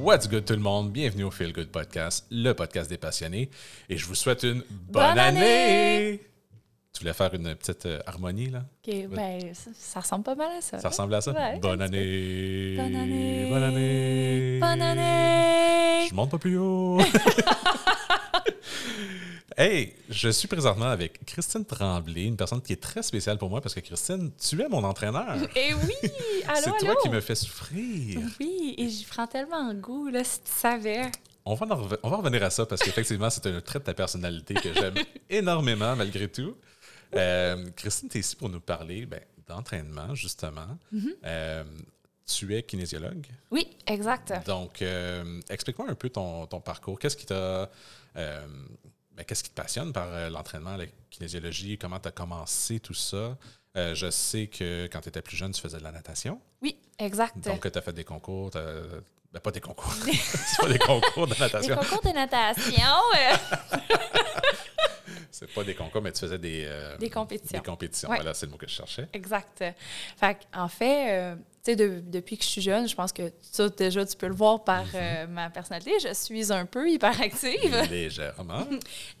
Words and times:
What's 0.00 0.26
good 0.28 0.44
tout 0.46 0.54
le 0.54 0.60
monde? 0.60 0.92
Bienvenue 0.92 1.24
au 1.24 1.30
Feel 1.30 1.52
Good 1.52 1.68
Podcast, 1.68 2.26
le 2.30 2.52
podcast 2.52 2.88
des 2.88 2.96
passionnés. 2.96 3.50
Et 3.88 3.96
je 3.98 4.06
vous 4.06 4.14
souhaite 4.14 4.42
une 4.44 4.60
bonne, 4.70 5.02
Bonne 5.10 5.18
année! 5.18 5.40
année! 5.40 6.20
Tu 6.92 7.00
voulais 7.00 7.12
faire 7.12 7.32
une 7.34 7.54
petite 7.54 7.84
euh, 7.86 8.00
harmonie, 8.06 8.48
là? 8.50 8.64
Ok, 8.86 8.94
ben, 9.10 9.40
ça, 9.54 9.70
ça 9.74 10.00
ressemble 10.00 10.24
pas 10.24 10.34
mal 10.34 10.52
à 10.56 10.60
ça. 10.60 10.78
Ça 10.78 10.88
ressemble 10.88 11.14
à 11.14 11.20
ça? 11.20 11.32
Ouais, 11.32 11.58
bonne 11.58 11.82
année! 11.82 12.76
Bonne 12.76 12.96
année! 12.96 13.48
Bonne 13.50 13.62
année! 13.62 14.58
Bonne 14.60 14.82
année! 14.82 16.06
Je 16.08 16.14
monte 16.14 16.30
pas 16.30 16.38
plus 16.38 16.56
haut! 16.58 16.98
hey, 19.56 19.94
je 20.08 20.28
suis 20.28 20.48
présentement 20.48 20.86
avec 20.86 21.24
Christine 21.24 21.64
Tremblay, 21.64 22.24
une 22.24 22.36
personne 22.36 22.60
qui 22.62 22.72
est 22.72 22.80
très 22.82 23.02
spéciale 23.02 23.38
pour 23.38 23.50
moi 23.50 23.60
parce 23.60 23.74
que 23.74 23.80
Christine, 23.80 24.30
tu 24.38 24.60
es 24.60 24.68
mon 24.68 24.82
entraîneur. 24.84 25.36
Eh 25.56 25.74
oui! 25.74 26.10
Allô, 26.48 26.60
C'est 26.62 26.68
allô! 26.70 26.78
toi 26.80 26.96
qui 27.02 27.08
me 27.08 27.20
fais 27.20 27.34
souffrir. 27.34 28.20
Oui, 28.40 28.74
et 28.78 28.88
j'y 28.88 29.04
prends 29.04 29.26
tellement 29.26 29.72
goût, 29.74 30.08
là, 30.08 30.24
si 30.24 30.40
tu 30.40 30.50
savais. 30.50 31.10
On 31.44 31.54
va, 31.54 31.66
en 31.66 31.88
on 32.02 32.08
va 32.10 32.16
revenir 32.16 32.42
à 32.42 32.50
ça 32.50 32.66
parce 32.66 32.82
qu'effectivement, 32.82 33.30
c'est 33.30 33.46
un 33.46 33.60
trait 33.60 33.78
de 33.78 33.84
ta 33.84 33.94
personnalité 33.94 34.54
que 34.54 34.72
j'aime 34.74 34.94
énormément 35.30 35.96
malgré 35.96 36.28
tout. 36.28 36.54
Euh, 37.16 37.66
Christine, 37.76 38.08
tu 38.08 38.18
es 38.18 38.20
ici 38.20 38.36
pour 38.36 38.48
nous 38.50 38.60
parler 38.60 39.06
ben, 39.06 39.20
d'entraînement, 39.48 40.14
justement. 40.14 40.78
Euh, 41.24 41.64
tu 42.26 42.54
es 42.54 42.62
kinésiologue. 42.62 43.26
Oui, 43.50 43.66
exact. 43.86 44.32
Donc, 44.46 44.82
euh, 44.82 45.40
explique-moi 45.50 45.88
un 45.90 45.94
peu 45.94 46.08
ton, 46.10 46.46
ton 46.46 46.60
parcours. 46.60 46.98
Qu'est-ce 46.98 47.16
qui 47.16 47.26
t'a. 47.26 47.68
euh, 48.16 48.46
ben, 49.12 49.24
Qu'est-ce 49.24 49.42
qui 49.44 49.50
te 49.50 49.54
passionne 49.54 49.92
par 49.92 50.08
euh, 50.08 50.30
l'entraînement, 50.30 50.76
la 50.76 50.86
kinésiologie? 51.10 51.78
Comment 51.78 51.98
tu 52.00 52.08
as 52.08 52.12
commencé 52.12 52.80
tout 52.80 52.94
ça? 52.94 53.36
Euh, 53.76 53.94
je 53.94 54.10
sais 54.10 54.48
que 54.48 54.88
quand 54.92 55.00
tu 55.00 55.08
étais 55.08 55.22
plus 55.22 55.36
jeune, 55.36 55.52
tu 55.52 55.60
faisais 55.60 55.78
de 55.78 55.84
la 55.84 55.92
natation. 55.92 56.40
Oui, 56.62 56.76
exact. 56.98 57.38
Donc, 57.38 57.70
tu 57.70 57.78
as 57.78 57.82
fait 57.82 57.92
des 57.92 58.04
concours. 58.04 58.50
t'as- 58.50 58.82
Ben, 59.32 59.38
pas 59.40 59.52
des 59.52 59.60
concours. 59.60 59.92
c'est 60.02 60.60
pas 60.60 60.68
des 60.72 60.78
concours 60.78 61.26
de 61.28 61.34
natation. 61.38 61.76
concours 61.76 62.02
de 62.02 62.08
natation, 62.14 62.82
euh, 63.16 63.36
C'est 65.30 65.52
pas 65.52 65.64
des 65.64 65.74
concours, 65.74 66.02
mais 66.02 66.12
tu 66.12 66.20
faisais 66.20 66.38
des, 66.38 66.64
euh, 66.66 66.96
des 66.98 67.10
compétitions. 67.10 67.58
des 67.58 67.64
compétitions. 67.64 68.08
Ouais. 68.10 68.16
Voilà, 68.16 68.34
c'est 68.34 68.46
le 68.46 68.52
mot 68.52 68.58
que 68.58 68.66
je 68.68 68.74
cherchais. 68.74 69.08
Exact. 69.12 69.64
Fait 70.16 70.36
en 70.54 70.68
fait, 70.68 71.10
euh, 71.12 71.34
tu 71.62 71.72
sais, 71.72 71.76
de- 71.76 72.00
depuis 72.06 72.38
que 72.38 72.44
je 72.44 72.48
suis 72.48 72.62
jeune, 72.62 72.88
je 72.88 72.94
pense 72.94 73.12
que 73.12 73.30
ça, 73.42 73.68
déjà, 73.68 74.04
tu 74.06 74.16
peux 74.16 74.28
le 74.28 74.34
voir 74.34 74.64
par 74.64 74.84
Mhm. 74.84 74.90
euh, 74.94 75.26
ma 75.26 75.50
personnalité. 75.50 75.92
Je 76.02 76.14
suis 76.14 76.50
un 76.52 76.64
peu 76.64 76.88
hyperactive. 76.90 77.76
Légèrement. 77.90 78.66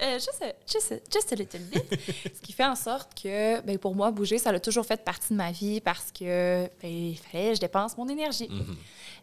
Euh, 0.02 0.14
juste, 0.14 0.42
juste, 0.70 1.02
juste 1.12 1.32
a 1.32 1.36
little 1.36 1.60
bit. 1.60 1.84
Ce 2.34 2.40
qui 2.40 2.52
fait 2.52 2.64
en 2.64 2.74
sorte 2.76 3.10
que, 3.20 3.60
ben, 3.60 3.78
pour 3.78 3.94
moi, 3.94 4.10
bouger, 4.10 4.38
ça 4.38 4.50
a 4.50 4.58
toujours 4.60 4.86
fait 4.86 5.04
partie 5.04 5.30
de 5.34 5.36
ma 5.38 5.52
vie 5.52 5.80
parce 5.80 6.10
que 6.12 6.66
ben, 6.80 6.90
il 6.90 7.18
fallait 7.18 7.50
que 7.50 7.54
je 7.56 7.60
dépense 7.60 7.96
mon 7.98 8.08
énergie. 8.08 8.48
Mhm. 8.50 8.76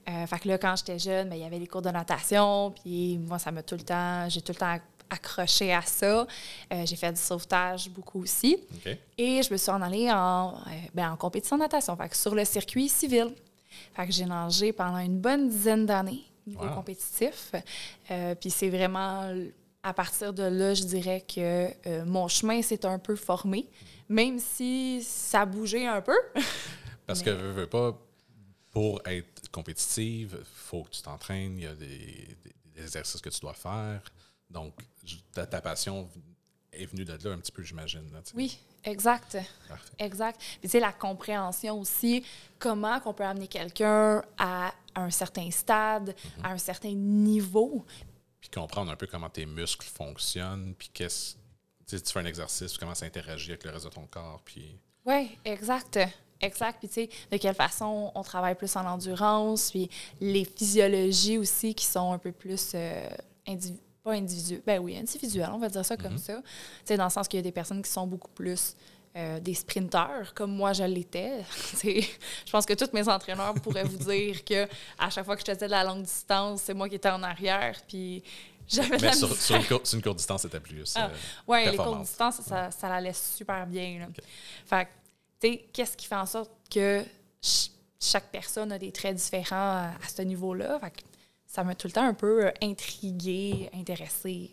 Euh, 0.09 0.25
fait 0.27 0.39
que 0.39 0.47
là, 0.47 0.57
quand 0.57 0.75
j'étais 0.77 0.99
jeune, 0.99 1.29
ben, 1.29 1.35
il 1.35 1.41
y 1.41 1.45
avait 1.45 1.59
les 1.59 1.67
cours 1.67 1.81
de 1.81 1.89
natation, 1.89 2.71
puis 2.71 3.17
moi, 3.17 3.39
ça 3.39 3.51
m'a 3.51 3.63
tout 3.63 3.75
le 3.75 3.81
temps, 3.81 4.29
j'ai 4.29 4.41
tout 4.41 4.51
le 4.53 4.57
temps 4.57 4.77
accroché 5.09 5.73
à 5.73 5.81
ça. 5.81 6.25
Euh, 6.73 6.85
j'ai 6.85 6.95
fait 6.95 7.11
du 7.11 7.19
sauvetage 7.21 7.89
beaucoup 7.89 8.21
aussi. 8.23 8.57
Et 9.17 9.41
je 9.43 9.51
me 9.51 9.57
suis 9.57 9.69
en 9.71 9.81
allée 9.81 10.11
en, 10.11 10.55
euh, 10.55 10.69
ben, 10.93 11.11
en 11.11 11.17
compétition 11.17 11.55
de 11.57 11.61
natation, 11.63 11.95
fait 11.95 12.09
que 12.09 12.17
sur 12.17 12.35
le 12.35 12.45
circuit 12.45 12.89
civil. 12.89 13.33
Fait 13.93 14.05
que 14.07 14.11
j'ai 14.11 14.25
nagé 14.25 14.73
pendant 14.73 14.97
une 14.99 15.19
bonne 15.19 15.49
dizaine 15.49 15.85
d'années 15.85 16.23
niveau 16.45 16.63
Wow. 16.63 16.75
compétitif. 16.75 17.51
Euh, 18.09 18.33
puis 18.35 18.49
c'est 18.49 18.69
vraiment 18.69 19.33
à 19.83 19.93
partir 19.93 20.33
de 20.33 20.43
là, 20.43 20.73
je 20.73 20.83
dirais 20.83 21.21
que 21.21 21.67
euh, 21.87 22.05
mon 22.05 22.27
chemin 22.27 22.61
s'est 22.61 22.85
un 22.85 22.99
peu 22.99 23.15
formé, 23.15 23.67
même 24.09 24.39
si 24.39 25.03
ça 25.03 25.45
bougeait 25.45 25.85
un 25.85 26.01
peu. 26.01 26.15
Parce 27.05 27.21
que, 27.21 27.29
veux, 27.29 27.51
veux 27.51 27.67
pas, 27.67 27.97
pour 28.71 29.01
être 29.05 29.49
compétitive, 29.51 30.37
il 30.39 30.45
faut 30.45 30.83
que 30.83 30.91
tu 30.91 31.01
t'entraînes, 31.01 31.57
il 31.57 31.63
y 31.63 31.67
a 31.67 31.75
des 31.75 32.37
exercices 32.77 33.21
que 33.21 33.29
tu 33.29 33.39
dois 33.41 33.53
faire. 33.53 34.01
Donc, 34.49 34.73
ta, 35.33 35.45
ta 35.45 35.61
passion 35.61 36.09
est 36.71 36.85
venue 36.85 37.05
de 37.05 37.13
là 37.13 37.33
un 37.33 37.39
petit 37.39 37.51
peu, 37.51 37.63
j'imagine. 37.63 38.03
là. 38.13 38.19
Oui, 38.35 38.57
exact. 38.83 39.37
Parfait. 39.67 39.93
Exact. 39.99 40.39
Puis 40.39 40.59
tu 40.63 40.69
sais, 40.69 40.79
la 40.79 40.91
compréhension 40.93 41.79
aussi, 41.79 42.23
comment 42.59 42.99
qu'on 42.99 43.13
peut 43.13 43.23
amener 43.25 43.47
quelqu'un 43.47 44.23
à 44.37 44.73
un 44.95 45.09
certain 45.09 45.49
stade, 45.51 46.15
à 46.43 46.51
un 46.51 46.57
certain 46.57 46.91
niveau. 46.91 47.85
Puis 48.39 48.49
comprendre 48.49 48.91
un 48.91 48.95
peu 48.95 49.07
comment 49.07 49.29
tes 49.29 49.45
muscles 49.45 49.87
fonctionnent, 49.87 50.73
puis 50.77 50.89
qu'est-ce. 50.93 51.35
Tu 51.87 51.97
fais 51.97 52.19
un 52.19 52.25
exercice, 52.25 52.77
comment 52.77 52.93
ça 52.95 53.05
interagit 53.05 53.51
avec 53.51 53.63
le 53.63 53.71
reste 53.71 53.85
de 53.85 53.89
ton 53.91 54.05
corps, 54.07 54.41
puis. 54.43 54.77
Oui, 55.05 55.37
exact. 55.45 55.99
Exact. 56.41 56.77
Puis, 56.79 56.87
tu 56.89 56.93
sais, 56.95 57.09
de 57.31 57.37
quelle 57.37 57.55
façon 57.55 58.11
on 58.13 58.21
travaille 58.23 58.55
plus 58.55 58.75
en 58.75 58.85
endurance, 58.85 59.71
puis 59.71 59.89
les 60.19 60.43
physiologies 60.45 61.37
aussi 61.37 61.73
qui 61.73 61.85
sont 61.85 62.11
un 62.11 62.19
peu 62.19 62.31
plus. 62.31 62.71
euh, 62.75 63.09
indivi- 63.47 63.79
pas 64.07 64.13
individuelles. 64.15 64.61
Ben 64.65 64.79
oui, 64.79 64.97
individuelles, 64.97 65.49
on 65.53 65.57
va 65.57 65.69
dire 65.69 65.85
ça 65.85 65.95
comme 65.97 66.17
ça. 66.17 66.35
Tu 66.35 66.41
sais, 66.85 66.97
dans 66.97 67.03
le 67.05 67.09
sens 67.09 67.27
qu'il 67.27 67.37
y 67.37 67.41
a 67.41 67.43
des 67.43 67.51
personnes 67.51 67.81
qui 67.81 67.91
sont 67.91 68.07
beaucoup 68.07 68.31
plus. 68.31 68.75
euh, 69.15 69.39
des 69.39 69.55
sprinteurs, 69.55 70.33
comme 70.35 70.51
moi 70.55 70.73
je 70.73 70.83
l'étais. 70.83 71.43
Je 71.83 72.51
pense 72.51 72.65
que 72.67 72.73
tous 72.75 72.93
mes 72.93 73.07
entraîneurs 73.09 73.53
pourraient 73.55 73.83
vous 73.83 73.97
dire 73.97 74.43
que 74.45 74.67
à 74.99 75.09
chaque 75.09 75.25
fois 75.25 75.35
que 75.35 75.41
je 75.45 75.51
faisais 75.51 75.65
de 75.65 75.71
la 75.71 75.83
longue 75.83 76.03
distance, 76.03 76.61
c'est 76.61 76.75
moi 76.75 76.87
qui 76.87 76.95
étais 76.95 77.09
en 77.09 77.23
arrière, 77.23 77.75
puis 77.87 78.21
j'avais 78.67 78.97
Mais 78.99 79.13
sur, 79.13 79.33
sur 79.35 79.55
une, 79.55 79.65
cour- 79.65 79.81
sur 79.83 79.95
une 79.97 80.03
courte 80.03 80.17
distance, 80.17 80.43
c'était 80.43 80.59
plus. 80.59 80.93
Ah, 80.95 81.05
euh, 81.07 81.15
Oui, 81.47 81.65
les 81.71 81.77
courtes 81.77 82.01
distances, 82.01 82.41
ça, 82.41 82.69
ça 82.69 82.89
la 82.89 83.01
laisse 83.01 83.33
super 83.37 83.65
bien. 83.65 83.99
Là. 84.01 84.07
Fait 84.67 84.87
tu 85.39 85.47
sais, 85.51 85.65
qu'est-ce 85.73 85.97
qui 85.97 86.05
fait 86.05 86.15
en 86.15 86.25
sorte 86.27 86.51
que 86.69 87.03
ch- 87.41 87.71
chaque 87.99 88.29
personne 88.31 88.71
a 88.71 88.77
des 88.77 88.91
traits 88.91 89.15
différents 89.15 89.55
à, 89.55 89.91
à 90.03 90.07
ce 90.15 90.21
niveau-là? 90.21 90.79
Fait 90.79 90.91
que 90.91 90.97
ça 91.47 91.63
m'a 91.63 91.73
tout 91.73 91.87
le 91.87 91.93
temps 91.93 92.05
un 92.07 92.13
peu 92.13 92.45
euh, 92.47 92.51
intriguée, 92.61 93.69
intéressée. 93.73 94.51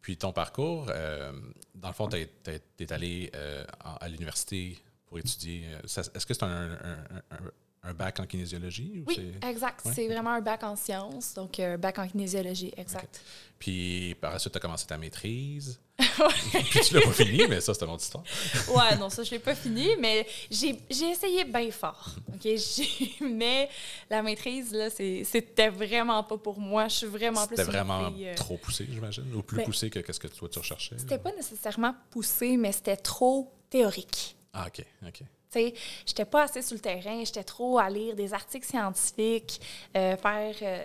Puis 0.00 0.16
ton 0.16 0.32
parcours, 0.32 0.86
euh, 0.88 1.32
dans 1.74 1.88
le 1.88 1.94
fond, 1.94 2.08
tu 2.08 2.16
es, 2.16 2.92
allé 2.92 3.30
euh, 3.34 3.64
à 3.80 4.08
l'université 4.08 4.78
pour 5.06 5.18
étudier. 5.18 5.66
Est-ce 5.84 6.24
que 6.26 6.34
c'est 6.34 6.42
un, 6.42 6.72
un- 6.72 7.22
un- 7.30 7.50
un 7.84 7.92
bac 7.94 8.18
en 8.20 8.26
kinésiologie? 8.26 9.02
Ou 9.06 9.08
Oui, 9.08 9.32
exact. 9.46 9.84
Ouais, 9.84 9.92
C'est 9.94 10.06
ok. 10.06 10.12
vraiment 10.12 10.30
un 10.30 10.40
bac 10.40 10.62
en 10.64 10.74
sciences, 10.76 11.34
donc 11.34 11.58
un 11.60 11.76
bac 11.78 11.98
en 11.98 12.08
kinésiologie, 12.08 12.72
exact. 12.76 13.20
Puis 13.58 14.14
par 14.20 14.32
la 14.32 14.38
suite, 14.38 14.52
tu 14.52 14.56
as 14.58 14.60
commencé 14.60 14.86
ta 14.86 14.96
maîtrise. 14.98 15.78
Puis 15.98 16.80
tu 16.80 16.94
l'as 16.94 17.02
pas 17.02 17.12
fini, 17.12 17.46
mais 17.48 17.60
ça, 17.60 17.72
c'est 17.72 17.84
une 17.84 17.90
autre 17.92 18.02
histoire. 18.02 18.24
Ouais, 18.68 18.96
non, 18.96 19.08
ça, 19.10 19.22
je 19.22 19.30
l'ai 19.30 19.38
pas 19.38 19.54
fini, 19.54 19.90
mais 20.00 20.26
j'ai 20.50 20.76
j'ai 20.90 21.10
essayé 21.10 21.44
bien 21.44 21.70
fort. 21.70 22.10
OK? 22.32 22.40
J'ai- 22.42 23.12
Mais 23.20 23.68
la 24.10 24.20
maîtrise, 24.22 24.72
là, 24.72 24.90
c'est- 24.90 25.22
c'était 25.24 25.68
vraiment 25.68 26.24
pas 26.24 26.36
pour 26.36 26.58
moi. 26.58 26.88
Je 26.88 26.96
suis 26.96 27.06
vraiment 27.06 27.46
plus 27.46 27.56
C'était 27.56 27.70
vraiment 27.70 28.10
fille, 28.10 28.28
euh, 28.28 28.34
trop 28.34 28.56
poussé, 28.56 28.88
j'imagine, 28.90 29.32
ou 29.34 29.42
plus 29.42 29.58
Ben, 29.58 29.64
poussé 29.66 29.88
que 29.88 30.00
qu'est-ce 30.00 30.18
que 30.18 30.26
toi 30.28 30.48
tu 30.48 30.58
recherchais. 30.58 30.96
C'était 30.98 31.18
pas 31.18 31.32
nécessairement 31.32 31.94
poussé, 32.10 32.56
mais 32.56 32.72
c'était 32.72 32.96
trop 32.96 33.52
théorique. 33.70 34.36
Ah, 34.52 34.66
OK, 34.66 34.84
OK. 35.06 35.20
Sais, 35.54 35.72
j'étais 36.04 36.24
pas 36.24 36.42
assez 36.44 36.62
sur 36.62 36.74
le 36.74 36.80
terrain, 36.80 37.22
j'étais 37.24 37.44
trop 37.44 37.78
à 37.78 37.88
lire 37.88 38.16
des 38.16 38.34
articles 38.34 38.66
scientifiques, 38.66 39.60
euh, 39.96 40.16
faire 40.16 40.54
euh, 40.62 40.84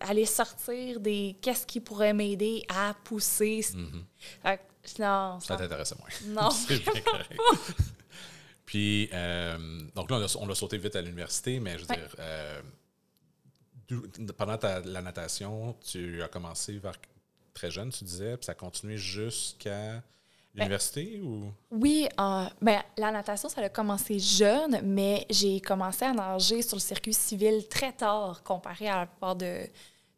aller 0.00 0.24
sortir 0.26 1.00
des 1.00 1.36
qu'est-ce 1.42 1.66
qui 1.66 1.80
pourrait 1.80 2.14
m'aider 2.14 2.64
à 2.68 2.94
pousser. 3.04 3.60
Fait 4.42 4.58
que, 4.58 4.62
non. 5.02 5.38
Ça 5.40 5.56
t'intéressait 5.56 5.96
moins. 5.98 6.08
non. 6.42 6.48
Puis, 8.66 9.08
euh, 9.12 9.80
donc 9.94 10.10
là, 10.10 10.16
on 10.16 10.22
a, 10.24 10.36
on 10.40 10.50
a 10.50 10.54
sauté 10.54 10.78
vite 10.78 10.96
à 10.96 11.02
l'université, 11.02 11.60
mais 11.60 11.78
je 11.78 11.84
veux 11.84 11.90
Ouais. 11.90 12.62
dire, 13.88 14.00
pendant 14.36 14.56
ta- 14.56 14.80
la 14.80 15.02
natation, 15.02 15.76
tu 15.84 16.22
as 16.22 16.28
commencé 16.28 16.78
vers 16.78 16.94
très 17.52 17.70
jeune, 17.70 17.90
tu 17.90 18.04
disais, 18.04 18.36
puis 18.36 18.46
ça 18.46 18.52
a 18.52 18.54
continué 18.54 18.96
jusqu'à 18.96 20.02
l'université 20.54 21.20
ou? 21.20 21.52
Oui, 21.70 22.08
euh, 22.18 22.44
ben, 22.62 22.82
la 22.96 23.10
natation, 23.10 23.48
ça 23.48 23.60
a 23.60 23.68
commencé 23.68 24.18
jeune, 24.18 24.80
mais 24.82 25.26
j'ai 25.30 25.60
commencé 25.60 26.04
à 26.04 26.12
nager 26.12 26.62
sur 26.62 26.76
le 26.76 26.80
circuit 26.80 27.14
civil 27.14 27.66
très 27.68 27.92
tard 27.92 28.42
comparé 28.42 28.88
à 28.88 29.00
la 29.00 29.06
plupart 29.06 29.36
de, 29.36 29.66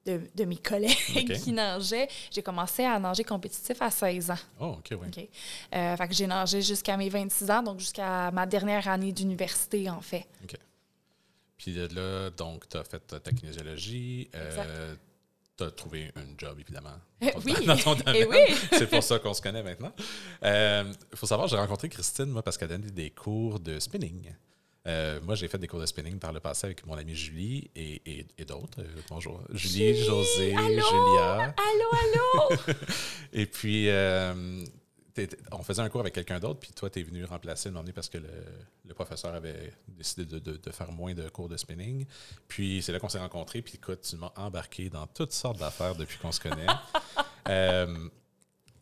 de, 0.04 0.20
de 0.34 0.44
mes 0.44 0.56
collègues 0.56 1.38
qui 1.42 1.52
nageaient. 1.52 2.08
J'ai 2.30 2.42
commencé 2.42 2.84
à 2.84 2.98
nager 2.98 3.24
compétitif 3.24 3.80
à 3.80 3.90
16 3.90 4.30
ans. 4.30 4.38
Oh, 4.60 4.76
OK, 4.78 4.88
oui. 4.90 5.08
OK. 5.08 5.28
Euh, 5.74 5.96
fait 5.96 6.08
que 6.08 6.14
j'ai 6.14 6.26
nagé 6.26 6.62
jusqu'à 6.62 6.96
mes 6.96 7.08
26 7.08 7.50
ans, 7.50 7.62
donc 7.62 7.80
jusqu'à 7.80 8.30
ma 8.30 8.46
dernière 8.46 8.86
année 8.88 9.12
d'université, 9.12 9.88
en 9.88 10.00
fait. 10.00 10.26
OK. 10.44 10.56
Puis 11.56 11.72
là, 11.72 12.30
donc, 12.30 12.68
tu 12.68 12.76
as 12.76 12.84
fait 12.84 13.00
ta 13.06 13.32
kinésiologie. 13.32 14.28
Euh, 14.34 14.94
tu 15.56 15.64
as 15.64 15.70
trouvé 15.70 16.12
un 16.16 16.24
job, 16.38 16.58
évidemment. 16.60 16.96
Euh, 17.22 17.30
dans- 17.32 17.40
oui. 17.44 17.66
dans 17.66 17.76
ton 17.76 17.94
Eh 18.14 18.24
domaine. 18.24 18.28
oui. 18.48 18.54
C'est 18.72 18.90
pour 18.90 19.02
ça 19.02 19.18
qu'on 19.18 19.32
se 19.32 19.40
connaît 19.40 19.62
maintenant. 19.62 19.92
Il 20.42 20.94
faut 21.16 21.26
savoir, 21.26 21.48
j'ai 21.48 21.56
rencontré 21.56 21.88
Christine, 21.88 22.26
moi, 22.26 22.42
parce 22.42 22.58
qu'elle 22.58 22.68
donnait 22.68 22.90
des 22.90 23.10
cours 23.10 23.58
de 23.58 23.78
spinning. 23.80 24.32
Euh, 24.86 25.18
moi, 25.22 25.34
j'ai 25.34 25.48
fait 25.48 25.58
des 25.58 25.66
cours 25.66 25.80
de 25.80 25.86
spinning 25.86 26.18
par 26.18 26.32
le 26.32 26.38
passé 26.40 26.66
avec 26.66 26.86
mon 26.86 26.94
amie 26.94 27.14
Julie 27.16 27.70
et, 27.74 28.02
et- 28.06 28.26
et 28.38 28.44
d'autres. 28.44 28.80
Euh, 28.80 28.84
bonjour. 29.08 29.40
Julie, 29.52 29.94
Julie, 29.94 30.04
José, 30.04 30.54
allô? 30.54 30.68
Julia. 30.68 31.54
Allô, 31.56 31.88
allô! 32.02 32.56
Et 33.32 33.46
puis, 33.46 33.88
euh, 33.88 34.62
on 35.52 35.62
faisait 35.62 35.82
un 35.82 35.88
cours 35.88 36.00
avec 36.00 36.14
quelqu'un 36.14 36.38
d'autre, 36.38 36.60
puis 36.60 36.72
toi, 36.72 36.90
tu 36.90 37.00
es 37.00 37.02
venu 37.02 37.24
remplacer 37.24 37.68
le 37.68 37.74
moment 37.74 37.88
parce 37.94 38.08
que 38.08 38.18
le, 38.18 38.94
professeur 38.94 39.34
avait 39.34 39.72
décidé 39.88 40.40
de, 40.40 40.70
faire 40.72 40.90
moins 40.92 41.14
de 41.14 41.28
cours 41.28 41.48
de 41.48 41.56
spinning. 41.56 42.06
Puis 42.48 42.82
c'est 42.82 42.92
là 42.92 42.98
qu'on 42.98 43.08
s'est 43.08 43.18
rencontrés, 43.18 43.62
puis 43.62 43.74
écoute, 43.74 44.00
tu 44.02 44.16
m'as 44.16 44.32
embarqué 44.36 44.88
dans 44.88 45.06
toutes 45.06 45.32
sortes 45.32 45.58
d'affaires 45.58 45.94
depuis 45.94 46.18
qu'on 46.18 46.32
se 46.32 46.40
connaît. 46.40 46.66
Euh, 47.48 48.08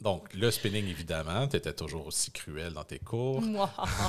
donc, 0.00 0.32
le 0.32 0.50
spinning, 0.50 0.86
évidemment, 0.86 1.46
tu 1.46 1.56
étais 1.56 1.74
toujours 1.74 2.06
aussi 2.06 2.30
cruel 2.30 2.72
dans 2.72 2.84
tes 2.84 2.98
cours. 2.98 3.42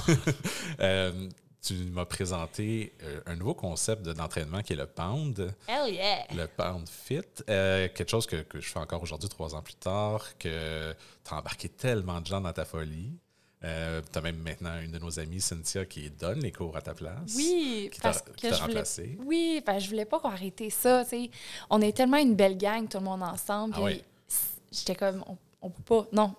euh, 0.80 1.30
tu 1.66 1.74
m'as 1.92 2.06
présenté 2.06 2.94
euh, 3.02 3.22
un 3.26 3.36
nouveau 3.36 3.56
concept 3.56 4.04
d'entraînement 4.04 4.62
qui 4.62 4.74
est 4.74 4.76
le 4.76 4.86
Pound. 4.86 5.54
Hell 5.68 5.94
yeah! 5.94 6.26
Le 6.36 6.48
Pound 6.48 6.88
Fit. 6.88 7.22
Euh, 7.50 7.88
quelque 7.94 8.10
chose 8.10 8.28
que, 8.28 8.38
je 8.54 8.68
fais 8.68 8.80
encore 8.80 9.02
aujourd'hui, 9.02 9.30
trois 9.30 9.56
ans 9.56 9.64
plus 9.64 9.74
tard, 9.76 10.38
que 10.38 10.94
tu 11.24 11.34
as 11.34 11.38
embarqué 11.38 11.70
tellement 11.70 12.22
de 12.22 12.28
gens 12.28 12.40
dans 12.40 12.54
ta 12.54 12.66
folie. 12.66 13.18
Euh, 13.64 14.00
tu 14.12 14.20
as 14.20 14.22
même 14.22 14.38
maintenant 14.38 14.80
une 14.80 14.92
de 14.92 15.00
nos 15.00 15.20
amies, 15.20 15.42
Cynthia, 15.42 15.86
qui 15.86 16.12
donne 16.12 16.40
les 16.42 16.52
cours 16.52 16.78
à 16.78 16.82
ta 16.82 16.94
place. 16.94 17.34
Oui, 17.36 17.90
parce 18.00 18.22
que 18.22 18.54
je 18.54 18.62
voulais, 18.62 19.18
oui, 19.26 19.64
parce 19.66 19.84
je 19.84 19.90
voulais 19.90 20.06
pas 20.06 20.20
qu'on 20.20 20.30
arrêter 20.30 20.70
ça. 20.70 21.04
On 21.72 21.82
est 21.82 21.98
tellement 21.98 22.18
une 22.18 22.36
belle 22.36 22.58
gang, 22.58 22.88
tout 22.88 23.00
le 23.00 23.06
monde 23.06 23.24
ensemble. 23.24 23.74
Ah 23.78 23.90
j'étais 24.72 24.96
comme, 24.96 25.24
on, 25.28 25.38
on 25.62 25.70
peut 25.72 25.82
pas. 25.84 26.08
Non, 26.12 26.36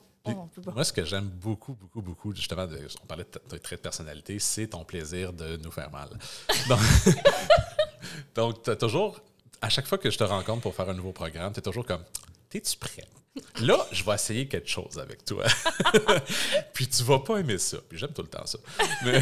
moi, 0.74 0.84
ce 0.84 0.92
que 0.92 1.04
j'aime 1.04 1.28
beaucoup, 1.28 1.74
beaucoup, 1.74 2.02
beaucoup, 2.02 2.34
justement, 2.34 2.66
on 3.02 3.06
parlait 3.06 3.24
de, 3.24 3.56
de 3.56 3.58
trait 3.58 3.76
de 3.76 3.80
personnalité, 3.80 4.38
c'est 4.38 4.68
ton 4.68 4.84
plaisir 4.84 5.32
de 5.32 5.56
nous 5.56 5.70
faire 5.70 5.90
mal. 5.90 6.08
Donc, 8.34 8.62
tu 8.62 8.70
as 8.70 8.76
toujours, 8.76 9.20
à 9.60 9.68
chaque 9.68 9.86
fois 9.86 9.98
que 9.98 10.10
je 10.10 10.18
te 10.18 10.24
rencontre 10.24 10.62
pour 10.62 10.74
faire 10.74 10.88
un 10.88 10.94
nouveau 10.94 11.12
programme, 11.12 11.52
tu 11.52 11.58
es 11.60 11.62
toujours 11.62 11.86
comme, 11.86 12.04
t'es-tu 12.48 12.76
prêt? 12.76 13.04
Là, 13.60 13.86
je 13.92 14.02
vais 14.02 14.14
essayer 14.14 14.48
quelque 14.48 14.68
chose 14.68 14.98
avec 14.98 15.24
toi. 15.24 15.44
puis 16.72 16.88
tu 16.88 17.02
vas 17.02 17.18
pas 17.18 17.38
aimer 17.38 17.58
ça. 17.58 17.76
Puis 17.86 17.98
j'aime 17.98 18.12
tout 18.12 18.22
le 18.22 18.28
temps 18.28 18.46
ça. 18.46 18.58
Mais, 19.04 19.20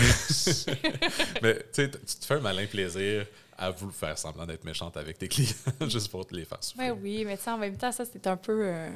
tu 1.72 1.90
te 1.90 2.24
fais 2.24 2.34
un 2.34 2.40
malin 2.40 2.66
plaisir 2.66 3.26
à 3.56 3.70
vous 3.70 3.90
faire 3.90 4.18
semblant 4.18 4.46
d'être 4.46 4.64
méchante 4.64 4.96
avec 4.96 5.18
tes 5.18 5.28
clients 5.28 5.54
juste 5.88 6.10
pour 6.10 6.26
te 6.26 6.34
les 6.34 6.44
faire 6.44 6.62
souffrir. 6.62 6.94
Ben 6.94 7.00
oui, 7.02 7.24
mais 7.24 7.38
en 7.46 7.58
même 7.58 7.76
temps, 7.76 7.92
ça, 7.92 8.04
c'est 8.04 8.26
un 8.26 8.36
peu. 8.36 8.66
Euh, 8.66 8.90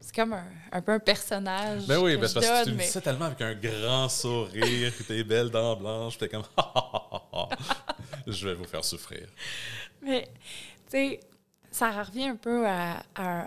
c'est 0.00 0.14
comme 0.14 0.34
un, 0.72 0.80
peu 0.80 0.92
un 0.92 0.98
personnage. 0.98 1.86
Ben 1.86 1.98
oui, 1.98 2.16
parce 2.16 2.32
que 2.32 2.64
tu 2.64 2.72
me 2.72 2.78
dis 2.78 2.86
ça 2.86 3.00
tellement 3.00 3.26
avec 3.26 3.40
un 3.42 3.54
grand 3.54 4.08
sourire, 4.08 4.96
que 4.96 5.02
t'es 5.02 5.22
belle 5.22 5.50
dents 5.50 5.76
blanches, 5.76 6.16
t'es 6.16 6.28
comme 6.28 6.44
je 8.26 8.48
vais 8.48 8.54
vous 8.54 8.64
faire 8.64 8.84
souffrir. 8.84 9.28
Mais, 10.02 10.28
tu 10.90 10.90
sais, 10.90 11.20
ça 11.70 11.90
revient 11.90 12.28
un 12.28 12.36
peu 12.36 12.66
à, 12.66 13.02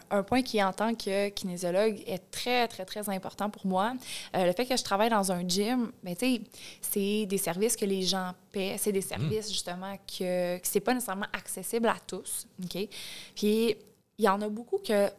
un 0.10 0.24
point 0.24 0.44
qui, 0.44 0.64
en 0.64 0.72
tant 0.72 0.94
que 0.94 1.30
kinésiologue, 1.30 2.02
est 2.06 2.32
très, 2.32 2.68
très, 2.68 2.86
très 2.86 3.10
important 3.10 3.50
pour 3.50 3.66
moi. 3.66 3.94
Euh, 4.36 4.46
le 4.46 4.54
fait 4.54 4.66
que 4.66 4.78
je 4.78 4.84
travaille 4.84 5.10
dans 5.10 5.32
un 5.32 5.48
gym, 5.48 5.92
ben, 6.04 6.16
tu 6.16 6.36
sais, 6.36 6.42
c'est 6.82 7.26
des 7.26 7.38
services 7.38 7.76
que 7.76 7.86
les 7.86 8.04
gens 8.04 8.32
paient. 8.52 8.76
C'est 8.78 8.92
des 8.92 9.00
hmm. 9.00 9.02
services, 9.02 9.50
justement, 9.50 9.98
que, 10.08 10.58
que 10.58 10.68
c'est 10.68 10.80
pas 10.80 10.94
nécessairement 10.94 11.28
accessible 11.34 11.88
à 11.88 11.98
tous. 12.06 12.48
OK? 12.64 12.88
Puis, 13.36 13.76
il 14.18 14.26
y 14.26 14.30
en 14.30 14.42
a 14.42 14.48
beaucoup 14.48 14.78
que 14.78 15.10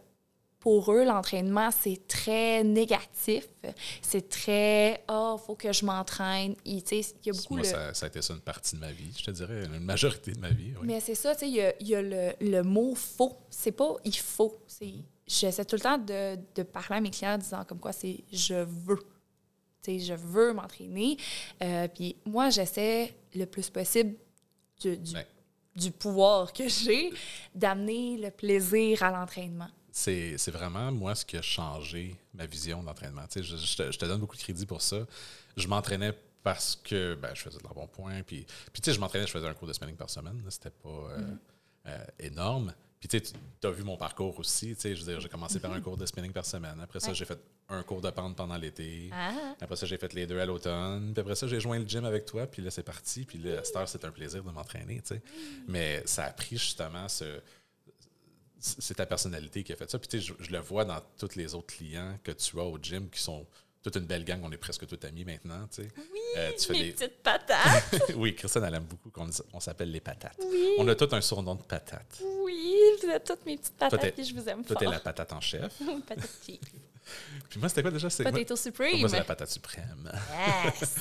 pour 0.65 0.91
eux, 0.95 1.05
l'entraînement, 1.05 1.69
c'est 1.71 2.09
très 2.09 2.65
négatif. 2.65 3.47
C'est 4.01 4.31
très 4.31 5.05
Ah, 5.09 5.35
oh, 5.35 5.37
faut 5.37 5.57
que 5.57 5.71
je 5.75 5.85
m'entraîne. 5.85 6.57
Il, 6.65 6.79
y 6.79 7.29
a 7.29 7.33
beaucoup. 7.35 7.57
Moi, 7.57 7.65
ça, 7.65 7.91
a 8.01 8.07
été 8.07 8.23
ça 8.23 8.33
une 8.33 8.41
partie 8.41 8.75
de 8.75 8.81
ma 8.81 8.91
vie, 8.91 9.13
je 9.15 9.25
te 9.25 9.31
dirais, 9.31 9.67
une 9.67 9.81
majorité 9.81 10.33
de 10.33 10.41
ma 10.41 10.49
vie. 10.49 10.73
Mais 10.83 11.01
c'est 11.01 11.17
ça, 11.17 11.35
il 11.43 11.49
y 11.51 11.61
a, 11.61 11.75
y 11.83 11.95
a 11.95 12.01
le, 12.01 12.33
le, 12.41 12.63
mot 12.63 12.95
faut. 12.95 13.37
C'est 13.51 13.73
pas 13.73 13.95
il 14.07 14.17
faut. 14.17 14.59
J'essaie 15.27 15.67
tout 15.67 15.77
le 15.77 15.83
temps 15.83 15.99
de, 15.99 16.39
de, 16.55 16.63
parler 16.63 16.97
à 16.97 17.01
mes 17.03 17.11
clients 17.11 17.35
en 17.35 17.39
disant 17.39 17.63
comme 17.65 17.79
quoi 17.79 17.93
c'est 17.93 18.25
je 18.33 18.65
veux. 18.65 19.01
sais, 19.83 19.99
je 19.99 20.15
veux 20.15 20.55
m'entraîner. 20.55 21.19
Euh, 21.63 21.89
puis 21.89 22.17
moi, 22.25 22.49
j'essaie 22.49 23.15
le 23.35 23.45
plus 23.45 23.69
possible 23.69 24.15
du, 24.81 24.97
du, 24.97 25.13
du 25.77 25.91
pouvoir 25.91 26.55
que 26.55 26.67
j'ai 26.69 27.13
d'amener 27.55 28.17
le 28.17 28.31
plaisir 28.31 29.03
à 29.03 29.11
l'entraînement 29.11 29.69
c'est 29.95 30.51
vraiment 30.51 30.91
moi 30.91 31.15
ce 31.15 31.25
qui 31.25 31.37
a 31.37 31.43
changé 31.43 32.17
ma 32.35 32.47
vision 32.47 32.83
d'entraînement. 32.83 33.23
Je, 33.33 33.43
je, 33.43 33.99
te, 33.99 34.05
donne 34.05 34.19
beaucoup 34.19 34.37
de 34.37 34.43
crédit 34.43 34.67
pour 34.67 34.83
ça. 34.83 35.07
Je 35.57 35.69
m'entraînais 35.69 36.13
parce 36.43 36.75
que 36.75 37.15
ben, 37.15 37.31
je 37.33 37.43
faisais 37.43 37.59
de 37.59 37.63
la 37.63 37.73
bon 37.73 37.87
point. 37.87 38.23
Puis, 38.23 38.45
puis 38.73 38.83
tu 38.83 38.91
sais, 38.91 38.95
je 38.95 39.01
m'entraînais, 39.01 39.27
je 39.27 39.31
faisais 39.31 39.47
un 39.47 39.55
cours 39.55 39.69
de 39.69 39.73
spinning 39.73 39.95
par 39.95 40.11
semaine. 40.11 40.43
C'était 40.49 40.71
pas 40.71 40.89
euh, 40.89 41.19
mm-hmm. 41.19 41.39
euh, 41.87 42.05
énorme. 42.19 42.75
Puis 42.99 43.09
tu 43.09 43.67
as 43.67 43.71
vu 43.71 43.85
mon 43.85 43.97
parcours 43.97 44.37
aussi. 44.41 44.75
Je 44.83 44.89
veux 44.89 45.13
dire, 45.13 45.21
j'ai 45.21 45.29
commencé 45.29 45.61
par 45.61 45.73
un 45.73 45.79
mm-hmm. 45.79 45.83
cours 45.83 45.97
de 45.97 46.07
spinning 46.07 46.33
par 46.33 46.45
semaine. 46.45 46.81
Après 46.83 46.99
ça, 46.99 47.13
j'ai 47.13 47.25
fait 47.25 47.39
un 47.69 47.85
cours 47.85 48.01
de 48.01 48.11
pente 48.11 48.35
pendant 48.35 48.57
l'été. 48.57 49.11
Ah. 49.13 49.55
Après 49.61 49.77
ça, 49.77 49.87
j'ai 49.87 49.97
fait 49.97 50.13
les 50.13 50.27
deux 50.27 50.41
à 50.41 50.45
l'automne. 50.45 51.13
Puis 51.13 51.21
après 51.21 51.37
ça, 51.37 51.47
j'ai 51.47 51.61
joint 51.61 51.79
le 51.79 51.87
gym 51.87 52.05
avec 52.05 52.25
toi. 52.25 52.49
Puis 52.49 52.63
là, 52.63 52.71
c'est 52.73 52.83
parti. 52.83 53.25
Puis 53.25 53.39
là, 53.39 53.61
à 53.61 53.65
cette 53.65 53.77
heure, 53.77 53.89
c'est 53.89 54.05
un 54.05 54.11
plaisir 54.11 54.43
de 54.43 54.51
m'entraîner. 54.51 55.03
Mm. 55.09 55.15
Mais 55.69 56.03
ça 56.05 56.25
a 56.25 56.33
pris 56.33 56.57
justement 56.57 57.09
ce 57.09 57.41
c'est 58.65 58.95
ta 58.95 59.07
personnalité 59.07 59.63
qui 59.63 59.73
a 59.73 59.77
fait 59.77 59.91
ça. 59.91 59.99
Puis 59.99 60.09
tu 60.09 60.21
sais, 60.21 60.35
je, 60.39 60.51
le 60.51 60.59
vois 60.59 60.85
dans 60.85 61.01
tous 61.19 61.35
les 61.37 61.55
autres 61.55 61.75
clients 61.75 62.19
que 62.23 62.33
tu 62.33 62.59
as 62.59 62.65
au 62.65 62.79
gym 62.79 63.11
qui 63.11 63.21
sont 63.21 63.47
toute 63.83 63.97
une 63.97 64.07
belle 64.07 64.25
gang. 64.25 64.41
On 64.43 64.51
est 64.51 64.57
presque 64.57 64.87
tous 64.87 65.07
amis 65.07 65.25
maintenant. 65.25 65.67
Tu 65.71 65.83
sais. 65.83 65.89
Oui, 65.97 66.21
euh, 66.39 66.51
tu 66.59 66.73
mes 66.73 66.93
petites 66.93 67.23
patates. 67.23 68.03
oui, 68.17 68.35
Christine, 68.35 68.65
elle 68.65 68.75
aime 68.75 68.85
beaucoup 68.85 69.11
qu'on 69.11 69.29
on 69.53 69.61
s'appelle 69.61 69.91
les 69.91 70.01
patates. 70.01 70.41
On 70.79 70.89
a 70.89 70.95
tous 70.95 71.15
un 71.15 71.21
surnom 71.21 71.57
de 71.57 71.63
patate. 71.63 72.23
Oui, 72.43 72.75
vous 73.03 73.09
êtes 73.11 73.25
toutes 73.25 73.45
mes 73.45 73.59
petites 73.59 73.77
patates 73.77 74.19
et 74.19 74.25
je 74.25 74.35
vous 74.35 74.49
aime 74.49 74.65
toi, 74.65 74.69
fort. 74.69 74.77
Toi, 74.77 74.77
t'es 74.77 74.87
la 74.87 75.01
patate 75.01 75.33
en 75.33 75.41
chef. 75.41 75.73
patate 76.09 76.31
Puis 77.51 77.61
moi, 77.61 77.69
c'était 77.69 77.83
quoi 77.83 77.91
déjà? 77.91 78.09
Potato 78.09 78.57
Supreme. 78.57 79.01
Moi, 79.01 79.09
c'est 79.11 79.19
la 79.19 79.25
patate 79.25 79.51
suprême. 79.51 80.11
Yes! 80.65 80.97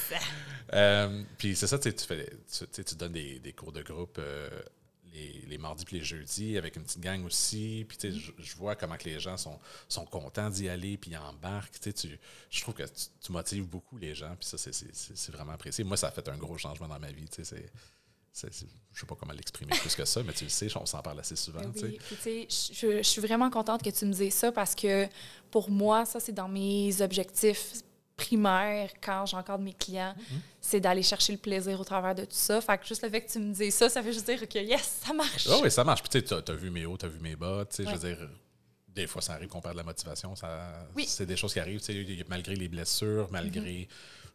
euh, 0.74 1.24
puis 1.38 1.56
c'est 1.56 1.68
ça, 1.68 1.80
tu, 1.80 1.92
fais, 1.92 2.30
tu, 2.74 2.83
tu 2.83 2.95
donnes 2.95 3.13
des, 3.13 3.39
des, 3.39 3.54
cours 3.54 3.71
de 3.71 3.81
groupe 3.81 4.18
euh, 4.19 4.50
les, 5.13 5.57
mardis 5.57 5.86
puis 5.86 6.00
les 6.00 6.04
jeudis 6.04 6.57
avec 6.57 6.75
une 6.75 6.83
petite 6.83 7.00
gang 7.00 7.24
aussi. 7.25 7.86
Puis, 7.88 7.98
tu 7.98 8.12
sais, 8.12 8.33
je, 8.38 8.56
vois 8.56 8.75
comment 8.75 8.98
que 8.98 9.06
les 9.06 9.19
gens 9.19 9.38
sont, 9.38 9.60
sont 9.88 10.06
contents 10.06 10.50
d'y 10.50 10.69
aller 10.69 10.98
puis 10.98 11.12
ils 11.12 11.18
embarquent. 11.18 11.80
Tu 11.80 11.92
sais, 11.95 12.19
je 12.50 12.62
trouve 12.62 12.74
que 12.74 12.83
tu, 12.83 13.31
motives 13.31 13.65
beaucoup 13.65 13.98
les 13.98 14.15
gens. 14.15 14.36
Puis 14.39 14.48
ça, 14.48 14.57
c'est 14.57 15.31
vraiment 15.31 15.54
apprécié. 15.54 15.83
Moi, 15.83 15.98
ça 15.98 16.07
a 16.07 16.12
fait 16.12 16.27
un 16.27 16.38
gros 16.38 16.57
changement 16.57 16.88
dans 16.88 17.00
ma 17.00 17.12
vie. 17.12 17.27
Tu 17.30 17.44
sais, 17.44 17.65
je 18.33 18.48
ne 18.48 18.51
sais 18.51 19.06
pas 19.06 19.15
comment 19.15 19.33
l'exprimer 19.33 19.71
plus 19.80 19.95
que 19.95 20.06
ça, 20.06 20.24
mais 20.24 20.33
tu 20.33 20.45
le 20.45 20.50
sais, 20.50 20.68
on 20.75 20.86
s'en 20.86 21.01
parle 21.01 21.19
assez 21.19 21.36
souvent. 21.36 21.62
Oui, 21.75 22.00
tu 22.07 22.15
sais, 22.15 22.48
je, 22.50 22.98
je 22.98 23.04
suis 23.04 23.21
vraiment 23.21 23.50
contente 23.50 23.83
que 23.83 23.92
tu 23.92 24.06
me 24.06 24.13
dises 24.13 24.33
ça 24.33 24.51
parce 24.51 24.74
que 24.74 25.07
pour 25.51 25.69
moi, 25.69 26.06
ça, 26.06 26.19
c'est 26.19 26.31
dans 26.31 26.50
mes 26.50 27.01
objectifs 27.01 27.83
primaire 28.15 28.89
quand 29.01 29.25
j'encadre 29.25 29.63
mes 29.63 29.74
clients, 29.74 30.13
mhm. 30.18 30.39
c'est 30.62 30.79
d'aller 30.79 31.03
chercher 31.03 31.34
le 31.34 31.39
plaisir 31.39 31.79
au 31.79 31.84
travers 31.84 32.15
de 32.15 32.24
tout 32.24 32.32
ça. 32.32 32.62
Fait 32.62 32.77
que 32.77 32.86
juste 32.86 33.03
le 33.03 33.10
fait 33.10 33.22
que 33.22 33.32
tu 33.32 33.39
me 33.39 33.53
dises 33.53 33.74
ça, 33.74 33.89
ça 33.89 34.03
fait 34.03 34.13
juste 34.13 34.25
dire 34.25 34.48
que 34.48 34.60
yes, 34.60 35.01
ça 35.05 35.13
marche. 35.13 35.48
Oh 35.50 35.60
oui, 35.63 35.72
ça 35.72 35.84
marche. 35.84 36.03
Puis 36.03 36.24
tu 36.24 36.34
as, 36.34 36.55
vu 36.55 36.70
mes 36.70 36.86
hauts, 36.86 36.98
tu 36.98 37.05
as 37.05 37.10
vu 37.10 37.20
mes 37.20 37.36
bas. 37.36 37.65
Je 37.77 37.84
veux 37.84 37.98
dire, 37.98 38.29
des 38.88 39.08
fois, 39.08 39.22
ça 39.22 39.34
arrive 39.34 39.50
qu'on 39.50 39.62
perd 39.62 39.74
de 39.74 39.79
la 39.79 39.84
motivation. 39.84 40.36
Ça, 40.36 40.88
C'est 41.05 41.25
des 41.25 41.36
choses 41.36 41.53
qui 41.53 41.60
arrivent, 41.60 41.82
malgré 42.29 42.55
les 42.55 42.67
blessures, 42.67 43.27
malgré 43.32 43.62
mhm. 43.62 43.88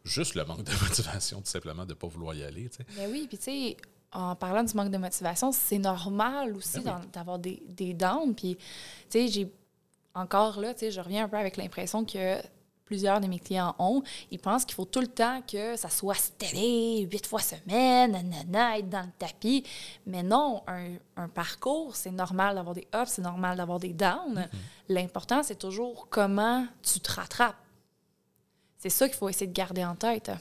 juste 0.03 0.35
le 0.35 0.45
manque 0.45 0.63
de 0.63 0.71
motivation, 0.83 1.41
tout 1.41 1.49
simplement, 1.49 1.85
de 1.85 1.91
ne 1.91 1.93
pas 1.95 2.07
vouloir 2.07 2.35
y 2.35 2.43
aller. 2.43 2.69
Mais 2.79 3.07
ben 3.07 3.11
oui, 3.11 3.25
puis 3.27 3.37
tu 3.37 3.45
sais, 3.45 3.77
en 4.11 4.35
parlant 4.35 4.63
du 4.63 4.73
manque 4.73 4.91
de 4.91 4.97
motivation, 4.97 5.51
c'est 5.51 5.77
normal 5.77 6.55
aussi 6.55 6.81
ben 6.81 7.01
d'avoir 7.13 7.39
des, 7.39 7.63
des 7.67 7.93
downs. 7.93 8.35
Puis, 8.35 8.57
tu 9.09 9.19
sais, 9.19 9.27
j'ai 9.27 9.51
encore 10.13 10.59
là, 10.59 10.73
tu 10.73 10.81
sais, 10.81 10.91
je 10.91 10.99
reviens 10.99 11.25
un 11.25 11.29
peu 11.29 11.37
avec 11.37 11.55
l'impression 11.57 12.03
que 12.03 12.41
plusieurs 12.89 13.21
de 13.21 13.27
mes 13.27 13.37
clients 13.37 13.75
ont, 13.77 14.01
ils 14.31 14.39
pensent 14.39 14.65
qu'il 14.65 14.73
faut 14.73 14.85
tout 14.85 14.99
le 14.99 15.07
temps 15.07 15.43
que 15.43 15.75
ça 15.75 15.91
soit 15.91 16.15
stellé, 16.15 17.07
huit 17.11 17.27
fois 17.27 17.39
semaine, 17.39 18.13
nanana, 18.13 18.79
être 18.79 18.89
dans 18.89 19.03
le 19.03 19.11
tapis. 19.19 19.63
Mais 20.07 20.23
non, 20.23 20.63
un, 20.65 21.27
parcours, 21.27 21.95
c'est 21.95 22.09
normal 22.09 22.55
d'avoir 22.55 22.73
des 22.73 22.87
ups, 22.95 23.11
c'est 23.11 23.21
normal 23.21 23.57
d'avoir 23.57 23.79
des 23.79 23.93
downs. 23.93 24.39
Mm-hmm. 24.39 24.49
L'important, 24.89 25.43
c'est 25.43 25.59
toujours 25.59 26.07
comment 26.09 26.65
tu 26.81 26.99
te 26.99 27.11
rattrapes. 27.11 27.55
C'est 28.79 28.89
ça 28.89 29.07
qu'il 29.07 29.17
faut 29.17 29.29
essayer 29.29 29.45
de 29.45 29.53
garder 29.53 29.85
en 29.85 29.95
tête. 29.95 30.31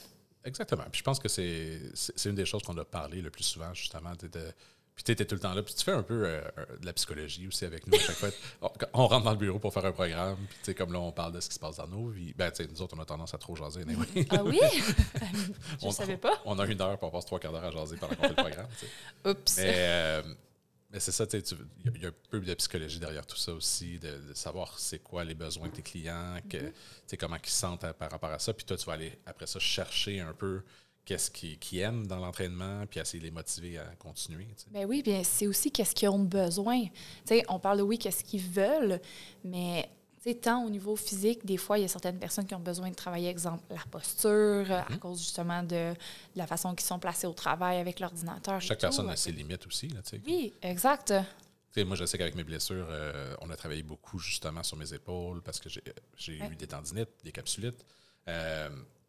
Exactement. 0.43 0.85
Puis 0.90 1.00
je 1.00 1.05
pense 1.05 1.19
que 1.19 1.28
c'est 1.28 2.25
une 2.25 2.35
des 2.35 2.47
choses 2.47 2.62
qu'on 2.62 2.78
a 2.78 2.85
parlé 2.87 3.21
le 3.21 3.28
plus 3.28 3.45
souvent, 3.45 3.75
justement, 3.75 4.12
de 4.23 4.55
puis 4.99 5.05
tu 5.05 5.12
étais 5.12 5.25
tout 5.25 5.37
le 5.37 5.40
temps 5.40 5.55
là. 5.55 5.62
Puis 5.62 5.75
tu 5.75 5.85
fais 5.85 5.93
un 5.93 6.02
peu 6.02 6.25
euh, 6.26 6.40
de 6.81 6.85
la 6.85 6.93
psychologie 6.93 7.47
aussi 7.47 7.64
avec 7.64 7.87
nous 7.87 7.95
à 7.95 8.00
chaque 8.00 8.17
fois. 8.17 8.31
On, 8.93 9.07
rentre 9.07 9.26
dans 9.26 9.31
le 9.31 9.37
bureau 9.37 9.61
pour 9.61 9.73
faire 9.73 9.85
un 9.85 9.93
programme. 9.93 10.38
Puis 10.49 10.59
tu 10.59 10.64
sais, 10.64 10.75
comme 10.75 10.93
là, 10.93 10.99
on 10.99 11.12
parle 11.12 11.35
de 11.35 11.38
ce 11.38 11.49
qui 11.49 11.55
se 11.55 11.61
passe 11.61 11.76
dans 11.76 11.87
nos 11.87 12.09
vies. 12.09 12.35
Ben, 12.37 12.50
tu 12.50 12.64
sais, 12.64 12.69
nous 12.69 12.83
autres, 12.83 12.97
on 12.99 13.00
a 13.00 13.05
tendance 13.05 13.33
à 13.33 13.38
trop 13.38 13.55
jaser. 13.55 13.83
ah 14.31 14.43
oui? 14.43 14.59
Je 15.81 15.87
ne 15.87 15.93
savais 15.93 16.17
pas. 16.17 16.43
On 16.45 16.59
a 16.59 16.67
une 16.67 16.83
heure 16.83 16.99
pour 16.99 17.12
passer 17.12 17.26
trois 17.26 17.38
quarts 17.38 17.52
d'heure 17.52 17.64
à 17.64 17.71
jaser 17.71 17.97
pendant 17.97 18.17
qu'on 18.17 18.23
fait 18.23 18.28
le 18.31 18.35
programme. 18.35 18.67
Oups. 19.25 19.57
Mais, 19.59 19.75
euh, 19.76 20.23
mais 20.90 20.99
c'est 20.99 21.12
ça, 21.12 21.28
tu 21.28 21.38
sais, 21.45 21.57
il 21.85 22.02
y, 22.02 22.07
a 22.07 22.09
un 22.09 22.12
peu 22.28 22.40
de 22.40 22.55
psychologie 22.55 22.99
derrière 22.99 23.25
tout 23.25 23.37
ça 23.37 23.52
aussi, 23.52 24.00
de, 24.00 24.35
savoir 24.35 24.76
c'est 24.81 24.99
quoi 24.99 25.23
les 25.23 25.35
besoins 25.35 25.69
de 25.69 25.75
tes 25.75 25.83
clients, 25.83 26.38
que, 26.50 26.57
mm-hmm. 26.57 27.17
comment 27.19 27.37
ils 27.37 27.49
se 27.49 27.57
sentent 27.57 27.93
par 27.93 28.11
rapport 28.11 28.31
à 28.31 28.40
ça. 28.40 28.52
Puis 28.52 28.67
toi, 28.67 28.76
tu 28.76 28.85
vas 28.85 28.95
aller 28.95 29.17
après 29.26 29.47
ça 29.47 29.61
chercher 29.61 30.19
un 30.19 30.33
peu 30.33 30.62
qu'est-ce 31.08 31.30
qu'ils 31.30 31.78
aiment 31.78 32.06
dans 32.06 32.18
l'entraînement, 32.18 32.84
puis 32.86 33.00
essayer 33.00 33.18
de 33.18 33.24
les 33.24 33.30
motiver 33.30 33.78
à 33.78 33.84
continuer. 33.98 34.46
Ben 34.70 34.84
oui, 34.84 35.02
bien 35.02 35.22
c'est 35.24 35.46
aussi 35.46 35.70
qu'est-ce 35.72 35.94
qu'ils 35.94 36.10
ont 36.10 36.18
besoin. 36.18 36.84
sais, 37.24 37.42
on 37.48 37.58
parle 37.58 37.78
de 37.78 37.82
oui, 37.82 37.98
qu'est-ce 37.98 38.22
qu'ils 38.22 38.42
veulent, 38.42 39.00
mais 39.42 39.88
Tu 40.22 40.30
sais, 40.30 40.34
tant 40.34 40.64
au 40.64 40.68
niveau 40.68 40.96
physique, 40.96 41.46
des 41.46 41.56
fois, 41.56 41.78
il 41.78 41.82
y 41.82 41.84
a 41.84 41.88
certaines 41.88 42.18
personnes 42.18 42.44
qui 42.44 42.54
ont 42.54 42.58
besoin 42.60 42.90
de 42.90 42.94
travailler, 42.94 43.28
exemple, 43.28 43.62
la 43.70 43.84
posture, 43.90 44.66
euh, 44.68 44.80
à 44.86 44.90
Mhm. 44.90 44.98
cause 44.98 45.20
justement 45.20 45.62
de, 45.62 45.92
de 45.92 45.96
la 46.36 46.46
façon 46.48 46.74
qu'ils 46.74 46.86
sont 46.86 46.98
placés 46.98 47.26
au 47.28 47.32
travail 47.32 47.78
avec 47.78 48.00
l'ordinateur. 48.00 48.60
Chaque 48.60 48.78
tout. 48.78 48.82
personne 48.82 49.08
a 49.08 49.14
ses 49.16 49.30
limites 49.32 49.64
aussi. 49.68 49.86
Là, 49.88 50.02
tu 50.02 50.10
sais. 50.16 50.20
Oui, 50.26 50.52
exact. 50.60 51.14
Tu 51.72 51.80
sais, 51.80 51.84
moi, 51.84 51.94
je 51.96 52.04
sais 52.04 52.18
qu'avec 52.18 52.34
mes 52.34 52.42
blessures, 52.44 52.88
euh, 52.90 53.34
on 53.40 53.48
a 53.48 53.56
travaillé 53.56 53.84
beaucoup 53.84 54.18
justement 54.18 54.62
sur 54.64 54.76
mes 54.76 54.92
épaules 54.92 55.40
parce 55.40 55.60
que 55.60 55.68
j'ai 55.68 55.82
j'ai 56.16 56.40
Ouais. 56.40 56.48
eu 56.52 56.56
des 56.56 56.66
tendinites, 56.66 57.10
des 57.24 57.32
capsulites. 57.32 57.86
Euh, 58.26 58.68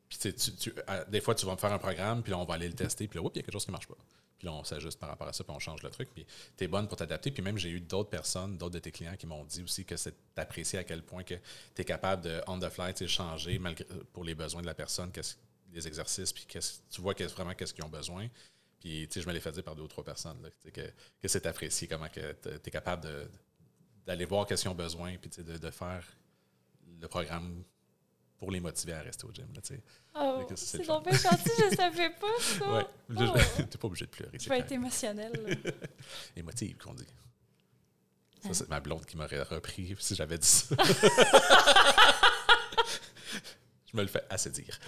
puis 0.10 0.18
tu 0.34 0.74
à- 0.88 1.06
des 1.06 1.22
fois, 1.22 1.36
tu 1.36 1.46
vas 1.46 1.54
me 1.54 1.58
faire 1.58 1.72
un 1.72 1.78
programme, 1.78 2.24
puis 2.24 2.32
là, 2.32 2.40
on 2.40 2.46
va 2.46 2.56
aller 2.56 2.68
le 2.68 2.74
tester, 2.74 3.08
puis 3.08 3.18
là, 3.20 3.24
oups, 3.24 3.32
il 3.36 3.38
y 3.38 3.42
a 3.42 3.44
quelque 3.44 3.54
chose 3.54 3.64
qui 3.66 3.70
ne 3.72 3.74
marche 3.74 3.88
pas. 3.88 3.98
Puis 4.40 4.46
là, 4.48 4.54
on 4.54 4.64
s'ajuste 4.64 4.98
par 4.98 5.10
rapport 5.10 5.28
à 5.28 5.34
ça, 5.34 5.44
puis 5.44 5.54
on 5.54 5.60
change 5.60 5.84
le 5.84 5.90
truc. 5.90 6.10
Puis 6.14 6.26
tu 6.58 6.64
es 6.64 6.68
bonne 6.68 6.88
pour 6.88 6.98
t'adapter. 6.98 7.30
Puis 7.30 7.44
même, 7.44 7.58
j'ai 7.58 7.70
eu 7.70 7.82
d'autres 7.82 8.10
personnes, 8.10 8.58
d'autres 8.58 8.76
de 8.76 8.80
tes 8.80 8.92
clients 8.92 9.18
qui 9.18 9.28
m'ont 9.28 9.44
dit 9.44 9.62
aussi 9.62 9.84
que 9.84 9.98
c'est 9.98 10.16
apprécié 10.38 10.80
à 10.80 10.86
quel 10.86 11.04
point 11.04 11.24
que 11.24 11.36
tu 11.76 11.82
es 11.82 11.84
capable 11.84 12.24
de, 12.24 12.42
on 12.48 12.58
the 12.58 12.70
fly, 12.70 12.94
changer 13.08 13.60
malgré, 13.60 13.86
pour 14.14 14.24
les 14.24 14.36
besoins 14.36 14.62
de 14.62 14.68
la 14.68 14.74
personne, 14.74 15.12
les 15.74 15.88
exercices, 15.88 16.32
puis 16.32 16.48
tu 16.90 17.02
vois 17.02 17.14
vraiment 17.14 17.54
qu'est-ce 17.54 17.74
qu'ils 17.74 17.84
ont 17.84 17.90
besoin. 17.90 18.28
Puis, 18.80 19.10
je 19.14 19.28
me 19.28 19.34
l'ai 19.34 19.42
fait 19.42 19.52
dire 19.52 19.64
par 19.64 19.76
deux 19.76 19.84
ou 19.84 19.88
trois 19.90 20.06
personnes, 20.06 20.42
là, 20.42 20.50
que, 20.72 20.82
que 21.22 21.28
c'est 21.28 21.46
apprécié, 21.46 21.88
comment 21.90 22.08
tu 22.08 22.22
es 22.22 22.72
capable 22.72 23.30
d'aller 24.08 24.26
voir 24.26 24.48
qu'est-ce 24.48 24.62
qu'ils 24.62 24.72
ont 24.72 24.76
besoin, 24.76 25.18
puis 25.18 25.30
de, 25.44 25.58
de 25.58 25.70
faire 25.70 26.08
le 27.02 27.08
programme 27.10 27.62
pour 28.40 28.50
les 28.52 28.60
motiver 28.60 28.94
à 28.94 29.02
rester 29.02 29.26
au 29.26 29.32
gym. 29.32 29.46
Là, 29.54 29.62
tu. 29.62 29.80
Oh, 30.16 30.48
c'est 30.56 30.86
donc 30.88 31.04
bien 31.08 31.18
gentil, 31.18 31.52
je 31.60 31.66
ne 31.66 31.76
savais 31.76 32.10
pas 32.10 32.28
ça. 32.40 32.72
ouais. 32.74 32.86
Oh. 33.18 33.64
T'es 33.70 33.78
pas 33.78 33.88
obligé 33.88 34.06
de 34.06 34.12
pleurer. 34.12 34.38
Je 34.40 34.50
vais 34.50 34.60
être 34.60 34.72
là. 34.72 35.30
Émotive, 36.36 36.78
qu'on 36.78 36.94
dit. 36.94 37.06
Ça, 38.42 38.50
Hein? 38.50 38.54
c'est 38.54 38.70
ma 38.70 38.80
blonde 38.80 39.06
qui 39.06 39.18
m'aurait 39.18 39.42
repris 39.44 39.96
si 40.00 40.16
j'avais 40.16 40.38
dit 40.38 40.48
ça. 40.48 40.74
je 43.92 43.98
me 43.98 44.02
le 44.04 44.08
fais 44.08 44.24
assez 44.30 44.50
dire. 44.52 44.80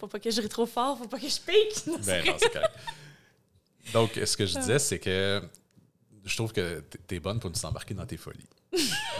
Faut 0.00 0.06
pas 0.08 0.18
que 0.20 0.30
je 0.30 0.40
rie 0.40 0.48
trop 0.48 0.66
fort, 0.66 0.96
faut 0.98 1.08
pas 1.08 1.18
que 1.18 1.28
je 1.28 1.40
pique. 1.40 1.86
Non, 1.86 1.98
Ben 1.98 2.24
non, 2.24 2.36
c'est 2.38 2.50
correct. 2.52 2.74
Donc, 3.92 4.12
ce 4.24 4.36
que 4.36 4.46
je 4.46 4.58
disais, 4.58 4.78
c'est 4.78 4.98
que 5.00 5.42
je 6.24 6.36
trouve 6.36 6.52
que 6.52 6.80
t'es- 6.80 6.98
t'es 7.06 7.20
bonne 7.20 7.40
pour 7.40 7.50
nous 7.50 7.64
embarquer 7.66 7.94
dans 7.94 8.06
tes 8.06 8.16
folies. 8.16 8.46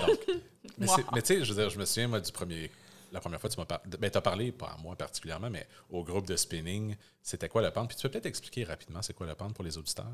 Donc, 0.07 0.21
mais 0.79 1.23
tu 1.23 1.27
sais, 1.27 1.45
je 1.45 1.53
veux 1.53 1.61
dire, 1.61 1.71
je 1.71 1.79
me 1.79 1.85
souviens, 1.85 2.09
moi, 2.09 2.21
du 2.21 2.33
premier. 2.33 2.71
La 3.13 3.21
première 3.21 3.41
fois, 3.41 3.51
tu 3.51 3.59
m'as 3.59 3.67
parlé. 3.67 3.85
Ben, 3.99 4.11
tu 4.11 4.17
as 4.19 4.21
parlé, 4.23 4.53
pas 4.53 4.69
à 4.69 4.77
moi 4.83 4.97
particulièrement, 4.97 5.51
mais 5.51 5.67
au 5.91 6.03
groupe 6.03 6.27
de 6.27 6.35
spinning, 6.35 6.97
c'était 7.23 7.49
quoi 7.49 7.61
le 7.61 7.71
pente? 7.71 7.89
Puis 7.89 7.97
tu 7.97 8.03
peux 8.03 8.09
peut-être 8.09 8.27
expliquer 8.27 8.65
rapidement 8.65 9.03
c'est 9.03 9.13
quoi 9.13 9.27
le 9.27 9.35
pente 9.35 9.53
pour 9.55 9.65
les 9.65 9.77
auditeurs? 9.77 10.07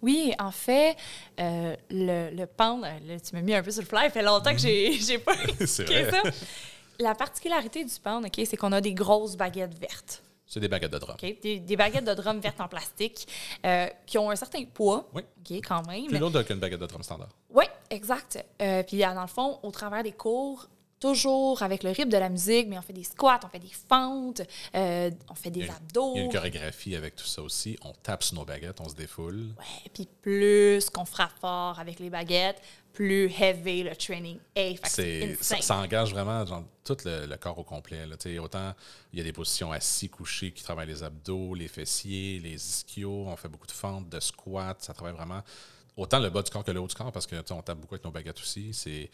Oui, 0.00 0.32
en 0.38 0.50
fait, 0.50 0.96
euh, 1.38 1.76
le, 1.90 2.30
le 2.34 2.46
pendre, 2.46 2.86
là, 2.86 3.20
tu 3.20 3.34
m'as 3.34 3.42
mis 3.42 3.54
un 3.54 3.62
peu 3.62 3.70
sur 3.70 3.82
le 3.82 3.86
fly, 3.86 4.04
ça 4.04 4.10
fait 4.10 4.22
longtemps 4.22 4.52
que 4.52 4.58
j'ai 4.58 4.92
j'ai 4.92 5.18
pas 5.18 5.34
c'est 5.58 5.66
ça. 5.66 6.22
La 6.98 7.14
particularité 7.14 7.84
du 7.84 7.94
pendre, 8.02 8.26
OK, 8.26 8.46
c'est 8.46 8.56
qu'on 8.56 8.72
a 8.72 8.80
des 8.80 8.94
grosses 8.94 9.36
baguettes 9.36 9.78
vertes. 9.78 10.22
C'est 10.46 10.60
des 10.60 10.68
baguettes 10.68 10.92
de 10.92 10.98
drum. 10.98 11.14
OK? 11.14 11.40
Des, 11.42 11.60
des 11.60 11.76
baguettes 11.76 12.04
de 12.04 12.14
drum 12.14 12.40
vertes 12.40 12.60
en 12.60 12.68
plastique 12.68 13.28
euh, 13.64 13.86
qui 14.06 14.18
ont 14.18 14.30
un 14.30 14.36
certain 14.36 14.64
poids, 14.64 15.08
Oui. 15.14 15.22
OK, 15.38 15.56
quand 15.66 15.86
même. 15.86 16.06
Plus 16.06 16.18
lourde 16.18 16.44
qu'une 16.44 16.58
baguette 16.58 16.80
de 16.80 16.86
drum 16.86 17.02
standard. 17.02 17.28
Oui, 17.50 17.66
exact. 17.90 18.44
Euh, 18.62 18.82
puis 18.82 18.98
dans 18.98 19.20
le 19.20 19.26
fond, 19.26 19.58
au 19.62 19.70
travers 19.70 20.02
des 20.02 20.12
cours, 20.12 20.68
toujours 20.98 21.62
avec 21.62 21.82
le 21.82 21.90
rythme 21.90 22.10
de 22.10 22.18
la 22.18 22.28
musique, 22.28 22.68
mais 22.68 22.76
on 22.78 22.82
fait 22.82 22.92
des 22.92 23.04
squats, 23.04 23.40
on 23.44 23.48
fait 23.48 23.58
des 23.58 23.72
fentes, 23.88 24.42
euh, 24.74 25.10
on 25.30 25.34
fait 25.34 25.48
Il 25.48 25.52
des 25.52 25.60
y 25.66 25.68
a- 25.68 25.74
abdos. 25.74 26.12
Il 26.14 26.18
y 26.18 26.20
a 26.20 26.24
une 26.26 26.32
chorégraphie 26.32 26.94
avec 26.94 27.16
tout 27.16 27.24
ça 27.24 27.40
aussi. 27.42 27.78
On 27.82 27.92
tape 28.02 28.22
sur 28.22 28.34
nos 28.36 28.44
baguettes, 28.44 28.80
on 28.80 28.88
se 28.88 28.94
défoule. 28.94 29.54
Ouais, 29.58 29.90
puis 29.94 30.06
plus 30.20 30.90
qu'on 30.90 31.06
frappe 31.06 31.32
fort 31.40 31.78
avec 31.78 32.00
les 32.00 32.10
baguettes, 32.10 32.60
plus 32.92 33.32
heavy 33.40 33.82
le 33.84 33.96
training 33.96 34.38
est. 34.54 34.84
Ça, 35.42 35.56
ça 35.62 35.76
engage 35.78 36.12
vraiment 36.12 36.44
genre, 36.44 36.64
tout 36.84 36.98
le, 37.06 37.24
le 37.24 37.36
corps 37.38 37.58
au 37.58 37.64
complet. 37.64 38.04
Là. 38.04 38.16
Autant 38.42 38.74
il 39.12 39.18
y 39.20 39.22
a 39.22 39.24
des 39.24 39.32
positions 39.32 39.72
assis, 39.72 40.10
couchés 40.10 40.52
qui 40.52 40.62
travaillent 40.62 40.88
les 40.88 41.02
abdos, 41.02 41.54
les 41.54 41.68
fessiers, 41.68 42.40
les 42.40 42.56
ischios. 42.56 43.24
On 43.26 43.36
fait 43.36 43.48
beaucoup 43.48 43.66
de 43.68 43.72
fentes, 43.72 44.08
de 44.10 44.20
squats. 44.20 44.76
Ça 44.80 44.92
travaille 44.92 45.14
vraiment 45.14 45.40
autant 46.00 46.18
le 46.18 46.30
bas 46.30 46.42
du 46.42 46.50
corps 46.50 46.64
que 46.64 46.70
le 46.70 46.80
haut 46.80 46.86
du 46.88 46.94
corps 46.94 47.12
parce 47.12 47.26
que 47.26 47.36
on 47.52 47.62
tape 47.62 47.78
beaucoup 47.78 47.94
avec 47.94 48.04
nos 48.04 48.10
baguettes 48.10 48.40
aussi. 48.40 48.72
C'est, 48.74 49.10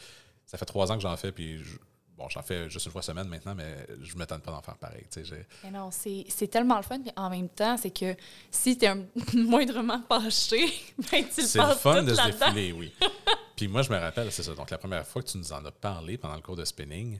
ça 0.47 0.57
fait 0.59 0.65
trois 0.65 0.91
ans 0.91 0.97
que 0.97 1.03
j'en 1.03 1.17
fais, 1.17 1.33
puis 1.33 1.59
je- 1.63 1.77
bon, 2.17 2.29
j'en 2.29 2.43
fais 2.43 2.71
juste 2.71 2.87
une 2.87 2.93
fois 2.93 3.03
semaine 3.03 3.29
maintenant, 3.29 3.55
mais 3.55 3.87
je 4.03 4.15
ne 4.15 4.19
m'étonne 4.19 4.41
pas 4.41 4.51
d'en 4.53 4.63
faire 4.63 4.77
pareil. 4.77 5.05
tu 5.11 5.21
sais, 5.21 5.25
j'ai- 5.25 5.47
Mais 5.65 5.71
non, 5.71 5.91
c'est 5.91 6.49
tellement 6.49 6.77
le 6.77 6.83
fun. 6.83 7.01
Puis 7.01 7.13
en 7.17 7.29
même 7.31 7.49
temps, 7.49 7.77
c'est 7.77 7.91
que 7.91 8.15
si 8.51 8.79
tu 8.79 8.85
es 8.87 8.95
moindrement 9.35 10.03
fâché, 10.09 10.65
ben 11.11 11.25
tu 11.29 11.41
le 11.43 11.47
C'est 11.47 11.59
le 11.59 11.75
fun 11.75 12.03
de 12.03 12.15
se 12.15 12.27
défiler, 12.27 12.73
oui. 12.73 12.93
Puis 13.57 13.69
moi, 13.69 13.83
je 13.83 13.91
me 13.91 13.97
rappelle, 13.99 14.31
c'est 14.31 14.43
ça. 14.43 14.55
Donc, 14.55 14.71
la 14.71 14.77
première 14.79 15.07
fois 15.07 15.23
que 15.23 15.29
tu 15.29 15.39
nous 15.39 15.53
en 15.53 15.65
as 15.65 15.71
parlé 15.73 16.19
pendant 16.19 16.35
le 16.37 16.43
cours 16.43 16.57
de 16.57 16.65
spinning, 16.65 17.19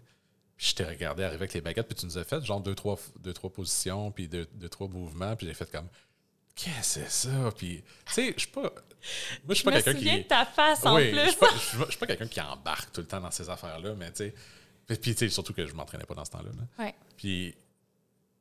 je 0.59 0.75
t'ai 0.75 0.85
regardé 0.85 1.23
arriver 1.23 1.41
avec 1.43 1.55
les 1.55 1.61
baguettes, 1.63 1.87
puis 1.89 1.97
tu 1.97 2.05
nous 2.07 2.19
as 2.19 2.25
fait 2.25 2.45
genre 2.45 2.61
deux, 2.61 2.75
trois, 2.75 2.99
deux, 3.21 3.33
trois 3.33 3.51
positions, 3.51 4.11
puis 4.11 4.29
deux, 4.29 4.47
deux, 4.53 4.69
trois 4.69 4.87
mouvements, 4.89 5.35
puis 5.35 5.47
j'ai 5.47 5.55
fait 5.55 5.71
comme, 5.71 5.89
qu'est-ce 6.55 7.01
que 7.01 7.07
c'est 7.07 7.11
ça? 7.29 7.51
Puis, 7.57 7.83
tu 8.07 8.13
sais, 8.13 8.33
je 8.35 8.41
suis 8.41 8.51
pas. 8.51 8.71
Moi, 9.45 9.51
je 9.51 9.55
suis 9.55 9.65
pas 9.65 9.73
quelqu'un 9.81 9.95
qui. 9.95 10.05
de 10.19 10.23
ta 10.29 10.45
face 10.47 10.85
en 10.87 10.97
oui, 10.97 11.11
plus. 11.11 11.19
je 11.21 11.31
suis 11.91 11.99
pas- 11.99 12.07
quelqu'un 12.07 12.27
qui 12.27 12.41
embarque 12.41 12.93
tout 12.93 13.01
le 13.01 13.07
temps 13.07 13.21
dans 13.21 13.31
ces 13.31 13.49
affaires-là, 13.49 13.95
mais 13.95 14.11
tu 14.11 14.17
sais. 14.19 14.35
Puis, 14.87 14.97
puis, 14.99 15.15
tu 15.15 15.19
sais, 15.19 15.29
surtout 15.29 15.53
que 15.53 15.67
je 15.67 15.75
m'entraînais 15.75 16.05
pas 16.05 16.15
dans 16.15 16.25
ce 16.25 16.31
temps-là. 16.31 16.51
là. 16.57 16.85
Ouais. 16.85 16.95
Puis, 17.17 17.55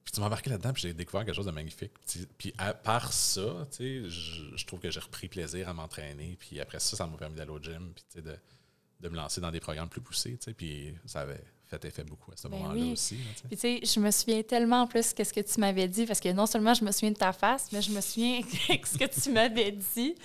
puis 0.04 0.12
tu 0.14 0.20
m'as 0.20 0.28
embarqué 0.28 0.50
là-dedans, 0.52 0.74
puis 0.74 0.84
j'ai 0.84 0.94
découvert 0.94 1.26
quelque 1.26 1.36
chose 1.36 1.48
de 1.48 1.52
magnifique. 1.52 1.92
Puis, 2.08 2.28
puis 2.38 2.54
à 2.58 2.74
part 2.76 3.12
ça, 3.12 3.68
tu 3.72 3.78
sais, 3.78 4.10
je, 4.10 4.56
je 4.56 4.66
trouve 4.66 4.80
que 4.80 4.92
j'ai 4.92 5.00
repris 5.00 5.28
plaisir 5.28 5.68
à 5.68 5.74
m'entraîner. 5.74 6.38
Puis 6.40 6.60
après 6.60 6.80
ça, 6.80 6.96
ça 6.96 7.08
m'a 7.08 7.18
permis 7.18 7.36
d'aller 7.36 7.50
au 7.52 7.60
gym, 7.60 7.92
puis 7.96 8.04
tu 8.12 8.18
sais, 8.18 8.22
de, 8.22 8.38
de 9.02 9.10
me 9.10 9.16
lancer 9.16 9.42
dans 9.42 9.50
des 9.52 9.60
programmes 9.60 9.90
plus 9.90 10.02
poussés. 10.02 10.38
tu 10.38 10.46
sais. 10.46 10.54
Puis 10.54 10.94
ça 11.08 11.22
avait 11.22 11.44
fait 11.68 11.84
effet 11.86 12.04
beaucoup 12.04 12.32
à 12.32 12.38
ce 12.38 12.48
Ben 12.48 12.58
moment-là 12.58 12.80
oui. 12.82 12.92
aussi. 12.94 13.16
là. 13.16 13.24
Puis 13.48 13.58
tu 13.58 13.62
sais, 13.62 13.80
je 13.84 14.00
me 14.00 14.12
souviens 14.12 14.42
tellement 14.44 14.82
en 14.84 14.88
plus 14.88 15.14
qu'est-ce 15.14 15.34
que 15.34 15.42
tu 15.42 15.60
m'avais 15.60 15.88
dit 15.88 16.06
parce 16.06 16.20
que 16.20 16.30
non 16.30 16.46
seulement 16.46 16.74
je 16.74 16.84
me 16.86 16.92
souviens 16.92 17.12
de 17.12 17.18
ta 17.18 17.34
face, 17.34 17.70
mais 17.72 17.82
je 17.82 17.92
me 17.92 18.02
souviens 18.02 18.40
de 18.70 18.86
ce 18.86 18.98
que 18.98 19.06
tu 19.22 19.32
m'avais 19.32 19.72
dit 19.72 20.16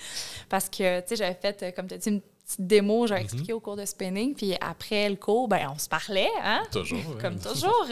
parce 0.49 0.69
que 0.69 1.01
tu 1.01 1.09
sais, 1.09 1.17
j'avais 1.17 1.35
fait 1.41 1.75
comme 1.75 1.87
tu 1.89 1.95
as 1.95 1.99
dit 1.99 2.09
une 2.11 2.21
petite 2.21 2.67
démo, 2.67 3.07
j'avais 3.07 3.23
expliqué 3.23 3.53
au 3.53 3.61
cours 3.61 3.77
de 3.77 3.85
spinning, 3.85 4.35
puis 4.35 4.55
après 4.61 5.09
le 5.09 5.17
cours, 5.17 5.47
ben 5.49 5.71
on 5.73 5.79
se 5.79 5.89
parlait, 5.89 6.29
hein? 6.43 6.63
Toujours. 6.73 6.99
ouais. 7.15 7.21
Comme 7.23 7.39
toujours. 7.39 7.87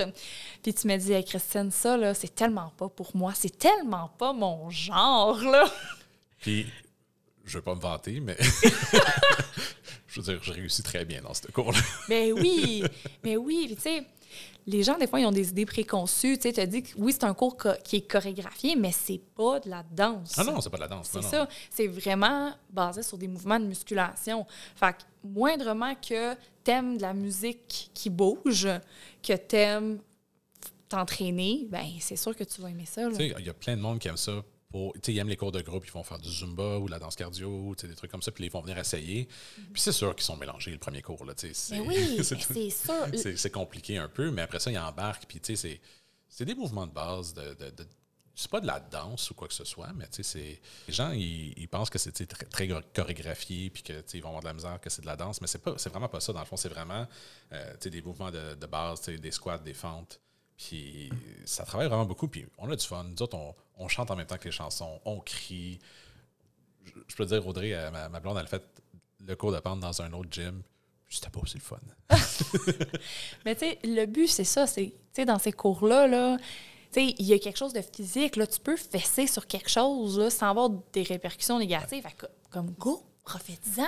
Puis 0.62 0.74
tu 0.74 0.86
m'as 0.88 0.96
dit, 0.98 1.12
Hey, 1.12 1.24
Christine, 1.24 1.70
ça, 1.70 1.96
là, 1.96 2.12
c'est 2.12 2.34
tellement 2.34 2.72
pas 2.76 2.88
pour 2.88 3.14
moi. 3.16 3.32
C'est 3.36 3.56
tellement 3.56 4.08
pas 4.18 4.32
mon 4.32 4.68
genre, 4.68 5.40
là. 5.42 5.64
Puis, 6.40 6.66
je 7.44 7.56
veux 7.58 7.62
pas 7.62 7.74
me 7.76 7.80
vanter, 7.80 8.18
mais 8.20 8.36
je 10.08 10.20
veux 10.20 10.32
dire, 10.32 10.42
je 10.42 10.52
réussis 10.52 10.82
très 10.82 11.04
bien 11.04 11.22
dans 11.22 11.34
ce 11.34 11.46
cours-là. 11.52 11.78
Mais 12.08 12.32
oui, 12.42 12.82
mais 13.22 13.36
oui. 13.36 13.72
Tu 13.76 13.80
sais, 13.80 14.02
les 14.66 14.82
gens, 14.82 14.98
des 14.98 15.06
fois, 15.06 15.20
ils 15.20 15.26
ont 15.26 15.30
des 15.32 15.48
idées 15.50 15.64
préconçues. 15.66 16.36
Tu 16.36 16.42
sais, 16.42 16.52
tu 16.52 16.60
as 16.60 16.66
dit 16.66 16.82
que 16.82 16.90
oui, 16.96 17.12
c'est 17.12 17.24
un 17.24 17.32
cours 17.34 17.56
co- 17.56 17.70
qui 17.84 17.96
est 17.96 18.00
chorégraphié, 18.10 18.74
mais 18.76 18.90
c'est 18.92 19.20
pas 19.36 19.60
de 19.60 19.68
la 19.70 19.82
danse. 19.90 20.34
Ah 20.36 20.44
non, 20.44 20.60
c'est 20.60 20.68
pas 20.70 20.76
de 20.78 20.82
la 20.82 20.88
danse. 20.88 21.08
C'est 21.12 21.22
ça. 21.22 21.48
C'est 21.70 21.86
vraiment 21.86 22.52
basé 22.70 23.02
sur 23.02 23.16
des 23.16 23.28
mouvements 23.28 23.60
de 23.60 23.66
musculation. 23.66 24.44
Fait 24.76 24.92
que 24.94 25.02
moindrement 25.24 25.94
que 25.94 26.34
t'aimes 26.64 26.96
de 26.96 27.02
la 27.02 27.14
musique 27.14 27.90
qui 27.94 28.10
bouge, 28.10 28.68
que 29.22 29.32
t'aimes 29.34 30.00
t'entraîner, 30.88 31.66
ben 31.68 31.86
c'est 32.00 32.16
sûr 32.16 32.34
que 32.34 32.44
tu 32.44 32.60
vas 32.62 32.70
aimer 32.70 32.86
ça. 32.86 33.08
Tu 33.10 33.16
sais, 33.16 33.34
il 33.38 33.44
y 33.46 33.50
a 33.50 33.54
plein 33.54 33.76
de 33.76 33.82
monde 33.82 33.98
qui 33.98 34.08
aime 34.08 34.16
ça. 34.16 34.42
Pour, 34.70 34.92
tu 34.94 35.00
sais, 35.04 35.12
ils 35.14 35.18
aiment 35.18 35.28
les 35.30 35.36
cours 35.36 35.50
de 35.52 35.62
groupe, 35.62 35.86
ils 35.86 35.92
vont 35.92 36.02
faire 36.02 36.18
du 36.18 36.28
zumba 36.30 36.78
ou 36.78 36.86
de 36.86 36.90
la 36.90 36.98
danse 36.98 37.16
cardio, 37.16 37.74
tu 37.76 37.82
sais, 37.82 37.88
des 37.88 37.94
trucs 37.94 38.10
comme 38.10 38.20
ça, 38.20 38.30
puis 38.32 38.44
ils 38.44 38.50
vont 38.50 38.60
venir 38.60 38.76
essayer. 38.76 39.26
Puis 39.72 39.80
c'est 39.80 39.92
sûr 39.92 40.14
qu'ils 40.14 40.24
sont 40.26 40.36
mélangés 40.36 40.70
le 40.70 40.78
premier 40.78 41.00
cours. 41.00 41.24
Là, 41.24 41.34
tu 41.34 41.48
sais, 41.48 41.54
c'est, 41.54 41.80
oui, 41.80 41.96
c'est 42.22 42.38
c'est 42.40 42.70
sûr. 42.70 43.06
c'est, 43.16 43.36
c'est 43.38 43.50
compliqué 43.50 43.96
un 43.96 44.08
peu, 44.08 44.30
mais 44.30 44.42
après 44.42 44.60
ça, 44.60 44.70
ils 44.70 44.78
embarquent. 44.78 45.24
Puis 45.26 45.40
tu 45.40 45.56
sais, 45.56 45.56
c'est, 45.56 45.80
c'est 46.28 46.44
des 46.44 46.54
mouvements 46.54 46.86
de 46.86 46.92
base. 46.92 47.32
De, 47.32 47.54
de, 47.54 47.70
de- 47.70 47.86
c'est 48.34 48.50
pas 48.50 48.60
de 48.60 48.66
la 48.68 48.78
danse 48.78 49.30
ou 49.30 49.34
quoi 49.34 49.48
que 49.48 49.54
ce 49.54 49.64
soit, 49.64 49.92
mais 49.94 50.06
tu 50.08 50.22
sais, 50.22 50.22
c'est, 50.22 50.60
les 50.86 50.94
gens, 50.94 51.10
ils, 51.10 51.54
ils 51.58 51.66
pensent 51.66 51.90
que 51.90 51.98
c'est 51.98 52.12
très, 52.26 52.44
très 52.46 52.68
chorégraphié, 52.94 53.68
puis 53.70 53.82
que 53.82 53.94
tu 53.94 54.02
sais, 54.06 54.18
ils 54.18 54.20
vont 54.20 54.28
avoir 54.28 54.42
de 54.42 54.48
la 54.48 54.54
misère, 54.54 54.78
que 54.80 54.90
c'est 54.90 55.02
de 55.02 55.06
la 55.06 55.16
danse, 55.16 55.40
mais 55.40 55.48
c'est, 55.48 55.58
pas, 55.58 55.74
c'est 55.78 55.88
vraiment 55.90 56.08
pas 56.08 56.20
ça. 56.20 56.32
Dans 56.32 56.38
le 56.40 56.44
fond, 56.46 56.56
c'est 56.56 56.68
vraiment 56.68 57.08
euh, 57.52 57.72
tu 57.72 57.84
sais, 57.84 57.90
des 57.90 58.00
mouvements 58.02 58.30
de, 58.30 58.54
de 58.54 58.66
base, 58.66 59.00
tu 59.00 59.12
sais, 59.12 59.18
des 59.18 59.30
squats, 59.32 59.58
des 59.58 59.74
fentes. 59.74 60.20
Puis 60.58 61.10
ça 61.44 61.64
travaille 61.64 61.88
vraiment 61.88 62.04
beaucoup. 62.04 62.28
Puis 62.28 62.44
on 62.58 62.70
a 62.70 62.76
du 62.76 62.84
fun. 62.84 63.04
Nous 63.04 63.22
autres, 63.22 63.38
on, 63.76 63.88
chante 63.88 64.10
en 64.10 64.16
même 64.16 64.26
temps 64.26 64.36
que 64.36 64.44
les 64.44 64.52
chansons, 64.52 65.00
on 65.04 65.20
crie. 65.20 65.78
Je, 67.06 67.16
peux 67.16 67.24
dire, 67.24 67.46
Audrey, 67.46 67.72
euh, 67.74 67.90
ma, 67.90 68.08
ma 68.08 68.20
blonde, 68.20 68.38
elle 68.38 68.48
fait 68.48 68.64
le 69.24 69.36
cours 69.36 69.52
de 69.52 69.60
pente 69.60 69.80
dans 69.80 70.02
un 70.02 70.12
autre 70.12 70.30
gym. 70.30 70.62
C'était 71.08 71.30
pas 71.30 71.40
aussi 71.40 71.56
le 71.58 71.62
fun. 71.62 71.78
Mais 73.44 73.54
tu 73.54 73.60
sais, 73.60 73.78
le 73.84 74.04
but, 74.04 74.26
c'est 74.26 74.44
ça. 74.44 74.66
C'est, 74.66 74.92
tu 75.14 75.24
dans 75.24 75.38
ces 75.38 75.52
cours-là, 75.52 76.06
là, 76.06 76.36
il 76.96 77.22
y 77.22 77.32
a 77.32 77.38
quelque 77.38 77.56
chose 77.56 77.72
de 77.72 77.80
physique. 77.80 78.36
Là, 78.36 78.46
tu 78.46 78.60
peux 78.60 78.76
fesser 78.76 79.26
sur 79.26 79.46
quelque 79.46 79.70
chose 79.70 80.18
là, 80.18 80.28
sans 80.28 80.50
avoir 80.50 80.70
des 80.92 81.02
répercussions 81.04 81.58
négatives. 81.58 82.04
Comme, 82.50 82.72
go, 82.72 83.02
profite-en, 83.28 83.86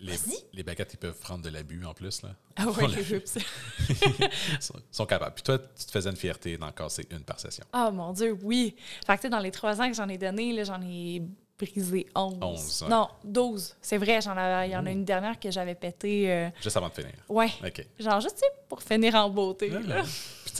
les, 0.00 0.16
les 0.52 0.62
baguettes, 0.62 0.94
ils 0.94 0.98
peuvent 0.98 1.18
prendre 1.18 1.44
de 1.44 1.50
l'abus 1.50 1.84
en 1.84 1.92
plus. 1.94 2.22
Là. 2.22 2.30
Ah 2.56 2.64
l'a- 2.80 2.86
les 2.88 3.02
whips. 3.12 3.36
Ils 3.90 4.62
sont, 4.62 4.74
sont 4.90 5.06
capables. 5.06 5.34
Puis 5.34 5.42
toi, 5.42 5.58
tu 5.58 5.84
te 5.84 5.90
faisais 5.90 6.08
une 6.10 6.16
fierté 6.16 6.56
d'en 6.56 6.72
casser 6.72 7.06
une 7.10 7.20
par 7.22 7.38
session. 7.38 7.64
Ah 7.72 7.90
mon 7.90 8.12
Dieu, 8.12 8.36
oui. 8.42 8.74
Fait 9.06 9.12
que, 9.16 9.18
tu 9.18 9.22
sais, 9.22 9.28
dans 9.30 9.38
les 9.38 9.50
trois 9.50 9.80
ans 9.80 9.88
que 9.88 9.94
j'en 9.96 10.08
ai 10.08 10.18
donné, 10.18 10.52
là, 10.52 10.64
j'en 10.64 10.80
ai 10.82 11.22
brisé 11.58 12.06
11. 12.14 12.38
11, 12.40 12.82
ouais. 12.84 12.88
Non, 12.88 13.08
12. 13.24 13.76
C'est 13.82 13.98
vrai, 13.98 14.20
j'en 14.22 14.32
il 14.64 14.70
y 14.70 14.76
en 14.76 14.86
a 14.86 14.90
une 14.90 15.04
dernière 15.04 15.38
que 15.38 15.50
j'avais 15.50 15.74
pété. 15.74 16.32
euh, 16.32 16.48
Juste 16.62 16.76
avant 16.78 16.88
de 16.88 16.94
finir. 16.94 17.12
ouais. 17.28 17.50
OK. 17.64 17.86
Genre, 17.98 18.20
juste 18.20 18.42
pour 18.68 18.82
finir 18.82 19.14
en 19.14 19.28
beauté. 19.28 19.68
Là. 19.68 20.02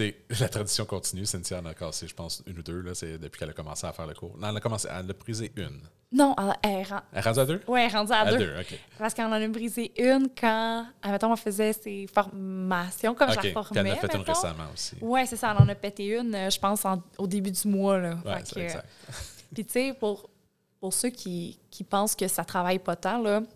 La 0.41 0.49
tradition 0.49 0.85
continue. 0.85 1.27
Cynthia 1.27 1.59
en 1.61 1.67
a 1.67 1.75
cassé, 1.75 2.07
je 2.09 2.15
pense, 2.15 2.43
une 2.47 2.59
ou 2.59 2.63
deux, 2.63 2.81
là, 2.81 2.95
c'est 2.95 3.19
depuis 3.19 3.39
qu'elle 3.39 3.51
a 3.51 3.53
commencé 3.55 3.87
à 3.87 3.93
faire 3.93 4.07
le 4.07 4.15
cours. 4.15 4.37
Non, 4.39 4.49
elle 4.51 4.57
a 4.57 4.61
commencé, 4.61 4.89
elle 4.91 5.11
a 5.11 5.13
brisé 5.13 5.53
une. 5.57 5.81
Non, 6.13 6.35
elle, 6.39 6.55
elle 6.63 6.87
Elle 7.13 7.19
est 7.19 7.21
rendue 7.21 7.39
à 7.41 7.47
deux? 7.47 7.61
ouais, 7.69 7.83
elle 7.85 7.91
est 7.91 7.97
rendue 7.97 8.13
à, 8.13 8.21
À 8.21 8.35
deux. 8.37 8.53
Parce 8.99 9.15
qu'on 9.15 9.27
en 9.27 9.33
a 9.33 9.47
brisé 9.49 9.93
une 9.97 10.29
quand, 10.39 10.87
admettons, 11.03 11.33
on 11.33 11.37
faisait 11.37 11.73
ses 11.73 12.07
formations, 12.13 13.15
comme 13.15 13.31
je 13.31 13.37
la 13.37 13.43
elle 13.47 13.53
formais, 13.53 13.91
en 13.91 13.95
a 13.95 13.97
fait 13.97 14.15
une 14.17 14.23
récemment 14.23 14.65
aussi. 14.75 14.97
Ouais, 15.01 15.27
c'est 15.27 15.37
ça, 15.37 15.55
elle 15.57 15.63
en 15.65 15.69
a 15.69 15.75
pété 15.75 16.07
une, 16.19 16.35
euh, 16.35 16.51
je 16.51 16.59
pense, 16.59 16.85
en- 16.85 17.03
au 17.19 17.27
début 17.27 17.51
du 17.53 17.69
mois. 17.69 17.99
Là. 17.99 18.19
Ouais, 18.25 18.39
Fait 18.39 18.47
c'est 18.47 18.55
que- 18.55 18.61
exact. 18.61 18.89
Puis, 19.55 19.65
tu 19.65 19.73
sais, 19.73 19.95
pour, 19.99 20.29
pour 20.81 20.93
ceux 20.93 21.11
qui, 21.11 21.59
qui 21.71 21.85
pensent 21.85 22.15
que 22.17 22.27
ça 22.29 22.45
travaille 22.45 22.79
pas 22.79 22.97
tant, 22.97 23.21
là, 23.23 23.41
tu 23.41 23.47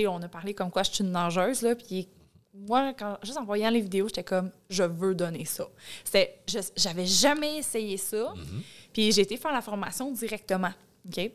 sais, 0.00 0.06
on 0.06 0.22
a 0.22 0.28
parlé 0.28 0.54
comme 0.54 0.70
quoi 0.70 0.82
je 0.84 0.90
suis 0.92 1.04
une 1.04 1.10
nageuse, 1.12 1.62
là, 1.62 1.74
puis 1.74 2.08
moi, 2.54 2.92
quand, 2.98 3.18
juste 3.22 3.38
en 3.38 3.44
voyant 3.44 3.70
les 3.70 3.80
vidéos, 3.80 4.08
j'étais 4.08 4.24
comme, 4.24 4.50
je 4.68 4.82
veux 4.82 5.14
donner 5.14 5.44
ça. 5.44 5.66
C'était, 6.04 6.40
je- 6.48 6.58
j'avais 6.76 7.06
jamais 7.06 7.58
essayé 7.58 7.96
ça, 7.96 8.32
Mhm. 8.36 8.62
puis 8.92 9.12
j'ai 9.12 9.22
été 9.22 9.36
faire 9.36 9.52
la 9.52 9.62
formation 9.62 10.10
directement, 10.10 10.72
OK? 11.06 11.30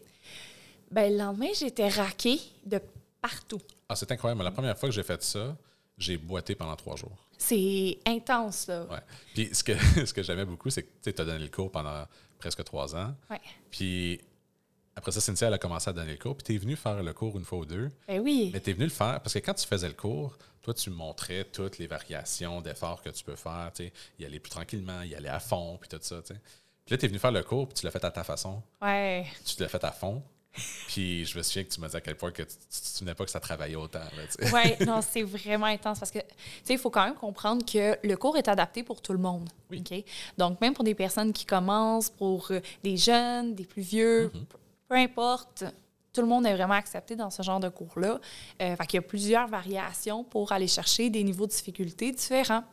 Ben, 0.92 1.12
le 1.12 1.18
lendemain, 1.18 1.48
j'étais 1.58 1.88
raquée 1.90 2.40
de 2.66 2.80
partout. 3.22 3.62
Ah, 3.90 3.96
c'est 3.96 4.12
incroyable. 4.12 4.44
La 4.44 4.52
première 4.52 4.78
fois 4.78 4.90
que 4.90 4.96
j'ai 4.96 5.04
fait 5.04 5.22
ça, 5.24 5.56
j'ai 5.98 6.18
boité 6.18 6.54
pendant 6.56 6.76
trois 6.76 6.96
jours. 6.96 7.18
C'est 7.38 7.98
intense, 8.06 8.68
là. 8.68 8.84
Ouais. 8.86 9.00
Puis 9.34 9.50
ce 9.54 9.64
que, 9.64 9.74
ce 10.06 10.14
que 10.14 10.22
j'aimais 10.24 10.46
beaucoup, 10.46 10.70
c'est 10.70 10.84
que 10.84 11.10
tu 11.10 11.22
as 11.22 11.26
donné 11.26 11.40
le 11.46 11.50
cours 11.50 11.72
pendant 11.72 12.06
presque 12.38 12.64
trois 12.64 12.96
ans. 12.96 13.16
Ouais. 13.30 13.42
Puis 13.72 14.20
après 14.96 15.12
ça, 15.12 15.20
Cynthia, 15.20 15.48
elle 15.48 15.54
a 15.54 15.58
commencé 15.58 15.90
à 15.90 15.94
donner 15.94 16.14
le 16.14 16.18
cours. 16.18 16.36
Puis 16.38 16.46
tu 16.46 16.56
es 16.56 16.58
venu 16.58 16.76
faire 16.76 17.04
le 17.04 17.14
cours 17.14 17.38
une 17.38 17.44
fois 17.44 17.60
ou 17.60 17.66
deux. 17.66 17.92
Ben 18.08 18.20
oui. 18.22 18.50
Mais 18.54 18.62
tu 18.62 18.70
es 18.70 18.74
venu 18.74 18.86
le 18.86 18.92
faire 18.92 19.20
parce 19.22 19.34
que 19.34 19.40
quand 19.40 19.54
tu 19.54 19.68
faisais 19.68 19.88
le 19.88 19.94
cours, 19.94 20.38
toi, 20.62 20.74
tu 20.74 20.90
montrais 20.90 21.44
toutes 21.44 21.78
les 21.78 21.88
variations 21.88 22.62
d'efforts 22.62 23.02
que 23.02 23.10
tu 23.10 23.24
peux 23.24 23.36
faire. 23.36 23.72
tu 23.76 23.86
sais, 23.86 23.94
Y 24.20 24.26
aller 24.26 24.40
plus 24.40 24.50
tranquillement, 24.50 25.02
y 25.02 25.14
aller 25.14 25.30
à 25.30 25.40
fond, 25.40 25.78
puis 25.80 25.90
tout 25.90 26.00
ça. 26.02 26.22
Puis 26.22 26.38
là, 26.90 26.98
tu 26.98 27.06
es 27.06 27.08
venu 27.08 27.20
faire 27.20 27.32
le 27.32 27.44
cours, 27.44 27.68
puis 27.68 27.76
tu 27.76 27.86
l'as 27.86 27.92
fait 27.92 28.04
à 28.04 28.12
ta 28.12 28.24
façon. 28.24 28.62
Ouais. 28.82 29.26
Tu 29.46 29.62
l'as 29.62 29.68
fait 29.68 29.84
à 29.84 29.92
fond. 29.92 30.24
Puis 30.88 31.26
je 31.26 31.38
me 31.38 31.44
souviens 31.44 31.66
que 31.66 31.70
tu 31.70 31.82
m'as 31.82 31.90
dit 31.90 31.98
à 31.98 32.02
quel 32.02 32.16
point 32.16 32.32
que 32.32 32.42
tu 32.44 32.48
ne 32.48 32.82
te 32.82 32.98
souvenais 32.98 33.14
pas 33.14 33.26
que 33.26 33.32
ça 33.32 33.42
travaillait 33.42 33.76
autant. 33.76 34.00
Ouais, 34.54 34.78
non, 34.86 35.02
c'est 35.02 35.24
vraiment 35.24 35.66
intense 35.66 36.00
parce 36.00 36.12
que, 36.12 36.20
tu 36.20 36.26
sais, 36.64 36.74
il 36.74 36.80
faut 36.80 36.90
quand 36.90 37.04
même 37.04 37.16
comprendre 37.16 37.66
que 37.66 37.98
le 38.02 38.16
cours 38.16 38.38
est 38.38 38.48
adapté 38.48 38.82
pour 38.82 39.02
tout 39.02 39.12
le 39.12 39.20
monde. 39.20 39.50
Oui. 39.70 39.84
Donc, 40.38 40.62
même 40.62 40.74
pour 40.74 40.86
des 40.86 40.96
personnes 40.96 41.34
qui 41.34 41.46
commencent, 41.46 42.10
pour 42.10 42.52
euh, 42.52 42.62
des 42.84 42.96
jeunes, 42.96 43.54
des 43.54 43.66
plus 43.66 43.82
vieux, 43.82 44.32
Mm-hmm. 44.34 44.65
Peu 44.88 44.96
importe, 44.96 45.64
tout 46.16 46.22
le 46.22 46.28
monde 46.28 46.46
est 46.48 46.56
vraiment 46.56 46.76
accepté 46.76 47.16
dans 47.16 47.30
ce 47.30 47.44
genre 47.44 47.60
de 47.60 47.68
cours-là. 47.68 48.20
Euh, 48.62 48.76
fait 48.78 48.94
y 48.94 48.98
a 48.98 49.02
plusieurs 49.02 49.48
variations 49.48 50.24
pour 50.24 50.54
aller 50.54 50.68
chercher 50.68 51.10
des 51.10 51.24
niveaux 51.24 51.46
de 51.46 51.52
difficulté 51.52 52.12
différents. 52.12 52.64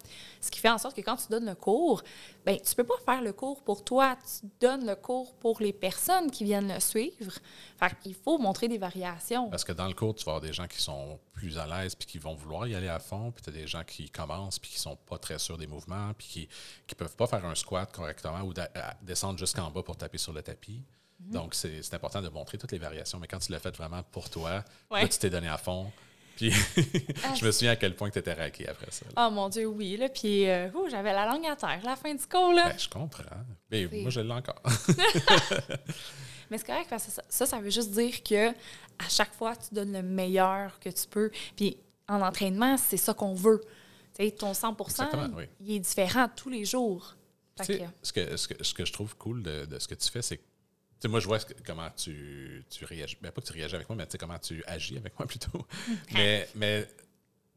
Ce 0.40 0.50
qui 0.50 0.60
fait 0.60 0.70
en 0.70 0.78
sorte 0.78 0.94
que 0.94 1.00
quand 1.00 1.16
tu 1.16 1.26
donnes 1.28 1.46
le 1.46 1.56
cours, 1.56 2.02
ben 2.46 2.56
tu 2.60 2.74
peux 2.76 2.84
pas 2.84 2.98
faire 3.04 3.20
le 3.20 3.32
cours 3.32 3.62
pour 3.62 3.82
toi, 3.84 4.16
tu 4.16 4.46
donnes 4.60 4.86
le 4.86 4.94
cours 4.94 5.34
pour 5.34 5.60
les 5.60 5.72
personnes 5.72 6.30
qui 6.30 6.44
viennent 6.44 6.72
le 6.72 6.78
suivre. 6.78 7.32
Fait 7.78 7.92
qu'il 8.00 8.14
faut 8.14 8.38
montrer 8.38 8.68
des 8.68 8.78
variations. 8.78 9.50
Parce 9.50 9.64
que 9.64 9.72
dans 9.72 9.88
le 9.88 9.94
cours, 9.94 10.14
tu 10.14 10.24
vas 10.24 10.32
avoir 10.32 10.40
des 10.40 10.52
gens 10.52 10.68
qui 10.68 10.80
sont 10.80 11.18
plus 11.32 11.58
à 11.58 11.66
l'aise 11.66 11.96
puis 11.96 12.06
qui 12.06 12.18
vont 12.18 12.34
vouloir 12.34 12.68
y 12.68 12.76
aller 12.76 12.88
à 12.88 13.00
fond. 13.00 13.32
Puis 13.32 13.42
tu 13.42 13.50
as 13.50 13.52
des 13.52 13.66
gens 13.66 13.82
qui 13.82 14.08
commencent 14.08 14.60
puis 14.60 14.70
qui 14.70 14.78
sont 14.78 14.96
pas 14.96 15.18
très 15.18 15.40
sûrs 15.40 15.58
des 15.58 15.66
mouvements 15.66 16.12
puis 16.16 16.28
qui 16.28 16.48
ne 16.90 16.94
peuvent 16.94 17.16
pas 17.16 17.26
faire 17.26 17.44
un 17.44 17.56
squat 17.56 17.90
correctement 17.92 18.42
ou 18.42 18.54
descendre 19.02 19.38
jusqu'en 19.38 19.68
bas 19.70 19.82
pour 19.82 19.96
taper 19.96 20.18
sur 20.18 20.32
le 20.32 20.42
tapis. 20.42 20.84
Mhm. 21.26 21.32
Donc, 21.32 21.54
c'est 21.54 21.94
important 21.94 22.20
de 22.22 22.28
montrer 22.28 22.58
toutes 22.58 22.72
les 22.72 22.78
variations. 22.78 23.18
Mais 23.18 23.26
quand 23.26 23.38
tu 23.38 23.52
l'as 23.52 23.58
fait 23.60 23.74
vraiment 23.76 24.02
pour 24.04 24.28
toi, 24.30 24.64
Ouais. 24.90 25.02
là, 25.02 25.08
tu 25.08 25.18
t'es 25.18 25.30
donné 25.30 25.48
à 25.48 25.58
fond. 25.58 25.90
Puis 26.36 26.50
je 27.38 27.44
me 27.44 27.50
souviens 27.52 27.72
à 27.72 27.76
quel 27.76 27.94
point 27.94 28.10
tu 28.10 28.18
étais 28.18 28.32
raqué 28.32 28.66
après 28.66 28.90
ça. 28.90 29.04
là. 29.14 29.26
Oh 29.26 29.30
mon 29.30 29.48
Dieu, 29.50 29.66
oui. 29.66 29.96
Là, 29.98 30.08
puis 30.08 30.48
euh, 30.48 30.68
j'avais 30.90 31.12
la 31.12 31.26
langue 31.26 31.44
à 31.46 31.54
terre, 31.56 31.80
la 31.84 31.94
fin 31.94 32.14
du 32.14 32.26
cours. 32.26 32.52
Là. 32.54 32.70
Ben, 32.70 32.78
je 32.78 32.88
comprends. 32.88 33.24
Mais 33.70 33.86
moi, 33.86 34.10
je 34.10 34.20
l'ai 34.20 34.32
encore. 34.32 34.60
Mais 36.50 36.58
c'est 36.58 36.66
correct 36.66 36.88
parce 36.90 37.06
que 37.06 37.12
ça, 37.12 37.22
ça, 37.28 37.46
ça 37.46 37.60
veut 37.60 37.70
juste 37.70 37.90
dire 37.92 38.22
que 38.22 38.50
à 38.50 39.08
chaque 39.08 39.32
fois, 39.34 39.56
tu 39.56 39.74
donnes 39.74 39.92
le 39.92 40.02
meilleur 40.02 40.78
que 40.80 40.90
tu 40.90 41.06
peux. 41.08 41.30
Puis 41.56 41.76
en 42.08 42.20
entraînement, 42.20 42.76
c'est 42.76 42.96
ça 42.98 43.14
qu'on 43.14 43.34
veut. 43.34 43.60
Tu 44.14 44.24
sais, 44.24 44.30
ton 44.32 44.52
100 44.52 44.76
Exactement, 44.78 45.28
oui. 45.36 45.44
il 45.60 45.76
est 45.76 45.80
différent 45.80 46.28
tous 46.34 46.50
les 46.50 46.64
jours. 46.66 47.16
Que- 47.58 47.64
ce, 48.02 48.12
que, 48.12 48.36
ce, 48.36 48.48
que, 48.48 48.64
ce 48.64 48.74
que 48.74 48.84
je 48.84 48.92
trouve 48.92 49.16
cool 49.16 49.42
de, 49.42 49.64
de 49.64 49.78
ce 49.78 49.86
que 49.88 49.94
tu 49.94 50.10
fais, 50.10 50.20
c'est 50.22 50.36
que 50.38 50.42
sais, 51.02 51.08
moi, 51.08 51.20
je 51.20 51.26
vois 51.26 51.38
que- 51.40 51.52
comment 51.64 51.90
tu, 51.90 52.64
tu 52.70 52.84
réagis. 52.84 53.18
Ben, 53.20 53.30
pas 53.32 53.40
que 53.40 53.46
tu 53.46 53.52
réagis 53.52 53.74
avec 53.74 53.88
moi, 53.88 53.96
mais 53.96 54.06
tu 54.06 54.12
sais, 54.12 54.18
comment 54.18 54.38
tu 54.38 54.62
agis 54.66 54.96
avec 54.98 55.18
moi 55.18 55.26
plutôt. 55.28 55.66
mais 56.12 56.48
mais 56.54 56.88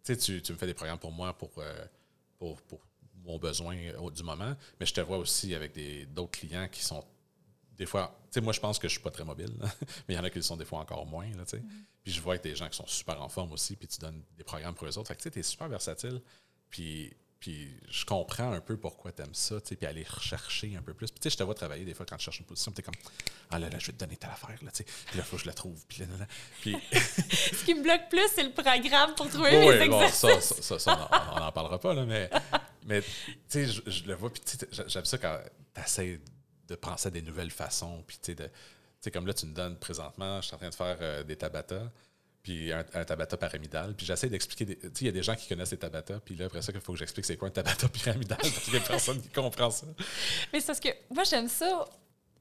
tu, 0.03 0.17
tu, 0.41 0.51
me 0.53 0.58
fais 0.58 0.67
des 0.67 0.73
programmes 0.73 0.99
pour 0.99 1.12
moi, 1.12 1.36
pour, 1.38 1.51
euh, 1.58 1.86
pour, 2.38 2.62
pour 2.63 2.79
mon 3.23 3.38
besoin 3.39 3.77
au- 3.99 4.12
du 4.12 4.21
moment. 4.23 4.55
Mais 4.79 4.86
je 4.86 4.93
te 4.93 5.01
vois 5.01 5.17
aussi 5.17 5.55
avec 5.55 5.73
d'autres 6.13 6.38
clients 6.39 6.67
qui 6.67 6.84
sont 6.84 7.03
des 7.77 7.86
fois. 7.86 8.15
Tu 8.31 8.36
sais, 8.36 8.41
moi, 8.41 8.53
je 8.53 8.60
pense 8.60 8.77
que 8.79 8.88
je 8.88 8.93
suis 8.93 9.01
pas 9.01 9.12
très 9.12 9.25
mobile, 9.25 9.51
là. 9.60 9.67
mais 10.08 10.13
il 10.13 10.17
y 10.17 10.19
en 10.19 10.23
a 10.23 10.29
qui 10.29 10.38
le 10.38 10.43
sont 10.43 10.58
des 10.58 10.65
fois 10.65 10.79
encore 10.79 11.05
moins. 11.05 11.29
Là, 11.36 11.43
sais. 11.45 11.62
Puis 12.03 12.12
je 12.13 12.21
vois 12.21 12.34
avec 12.36 12.43
des 12.43 12.55
gens 12.55 12.69
qui 12.69 12.77
sont 12.77 12.86
super 12.88 13.19
en 13.21 13.29
forme 13.29 13.51
aussi, 13.53 13.75
puis 13.75 13.88
tu 13.88 13.99
donnes 13.99 14.21
des 14.38 14.43
programmes 14.43 14.75
pour 14.75 14.88
eux 14.88 14.97
autres. 14.97 15.08
Fait 15.08 15.15
que 15.15 15.27
tu 15.29 15.39
es 15.39 15.43
super 15.43 15.67
versatile. 15.67 16.21
Puis, 16.69 17.12
puis 17.45 17.69
je 17.91 18.05
comprends 18.05 18.51
un 18.53 18.60
peu 18.60 18.75
pourquoi 18.75 19.12
tu 19.12 19.21
aimes 19.21 19.36
ça, 19.36 19.62
tu 19.62 19.67
sais, 19.67 19.75
puis 19.75 19.86
aller 19.86 20.03
rechercher 20.03 20.75
un 20.75 20.81
peu 20.81 20.95
plus. 20.95 21.08
Puis 21.12 21.19
tu 21.19 21.23
sais, 21.23 21.29
je 21.29 21.38
te 21.38 21.43
vois 21.43 21.53
travailler 21.53 21.86
des 21.86 21.93
fois 21.93 22.03
quand 22.03 22.17
tu 22.17 22.23
cherches 22.25 22.39
une 22.39 22.45
position, 22.47 22.71
tu 22.71 22.79
es 22.79 22.84
comme 22.84 22.95
Ah 23.51 23.60
là 23.60 23.69
là, 23.69 23.77
je 23.77 23.86
vais 23.86 23.93
te 23.93 23.99
donner 23.99 24.17
telle 24.17 24.31
affaire, 24.31 24.58
là, 24.63 24.71
tu 24.71 24.77
sais. 24.77 24.84
Puis 24.84 25.17
là, 25.17 25.23
il 25.23 25.29
faut 25.29 25.36
que 25.38 25.43
je 25.43 25.47
la 25.47 25.53
trouve. 25.53 25.86
Puis 25.88 25.99
là, 25.99 26.08
là, 26.08 26.17
là. 26.21 26.27
Puis, 26.62 26.75
Ce 26.91 27.63
qui 27.63 27.75
me 27.75 27.84
bloque 27.84 28.10
plus, 28.10 28.27
c'est 28.34 28.43
le 28.43 28.51
programme 28.51 29.13
pour 29.13 29.29
trouver 29.29 29.55
Ouais, 29.67 29.77
les 29.77 29.88
bon, 29.88 30.01
exercices. 30.01 30.49
ça, 30.49 30.55
ça, 30.55 30.79
ça, 30.79 30.79
ça, 30.79 31.10
on 31.36 31.39
n'en 31.39 31.51
parlera 31.51 31.79
pas, 31.79 31.93
là, 31.93 32.03
mais, 32.05 32.29
mais 32.88 33.01
tu 33.03 33.10
sais, 33.47 33.67
je, 33.67 33.81
je 33.86 34.03
le 34.05 34.15
vois, 34.15 34.34
puis 34.34 34.41
tu 34.43 34.58
sais, 34.58 34.67
j'a- 34.71 34.88
j'aime 34.88 35.05
ça 35.05 35.17
quand 35.19 35.39
tu 35.75 35.81
essaies 35.81 36.19
de 36.67 36.75
penser 36.75 37.10
à 37.10 37.12
des 37.12 37.21
nouvelles 37.21 37.51
façons, 37.51 38.03
puis 38.08 38.17
tu 38.17 38.31
sais, 38.31 38.36
de- 38.36 38.45
tu 38.47 38.51
sais, 39.01 39.12
comme 39.12 39.27
là, 39.27 39.36
tu 39.36 39.45
me 39.45 39.53
donnes 39.53 39.77
présentement, 39.77 40.41
je 40.41 40.47
suis 40.47 40.55
en 40.55 40.58
train 40.58 40.69
de 40.69 40.75
faire 40.75 40.97
euh, 41.01 41.23
des 41.23 41.36
tabata, 41.36 41.91
puis 42.45 42.71
un, 42.71 42.86
un 42.93 43.03
tabata 43.03 43.38
pyramidal, 43.38 43.95
puis 43.95 44.05
j'essaie 44.05 44.29
d'expliquer, 44.29 44.67
tu 44.67 44.79
sais, 44.81 44.89
il 45.01 45.05
y 45.08 45.10
a 45.10 45.12
des 45.12 45.23
gens 45.23 45.36
qui 45.36 45.47
connaissent 45.47 45.71
les 45.71 45.77
tabata, 45.77 46.19
puis 46.23 46.36
là, 46.36 46.45
après 46.45 46.62
ça, 46.62 46.71
il 46.75 46.79
faut 46.79 46.93
que 46.93 46.99
j'explique 46.99 47.25
c'est 47.25 47.38
quoi 47.38 47.47
un 47.47 47.51
tabata 47.51 47.89
pyramidal, 47.89 48.38
parce 48.41 48.60
qu'il 48.60 48.73
y 48.75 48.77
a 48.77 48.81
personne 48.81 49.19
qui 49.19 49.29
comprend 49.29 49.71
ça. 49.71 49.88
Mais 50.53 50.60
c'est 50.60 50.67
parce 50.67 50.79
que 50.79 50.89
moi, 51.10 51.23
j'aime 51.23 51.49
ça, 51.49 51.88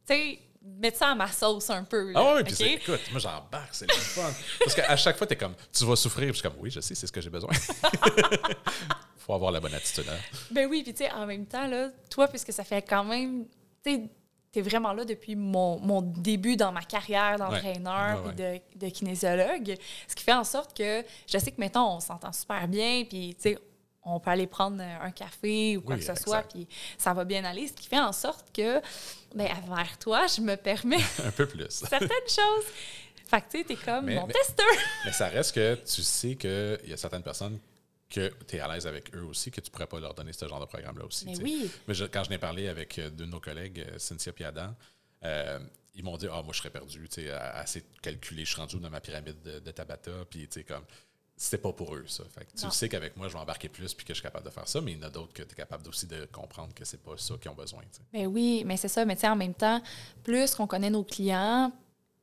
tu 0.07 0.13
sais, 0.15 0.39
mettre 0.63 0.99
ça 0.99 1.09
à 1.09 1.15
ma 1.15 1.33
sauce 1.33 1.71
un 1.71 1.85
peu. 1.85 2.13
là, 2.13 2.21
Ah 2.23 2.35
oui, 2.37 2.45
puis 2.45 2.65
écoute, 2.65 3.01
moi 3.13 3.19
j'embarque, 3.21 3.71
c'est 3.73 3.87
le 3.89 3.95
fun. 3.95 4.31
Parce 4.61 4.75
qu'à 4.75 4.95
chaque 4.97 5.17
fois, 5.17 5.27
tu 5.27 5.33
es 5.33 5.37
comme, 5.37 5.55
tu 5.73 5.85
vas 5.87 5.97
souffrir, 5.97 6.27
puis 6.27 6.35
je 6.35 6.39
suis 6.41 6.43
comme, 6.51 6.59
oui, 6.61 6.71
je 6.71 6.81
sais, 6.81 6.95
c'est 6.95 7.07
ce 7.07 7.13
que 7.13 7.23
j'ai 7.23 7.31
besoin. 7.31 7.51
faut 9.19 9.33
avoir 9.35 9.53
la 9.53 9.61
bonne 9.61 9.75
attitude. 9.75 10.05
hein. 10.11 10.19
Ben 10.51 10.69
oui, 10.69 10.83
puis 10.83 10.93
tu 10.93 11.05
sais, 11.05 11.11
en 11.13 11.25
même 11.27 11.47
temps, 11.47 11.67
là, 11.67 11.91
toi, 12.11 12.29
puisque 12.29 12.53
ça 12.53 12.63
fait 12.65 12.83
quand 12.83 13.05
même, 13.05 13.47
tu 13.83 13.91
sais, 13.95 14.03
t'es 14.55 14.63
vraiment 14.63 14.93
là 14.93 15.05
depuis 15.05 15.35
mon, 15.37 15.79
mon 15.81 16.01
début 16.01 16.57
dans 16.57 16.71
ma 16.73 16.83
carrière 16.83 17.37
d'entraîneur 17.39 18.25
Ouais, 18.25 18.31
et 18.33 18.61
de, 18.79 18.87
de 18.87 18.91
kinésiologue, 18.93 19.77
ce 20.09 20.15
qui 20.15 20.23
fait 20.25 20.33
en 20.33 20.45
sorte 20.45 20.77
que 20.77 21.03
je 21.31 21.39
sais 21.39 21.51
que, 21.51 21.61
mettons, 21.61 21.97
on 21.97 22.01
s'entend 22.01 22.33
super 22.33 22.67
bien, 22.69 23.05
puis 23.09 23.35
tu 23.35 23.43
sais, 23.51 23.59
on 24.05 24.21
peut 24.21 24.31
aller 24.31 24.47
prendre 24.47 24.81
un 24.83 25.11
café 25.11 25.77
ou 25.77 25.81
quoi 25.81 25.95
Oui, 25.95 26.01
que 26.01 26.07
ce 26.07 26.13
exact. 26.13 26.29
soit, 26.29 26.43
puis 26.43 26.69
ça 26.99 27.13
va 27.15 27.25
bien 27.25 27.45
aller, 27.45 27.67
ce 27.67 27.73
qui 27.73 27.89
fait 27.89 27.99
en 28.01 28.13
sorte 28.13 28.47
que, 28.55 28.81
ben, 29.35 29.49
vers 29.69 29.99
toi, 29.99 30.27
je 30.27 30.41
me 30.41 30.57
permets 30.57 30.99
Un 31.25 31.31
peu 31.33 31.47
plus. 31.47 31.67
certaines 31.71 32.09
choses. 32.29 32.65
Fait 33.27 33.41
que 33.41 33.47
tu 33.51 33.59
sais, 33.59 33.65
t'es 33.65 33.77
comme 33.77 34.05
Mais- 34.05 34.15
mon 34.17 34.27
mais- 34.27 34.35
testeur. 34.35 34.67
Mais 35.05 35.13
ça 35.13 35.29
reste 35.29 35.55
que 35.55 35.75
tu 35.77 36.03
sais 36.03 36.37
qu'il 36.37 36.79
y 36.87 36.93
a 36.93 36.97
certaines 36.97 37.23
personnes 37.23 37.59
que 38.15 38.33
tu 38.47 38.57
es 38.57 38.61
à 38.61 38.73
l'aise 38.73 38.87
avec 38.87 39.15
eux 39.15 39.23
aussi, 39.25 39.51
que 39.51 39.61
tu 39.61 39.71
pourrais 39.71 39.87
pas 39.87 39.99
leur 40.01 40.15
donner 40.15 40.33
ce 40.33 40.47
genre 40.47 40.61
de 40.61 40.67
programme-là 40.67 41.05
aussi. 41.05 41.27
Mais 41.27 41.37
oui. 41.39 41.71
Mais 41.89 41.95
je- 41.95 42.05
quand 42.05 42.25
je 42.25 42.31
n'ai 42.31 42.39
parlé 42.39 42.69
avec 42.69 42.99
euh, 42.99 43.11
deux 43.11 43.27
de 43.27 43.31
nos 43.31 43.41
collègues, 43.41 43.81
euh, 43.89 43.99
Cynthia 43.99 44.33
et 44.39 44.45
Adam, 44.45 44.75
euh, 45.25 45.59
ils 45.95 46.05
m'ont 46.05 46.17
dit 46.17 46.27
Ah, 46.31 46.43
moi, 46.43 46.53
je 46.53 46.59
serais 46.59 46.71
perdu, 46.71 47.09
tu 47.09 47.23
sais, 47.23 47.31
assez 47.31 47.85
calculé, 48.03 48.45
je 48.45 48.51
suis 48.53 48.61
rendu 48.61 48.79
dans 48.79 48.91
ma 48.91 49.01
pyramide 49.01 49.41
de, 49.43 49.59
de 49.61 49.71
Tabata, 49.71 50.11
puis 50.29 50.49
tu 50.49 50.61
sais, 50.61 50.65
comme. 50.65 50.85
C'était 51.37 51.59
pas 51.59 51.73
pour 51.73 51.93
eux, 51.97 52.05
ça. 52.07 52.23
Fait 52.33 52.45
que 52.45 52.53
tu 52.57 52.71
sais 52.71 52.89
qu'avec 52.89 53.17
moi, 53.17 53.27
je 53.27 53.33
vais 53.33 53.41
embarquer 53.41 53.69
plus 53.69 53.93
puis 53.93 54.07
que 54.07 54.15
je 54.15 54.19
suis 54.19 54.23
capable 54.23 54.45
de 54.47 54.51
faire 54.53 54.69
ça, 54.69 54.81
mais 54.81 54.93
il 54.93 54.99
y 54.99 55.01
en 55.05 55.09
a 55.09 55.11
d'autres 55.11 55.33
que 55.33 55.43
tu 55.43 55.51
es 55.51 55.55
capable 55.57 55.89
aussi 55.89 56.07
de 56.07 56.27
comprendre 56.27 56.73
que 56.73 56.85
c'est 56.85 57.03
pas 57.03 57.17
ça 57.17 57.35
qu'ils 57.43 57.51
ont 57.51 57.57
besoin. 57.57 57.83
tu 57.83 57.97
sais. 57.97 58.03
Ben 58.13 58.27
oui, 58.29 58.63
mais 58.65 58.77
c'est 58.77 58.87
ça. 58.87 59.05
Mais 59.05 59.17
tu 59.17 59.23
sais, 59.23 59.29
en 59.29 59.35
même 59.35 59.53
temps, 59.53 59.83
plus 60.23 60.55
qu'on 60.55 60.69
connaît 60.69 60.91
nos 60.91 61.03
clients, 61.03 61.73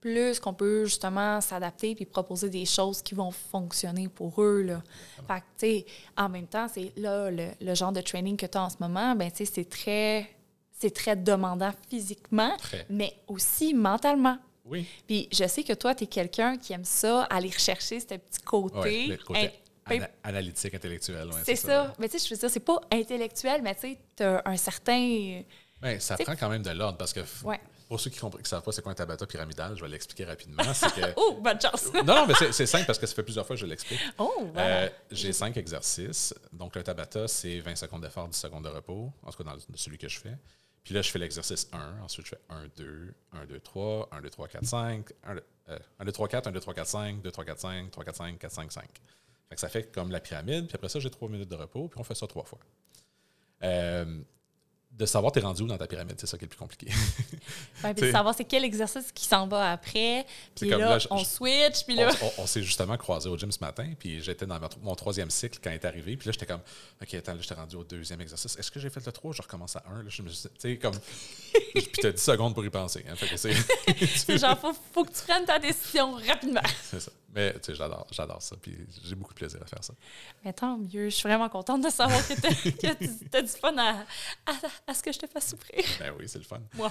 plus 0.02 0.40
qu'on 0.40 0.54
peut 0.54 0.86
justement 0.86 1.40
s'adapter 1.42 1.94
puis 1.96 2.06
proposer 2.06 2.50
des 2.50 2.66
choses 2.66 3.02
qui 3.02 3.14
vont 3.16 3.32
fonctionner 3.32 4.08
pour 4.10 4.42
eux. 4.42 4.64
Là. 4.64 4.82
Fait 5.28 5.40
que, 5.40 5.40
tu 5.40 5.46
sais, 5.58 5.86
en 6.18 6.28
même 6.28 6.48
temps, 6.48 6.68
c'est 6.68 6.92
là, 6.98 7.30
le, 7.32 7.50
le 7.62 7.76
genre 7.76 7.92
de 7.92 8.02
training 8.02 8.36
que 8.36 8.48
tu 8.48 8.58
as 8.58 8.64
en 8.64 8.70
ce 8.70 8.78
moment, 8.80 9.16
ben 9.16 9.30
tu 9.32 9.46
sais, 9.46 9.52
c'est 9.56 9.70
très, 9.70 10.28
c'est 10.80 10.94
très 10.94 11.16
demandant 11.16 11.72
physiquement, 11.90 12.58
Très. 12.58 12.86
mais 12.90 13.14
aussi 13.28 13.74
mentalement. 13.76 14.38
Oui. 14.66 14.88
Puis 15.08 15.28
je 15.32 15.48
sais 15.48 15.64
que 15.64 15.74
toi, 15.74 15.94
tu 15.96 16.06
es 16.06 16.08
quelqu'un 16.08 16.58
qui 16.58 16.74
aime 16.74 16.86
ça, 16.86 17.24
aller 17.26 17.50
rechercher 17.50 18.00
ce 18.00 18.06
petit 18.08 18.42
côté. 18.44 18.80
Ouais, 18.80 19.08
le 19.08 19.18
côté 19.18 19.52
in- 19.86 19.96
ana- 19.96 20.10
analytique, 20.24 20.74
intellectuel. 20.74 21.28
ouais, 21.28 21.42
c'est 21.46 21.56
ça. 21.56 21.94
Mais 22.00 22.10
tu 22.10 22.18
sais, 22.18 22.28
je 22.28 22.34
veux 22.34 22.40
dire, 22.40 22.50
c'est 22.50 22.60
pas 22.60 22.80
intellectuel, 22.92 23.62
mais 23.62 23.76
tu 23.76 23.82
sais, 23.82 23.98
tu 24.18 24.24
as 24.24 24.42
un 24.46 24.58
certain. 24.58 25.42
Ouais, 25.84 26.00
ça 26.00 26.16
T'sais- 26.16 26.24
prend 26.24 26.36
quand 26.36 26.50
même 26.50 26.62
de 26.64 26.70
l'ordre 26.72 26.98
parce 26.98 27.12
que 27.14 27.22
Ouais. 27.44 27.60
Pour 27.92 28.00
ceux 28.00 28.10
qui 28.10 28.26
ne 28.26 28.32
savent 28.46 28.64
pas 28.64 28.72
c'est 28.72 28.82
quoi 28.82 28.94
un 28.94 28.96
tabata 28.96 29.28
pyramidal, 29.28 29.76
je 29.76 29.82
vais 29.84 29.90
l'expliquer 29.90 30.24
rapidement. 30.24 30.64
Que... 30.64 31.12
oh, 31.18 31.42
bonne 31.42 31.60
chance! 31.60 31.92
non, 31.94 32.04
non, 32.06 32.26
mais 32.26 32.34
c'est 32.54 32.66
simple 32.66 32.86
parce 32.86 32.98
que 32.98 33.06
ça 33.06 33.14
fait 33.14 33.22
plusieurs 33.22 33.46
fois 33.46 33.58
que 33.58 33.60
je 33.60 33.66
l'explique. 33.66 34.00
Oh, 34.18 34.50
voilà. 34.54 34.84
euh, 34.84 34.90
J'ai 35.12 35.34
cinq 35.34 35.58
exercices. 35.58 36.34
Donc, 36.54 36.78
le 36.78 36.84
tabata, 36.84 37.28
c'est 37.28 37.60
20 37.60 37.76
secondes 37.76 38.02
d'effort, 38.04 38.30
10 38.30 38.38
secondes 38.40 38.64
de 38.64 38.70
repos, 38.70 39.12
en 39.24 39.30
tout 39.32 39.44
cas 39.44 39.44
dans 39.44 39.58
celui 39.76 39.98
que 39.98 40.08
je 40.08 40.22
fais. 40.22 40.38
Puis 40.86 40.94
là, 40.94 41.02
je 41.02 41.12
fais 41.12 41.20
l'exercice 41.20 41.68
1. 41.74 42.02
Ensuite, 42.02 42.28
je 42.28 42.30
fais 42.30 42.42
1, 42.48 42.68
2, 42.78 43.14
1, 43.34 43.46
2, 43.48 43.60
3, 43.60 44.08
1, 44.14 44.22
2, 44.22 44.30
3, 44.30 44.48
4, 44.48 44.66
5, 44.66 45.10
1, 45.26 46.06
2, 46.06 46.12
3, 46.14 46.28
4, 46.30 46.48
1, 46.48 46.52
2, 46.54 46.60
3, 46.62 46.74
4, 46.74 46.88
5, 46.88 47.22
2, 47.22 47.30
3, 47.30 47.44
4, 47.44 47.60
5, 47.60 47.92
3, 47.92 48.04
4, 48.06 48.16
5, 48.16 48.40
4, 48.40 48.52
5, 48.54 48.72
5. 48.72 48.84
Fait 49.50 49.56
que 49.56 49.60
ça 49.60 49.68
fait 49.68 49.92
comme 49.94 50.12
la 50.12 50.22
pyramide. 50.22 50.68
Puis 50.68 50.76
après 50.76 50.88
ça, 50.88 51.02
j'ai 51.02 51.10
3 51.10 51.28
minutes 51.28 51.50
de 51.50 51.56
repos. 51.56 51.90
Puis 51.90 52.00
on 52.00 52.06
fait 52.06 52.16
ça 52.16 52.26
trois 52.26 52.46
fois. 52.46 52.60
Euh, 53.64 54.22
de 54.92 55.06
savoir 55.06 55.32
t'es 55.32 55.40
rendu 55.40 55.64
où 55.64 55.68
dans 55.68 55.78
ta 55.78 55.88
pyramide, 55.88 56.16
c'est 56.18 56.28
ça 56.28 56.38
qui 56.38 56.44
est 56.44 56.48
le 56.48 56.50
plus 56.50 56.60
compliqué. 56.60 56.88
ouais, 57.84 57.94
puis 57.94 58.06
de 58.08 58.12
savoir 58.12 58.36
c'est 58.36 58.46
quel 58.46 58.64
exercice 58.64 59.12
qui 59.12 59.26
s'en 59.26 59.48
va 59.48 59.72
après. 59.72 60.26
Puis 60.56 60.70
là, 60.70 60.78
là 60.78 60.98
on 61.10 61.24
switch. 61.24 61.86
Puis 61.86 61.96
là... 61.96 62.12
On, 62.22 62.44
on, 62.44 62.48
s'est 62.48 62.62
justement 62.62 62.98
croisé 62.98 63.30
au 63.30 63.38
gym 63.38 63.52
ce 63.52 63.60
matin, 63.60 63.88
puis 63.98 64.22
j'étais 64.22 64.46
dans 64.46 64.60
mon 64.84 64.96
troisième 64.96 65.30
cycle 65.30 65.60
quand 65.64 65.72
il 65.72 65.76
est 65.76 65.86
arrivé. 65.86 66.18
Puis 66.18 66.28
là, 66.28 66.34
j'étais 66.34 66.46
comme, 66.46 66.62
OK, 67.02 67.14
attends, 67.14 67.34
là, 67.34 67.40
j'étais 67.42 67.56
rendu 67.56 67.76
au 67.78 67.84
deuxième 67.84 68.22
exercice. 68.22 68.58
Est-ce 68.58 68.70
que 68.70 68.80
j'ai 68.80 68.90
fait 68.90 69.06
le 69.06 69.12
3 69.12 69.34
Je 69.34 69.42
recommence 69.42 69.76
à 69.76 69.84
1. 69.90 70.04
Là, 70.04 70.10
je 70.10 70.22
me 70.22 70.30
tu 70.30 70.50
sais, 70.58 70.78
comme. 70.78 70.98
puis 71.74 71.90
t'as 72.02 72.12
10 72.12 72.22
secondes 72.22 72.54
pour 72.54 72.66
y 72.66 72.70
penser. 72.70 73.06
Hein, 73.10 73.16
c'est 73.36 74.38
genre, 74.38 74.60
faut, 74.60 74.74
faut 74.94 75.04
que 75.06 75.12
tu 75.12 75.24
prennes 75.24 75.46
ta 75.46 75.58
décision 75.58 76.14
rapidement. 76.14 76.62
c'est 76.84 77.00
ça. 77.00 77.12
Mais 77.34 77.54
tu 77.54 77.60
sais, 77.64 77.76
j'adore, 77.76 78.08
j'adore 78.12 78.42
ça. 78.42 78.56
Puis 78.62 78.78
j'ai 79.04 79.16
beaucoup 79.16 79.34
de 79.34 79.40
plaisir 79.40 79.62
à 79.62 79.66
faire 79.66 79.84
ça. 79.84 79.94
Mais 80.44 80.54
tant 80.54 80.78
mieux. 80.78 81.06
Je 81.06 81.16
suis 81.16 81.28
vraiment 81.28 81.50
contente 81.50 81.84
de 81.84 81.90
savoir 81.90 82.20
que 82.28 82.34
tu 82.34 82.88
as, 83.38 83.42
du 83.42 83.48
fun 83.48 83.76
à, 83.78 84.06
à, 84.88 84.94
ce 84.94 85.02
que 85.02 85.12
je 85.12 85.20
te 85.20 85.28
fasse 85.28 85.50
souffrir. 85.50 85.84
Ben 86.00 86.14
oui, 86.20 86.28
c'est 86.28 86.40
le 86.40 86.46
fun. 86.46 86.62
Wow. 86.78 86.90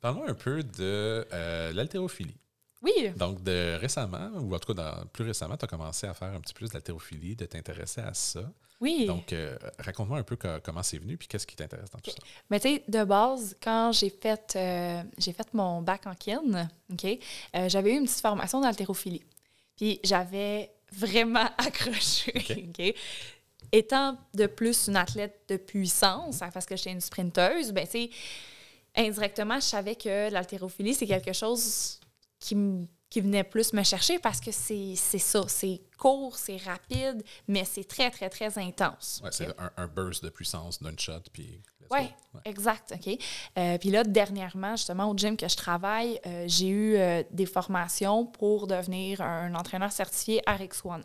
Parle-moi 0.00 0.30
un 0.30 0.34
peu 0.34 0.62
de 0.62 1.26
euh, 1.32 1.72
l'haltérophilie. 1.72 2.36
Oui. 2.82 3.10
Donc, 3.16 3.42
de 3.42 3.76
récemment, 3.76 4.30
ou 4.34 4.54
en 4.54 4.58
tout 4.58 4.74
cas 4.74 5.04
plus 5.12 5.24
récemment, 5.24 5.56
tu 5.56 5.64
as 5.64 5.68
commencé 5.68 6.06
à 6.06 6.14
faire 6.14 6.28
un 6.28 6.40
petit 6.40 6.52
peu 6.52 6.58
plus 6.58 6.70
d'haltérophilie, 6.70 7.34
de 7.34 7.46
t'intéresser 7.46 8.02
à 8.02 8.12
ça. 8.12 8.42
Oui. 8.80 9.06
Donc, 9.06 9.32
euh, 9.32 9.56
raconte-moi 9.78 10.18
un 10.18 10.22
peu 10.22 10.36
comment 10.62 10.82
c'est 10.82 10.98
venu, 10.98 11.16
puis 11.16 11.26
qu'est-ce 11.26 11.46
qui 11.46 11.56
t'intéresse 11.56 11.90
dans 11.90 11.98
tout 12.00 12.10
ça? 12.10 12.16
Mais 12.50 12.60
tu 12.60 12.68
sais, 12.68 12.84
de 12.86 13.04
base, 13.04 13.56
quand 13.62 13.92
j'ai 13.92 14.10
fait, 14.10 14.52
euh, 14.56 15.02
j'ai 15.16 15.32
fait 15.32 15.54
mon 15.54 15.80
bac 15.80 16.06
en 16.06 16.14
kin, 16.14 16.68
OK, 16.92 17.04
euh, 17.04 17.68
j'avais 17.68 17.94
eu 17.94 17.96
une 17.96 18.04
petite 18.04 18.20
formation 18.20 18.60
d'haltérophilie. 18.60 19.22
Puis 19.76 20.00
j'avais 20.04 20.72
vraiment 20.92 21.48
accroché. 21.58 22.94
Étant 23.72 24.16
de 24.34 24.46
plus 24.46 24.88
une 24.88 24.96
athlète 24.96 25.40
de 25.48 25.56
puissance, 25.56 26.38
parce 26.38 26.66
que 26.66 26.76
j'étais 26.76 26.92
une 26.92 27.00
sprinteuse, 27.00 27.72
ben 27.72 27.86
indirectement, 28.96 29.56
je 29.56 29.66
savais 29.66 29.96
que 29.96 30.30
l'haltérophilie, 30.30 30.94
c'est 30.94 31.06
quelque 31.06 31.32
chose 31.32 31.98
qui 32.38 32.54
me 32.54 32.86
qui 33.14 33.20
venait 33.20 33.44
plus 33.44 33.72
me 33.72 33.84
chercher 33.84 34.18
parce 34.18 34.40
que 34.40 34.50
c'est 34.50 34.96
ça. 34.96 35.44
C'est 35.46 35.80
court, 35.96 36.36
c'est 36.36 36.56
rapide, 36.56 37.22
mais 37.46 37.64
c'est 37.64 37.84
très, 37.84 38.10
très, 38.10 38.28
très 38.28 38.58
intense. 38.58 39.20
Oui, 39.22 39.30
c'est 39.30 39.54
un, 39.76 39.86
burst 39.86 40.24
de 40.24 40.30
puissance 40.30 40.82
d'un 40.82 40.96
shot. 40.98 41.20
Puis 41.32 41.62
oui, 41.92 42.00
ouais. 42.00 42.40
exact. 42.44 42.92
OK. 42.92 43.16
Euh, 43.56 43.78
puis 43.78 43.90
là, 43.90 44.02
dernièrement, 44.02 44.74
justement, 44.74 45.08
au 45.08 45.16
gym 45.16 45.36
que 45.36 45.46
je 45.46 45.54
travaille, 45.54 46.18
euh, 46.26 46.46
j'ai 46.48 46.66
eu 46.66 46.96
euh, 46.96 47.22
des 47.30 47.46
formations 47.46 48.26
pour 48.26 48.66
devenir 48.66 49.20
un 49.20 49.54
entraîneur 49.54 49.92
certifié 49.92 50.42
RX1, 50.48 51.02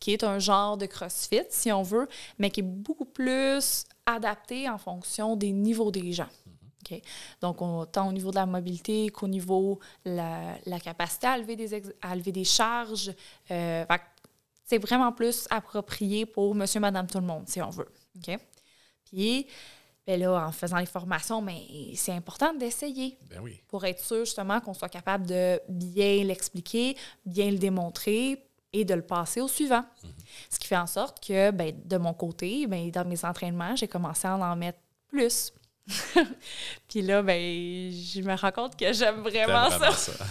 qui 0.00 0.12
est 0.12 0.24
un 0.24 0.38
genre 0.38 0.76
de 0.76 0.84
CrossFit, 0.84 1.46
si 1.48 1.72
on 1.72 1.82
veut, 1.82 2.08
mais 2.38 2.50
qui 2.50 2.60
est 2.60 2.62
beaucoup 2.62 3.06
plus 3.06 3.86
adapté 4.04 4.68
en 4.68 4.76
fonction 4.76 5.34
des 5.34 5.52
niveaux 5.52 5.90
des 5.90 6.12
gens. 6.12 6.28
Donc, 7.40 7.58
tant 7.92 8.08
au 8.08 8.12
niveau 8.12 8.30
de 8.30 8.36
la 8.36 8.46
mobilité 8.46 9.08
qu'au 9.08 9.28
niveau 9.28 9.78
de 10.04 10.16
la, 10.16 10.80
capacité 10.80 11.26
à 11.26 11.38
lever 11.38 11.56
des, 11.56 11.82
à 12.02 12.14
lever 12.14 12.32
des 12.32 12.44
charges. 12.44 13.12
Euh, 13.50 13.84
c'est 14.64 14.78
vraiment 14.78 15.12
plus 15.12 15.46
approprié 15.50 16.26
pour 16.26 16.54
monsieur, 16.54 16.80
madame, 16.80 17.06
tout 17.06 17.18
le 17.18 17.26
monde, 17.26 17.48
si 17.48 17.60
on 17.62 17.70
veut. 17.70 17.88
Puis, 19.04 19.46
ben 20.06 20.20
là, 20.20 20.46
en 20.46 20.52
faisant 20.52 20.78
les 20.78 20.86
formations, 20.86 21.40
mais 21.40 21.66
c'est 21.94 22.12
important 22.12 22.52
d'essayer. 22.54 23.18
Ben 23.30 23.40
oui. 23.42 23.60
Pour 23.68 23.84
être 23.84 24.02
sûr, 24.02 24.24
justement, 24.24 24.60
qu'on 24.60 24.74
soit 24.74 24.88
capable 24.88 25.26
de 25.26 25.60
bien 25.68 26.24
l'expliquer, 26.24 26.96
bien 27.24 27.50
le 27.50 27.58
démontrer 27.58 28.42
et 28.72 28.84
de 28.84 28.94
le 28.94 29.02
passer 29.02 29.40
au 29.40 29.48
suivant. 29.48 29.80
Mm-hmm. 29.80 30.08
Ce 30.50 30.58
qui 30.58 30.66
fait 30.66 30.76
en 30.76 30.86
sorte 30.86 31.26
que, 31.26 31.50
ben, 31.50 31.74
de 31.84 31.96
mon 31.96 32.14
côté, 32.14 32.66
ben, 32.66 32.90
dans 32.90 33.06
mes 33.06 33.24
entraînements, 33.24 33.76
j'ai 33.76 33.88
commencé 33.88 34.26
à 34.26 34.36
en 34.36 34.56
mettre 34.56 34.78
plus. 35.08 35.52
Puis 36.88 37.02
là, 37.02 37.22
ben, 37.22 37.40
je 37.92 38.20
me 38.20 38.34
rends 38.34 38.52
compte 38.52 38.78
que 38.78 38.92
j'aime 38.92 39.20
vraiment, 39.22 39.70
ça. 39.70 40.24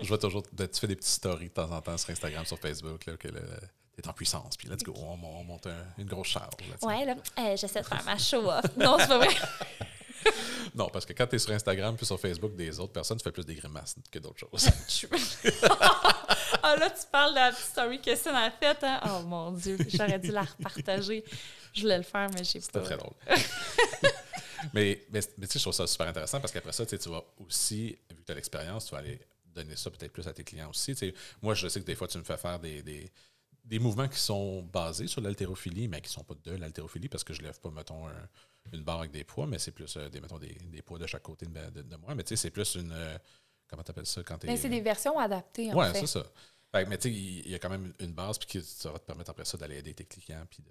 je 0.00 0.08
vois 0.08 0.18
toujours, 0.18 0.42
tu 0.42 0.80
fais 0.80 0.86
des 0.86 0.96
petites 0.96 1.12
stories 1.12 1.48
de 1.48 1.54
temps 1.54 1.70
en 1.70 1.80
temps 1.80 1.96
sur 1.98 2.10
Instagram, 2.10 2.44
sur 2.46 2.58
Facebook, 2.58 3.04
là, 3.06 3.16
que 3.16 3.28
t'es 3.28 4.08
en 4.08 4.12
puissance, 4.12 4.56
puis 4.56 4.68
let's 4.68 4.82
go, 4.82 4.94
on, 4.96 5.16
monte 5.16 5.68
une 5.98 6.06
grosse 6.06 6.28
charge. 6.28 6.54
ouais, 6.82 7.04
là, 7.04 7.14
euh, 7.38 7.56
j'essaie 7.56 7.82
de 7.82 7.86
faire 7.86 8.04
ma 8.04 8.16
show-off. 8.16 8.64
non, 8.76 8.96
c'est 8.98 9.08
pas 9.08 9.18
vrai. 9.18 9.28
non, 10.74 10.88
parce 10.88 11.04
que 11.04 11.12
quand 11.12 11.26
tu 11.26 11.36
es 11.36 11.38
sur 11.38 11.52
Instagram 11.52 11.96
puis 11.96 12.06
sur 12.06 12.18
Facebook 12.18 12.54
des 12.54 12.78
autres 12.80 12.92
personnes, 12.92 13.18
tu 13.18 13.24
fais 13.24 13.32
plus 13.32 13.44
des 13.44 13.54
grimaces 13.54 13.96
que 14.10 14.18
d'autres 14.18 14.38
choses. 14.38 14.68
ah 16.62 16.76
là, 16.76 16.90
tu 16.90 17.06
parles 17.10 17.32
de 17.32 17.38
la 17.38 17.50
petite 17.50 17.66
story 17.66 18.00
que 18.00 18.14
Céline 18.14 18.38
a 18.38 18.50
faite. 18.50 18.82
Hein? 18.82 19.00
Oh 19.06 19.22
mon 19.26 19.52
Dieu, 19.52 19.76
j'aurais 19.88 20.18
dû 20.18 20.30
la 20.30 20.42
repartager. 20.42 21.24
Je 21.72 21.82
voulais 21.82 21.98
le 21.98 22.04
faire, 22.04 22.28
mais 22.34 22.44
j'ai 22.44 22.60
pas. 22.60 22.66
C'était 22.66 22.82
très 22.82 22.96
drôle. 22.96 23.14
Mais, 24.74 25.06
mais, 25.10 25.20
tu 25.20 25.46
sais, 25.46 25.58
je 25.58 25.64
trouve 25.64 25.74
ça 25.74 25.86
super 25.86 26.08
intéressant 26.08 26.40
parce 26.40 26.52
qu'après 26.52 26.72
ça, 26.72 26.86
tu 26.86 26.96
vas 27.08 27.24
aussi, 27.38 27.96
vu 28.10 28.16
que 28.16 28.26
tu 28.26 28.32
as 28.32 28.34
l'expérience, 28.34 28.86
tu 28.86 28.92
vas 28.92 28.98
aller 28.98 29.20
donner 29.46 29.76
ça 29.76 29.90
peut-être 29.90 30.12
plus 30.12 30.26
à 30.26 30.32
tes 30.32 30.44
clients 30.44 30.70
aussi. 30.70 30.94
moi, 31.42 31.54
je 31.54 31.68
sais 31.68 31.80
que 31.80 31.86
des 31.86 31.94
fois, 31.94 32.08
tu 32.08 32.18
me 32.18 32.24
fais 32.24 32.36
faire 32.36 32.58
des, 32.58 32.82
des, 32.82 33.78
mouvements 33.78 34.08
qui 34.08 34.18
sont 34.18 34.62
basés 34.62 35.06
sur 35.06 35.20
l'haltérophilie, 35.20 35.88
mais 35.88 36.00
qui 36.00 36.08
ne 36.08 36.14
sont 36.14 36.24
pas 36.24 36.34
de 36.42 36.56
l'haltérophilie 36.56 37.08
parce 37.08 37.24
que 37.24 37.32
je 37.32 37.40
ne 37.40 37.46
lève 37.46 37.60
pas, 37.60 37.70
mettons, 37.70 38.08
une 38.72 38.82
barre 38.82 39.00
avec 39.00 39.10
des 39.10 39.24
poids, 39.24 39.46
mais 39.46 39.58
c'est 39.58 39.72
plus 39.72 39.96
euh, 39.96 40.08
des, 40.08 40.20
mettons, 40.20 40.38
des, 40.38 40.54
des, 40.54 40.82
poids 40.82 40.98
de 40.98 41.06
chaque 41.06 41.22
côté 41.22 41.46
de, 41.46 41.96
moi. 41.96 42.14
Mais 42.14 42.22
tu 42.22 42.30
sais, 42.30 42.36
c'est 42.36 42.50
plus 42.50 42.76
une. 42.76 42.92
Euh, 42.92 43.18
comment 43.66 43.82
tu 43.82 43.90
appelles 43.90 44.06
ça 44.06 44.22
quand 44.22 44.38
tu 44.38 44.48
es. 44.48 44.56
c'est 44.56 44.68
des 44.68 44.80
versions 44.80 45.18
adaptées, 45.18 45.72
en 45.72 45.76
ouais, 45.76 45.92
c'est 45.94 46.06
ça. 46.06 46.24
mais 46.74 46.96
tu 46.98 47.08
sais, 47.08 47.14
il 47.14 47.50
y 47.50 47.54
a 47.54 47.58
quand 47.58 47.70
même 47.70 47.92
une 47.98 48.12
base, 48.12 48.38
puis 48.38 48.62
ça 48.62 48.92
va 48.92 48.98
te 48.98 49.06
permettre 49.06 49.30
après 49.30 49.44
ça 49.44 49.56
d'aller 49.56 49.78
aider 49.78 49.94
tes 49.94 50.04
clients, 50.04 50.46
puis 50.48 50.62
de 50.62 50.70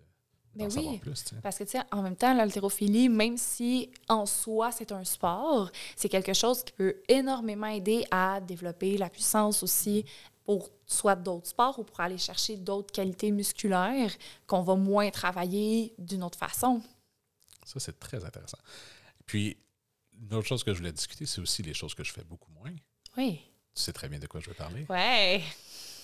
mais 0.56 0.68
oui, 0.76 1.00
parce 1.42 1.58
que 1.58 1.64
tu 1.64 1.72
sais, 1.72 1.82
en 1.92 2.02
même 2.02 2.16
temps, 2.16 2.34
l'haltérophilie, 2.34 3.08
même 3.08 3.38
si 3.38 3.90
en 4.10 4.26
soi 4.26 4.72
c'est 4.72 4.92
un 4.92 5.06
sport, 5.06 5.72
c'est 5.96 6.10
quelque 6.10 6.34
chose 6.34 6.64
qui 6.64 6.74
peut 6.74 6.96
énormément 7.08 7.68
aider 7.68 8.06
à 8.12 8.42
développer 8.42 8.98
la 8.98 9.10
puissance 9.10 9.64
aussi 9.64 10.06
pour 10.44 10.70
soit 10.86 11.16
d'autres 11.16 11.48
sports 11.48 11.80
ou 11.80 11.84
pour 11.84 12.00
aller 12.02 12.18
chercher 12.18 12.58
d'autres 12.58 12.92
qualités 12.92 13.32
musculaires 13.32 14.12
qu'on 14.46 14.62
va 14.62 14.76
moins 14.76 15.10
travailler 15.10 15.94
d'une 15.98 16.24
autre 16.24 16.38
façon. 16.38 16.82
Ça, 17.66 17.80
c'est 17.80 17.98
très 18.00 18.26
intéressant. 18.26 18.58
Puis, 19.26 19.56
une 20.20 20.34
autre 20.34 20.48
chose 20.48 20.64
que 20.64 20.74
je 20.74 20.80
voulais 20.80 20.92
discuter, 20.92 21.26
c'est 21.26 21.40
aussi 21.40 21.64
les 21.64 21.74
choses 21.74 21.94
que 21.94 22.04
je 22.04 22.12
fais 22.12 22.24
beaucoup 22.24 22.52
moins. 22.52 22.74
Oui. 23.16 23.40
Tu 23.74 23.84
sais 23.84 23.94
très 23.94 24.10
bien 24.10 24.20
de 24.20 24.28
quoi 24.28 24.42
je 24.42 24.50
veux 24.50 24.56
parler. 24.56 24.86
Oui 24.90 25.44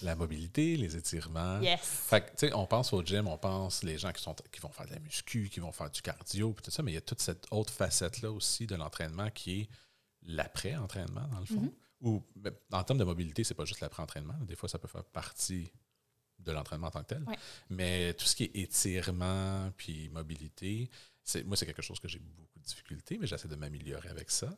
la 0.02 0.16
mobilité, 0.16 0.78
les 0.78 0.96
étirements. 0.96 1.60
Yes. 1.62 1.80
Fait 1.82 2.22
que, 2.22 2.30
tu 2.32 2.48
sais, 2.48 2.54
on 2.54 2.66
pense 2.66 2.94
au 2.94 3.04
gym, 3.04 3.28
on 3.28 3.38
pense 3.38 3.84
les 3.84 3.98
gens 3.98 4.12
qui, 4.12 4.22
sont, 4.22 4.36
qui 4.52 4.60
vont 4.60 4.72
faire 4.72 4.86
de 4.86 4.94
la 4.94 5.00
muscu, 5.00 5.50
qui 5.50 5.60
vont 5.60 5.72
faire 5.72 5.90
du 5.90 6.02
cardio, 6.02 6.56
tout 6.64 6.72
ça, 6.72 6.84
mais 6.84 6.92
il 6.92 6.96
y 6.96 7.00
a 7.00 7.02
toute 7.02 7.22
cette 7.22 7.46
autre 7.52 7.74
facette-là 7.74 8.32
aussi 8.32 8.68
de 8.68 8.76
l'entraînement 8.76 9.30
qui 9.30 9.62
est 9.62 9.70
l'après-entraînement, 10.24 11.28
dans 11.28 11.40
le 11.40 11.46
fond. 11.46 11.56
Mm-hmm. 11.56 11.74
Ou, 12.02 12.24
ben, 12.36 12.54
en 12.72 12.84
termes 12.84 13.00
de 13.00 13.04
mobilité, 13.04 13.44
c'est 13.44 13.56
pas 13.56 13.66
juste 13.66 13.82
l'après-entraînement. 13.82 14.36
Des 14.42 14.56
fois, 14.56 14.70
ça 14.70 14.78
peut 14.78 14.88
faire 14.88 15.04
partie 15.04 15.72
de 16.40 16.52
l'entraînement 16.52 16.88
en 16.88 16.92
tant 16.92 17.02
que 17.02 17.08
tel. 17.08 17.26
Mais 17.70 18.14
tout 18.14 18.26
ce 18.26 18.36
qui 18.36 18.44
est 18.44 18.56
étirement 18.56 19.72
puis 19.76 20.10
mobilité, 20.10 20.90
moi, 21.46 21.58
c'est 21.58 21.66
quelque 21.66 21.82
chose 21.82 22.00
que 22.00 22.08
j'ai 22.08 22.20
beaucoup 22.20 22.60
de 22.60 22.64
difficultés, 22.64 23.18
mais 23.18 23.28
j'essaie 23.28 23.48
de 23.48 23.56
m'améliorer 23.56 24.10
avec 24.10 24.30
ça. 24.30 24.56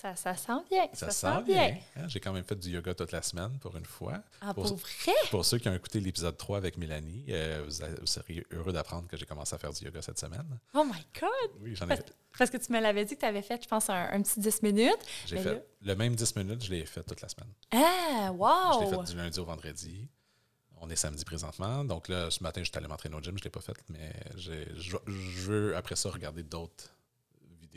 Ça, 0.00 0.14
ça 0.14 0.36
sent 0.36 0.62
bien. 0.70 0.86
Ça, 0.92 1.10
sent, 1.10 1.42
bien. 1.44 1.76
Hein, 1.96 2.06
j'ai 2.06 2.20
quand 2.20 2.32
même 2.32 2.44
fait 2.44 2.54
du 2.54 2.70
yoga 2.70 2.94
toute 2.94 3.10
la 3.10 3.20
semaine 3.20 3.58
pour 3.58 3.76
une 3.76 3.84
fois. 3.84 4.22
Ah, 4.40 4.54
pour, 4.54 4.64
vrai? 4.64 5.12
Pour 5.28 5.44
ceux 5.44 5.58
qui 5.58 5.68
ont 5.68 5.74
écouté 5.74 5.98
l'épisode 5.98 6.36
3 6.36 6.56
avec 6.56 6.76
Mélanie, 6.76 7.24
euh, 7.30 7.64
vous, 7.66 8.06
seriez 8.06 8.46
heureux 8.52 8.72
d'apprendre 8.72 9.08
que 9.08 9.16
j'ai 9.16 9.26
commencé 9.26 9.56
à 9.56 9.58
faire 9.58 9.72
du 9.72 9.84
yoga 9.84 10.00
cette 10.00 10.20
semaine. 10.20 10.46
Oh 10.72 10.84
my 10.84 11.04
God! 11.20 11.50
Oui, 11.60 11.74
j'en 11.74 11.88
ai 11.88 11.96
fait. 11.96 12.14
Parce 12.38 12.48
que 12.48 12.58
tu 12.58 12.70
me 12.70 12.78
l'avais 12.78 13.04
dit 13.06 13.16
que 13.16 13.20
tu 13.20 13.26
avais 13.26 13.42
fait, 13.42 13.60
je 13.60 13.66
pense, 13.66 13.90
un, 13.90 14.22
petit 14.22 14.38
10 14.38 14.62
minutes. 14.62 15.04
J'ai 15.26 15.38
fait 15.38 15.66
le 15.82 15.96
même 15.96 16.14
10 16.14 16.36
minutes, 16.36 16.64
je 16.64 16.70
l'ai 16.70 16.86
fait 16.86 17.02
toute 17.02 17.20
la 17.20 17.28
semaine. 17.28 17.52
Ah, 17.72 18.30
wow! 18.30 18.80
Je 18.80 18.84
l'ai 18.84 18.96
fait 18.96 19.12
du 19.12 19.16
lundi 19.16 19.40
au 19.40 19.44
vendredi. 19.44 20.08
On 20.80 20.88
est 20.90 20.96
samedi 20.96 21.24
présentement. 21.24 21.84
Donc 21.84 22.06
là, 22.06 22.30
ce 22.30 22.40
matin, 22.44 22.62
j'étais 22.62 22.78
allé 22.78 22.86
m'entraîner 22.86 23.16
au 23.16 23.20
gym. 23.20 23.36
Je 23.36 23.40
ne 23.40 23.44
l'ai 23.44 23.50
pas 23.50 23.60
fait, 23.60 23.76
mais 23.88 24.12
je 24.36 24.94
veux, 25.40 25.76
après 25.76 25.96
ça, 25.96 26.08
regarder 26.08 26.44
d'autres 26.44 26.94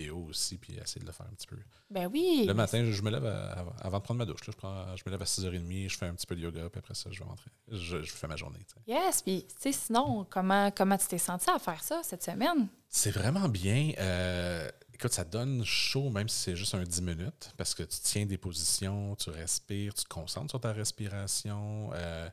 vidéo 0.02 0.26
aussi, 0.30 0.58
puis 0.58 0.78
essayer 0.78 1.02
de 1.02 1.06
le 1.06 1.12
faire 1.12 1.26
un 1.26 1.34
petit 1.36 1.48
peu. 1.48 1.58
Ben 1.90 2.10
oui. 2.12 2.46
Le 2.48 2.54
matin, 2.54 2.84
je, 2.84 3.02
me 3.02 3.10
lève 3.10 3.26
avant 3.26 3.98
de 3.98 4.04
prendre 4.04 4.18
ma 4.18 4.26
douche. 4.26 4.42
je, 4.46 4.52
prends, 4.52 4.96
je 4.96 5.04
me 5.06 5.12
lève 5.12 5.22
à 5.22 5.26
6h30, 5.26 5.90
je 5.90 5.98
fais 5.98 6.06
un 6.06 6.14
petit 6.14 6.28
peu 6.28 6.36
de 6.36 6.42
yoga, 6.42 6.70
puis 6.70 6.80
après 6.80 6.94
ça, 6.94 7.10
je 7.12 7.20
vais 7.20 7.26
rentrer. 7.26 7.52
Je, 7.70 8.02
fais 8.04 8.28
ma 8.28 8.36
journée. 8.36 8.60
Yes, 8.88 9.22
puis 9.22 9.46
tu 9.48 9.56
sais, 9.60 9.72
sinon, 9.72 10.26
comment, 10.30 10.72
comment 10.72 10.98
tu 10.98 11.08
t'es 11.08 11.18
senti 11.18 11.50
à 11.50 11.60
faire 11.60 11.84
ça 11.84 12.02
cette 12.04 12.24
semaine? 12.24 12.68
C'est 12.90 13.12
vraiment 13.12 13.48
bien. 13.48 13.92
Euh, 14.00 14.70
Écoute, 15.02 15.14
ça 15.14 15.24
donne 15.24 15.66
chaud, 15.66 16.12
même 16.12 16.30
si 16.30 16.38
c'est 16.38 16.56
juste 16.56 16.76
un 16.76 16.84
10 16.84 17.02
minutes, 17.02 17.54
parce 17.58 17.74
que 17.74 17.82
tu 17.82 17.98
tiens 18.04 18.28
des 18.28 18.38
positions, 18.38 19.16
tu 19.16 19.32
respires, 19.32 19.96
tu 19.96 20.04
te 20.04 20.10
concentres 20.10 20.52
sur 20.52 20.62
ta 20.62 20.72
respiration. 20.74 21.90
Euh, 21.96 22.30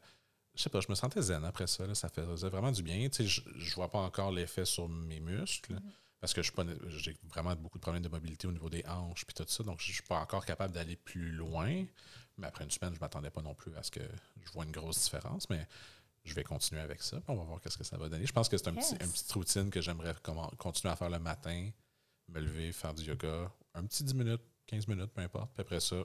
je 0.54 0.64
sais 0.64 0.68
pas, 0.68 0.80
je 0.80 0.88
me 0.90 0.94
sentais 0.94 1.22
zen 1.22 1.46
après 1.46 1.66
ça. 1.66 1.94
ça 1.94 2.10
faisait 2.10 2.50
vraiment 2.50 2.70
du 2.70 2.82
bien. 2.82 3.08
je 3.10 3.40
ne 3.40 3.74
vois 3.74 3.88
pas 3.88 4.00
encore 4.00 4.32
l'effet 4.32 4.66
sur 4.66 4.86
mes 4.86 5.18
muscles, 5.18 5.76
mm-hmm. 5.76 5.92
Parce 6.20 6.34
que 6.34 6.42
j'ai 6.42 7.16
vraiment 7.28 7.54
beaucoup 7.54 7.78
de 7.78 7.82
problèmes 7.82 8.02
de 8.02 8.08
mobilité 8.08 8.46
au 8.46 8.52
niveau 8.52 8.68
des 8.68 8.84
hanches 8.86 9.24
puis 9.24 9.34
tout 9.34 9.44
ça. 9.46 9.62
Donc, 9.62 9.80
je 9.80 9.88
ne 9.90 9.94
suis 9.94 10.02
pas 10.02 10.18
encore 10.18 10.44
capable 10.44 10.74
d'aller 10.74 10.96
plus 10.96 11.30
loin. 11.30 11.84
Mais 12.36 12.46
après 12.46 12.64
une 12.64 12.70
semaine, 12.70 12.92
je 12.92 12.98
ne 12.98 13.00
m'attendais 13.00 13.30
pas 13.30 13.42
non 13.42 13.54
plus 13.54 13.74
à 13.76 13.82
ce 13.82 13.90
que 13.90 14.00
je 14.44 14.50
vois 14.52 14.64
une 14.64 14.72
grosse 14.72 15.02
différence. 15.04 15.48
Mais 15.48 15.66
je 16.24 16.34
vais 16.34 16.44
continuer 16.44 16.80
avec 16.80 17.02
ça. 17.02 17.20
On 17.28 17.36
va 17.36 17.44
voir 17.44 17.60
ce 17.64 17.76
que 17.76 17.84
ça 17.84 17.96
va 17.96 18.08
donner. 18.08 18.26
Je 18.26 18.32
pense 18.32 18.48
que 18.48 18.56
c'est 18.56 18.68
un 18.68 18.74
petit, 18.74 18.94
une 18.94 19.10
petite 19.10 19.32
routine 19.32 19.70
que 19.70 19.80
j'aimerais 19.80 20.14
continuer 20.58 20.92
à 20.92 20.96
faire 20.96 21.10
le 21.10 21.18
matin, 21.18 21.70
me 22.28 22.40
lever, 22.40 22.72
faire 22.72 22.94
du 22.94 23.04
yoga, 23.04 23.50
un 23.74 23.84
petit 23.84 24.04
10 24.04 24.14
minutes, 24.14 24.42
15 24.66 24.88
minutes, 24.88 25.12
peu 25.12 25.22
importe. 25.22 25.52
Puis 25.54 25.62
après 25.62 25.80
ça, 25.80 25.96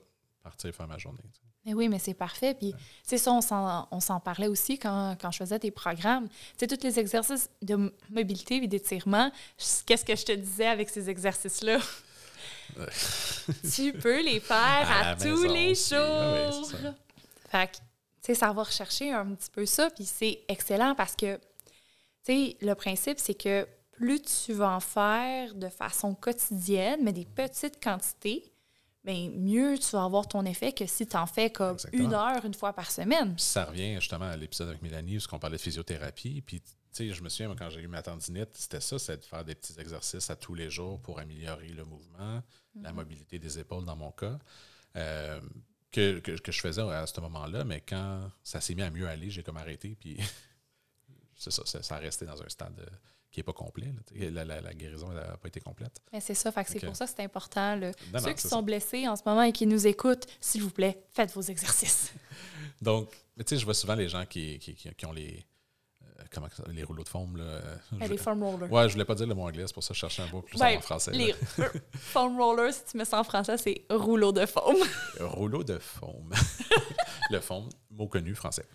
partir 0.42 0.74
faire 0.74 0.88
ma 0.88 0.98
journée. 0.98 1.24
Mais 1.66 1.74
oui, 1.74 1.88
mais 1.88 2.00
c'est 2.00 2.14
parfait. 2.14 2.54
Puis, 2.54 2.74
c'est 3.04 3.18
ça, 3.18 3.32
on 3.32 4.00
s'en 4.00 4.20
parlait 4.20 4.48
aussi 4.48 4.78
quand, 4.78 5.16
quand, 5.20 5.32
je 5.32 5.38
faisais 5.38 5.60
tes 5.60 5.72
programmes. 5.72 6.28
Tu 6.28 6.34
sais, 6.60 6.68
tous 6.68 6.84
les 6.84 7.00
exercices 7.00 7.50
de 7.62 7.94
mobilité 8.10 8.56
et 8.56 8.68
d'étirement, 8.68 9.32
qu'est-ce 9.86 10.04
que 10.04 10.16
je 10.16 10.26
te 10.26 10.32
disais 10.34 10.68
avec 10.68 10.90
ces 10.90 11.10
exercices-là? 11.10 11.80
tu 13.76 13.94
peux 13.94 14.22
les 14.24 14.40
faire 14.40 14.88
à, 14.90 15.16
tous 15.16 15.44
les 15.44 15.76
jours. 15.76 16.72
fait 17.50 17.68
que 17.68 17.78
sais, 18.24 18.36
ça 18.36 18.52
va 18.54 18.64
rechercher 18.64 19.12
un 19.12 19.36
petit 19.36 19.50
peu 19.52 19.66
ça, 19.66 19.90
puis 19.90 20.06
c'est 20.06 20.42
excellent 20.48 20.96
parce 20.96 21.16
que, 21.16 21.36
tu 21.36 21.42
sais, 22.24 22.58
le 22.62 22.74
principe, 22.74 23.20
c'est 23.20 23.34
que 23.34 23.68
plus 23.92 24.22
tu 24.22 24.54
vas 24.54 24.72
en 24.72 24.80
faire 24.80 25.54
de 25.54 25.70
façon 25.70 26.16
quotidienne, 26.16 27.02
mais 27.04 27.14
des 27.14 27.26
petites 27.26 27.84
quantités, 27.84 28.52
bien, 29.04 29.30
mieux 29.36 29.78
tu 29.78 29.90
vas 29.92 30.06
avoir 30.06 30.28
ton 30.28 30.46
effet 30.46 30.72
que 30.72 30.86
si 30.86 31.06
tu 31.06 31.18
en 31.18 31.26
fais 31.26 31.50
comme 31.50 31.78
une 31.92 32.14
heure, 32.14 32.44
une 32.46 32.54
fois 32.54 32.74
par 32.74 32.90
semaine. 32.90 33.36
Ça 33.38 33.66
revient 33.66 33.96
justement 33.96 34.26
à 34.26 34.38
l'épisode 34.38 34.70
avec 34.70 34.82
Mélanie, 34.82 35.18
où 35.18 35.22
on 35.32 35.40
parlait 35.40 35.58
de 35.58 35.62
physiothérapie, 35.62 36.42
puis 36.42 36.62
tu 36.62 36.70
sais, 36.92 37.14
je 37.14 37.24
me 37.24 37.30
souviens, 37.30 37.54
quand 37.56 37.70
j'ai 37.70 37.82
eu 37.82 37.88
ma 37.88 38.04
tendinite, 38.04 38.50
c'était 38.54 38.80
ça, 38.80 39.00
c'est 39.00 39.18
de 39.18 39.26
faire 39.26 39.44
des 39.44 39.56
petits 39.56 39.80
exercices 39.80 40.30
à 40.30 40.36
tous 40.36 40.54
les 40.54 40.70
jours 40.70 41.00
pour 41.02 41.20
améliorer 41.20 41.70
le 41.70 41.86
mouvement, 41.86 42.42
la 42.80 42.90
mhm. 42.90 42.96
mobilité 42.96 43.40
des 43.40 43.60
épaules 43.60 43.84
dans 43.84 43.96
mon 43.96 44.12
cas. 44.12 44.38
Euh, 44.96 45.42
que, 45.92 46.20
que, 46.20 46.52
je 46.52 46.60
faisais 46.60 46.82
à 46.82 47.06
ce 47.06 47.20
moment-là, 47.22 47.64
mais 47.64 47.82
quand 47.82 48.32
ça 48.44 48.62
s'est 48.62 48.74
mis 48.74 48.82
à 48.82 48.90
mieux 48.90 49.08
aller, 49.08 49.30
j'ai 49.30 49.44
comme 49.44 49.58
arrêté, 49.58 49.96
puis 50.00 50.18
c'est 51.36 51.52
ça, 51.52 51.64
ça, 51.66 51.96
a 51.96 52.00
resté 52.00 52.26
dans 52.26 52.42
un 52.42 52.50
stade 52.50 52.80
qui 53.34 53.40
n'est 53.40 53.44
pas 53.44 53.52
complet. 53.54 53.92
La, 54.16 54.74
guérison 54.74 55.10
n'a 55.10 55.36
pas 55.38 55.48
été 55.48 55.60
complète. 55.60 56.00
Mais 56.14 56.22
c'est 56.22 56.36
ça, 56.36 56.52
c'est 56.68 56.86
pour 56.86 56.96
ça 56.96 57.06
que 57.06 57.12
c'est 57.16 57.24
important. 57.24 57.80
Ceux 58.20 58.34
qui 58.34 58.48
sont 58.48 58.62
blessés 58.62 59.08
en 59.08 59.16
ce 59.16 59.24
moment 59.26 59.42
et 59.42 59.52
qui 59.52 59.66
nous 59.66 59.88
écoutent, 59.88 60.28
s'il 60.40 60.62
vous 60.62 60.70
plaît, 60.70 61.04
faites 61.12 61.32
vos 61.34 61.42
exercices. 61.42 62.14
Donc, 62.82 63.10
tu 63.38 63.44
sais, 63.48 63.58
je 63.58 63.66
vois 63.66 63.74
souvent 63.74 63.96
les 63.96 64.08
gens 64.08 64.26
qui, 64.26 64.60
qui, 64.60 64.76
qui 64.76 65.06
ont 65.06 65.12
les, 65.12 65.44
comment 66.32 66.48
les 66.68 66.84
rouleaux 66.84 67.04
de 67.04 67.10
foam. 67.10 67.38
Là, 67.38 67.62
je, 68.00 68.08
les 68.08 68.18
foam 68.18 68.44
rollers. 68.44 68.72
Ouais, 68.72 68.88
je 68.88 68.94
voulais 68.94 69.06
pas 69.06 69.16
dire 69.16 69.26
le 69.26 69.34
mot 69.34 69.48
anglais, 69.48 69.64
c'est 69.66 69.74
pour 69.74 69.84
ça 69.84 69.90
que 69.90 69.96
je 69.96 70.00
cherchais 70.02 70.22
un 70.22 70.28
mot 70.28 70.42
plus 70.42 70.62
en 70.62 70.82
français. 70.82 71.12
Les 71.12 71.34
foam 71.96 72.40
rollers, 72.40 72.74
si 72.74 72.84
tu 72.86 72.98
mets 72.98 73.06
ça 73.06 73.20
en 73.20 73.24
français, 73.24 73.58
c'est 73.58 73.86
rouleau 73.90 74.32
de 74.32 74.46
foam. 74.46 74.76
rouleau 75.20 75.64
de 75.64 75.80
foam. 75.80 76.32
le 77.32 77.40
foam, 77.40 77.68
mot 77.90 78.08
connu 78.08 78.36
français. 78.36 78.66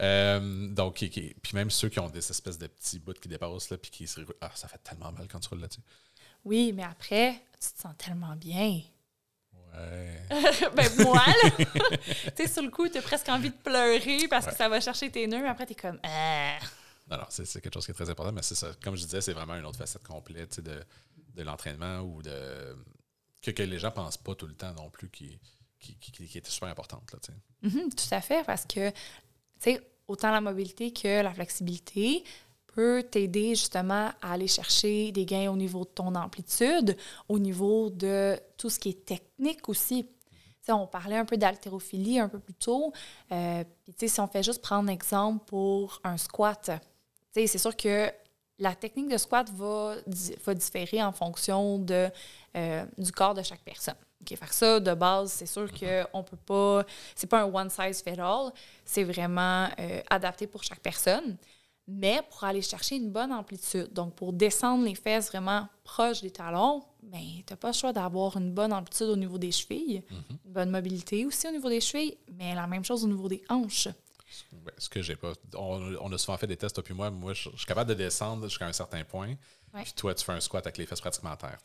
Euh, 0.00 0.68
donc, 0.68 0.94
puis 0.94 1.54
même 1.54 1.70
ceux 1.70 1.88
qui 1.88 2.00
ont 2.00 2.08
des 2.08 2.18
espèces 2.18 2.58
de 2.58 2.66
petits 2.66 2.98
bouts 2.98 3.12
qui 3.12 3.28
dépassent, 3.28 3.70
là, 3.70 3.76
puis 3.76 3.90
qui 3.90 4.06
se 4.06 4.20
Ah, 4.40 4.50
ça 4.54 4.68
fait 4.68 4.78
tellement 4.78 5.12
mal 5.12 5.28
quand 5.28 5.40
tu 5.40 5.48
roules 5.48 5.60
là-dessus. 5.60 5.82
Oui, 6.44 6.72
mais 6.72 6.84
après, 6.84 7.42
tu 7.52 7.72
te 7.72 7.80
sens 7.80 7.94
tellement 7.98 8.34
bien. 8.36 8.80
Ouais. 9.74 10.22
ben, 10.74 10.90
moi, 11.04 11.22
là, 11.26 11.50
tu 12.36 12.36
sais, 12.36 12.48
sur 12.48 12.62
le 12.62 12.70
coup, 12.70 12.88
tu 12.88 12.98
as 12.98 13.02
presque 13.02 13.28
envie 13.28 13.50
de 13.50 13.56
pleurer 13.56 14.26
parce 14.28 14.46
que 14.46 14.54
ça 14.54 14.68
va 14.68 14.80
chercher 14.80 15.10
tes 15.10 15.26
nœuds, 15.26 15.42
mais 15.42 15.48
après, 15.48 15.66
tu 15.66 15.72
es 15.72 15.76
comme. 15.76 15.98
Ah. 16.02 16.58
Non, 17.10 17.18
non, 17.18 17.24
c'est 17.28 17.44
quelque 17.60 17.74
chose 17.74 17.84
qui 17.84 17.90
est 17.90 17.94
très 17.94 18.08
important, 18.08 18.32
mais 18.32 18.42
c'est 18.42 18.54
ça. 18.54 18.70
Comme 18.82 18.96
je 18.96 19.02
disais, 19.02 19.20
c'est 19.20 19.32
vraiment 19.32 19.54
une 19.56 19.66
autre 19.66 19.78
facette 19.78 20.02
complète 20.02 20.60
de, 20.60 20.82
de 21.34 21.42
l'entraînement 21.42 22.00
ou 22.00 22.22
de. 22.22 22.76
Que, 23.42 23.50
que 23.50 23.62
les 23.62 23.78
gens 23.78 23.88
ne 23.88 23.94
pensent 23.94 24.18
pas 24.18 24.34
tout 24.34 24.46
le 24.46 24.54
temps 24.54 24.72
non 24.74 24.90
plus 24.90 25.08
qui, 25.08 25.38
qui, 25.78 25.96
qui, 25.96 26.38
était 26.38 26.50
super 26.50 26.68
importante. 26.68 27.10
Là, 27.12 27.18
mm-hmm, 27.64 27.94
tout 27.94 28.14
à 28.14 28.20
fait, 28.20 28.44
parce 28.44 28.64
que, 28.66 28.90
tu 28.90 28.96
sais, 29.60 29.89
autant 30.10 30.30
la 30.30 30.40
mobilité 30.40 30.92
que 30.92 31.22
la 31.22 31.32
flexibilité 31.32 32.24
peut 32.74 33.02
t'aider 33.02 33.50
justement 33.50 34.10
à 34.20 34.32
aller 34.32 34.48
chercher 34.48 35.12
des 35.12 35.24
gains 35.24 35.50
au 35.50 35.56
niveau 35.56 35.84
de 35.84 35.90
ton 35.90 36.14
amplitude, 36.14 36.96
au 37.28 37.38
niveau 37.38 37.90
de 37.90 38.38
tout 38.56 38.70
ce 38.70 38.78
qui 38.78 38.90
est 38.90 39.04
technique 39.04 39.68
aussi. 39.68 40.06
on 40.68 40.86
parlait 40.86 41.16
un 41.16 41.24
peu 41.24 41.36
d'haltérophilie 41.36 42.18
un 42.18 42.28
peu 42.28 42.38
plus 42.38 42.54
tôt. 42.54 42.92
Euh, 43.32 43.64
si 43.96 44.20
on 44.20 44.26
fait 44.26 44.42
juste 44.42 44.62
prendre 44.62 44.90
exemple 44.90 45.44
pour 45.46 46.00
un 46.04 46.16
squat, 46.16 46.70
c'est 47.32 47.58
sûr 47.58 47.76
que 47.76 48.10
la 48.58 48.74
technique 48.74 49.08
de 49.08 49.16
squat 49.16 49.50
va, 49.50 49.96
différer 50.54 51.02
en 51.02 51.12
fonction 51.12 51.84
euh, 51.90 52.84
du 52.98 53.12
corps 53.12 53.34
de 53.34 53.42
chaque 53.42 53.62
personne. 53.62 53.96
OK, 54.20 54.36
faire 54.36 54.52
ça, 54.52 54.80
de 54.80 54.94
base, 54.94 55.32
c'est 55.32 55.46
sûr 55.46 55.68
qu'on 55.72 56.22
peut 56.22 56.36
pas... 56.36 56.84
C'est 57.14 57.26
pas 57.26 57.42
un 57.42 57.52
one 57.52 57.70
size 57.70 58.02
fit 58.02 58.20
all. 58.20 58.52
C'est 58.84 59.04
vraiment 59.04 59.68
euh, 59.78 60.02
adapté 60.10 60.46
pour 60.46 60.62
chaque 60.62 60.80
personne. 60.80 61.36
Mais 61.92 62.20
pour 62.30 62.44
aller 62.44 62.62
chercher 62.62 62.96
une 62.96 63.10
bonne 63.10 63.32
amplitude, 63.32 63.92
donc 63.92 64.14
pour 64.14 64.32
descendre 64.32 64.84
les 64.84 64.94
fesses 64.94 65.28
vraiment 65.28 65.66
proches 65.82 66.20
des 66.20 66.30
talons, 66.30 66.84
tu 67.02 67.44
n'as 67.50 67.56
pas 67.56 67.68
le 67.68 67.74
choix 67.74 67.92
d'avoir 67.92 68.36
une 68.36 68.52
bonne 68.52 68.72
amplitude 68.72 69.08
au 69.08 69.16
niveau 69.16 69.38
des 69.38 69.50
chevilles, 69.50 69.98
mm-hmm. 69.98 70.36
une 70.46 70.52
bonne 70.52 70.70
mobilité 70.70 71.26
aussi 71.26 71.48
au 71.48 71.50
niveau 71.50 71.68
des 71.68 71.80
chevilles, 71.80 72.16
mais 72.32 72.54
la 72.54 72.68
même 72.68 72.84
chose 72.84 73.04
au 73.04 73.08
niveau 73.08 73.28
des 73.28 73.42
hanches. 73.48 73.88
Ce 74.78 74.88
que 74.88 75.02
j'ai 75.02 75.16
pas. 75.16 75.32
On, 75.56 76.12
a 76.12 76.18
souvent 76.18 76.36
fait 76.36 76.46
des 76.46 76.56
tests, 76.56 76.76
toi 76.76 76.84
puis 76.84 76.94
moi. 76.94 77.10
Moi, 77.10 77.32
je, 77.32 77.48
suis 77.56 77.66
capable 77.66 77.90
de 77.90 77.94
descendre 77.94 78.48
jusqu'à 78.48 78.66
un 78.66 78.72
certain 78.72 79.02
point. 79.02 79.34
Puis 79.74 79.92
toi, 79.96 80.14
tu 80.14 80.24
fais 80.24 80.32
un 80.32 80.40
squat 80.40 80.64
avec 80.64 80.78
les 80.78 80.86
fesses 80.86 81.00
pratiquement 81.00 81.32
à 81.32 81.36
terre. 81.36 81.58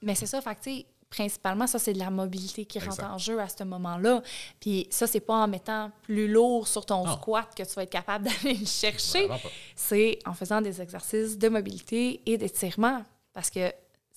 Mais 0.00 0.14
c'est 0.14 0.26
ça, 0.26 0.40
fait 0.40 0.86
principalement, 1.14 1.66
ça, 1.66 1.78
c'est 1.78 1.92
de 1.92 1.98
la 1.98 2.10
mobilité 2.10 2.64
qui 2.64 2.80
rentre 2.80 3.04
en 3.04 3.18
jeu 3.18 3.40
à 3.40 3.48
ce 3.48 3.62
moment-là. 3.62 4.22
Puis 4.60 4.86
ça, 4.90 5.06
c'est 5.06 5.20
pas 5.20 5.34
en 5.34 5.48
mettant 5.48 5.92
plus 6.02 6.26
lourd 6.26 6.66
sur 6.66 6.84
ton 6.84 7.06
squat 7.12 7.48
que 7.56 7.62
tu 7.62 7.74
vas 7.74 7.84
être 7.84 7.90
capable 7.90 8.24
d'aller 8.42 8.58
le 8.58 8.66
chercher. 8.66 9.28
C'est 9.76 10.18
en 10.26 10.34
faisant 10.34 10.60
des 10.60 10.80
exercices 10.80 11.38
de 11.38 11.48
mobilité 11.48 12.20
et 12.26 12.36
d'étirement 12.36 13.04
parce 13.32 13.50
que 13.50 13.72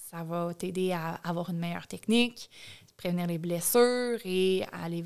ça 0.10 0.24
va 0.24 0.54
t'aider 0.54 0.92
à 0.92 1.20
avoir 1.24 1.50
une 1.50 1.60
meilleure 1.60 1.88
technique, 1.88 2.50
prévenir 2.96 3.28
les 3.28 3.38
blessures 3.38 4.20
et 4.26 4.66
aller 4.72 5.06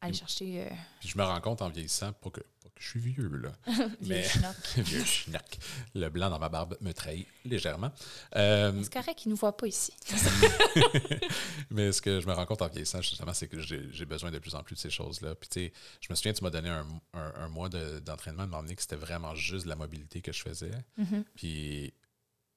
aller 0.00 0.14
chercher. 0.14 0.62
Euh, 0.62 0.74
puis 1.00 1.08
je 1.08 1.18
me 1.18 1.24
rends 1.24 1.40
compte 1.40 1.62
en 1.62 1.68
vieillissant, 1.68 2.12
que, 2.12 2.28
que 2.28 2.40
je 2.78 2.88
suis 2.88 3.00
vieux, 3.00 3.28
là. 3.28 3.52
mais 4.02 4.26
vieux 4.76 5.04
schnock. 5.04 5.58
Le 5.94 6.08
blanc 6.08 6.30
dans 6.30 6.38
ma 6.38 6.48
barbe 6.48 6.76
me 6.80 6.92
trahit 6.92 7.26
légèrement. 7.44 7.92
Euh, 8.36 8.82
c'est 8.82 8.92
correct 8.92 9.18
qu'il 9.18 9.30
ne 9.30 9.34
nous 9.34 9.38
voit 9.38 9.56
pas 9.56 9.66
ici. 9.66 9.92
mais 11.70 11.92
ce 11.92 12.02
que 12.02 12.20
je 12.20 12.26
me 12.26 12.32
rends 12.32 12.46
compte 12.46 12.62
en 12.62 12.68
vieillissant, 12.68 13.00
justement, 13.00 13.32
c'est 13.32 13.48
que 13.48 13.60
j'ai 13.60 14.04
besoin 14.04 14.30
de 14.30 14.38
plus 14.38 14.54
en 14.54 14.62
plus 14.62 14.74
de 14.74 14.80
ces 14.80 14.90
choses-là. 14.90 15.34
Puis, 15.34 15.48
tu 15.48 15.60
sais, 15.60 15.72
je 16.00 16.08
me 16.10 16.14
souviens, 16.14 16.32
tu 16.32 16.44
m'as 16.44 16.50
donné 16.50 16.68
un, 16.68 16.86
un, 17.14 17.48
mois 17.48 17.68
d'entraînement, 17.68 18.44
de, 18.44 18.50
m'emmener 18.50 18.76
que 18.76 18.82
c'était 18.82 18.96
vraiment 18.96 19.34
juste 19.34 19.64
de 19.64 19.70
la 19.70 19.76
mobilité 19.76 20.20
que 20.20 20.32
je 20.32 20.42
faisais. 20.42 20.70
Mm-hmm. 20.98 21.24
Puis, 21.34 21.94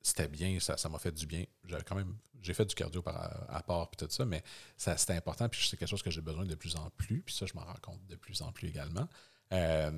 c'était 0.01 0.27
bien, 0.27 0.59
ça, 0.59 0.89
m'a 0.89 0.99
fait 0.99 1.11
du 1.11 1.25
bien. 1.25 1.45
J'ai 1.65 1.77
quand 1.85 1.95
même, 1.95 2.15
j'ai 2.41 2.53
fait 2.53 2.65
du 2.65 2.75
cardio 2.75 3.01
par, 3.01 3.45
à 3.49 3.61
part 3.63 3.89
puis 3.89 4.05
tout 4.05 4.11
ça, 4.11 4.25
mais 4.25 4.43
ça, 4.77 4.97
c'était 4.97 5.13
important, 5.13 5.49
puis 5.49 5.65
c'est 5.67 5.77
quelque 5.77 5.89
chose 5.89 6.03
que 6.03 6.11
j'ai 6.11 6.21
besoin 6.21 6.45
de 6.45 6.55
plus 6.55 6.75
en 6.75 6.89
plus, 6.91 7.21
puis 7.21 7.35
ça, 7.35 7.45
je 7.45 7.53
m'en 7.53 7.63
rends 7.63 7.79
compte 7.81 8.05
de 8.07 8.15
plus 8.15 8.41
en 8.41 8.51
plus 8.51 8.67
également. 8.67 9.07
Euh, 9.53 9.91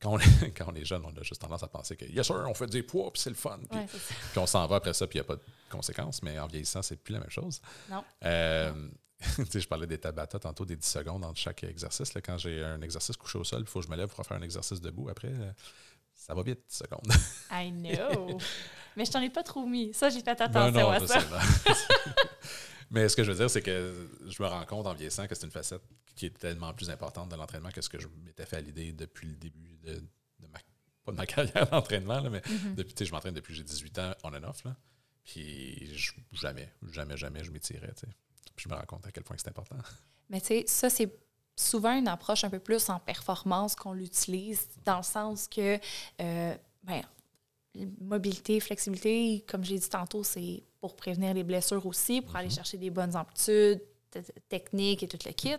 quand, 0.00 0.14
on 0.14 0.18
quand 0.56 0.66
on 0.68 0.74
est 0.74 0.84
jeune, 0.84 1.02
on 1.04 1.16
a 1.16 1.22
juste 1.22 1.40
tendance 1.40 1.62
à 1.62 1.68
penser 1.68 1.96
que, 1.96 2.04
yes, 2.06 2.26
sir, 2.26 2.44
on 2.48 2.54
fait 2.54 2.66
des 2.66 2.82
poids, 2.82 3.12
puis 3.12 3.22
c'est 3.22 3.30
le 3.30 3.36
fun. 3.36 3.58
Puis, 3.70 3.80
on 4.36 4.46
s'en 4.46 4.66
va 4.66 4.76
après 4.76 4.94
ça, 4.94 5.06
puis 5.06 5.18
il 5.18 5.22
n'y 5.22 5.26
a 5.26 5.28
pas 5.28 5.36
de 5.36 5.42
conséquences, 5.70 6.22
mais 6.22 6.38
en 6.38 6.46
vieillissant, 6.46 6.82
c'est 6.82 6.96
plus 6.96 7.12
la 7.12 7.20
même 7.20 7.30
chose. 7.30 7.60
Non. 7.90 8.04
Euh, 8.24 8.88
je 9.54 9.66
parlais 9.66 9.86
des 9.86 9.98
tabata 9.98 10.38
tantôt, 10.38 10.64
des 10.64 10.76
10 10.76 10.86
secondes 10.86 11.24
entre 11.24 11.38
chaque 11.38 11.64
exercice. 11.64 12.14
Là, 12.14 12.20
quand 12.20 12.38
j'ai 12.38 12.62
un 12.62 12.80
exercice 12.82 13.16
couché 13.16 13.38
au 13.38 13.44
sol, 13.44 13.60
il 13.60 13.66
faut 13.66 13.80
que 13.80 13.86
je 13.86 13.90
me 13.90 13.96
lève 13.96 14.08
pour 14.08 14.26
faire 14.26 14.36
un 14.36 14.42
exercice 14.42 14.80
debout. 14.80 15.08
Après, 15.08 15.28
euh, 15.28 15.52
ça 16.14 16.34
va 16.34 16.42
vite, 16.42 16.60
10 16.68 16.76
secondes. 16.76 17.12
I 17.50 17.70
know. 17.70 18.38
Mais 18.96 19.04
je 19.04 19.10
t'en 19.10 19.22
ai 19.22 19.30
pas 19.30 19.42
trop 19.42 19.64
mis. 19.66 19.94
Ça, 19.94 20.10
j'ai 20.10 20.20
fait 20.20 20.40
attention 20.40 20.90
à 20.90 21.06
ça. 21.06 21.20
Mais 22.92 23.08
ce 23.08 23.16
que 23.16 23.24
je 23.24 23.32
veux 23.32 23.38
dire, 23.38 23.48
c'est 23.48 23.62
que 23.62 24.10
je 24.28 24.42
me 24.42 24.46
rends 24.46 24.66
compte 24.66 24.86
en 24.86 24.92
vieillissant 24.92 25.26
que 25.26 25.34
c'est 25.34 25.46
une 25.46 25.50
facette 25.50 25.82
qui 26.14 26.26
est 26.26 26.38
tellement 26.38 26.74
plus 26.74 26.90
importante 26.90 27.30
de 27.30 27.36
l'entraînement 27.36 27.70
que 27.70 27.80
ce 27.80 27.88
que 27.88 27.98
je 27.98 28.06
m'étais 28.22 28.44
fait 28.44 28.56
à 28.56 28.60
l'idée 28.60 28.92
depuis 28.92 29.28
le 29.28 29.34
début 29.34 29.78
de, 29.82 30.02
ma, 30.52 30.58
pas 31.02 31.12
de 31.12 31.16
ma 31.16 31.26
carrière 31.26 31.70
d'entraînement, 31.70 32.22
mais 32.28 32.40
mm-hmm. 32.40 32.74
depuis, 32.74 33.06
je 33.06 33.10
m'entraîne 33.10 33.32
depuis 33.32 33.54
que 33.54 33.56
j'ai 33.56 33.64
18 33.64 33.98
ans 33.98 34.12
on 34.24 34.34
and 34.34 34.44
off. 34.44 34.62
Là. 34.64 34.76
Puis 35.24 35.90
jamais, 36.32 36.70
jamais, 36.90 37.16
jamais 37.16 37.42
je 37.42 37.50
m'étirais. 37.50 37.92
Puis 38.54 38.64
je 38.64 38.68
me 38.68 38.74
rends 38.74 38.84
compte 38.84 39.06
à 39.06 39.10
quel 39.10 39.24
point 39.24 39.36
c'est 39.38 39.48
important. 39.48 39.78
Mais 40.28 40.40
tu 40.40 40.48
sais, 40.48 40.64
ça, 40.66 40.90
c'est 40.90 41.10
souvent 41.56 41.96
une 41.96 42.08
approche 42.08 42.44
un 42.44 42.50
peu 42.50 42.58
plus 42.58 42.88
en 42.90 42.98
performance 42.98 43.74
qu'on 43.74 43.92
l'utilise, 43.92 44.68
dans 44.84 44.98
le 44.98 45.02
sens 45.02 45.48
que, 45.48 45.78
euh, 46.20 46.54
ben, 46.82 47.02
mobilité, 48.00 48.60
flexibilité, 48.60 49.44
comme 49.48 49.64
j'ai 49.64 49.78
dit 49.78 49.88
tantôt, 49.88 50.22
c'est 50.24 50.62
pour 50.82 50.96
prévenir 50.96 51.32
les 51.32 51.44
blessures 51.44 51.86
aussi, 51.86 52.20
pour 52.20 52.34
aller 52.34 52.50
chercher 52.50 52.76
des 52.76 52.90
bonnes 52.90 53.16
amplitudes, 53.16 53.80
techniques 54.48 55.04
et 55.04 55.08
tout 55.08 55.18
le 55.24 55.30
kit. 55.30 55.54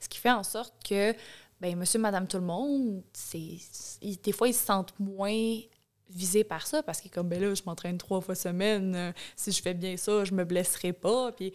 Ce 0.00 0.08
qui 0.08 0.18
fait 0.18 0.30
en 0.30 0.42
sorte 0.42 0.74
que 0.82 1.14
ben, 1.60 1.76
monsieur, 1.76 2.00
madame, 2.00 2.26
tout 2.26 2.38
le 2.38 2.44
monde, 2.44 3.02
c'est, 3.12 3.58
des 4.00 4.32
fois, 4.32 4.48
ils 4.48 4.54
se 4.54 4.64
sentent 4.64 4.98
moins 4.98 5.60
visés 6.08 6.42
par 6.42 6.66
ça 6.66 6.82
parce 6.82 7.00
que 7.00 7.08
comme 7.08 7.28
ben 7.28 7.40
là 7.40 7.54
je 7.54 7.62
m'entraîne 7.64 7.96
trois 7.96 8.20
fois 8.20 8.34
semaine 8.34 8.94
euh, 8.94 9.12
si 9.34 9.50
je 9.50 9.62
fais 9.62 9.72
bien 9.72 9.96
ça 9.96 10.26
je 10.26 10.34
me 10.34 10.44
blesserai 10.44 10.92
pas 10.92 11.32
puis 11.32 11.54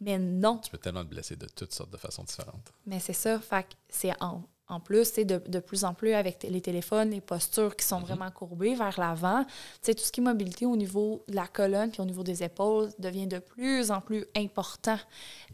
mais 0.00 0.18
non. 0.18 0.58
Tu 0.58 0.70
peux 0.70 0.78
tellement 0.78 1.04
te 1.04 1.10
blesser 1.10 1.36
de 1.36 1.46
toutes 1.46 1.72
sortes 1.72 1.90
de 1.90 1.96
façons 1.96 2.24
différentes. 2.24 2.72
Mais 2.84 2.98
c'est 2.98 3.12
ça 3.12 3.40
fait 3.40 3.66
c'est 3.88 4.12
en, 4.20 4.42
en 4.68 4.80
plus, 4.80 5.04
c'est 5.04 5.24
de, 5.24 5.40
de, 5.46 5.60
plus 5.60 5.84
en 5.84 5.94
plus 5.94 6.12
avec 6.12 6.42
les 6.42 6.60
téléphones, 6.60 7.10
les 7.10 7.20
postures 7.20 7.76
qui 7.76 7.84
sont 7.84 8.00
mhm. 8.00 8.06
vraiment 8.06 8.30
courbées 8.32 8.74
vers 8.74 8.98
l'avant. 8.98 9.44
Tout 9.84 9.92
ce 9.96 10.10
qui 10.10 10.20
est 10.20 10.24
mobilité 10.24 10.66
au 10.66 10.76
niveau 10.76 11.24
de 11.28 11.36
la 11.36 11.46
colonne 11.46 11.90
puis 11.90 12.00
au 12.00 12.04
niveau 12.04 12.24
des 12.24 12.42
épaules 12.42 12.90
devient 12.98 13.28
de 13.28 13.38
plus 13.38 13.92
en 13.92 14.00
plus 14.00 14.26
important. 14.36 14.98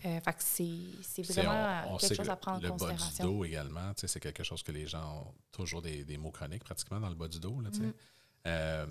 Euh, 0.07 0.19
fait 0.21 0.37
c'est 0.39 1.23
vraiment 1.23 1.99
quelque 1.99 2.15
chose 2.15 2.31
à 2.31 2.37
prendre 2.37 2.67
en 2.67 2.71
considération. 2.71 3.25
Le 3.25 3.31
bas 3.31 3.33
du 3.33 3.39
dos 3.39 3.45
également, 3.45 3.93
c'est 3.97 4.21
quelque 4.21 4.45
chose 4.45 4.63
que 4.63 4.73
les 4.73 4.87
gens 4.87 5.27
ont 5.27 5.35
toujours 5.51 5.83
des, 5.83 6.05
des 6.05 6.17
mots 6.17 6.31
chroniques 6.31 6.65
pratiquement 6.65 6.99
dans 6.99 7.11
le 7.11 7.15
bas 7.15 7.29
du 7.29 7.39
dos. 7.39 7.61
Là, 7.61 7.69
mhm. 7.69 7.93
euh, 8.47 8.87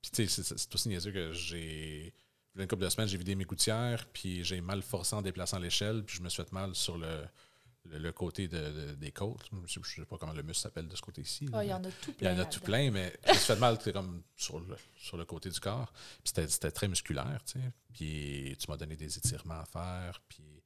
puis 0.00 0.28
c'est 0.28 0.74
aussi 0.74 0.88
niaiseux 0.88 1.10
que 1.10 1.32
j'ai 1.32 2.14
une 2.56 2.66
couple 2.66 2.84
de 2.84 2.88
semaines, 2.88 3.08
j'ai 3.08 3.18
vidé 3.18 3.34
mes 3.34 3.44
gouttières, 3.44 4.06
puis 4.12 4.44
j'ai 4.44 4.60
mal 4.60 4.82
forcé 4.82 5.14
en 5.14 5.22
déplaçant 5.22 5.58
l'échelle, 5.58 6.04
puis 6.04 6.16
je 6.16 6.22
me 6.22 6.28
suis 6.28 6.42
fait 6.42 6.52
mal 6.52 6.74
sur 6.74 6.96
le, 6.96 7.24
le, 7.90 8.12
côté 8.12 8.48
de, 8.48 8.94
des 8.94 9.12
côtes. 9.12 9.48
Je 9.66 9.78
ne 9.78 9.84
sais 9.84 10.04
pas 10.04 10.18
comment 10.18 10.32
le 10.32 10.42
muscle 10.42 10.62
s'appelle 10.62 10.88
de 10.88 10.96
ce 10.96 11.02
côté-ci. 11.02 11.48
Ah, 11.52 11.64
il 11.64 11.70
y 11.70 11.72
en 11.72 11.82
a 11.82 11.90
tout 11.90 12.12
plein. 12.12 12.30
Il 12.32 12.36
y 12.36 12.40
en 12.40 12.42
a 12.42 12.44
tout 12.44 12.60
plein, 12.60 12.90
mais 12.90 13.12
me 13.26 13.34
suis 13.34 13.44
fait 13.44 13.56
mal 13.56 13.78
comme 13.92 14.22
sur 14.36 14.60
le, 14.60 14.76
sur 14.96 15.16
le 15.16 15.24
côté 15.24 15.50
du 15.50 15.60
corps. 15.60 15.92
C'était 16.24 16.70
très 16.70 16.88
musculaire, 16.88 17.40
tu 17.44 17.58
sais. 17.58 17.72
Puis 17.92 18.56
tu 18.58 18.70
m'as 18.70 18.76
donné 18.76 18.96
des 18.96 19.16
étirements 19.16 19.60
à 19.60 19.64
faire. 19.64 20.20
Puis 20.28 20.62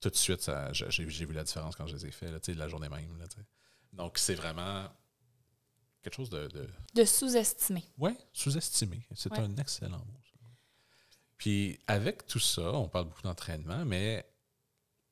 tout 0.00 0.10
de 0.10 0.16
suite, 0.16 0.50
j'ai 0.72 1.04
vu 1.04 1.32
la 1.32 1.44
différence 1.44 1.76
quand 1.76 1.86
je 1.86 1.96
les 1.96 2.06
ai 2.06 2.10
faits, 2.10 2.30
là, 2.30 2.54
la 2.54 2.68
journée 2.68 2.88
même. 2.88 3.18
Là, 3.18 3.26
Donc, 3.92 4.18
c'est 4.18 4.34
vraiment 4.34 4.88
quelque 6.02 6.14
chose 6.14 6.30
de. 6.30 6.48
De, 6.94 7.04
sous-estimé. 7.04 7.84
Oui, 7.98 8.12
sous-estimé. 8.32 9.06
C'est 9.14 9.32
un 9.38 9.56
excellent 9.56 9.98
mot. 9.98 10.20
Puis 11.36 11.78
avec 11.86 12.26
tout 12.26 12.38
ça, 12.38 12.72
on 12.72 12.88
parle 12.88 13.06
beaucoup 13.06 13.22
d'entraînement, 13.22 13.84
mais 13.84 14.24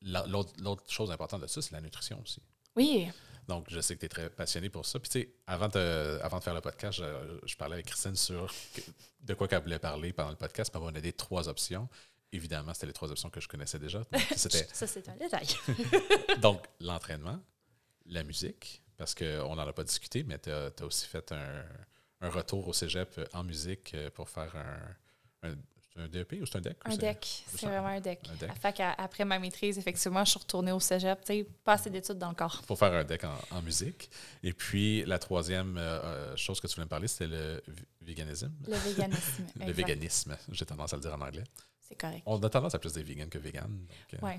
L'autre 0.03 0.83
chose 0.91 1.11
importante 1.11 1.41
de 1.41 1.47
ça, 1.47 1.61
c'est 1.61 1.71
la 1.71 1.81
nutrition 1.81 2.21
aussi. 2.21 2.41
Oui. 2.75 3.09
Donc, 3.47 3.65
je 3.69 3.79
sais 3.81 3.95
que 3.95 3.99
tu 4.01 4.05
es 4.05 4.09
très 4.09 4.29
passionné 4.29 4.69
pour 4.69 4.85
ça. 4.85 4.99
Puis, 4.99 5.09
tu 5.09 5.19
sais, 5.21 5.33
avant 5.47 5.67
de, 5.67 6.19
avant 6.21 6.39
de 6.39 6.43
faire 6.43 6.53
le 6.53 6.61
podcast, 6.61 7.01
je, 7.45 7.55
parlais 7.55 7.75
avec 7.75 7.87
Christine 7.87 8.15
sur 8.15 8.53
de 9.21 9.33
quoi 9.33 9.47
qu'elle 9.47 9.61
voulait 9.61 9.79
parler 9.79 10.13
pendant 10.13 10.29
le 10.29 10.35
podcast. 10.35 10.71
Puis, 10.71 10.81
on 10.83 10.87
a 10.87 11.01
des 11.01 11.13
trois 11.13 11.49
options. 11.49 11.89
Évidemment, 12.31 12.73
c'était 12.73 12.87
les 12.87 12.93
trois 12.93 13.11
options 13.11 13.29
que 13.29 13.41
je 13.41 13.47
connaissais 13.47 13.79
déjà. 13.79 14.01
ça, 14.35 14.87
c'est 14.87 15.09
un 15.09 15.15
détail. 15.15 15.47
Donc, 16.41 16.65
l'entraînement, 16.79 17.39
la 18.05 18.23
musique, 18.23 18.81
parce 18.97 19.13
qu'on 19.13 19.55
n'en 19.55 19.67
a 19.67 19.73
pas 19.73 19.83
discuté, 19.83 20.23
mais 20.23 20.39
tu 20.39 20.49
as, 20.49 20.71
aussi 20.83 21.05
fait 21.05 21.31
un, 21.31 21.63
un, 22.21 22.29
retour 22.29 22.67
au 22.67 22.73
cégep 22.73 23.19
en 23.33 23.43
musique 23.43 23.95
pour 24.15 24.29
faire 24.29 24.55
un, 24.55 25.49
un 25.49 25.55
c'est 25.95 26.01
un 26.01 26.07
DEP 26.07 26.33
ou 26.41 26.45
c'est 26.45 26.57
un 26.57 26.61
DEC? 26.61 26.77
Un 26.85 26.97
DEC, 26.97 27.43
c'est 27.47 27.67
vraiment 27.67 27.87
un 27.87 27.99
DEC. 27.99 28.19
Fait 28.59 28.81
après 28.97 29.25
ma 29.25 29.37
maîtrise, 29.37 29.77
effectivement, 29.77 30.25
je 30.25 30.31
suis 30.31 30.39
retournée 30.39 30.71
au 30.71 30.79
cégep, 30.79 31.19
tu 31.21 31.33
sais, 31.33 31.47
pas 31.63 31.73
assez 31.73 31.89
d'études 31.89 32.17
dans 32.17 32.29
le 32.29 32.35
corps. 32.35 32.63
Pour 32.65 32.79
faire 32.79 32.93
un 32.93 33.03
DEC 33.03 33.23
en, 33.51 33.61
musique. 33.61 34.09
Et 34.41 34.53
puis, 34.53 35.03
la 35.05 35.19
troisième 35.19 35.77
euh, 35.77 36.01
euh, 36.03 36.35
chose 36.35 36.59
que 36.59 36.67
tu 36.67 36.75
voulais 36.75 36.85
me 36.85 36.89
parler, 36.89 37.07
c'était 37.07 37.27
le 37.27 37.61
véganisme. 38.01 38.51
Le 38.67 38.75
véganisme. 38.75 39.45
le 39.59 39.71
véganisme, 39.71 40.37
j'ai 40.51 40.65
tendance 40.65 40.93
à 40.93 40.95
le 40.95 41.01
dire 41.01 41.13
en 41.13 41.21
anglais. 41.21 41.43
C'est 41.79 41.95
correct. 41.95 42.23
On 42.25 42.41
a 42.41 42.49
tendance 42.49 42.73
à 42.73 42.79
plus 42.79 42.93
dire 42.93 43.03
vegan 43.03 43.29
que 43.29 43.37
vegan. 43.37 43.85
Oui. 44.21 44.31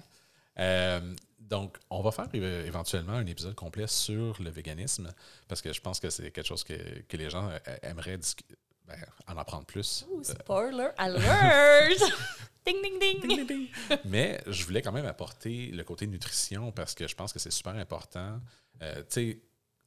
Euh, 0.58 1.14
donc, 1.38 1.76
on 1.90 2.00
va 2.00 2.10
faire 2.10 2.28
éventuellement 2.34 3.14
un 3.14 3.26
épisode 3.26 3.54
complet 3.54 3.86
sur 3.86 4.40
le 4.42 4.50
véganisme 4.50 5.12
parce 5.46 5.60
que 5.60 5.72
je 5.72 5.80
pense 5.80 6.00
que 6.00 6.10
c'est 6.10 6.30
quelque 6.30 6.46
chose 6.46 6.64
que, 6.64 7.02
que 7.02 7.16
les 7.16 7.30
gens 7.30 7.50
aimeraient 7.82 8.18
discuter 8.18 8.56
ben, 8.86 8.98
en 9.26 9.36
apprendre 9.36 9.66
plus. 9.66 10.06
Ooh, 10.10 10.22
spoiler 10.22 10.88
alert! 10.96 12.02
ding, 12.66 12.82
ding, 12.82 12.98
ding, 13.00 13.46
ding, 13.46 13.68
Mais 14.04 14.42
je 14.46 14.64
voulais 14.64 14.82
quand 14.82 14.92
même 14.92 15.06
apporter 15.06 15.68
le 15.68 15.84
côté 15.84 16.06
nutrition 16.06 16.72
parce 16.72 16.94
que 16.94 17.06
je 17.06 17.14
pense 17.14 17.32
que 17.32 17.38
c'est 17.38 17.50
super 17.50 17.74
important. 17.74 18.40
Euh, 18.82 19.02
tu 19.02 19.04
sais, 19.10 19.42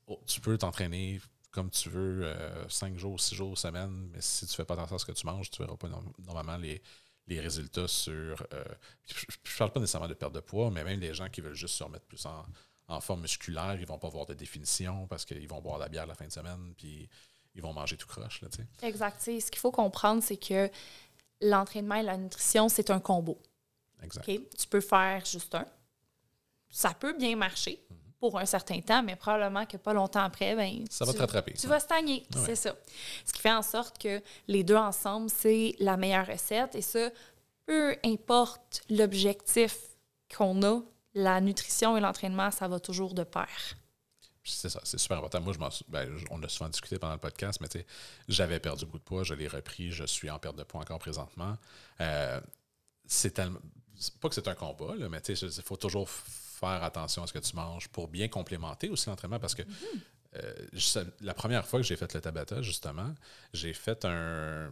oh, 0.07 0.21
tu 0.25 0.41
peux 0.41 0.57
t'entraîner 0.57 1.19
comme 1.51 1.71
tu 1.71 1.89
veux, 1.89 2.23
euh, 2.23 2.69
cinq 2.69 2.97
jours, 2.97 3.19
six 3.19 3.33
jours, 3.33 3.57
semaine, 3.57 4.09
mais 4.13 4.21
si 4.21 4.45
tu 4.45 4.51
ne 4.51 4.55
fais 4.57 4.65
pas 4.65 4.75
attention 4.75 4.95
à 4.97 4.99
ce 4.99 5.05
que 5.05 5.11
tu 5.11 5.25
manges, 5.25 5.49
tu 5.49 5.59
ne 5.61 5.65
verras 5.65 5.77
pas 5.77 5.89
normalement 6.19 6.57
les, 6.57 6.83
les 7.25 7.39
résultats 7.39 7.87
sur. 7.87 8.45
Euh, 8.53 8.63
je 9.05 9.25
ne 9.25 9.57
parle 9.57 9.71
pas 9.71 9.79
nécessairement 9.79 10.07
de 10.07 10.13
perte 10.13 10.33
de 10.33 10.39
poids, 10.39 10.69
mais 10.69 10.83
même 10.83 10.99
les 10.99 11.15
gens 11.15 11.29
qui 11.29 11.41
veulent 11.41 11.55
juste 11.55 11.75
se 11.75 11.83
remettre 11.83 12.05
plus 12.05 12.23
en, 12.27 12.45
en 12.87 13.01
forme 13.01 13.21
musculaire, 13.21 13.73
ils 13.75 13.81
ne 13.81 13.85
vont 13.87 13.97
pas 13.97 14.09
voir 14.09 14.25
de 14.25 14.33
définition 14.33 15.07
parce 15.07 15.25
qu'ils 15.25 15.47
vont 15.47 15.61
boire 15.61 15.77
de 15.77 15.83
la 15.83 15.89
bière 15.89 16.05
la 16.05 16.15
fin 16.15 16.27
de 16.27 16.31
semaine, 16.31 16.73
puis 16.77 17.09
ils 17.57 17.63
vont 17.63 17.73
manger 17.73 17.97
tout 17.97 18.07
croche. 18.07 18.41
Là, 18.41 18.47
exact. 18.83 19.21
ce 19.21 19.51
qu'il 19.51 19.59
faut 19.59 19.71
comprendre, 19.71 20.21
c'est 20.23 20.37
que 20.37 20.69
l'entraînement 21.41 21.95
et 21.95 22.03
la 22.03 22.15
nutrition, 22.15 22.69
c'est 22.69 22.91
un 22.91 22.99
combo. 22.99 23.37
Exact. 24.03 24.25
Tu 24.25 24.67
peux 24.69 24.81
faire 24.81 25.25
juste 25.25 25.53
un. 25.55 25.65
Ça 26.69 26.93
peut 26.93 27.13
bien 27.13 27.35
marcher 27.35 27.79
mhm. 27.89 27.97
pour 28.19 28.37
un 28.37 28.45
certain 28.45 28.79
temps, 28.81 29.01
mais 29.01 29.15
probablement 29.15 29.65
que 29.65 29.77
pas 29.77 29.93
longtemps 29.93 30.21
après, 30.21 30.55
ben, 30.55 30.85
ça 30.89 31.03
va 31.03 31.13
te 31.13 31.17
rattraper. 31.17 31.53
Tu 31.53 31.67
vas 31.67 31.79
stagner, 31.79 32.27
c'est 32.45 32.55
ça. 32.55 32.75
Ce 33.25 33.33
qui 33.33 33.41
fait 33.41 33.51
en 33.51 33.63
sorte 33.63 33.97
que 33.97 34.21
les 34.47 34.63
deux 34.63 34.75
ensemble, 34.75 35.29
c'est 35.29 35.75
la 35.79 35.97
meilleure 35.97 36.27
recette. 36.27 36.75
Et 36.75 36.81
ça, 36.81 37.09
peu 37.65 37.95
importe 38.05 38.83
l'objectif 38.89 39.77
qu'on 40.35 40.61
a, 40.61 40.81
la 41.15 41.41
nutrition 41.41 41.97
et 41.97 41.99
l'entraînement, 41.99 42.51
ça 42.51 42.67
va 42.67 42.79
toujours 42.79 43.15
de 43.15 43.23
pair 43.23 43.77
c'est 44.47 44.69
ça, 44.69 44.79
c'est 44.83 44.97
super 44.97 45.17
important. 45.17 45.41
Moi, 45.41 45.53
je 45.53 45.83
ben, 45.89 46.17
on 46.31 46.41
a 46.41 46.49
souvent 46.49 46.69
discuté 46.69 46.97
pendant 46.97 47.13
le 47.13 47.19
podcast, 47.19 47.59
mais 47.61 47.85
j'avais 48.27 48.59
perdu 48.59 48.85
beaucoup 48.85 48.99
de 48.99 49.03
poids, 49.03 49.23
je 49.23 49.33
l'ai 49.33 49.47
repris, 49.47 49.91
je 49.91 50.05
suis 50.05 50.29
en 50.29 50.39
perte 50.39 50.55
de 50.55 50.63
poids 50.63 50.81
encore 50.81 50.99
présentement. 50.99 51.57
Euh, 52.01 52.39
c'est 53.05 53.31
tellement. 53.31 53.59
Pas 54.21 54.29
que 54.29 54.35
c'est 54.35 54.47
un 54.47 54.55
combat, 54.55 54.95
là, 54.95 55.09
mais 55.09 55.19
il 55.19 55.63
faut 55.63 55.77
toujours 55.77 56.07
faire 56.09 56.83
attention 56.83 57.23
à 57.23 57.27
ce 57.27 57.33
que 57.33 57.39
tu 57.39 57.55
manges 57.55 57.87
pour 57.89 58.07
bien 58.07 58.27
complémenter 58.27 58.89
aussi 58.89 59.09
l'entraînement 59.09 59.39
parce 59.39 59.55
que 59.55 59.63
mm-hmm. 59.63 60.35
euh, 60.35 61.05
la 61.21 61.33
première 61.33 61.65
fois 61.65 61.79
que 61.79 61.85
j'ai 61.85 61.95
fait 61.95 62.13
le 62.13 62.21
Tabata, 62.21 62.61
justement, 62.61 63.13
j'ai 63.53 63.73
fait 63.73 64.05
un 64.05 64.69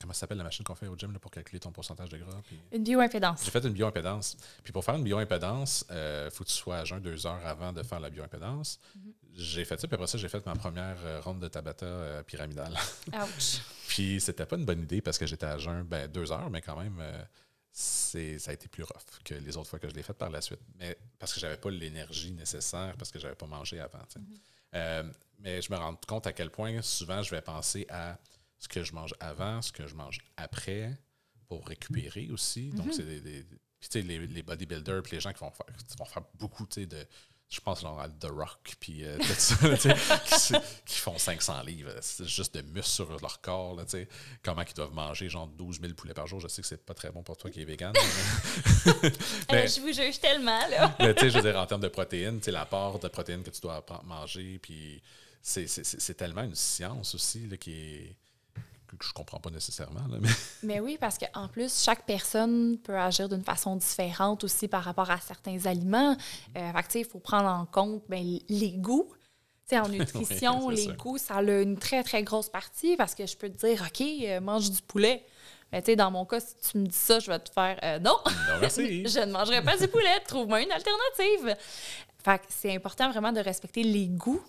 comment 0.00 0.12
ça 0.12 0.20
s'appelle 0.20 0.38
la 0.38 0.44
machine 0.44 0.64
qu'on 0.64 0.74
fait 0.74 0.88
au 0.88 0.96
gym 0.96 1.16
pour 1.18 1.30
calculer 1.30 1.60
ton 1.60 1.70
pourcentage 1.70 2.08
de 2.08 2.18
gras? 2.18 2.40
Une 2.72 2.82
bioimpédance. 2.82 3.44
J'ai 3.44 3.50
fait 3.50 3.64
une 3.64 3.72
bioimpédance. 3.72 4.36
Puis 4.64 4.72
pour 4.72 4.84
faire 4.84 4.96
une 4.96 5.04
bioimpédance, 5.04 5.84
il 5.90 5.94
euh, 5.94 6.30
faut 6.30 6.44
que 6.44 6.48
tu 6.48 6.54
sois 6.54 6.78
à 6.78 6.84
jeun 6.84 7.00
deux 7.00 7.26
heures 7.26 7.44
avant 7.46 7.72
de 7.72 7.82
faire 7.82 8.00
la 8.00 8.10
bioimpédance. 8.10 8.78
Mm-hmm. 8.96 9.12
J'ai 9.34 9.64
fait 9.64 9.80
ça, 9.80 9.86
puis 9.86 9.94
après 9.94 10.06
ça, 10.06 10.18
j'ai 10.18 10.28
fait 10.28 10.44
ma 10.46 10.54
première 10.54 10.96
euh, 11.04 11.20
ronde 11.20 11.40
de 11.40 11.48
Tabata 11.48 11.86
euh, 11.86 12.22
pyramidale. 12.22 12.76
Ouch! 13.12 13.60
puis 13.86 14.20
c'était 14.20 14.46
pas 14.46 14.56
une 14.56 14.66
bonne 14.66 14.82
idée 14.82 15.00
parce 15.00 15.16
que 15.16 15.26
j'étais 15.26 15.46
à 15.46 15.58
jeun 15.58 15.82
ben, 15.82 16.10
deux 16.10 16.30
heures, 16.30 16.50
mais 16.50 16.60
quand 16.60 16.78
même, 16.78 17.02
c'est 17.72 18.38
ça 18.38 18.50
a 18.50 18.54
été 18.54 18.68
plus 18.68 18.82
rough 18.82 19.22
que 19.24 19.34
les 19.34 19.56
autres 19.56 19.70
fois 19.70 19.78
que 19.78 19.88
je 19.88 19.94
l'ai 19.94 20.02
fait 20.02 20.12
par 20.12 20.28
la 20.28 20.40
suite. 20.40 20.60
Mais 20.78 20.98
parce 21.18 21.32
que 21.32 21.40
j'avais 21.40 21.56
pas 21.56 21.70
l'énergie 21.70 22.32
nécessaire, 22.32 22.94
parce 22.98 23.10
que 23.10 23.18
j'avais 23.18 23.34
pas 23.34 23.46
mangé 23.46 23.80
avant. 23.80 23.98
Mm-hmm. 23.98 25.12
mais 25.38 25.62
je 25.62 25.72
me 25.72 25.78
rends 25.78 25.98
compte 26.06 26.26
à 26.26 26.32
quel 26.32 26.50
point 26.50 26.82
souvent 26.82 27.22
je 27.22 27.30
vais 27.30 27.40
penser 27.40 27.86
à 27.88 28.18
ce 28.58 28.68
que 28.68 28.82
je 28.82 28.92
mange 28.92 29.14
avant, 29.20 29.62
ce 29.62 29.72
que 29.72 29.86
je 29.86 29.94
mange 29.94 30.18
après, 30.36 30.98
pour 31.46 31.66
récupérer 31.66 32.28
aussi. 32.30 32.70
Donc, 32.70 32.86
mhm. 32.86 32.92
c'est 32.92 33.20
des, 33.20 33.46
puis, 33.80 34.02
les, 34.02 34.26
les 34.26 34.42
bodybuilders, 34.42 35.02
puis 35.02 35.12
les 35.12 35.20
gens 35.20 35.32
qui 35.32 35.40
vont 35.40 35.50
faire, 35.50 35.66
qui 35.66 35.96
vont 35.96 36.04
faire 36.04 36.24
beaucoup, 36.34 36.66
tu 36.66 36.80
sais, 36.80 36.86
de 36.86 37.06
je 37.50 37.60
pense 37.60 37.80
genre 37.80 37.98
à 37.98 38.08
The 38.10 38.26
Rock, 38.26 38.74
puis 38.78 39.04
euh, 39.04 39.16
qui, 39.78 40.54
qui, 40.84 40.98
font 40.98 41.16
500 41.16 41.62
livres. 41.62 41.92
C'est 42.02 42.26
juste 42.28 42.54
de 42.54 42.60
muscles 42.60 42.90
sur 42.90 43.10
leur 43.22 43.40
corps. 43.40 43.74
Là, 43.74 43.84
comment 44.42 44.62
ils 44.62 44.74
doivent 44.74 44.92
manger 44.92 45.30
genre 45.30 45.46
12 45.46 45.80
000 45.80 45.94
poulets 45.94 46.12
par 46.12 46.26
jour. 46.26 46.40
Je 46.40 46.48
sais 46.48 46.60
que 46.60 46.68
c'est 46.68 46.84
pas 46.84 46.92
très 46.92 47.10
bon 47.10 47.22
pour 47.22 47.38
toi 47.38 47.50
qui 47.50 47.62
es 47.62 47.64
vegan. 47.64 47.94
Mais, 49.50 49.66
je 49.68 49.80
vous 49.80 49.92
juge 49.92 50.20
tellement. 50.20 50.68
Là. 50.68 50.94
mais 51.00 51.14
tu 51.14 51.22
sais, 51.22 51.30
je 51.30 51.36
veux 51.38 51.50
dire, 51.50 51.58
en 51.58 51.64
termes 51.64 51.80
de 51.80 51.88
protéines, 51.88 52.40
l'apport 52.48 52.98
de 52.98 53.08
protéines 53.08 53.42
que 53.42 53.50
tu 53.50 53.62
dois 53.62 53.82
manger, 54.04 54.58
puis 54.58 55.02
c'est 55.40 56.16
tellement 56.18 56.42
une 56.42 56.54
science 56.54 57.14
aussi 57.14 57.46
là, 57.46 57.56
qui 57.56 57.72
est 57.72 58.16
que 58.98 59.04
je 59.04 59.12
comprends 59.12 59.38
pas 59.38 59.50
nécessairement. 59.50 60.00
mais... 60.20 60.28
mais... 60.62 60.80
oui, 60.80 60.98
parce 61.00 61.18
qu'en 61.18 61.48
plus, 61.48 61.82
chaque 61.82 62.04
personne 62.04 62.78
peut 62.78 62.98
agir 62.98 63.28
d'une 63.28 63.44
façon 63.44 63.76
différente 63.76 64.44
aussi 64.44 64.68
par 64.68 64.82
rapport 64.82 65.10
à 65.10 65.18
certains 65.20 65.66
aliments. 65.66 66.16
Euh, 66.56 66.72
il 66.94 67.04
faut 67.04 67.20
prendre 67.20 67.48
en 67.48 67.66
compte 67.66 68.02
ben, 68.08 68.38
les 68.48 68.72
goûts. 68.72 69.08
sais, 69.66 69.78
en 69.78 69.88
nutrition, 69.88 70.68
les 70.68 70.88
goûts, 70.88 71.18
ça 71.18 71.36
a 71.36 71.42
une 71.42 71.78
très, 71.78 72.02
très 72.02 72.22
grosse 72.22 72.48
partie 72.48 72.96
parce 72.96 73.14
que 73.14 73.26
je 73.26 73.36
peux 73.36 73.48
te 73.48 73.66
dire, 73.66 73.82
OK, 73.86 74.00
euh, 74.00 74.40
mange 74.40 74.70
du 74.70 74.82
poulet. 74.82 75.24
Mais 75.72 75.82
tu 75.82 75.86
sais, 75.86 75.96
dans 75.96 76.10
mon 76.10 76.24
cas, 76.24 76.40
si 76.40 76.54
tu 76.70 76.78
me 76.78 76.86
dis 76.86 76.96
ça, 76.96 77.18
je 77.18 77.30
vais 77.30 77.38
te 77.38 77.50
faire 77.50 77.78
euh, 77.82 77.98
non. 77.98 78.16
non 78.26 78.54
merci. 78.60 79.06
je 79.06 79.20
ne 79.20 79.32
mangerai 79.32 79.62
pas 79.62 79.76
du 79.76 79.86
poulet. 79.88 80.20
Trouve-moi 80.26 80.62
une 80.62 80.72
alternative. 80.72 81.56
Fait 82.24 82.40
c'est 82.48 82.74
important 82.74 83.10
vraiment 83.10 83.32
de 83.32 83.40
respecter 83.40 83.82
les 83.82 84.08
goûts 84.08 84.42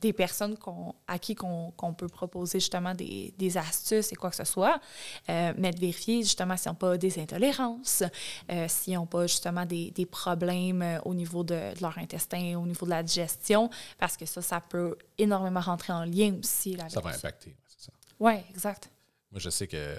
des 0.00 0.12
personnes 0.12 0.56
à 1.06 1.18
qui 1.18 1.34
qu'on 1.34 1.94
peut 1.96 2.08
proposer 2.08 2.60
justement 2.60 2.94
des, 2.94 3.56
astuces 3.56 4.12
et 4.12 4.16
quoi 4.16 4.30
que 4.30 4.36
ce 4.36 4.44
soit, 4.44 4.80
euh, 5.28 5.52
mais 5.56 5.70
de 5.70 5.80
vérifier 5.80 6.22
justement 6.22 6.56
s'ils 6.56 6.70
n'ont 6.70 6.76
pas 6.76 6.98
des 6.98 7.18
intolérances, 7.18 8.02
euh, 8.50 8.66
s'ils 8.68 8.94
n'ont 8.94 9.06
pas 9.06 9.26
justement 9.26 9.64
des, 9.64 10.08
problèmes 10.10 10.82
euh, 10.82 10.98
au 11.04 11.14
niveau 11.14 11.44
de, 11.44 11.72
leur 11.80 11.96
intestin, 11.98 12.58
au 12.58 12.66
niveau 12.66 12.86
de 12.86 12.90
la 12.90 13.02
digestion, 13.02 13.70
parce 13.98 14.16
que 14.16 14.26
ça, 14.26 14.42
ça 14.42 14.60
peut 14.60 14.96
énormément 15.18 15.60
rentrer 15.60 15.92
en 15.92 16.04
lien 16.04 16.34
aussi. 16.38 16.76
ça 16.88 17.00
va 17.00 17.10
impacter, 17.10 17.56
c'est 17.66 17.86
ça. 17.86 17.92
Oui, 18.20 18.34
exact. 18.50 18.90
Moi, 19.30 19.40
je 19.40 19.50
sais 19.50 19.66
que 19.66 19.96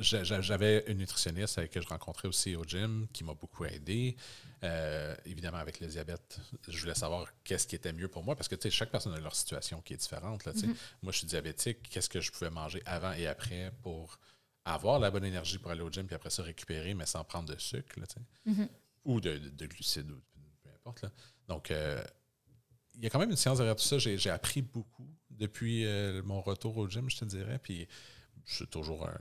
j'avais 0.00 0.84
une 0.88 0.98
nutritionniste 0.98 1.68
que 1.68 1.80
je 1.80 1.88
rencontrais 1.88 2.28
aussi 2.28 2.56
au 2.56 2.64
gym 2.64 3.06
qui 3.12 3.24
m'a 3.24 3.34
beaucoup 3.34 3.64
aidé. 3.64 4.16
Euh, 4.64 5.14
évidemment, 5.24 5.58
avec 5.58 5.80
le 5.80 5.86
diabète, 5.86 6.40
je 6.66 6.80
voulais 6.80 6.94
savoir 6.94 7.26
qu'est-ce 7.44 7.66
qui 7.66 7.76
était 7.76 7.92
mieux 7.92 8.08
pour 8.08 8.24
moi 8.24 8.34
parce 8.34 8.48
que 8.48 8.56
chaque 8.70 8.90
personne 8.90 9.14
a 9.14 9.20
leur 9.20 9.34
situation 9.34 9.80
qui 9.80 9.94
est 9.94 9.98
différente. 9.98 10.44
Là, 10.44 10.52
mm-hmm. 10.52 10.74
Moi, 11.02 11.12
je 11.12 11.18
suis 11.18 11.26
diabétique. 11.26 11.88
Qu'est-ce 11.90 12.08
que 12.08 12.20
je 12.20 12.30
pouvais 12.32 12.50
manger 12.50 12.82
avant 12.86 13.12
et 13.12 13.26
après 13.26 13.72
pour 13.82 14.18
avoir 14.64 14.98
la 14.98 15.10
bonne 15.10 15.24
énergie 15.24 15.58
pour 15.58 15.70
aller 15.70 15.80
au 15.80 15.90
gym 15.90 16.06
puis 16.06 16.14
après 16.14 16.30
ça 16.30 16.42
récupérer, 16.42 16.94
mais 16.94 17.06
sans 17.06 17.24
prendre 17.24 17.52
de 17.52 17.58
sucre 17.58 17.98
mm-hmm. 18.46 18.68
ou 19.04 19.20
de, 19.20 19.66
glucides, 19.66 20.12
peu 20.62 20.70
importe. 20.70 21.06
Donc, 21.48 21.70
euh, 21.70 22.02
il 22.96 23.04
y 23.04 23.06
a 23.06 23.10
quand 23.10 23.20
même 23.20 23.30
une 23.30 23.36
science 23.36 23.58
derrière 23.58 23.76
tout 23.76 23.84
ça. 23.84 23.98
J'ai 23.98 24.30
appris 24.30 24.62
beaucoup 24.62 25.08
depuis 25.30 25.86
euh, 25.86 26.22
mon 26.24 26.40
retour 26.40 26.76
au 26.76 26.88
gym, 26.88 27.08
je 27.08 27.18
te 27.18 27.24
dirais. 27.24 27.58
Puis, 27.62 27.86
je 28.44 28.56
suis 28.56 28.66
toujours 28.66 29.06
un 29.06 29.18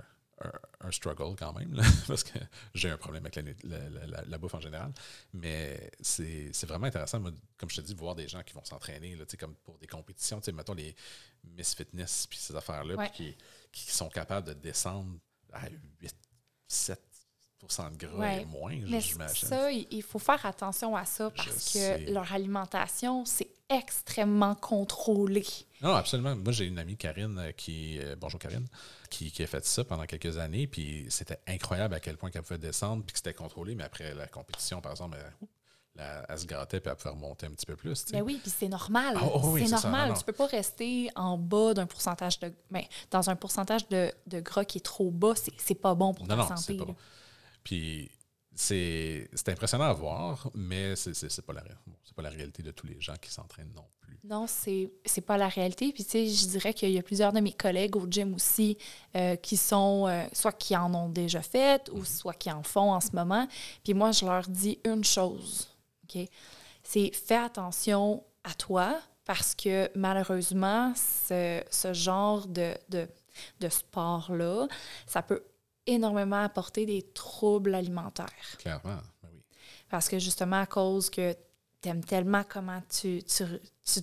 un, 0.82 0.92
struggle 0.92 1.36
quand 1.36 1.54
même, 1.54 1.80
parce 2.08 2.24
que 2.24 2.38
j'ai 2.74 2.90
un 2.90 2.98
problème 2.98 3.26
avec 3.26 3.36
la, 3.64 4.26
la, 4.26 4.38
bouffe 4.38 4.54
en 4.54 4.60
général. 4.60 4.94
Mais 5.34 5.92
c'est 6.00 6.66
vraiment 6.66 6.88
intéressant, 6.88 7.22
comme 7.58 7.70
je 7.70 7.78
te 7.78 7.82
dis, 7.82 7.94
de 7.94 8.00
voir 8.00 8.16
des 8.16 8.28
gens 8.28 8.44
qui 8.44 8.54
vont 8.54 8.64
s'entraîner, 8.64 9.18
comme 9.40 9.56
pour 9.56 9.78
des 9.78 9.88
compétitions, 9.88 10.42
mettons 10.54 10.74
les 10.74 10.96
Miss 11.44 11.74
Fitness, 11.76 12.28
puis 12.28 12.40
ces 12.40 12.56
affaires-là, 12.56 13.10
qui, 13.10 13.36
qui 13.72 13.92
sont 13.92 14.10
capables 14.10 14.48
de 14.48 14.54
descendre 14.54 15.18
à 15.54 15.68
8, 16.02 16.16
7, 16.68 17.02
de 17.62 17.98
gras 17.98 18.34
et 18.34 18.46
moins, 18.46 18.72
j'imagine. 18.72 19.48
Ça, 19.48 19.72
il 19.72 20.04
faut 20.04 20.20
faire 20.20 20.46
attention 20.46 20.96
à 20.96 21.06
ça 21.06 21.30
parce 21.32 21.74
que 21.74 22.12
leur 22.12 22.32
alimentation, 22.32 23.26
c'est 23.26 23.50
extrêmement 23.70 24.56
contrôlé. 24.56 25.46
Non, 25.82 25.94
absolument. 25.94 26.36
Moi, 26.36 26.52
j'ai 26.54 26.66
une 26.66 26.80
amie, 26.80 26.98
Karine, 26.98 27.38
euh, 27.40 27.52
qui. 27.52 28.00
Euh, 28.00 28.16
bonjour, 28.18 28.40
Karine, 28.40 28.66
qui, 29.10 29.32
a 29.42 29.48
fait 29.48 29.66
ça 29.66 29.84
pendant 29.84 30.06
quelques 30.06 30.38
années. 30.38 30.68
Puis 30.68 31.06
c'était 31.10 31.40
incroyable 31.48 31.94
à 31.94 32.00
quel 32.00 32.18
point 32.18 32.32
qu'elle 32.32 32.44
pouvait 32.44 32.58
descendre, 32.58 33.04
puis 33.04 33.14
que 33.14 33.20
c'était 33.20 33.34
contrôlé. 33.34 33.76
Mais 33.76 33.84
après 33.84 34.14
la 34.14 34.28
compétition, 34.28 34.82
par 34.82 34.94
exemple, 34.94 35.18
elle, 35.98 36.40
se 36.40 36.46
grattait, 36.46 36.80
puis 36.80 36.90
elle 36.90 36.98
pouvait 36.98 37.14
remonter 37.14 37.46
un 37.48 37.52
petit 37.52 37.66
peu 37.66 37.76
plus. 37.76 38.06
Ben 38.12 38.22
oui, 38.22 38.40
puis 38.42 38.52
c'est 38.56 38.70
normal. 38.70 39.18
Ah, 39.20 39.26
oh 39.34 39.58
c'est 39.58 39.70
normal. 39.70 40.14
Tu 40.18 40.24
peux 40.24 40.34
pas 40.34 40.48
rester 40.48 41.10
en 41.16 41.38
bas 41.38 41.74
d'un 41.74 41.86
pourcentage 41.86 42.40
de. 42.40 42.54
Ben, 42.72 42.84
dans 43.12 43.30
un 43.30 43.36
pourcentage 43.36 43.88
de, 43.90 44.12
de, 44.28 44.40
gras 44.40 44.64
qui 44.66 44.78
est 44.78 44.86
trop 44.86 45.12
bas, 45.12 45.34
c'est 45.58 45.76
pas 45.76 45.94
bon 45.94 46.14
pour 46.14 46.28
ta 46.28 46.56
santé. 46.56 46.78
Pas 46.78 46.86
bon. 46.86 46.96
Puis 47.68 48.10
c'est 48.56 49.50
impressionnant 49.50 49.84
à 49.84 49.94
voir, 49.94 50.50
mais 50.56 50.96
c'est 50.96 51.46
pas, 51.46 51.52
la, 51.52 51.64
pas 52.16 52.22
la 52.22 52.30
réalité 52.30 52.64
de 52.64 52.72
tous 52.72 52.88
les 52.88 53.02
gens 53.02 53.16
qui 53.22 53.30
s'entraînent 53.30 53.74
non 53.76 53.86
plus. 54.00 54.18
Non, 54.24 54.46
c'est 54.48 55.22
pas 55.26 55.38
la 55.38 55.50
réalité. 55.50 55.92
Puis, 55.92 56.06
tu 56.06 56.12
sais, 56.12 56.28
je 56.28 56.48
dirais 56.48 56.74
qu'il 56.74 56.92
y 56.92 56.98
a 56.98 57.04
plusieurs 57.04 57.34
de 57.34 57.42
mes 57.42 57.52
collègues 57.52 57.98
au 57.98 58.08
gym 58.10 58.34
aussi 58.36 58.78
euh, 59.18 59.36
qui 59.36 59.58
sont, 59.58 60.08
euh, 60.08 60.26
soit 60.32 60.54
qui 60.54 60.78
en 60.78 60.94
ont 60.96 61.10
déjà 61.10 61.42
fait 61.42 61.90
ou 61.92 61.98
mhm. 61.98 62.06
soit 62.06 62.34
qui 62.36 62.50
en 62.50 62.64
font 62.64 62.94
en 62.94 63.02
ce 63.02 63.12
moment. 63.12 63.46
Puis 63.84 63.94
moi, 63.94 64.14
je 64.14 64.26
leur 64.26 64.48
dis 64.48 64.80
une 64.86 65.04
chose, 65.04 65.68
OK? 66.06 66.26
C'est 66.84 67.12
fais 67.14 67.36
attention 67.36 68.24
à 68.46 68.54
toi 68.54 68.98
parce 69.26 69.54
que 69.54 69.92
malheureusement, 69.94 70.94
ce, 70.96 71.62
ce 71.70 71.92
genre 71.92 72.48
de, 72.48 72.74
de, 72.88 73.10
de 73.60 73.68
sport-là, 73.68 74.70
ça 75.06 75.22
peut 75.22 75.44
énormément 75.88 76.44
apporter 76.44 76.86
des 76.86 77.02
troubles 77.02 77.74
alimentaires. 77.74 78.28
Clairement, 78.60 78.98
ben 79.24 79.30
oui. 79.34 79.42
Parce 79.90 80.08
que 80.08 80.20
justement, 80.20 80.62
à 80.62 80.66
cause 80.66 81.10
que 81.10 81.36
tu 81.82 81.90
aimes 81.90 82.04
tellement 82.04 82.44
comment 82.48 82.82
tu, 82.90 83.24
tu, 83.24 83.44
tu 83.84 84.02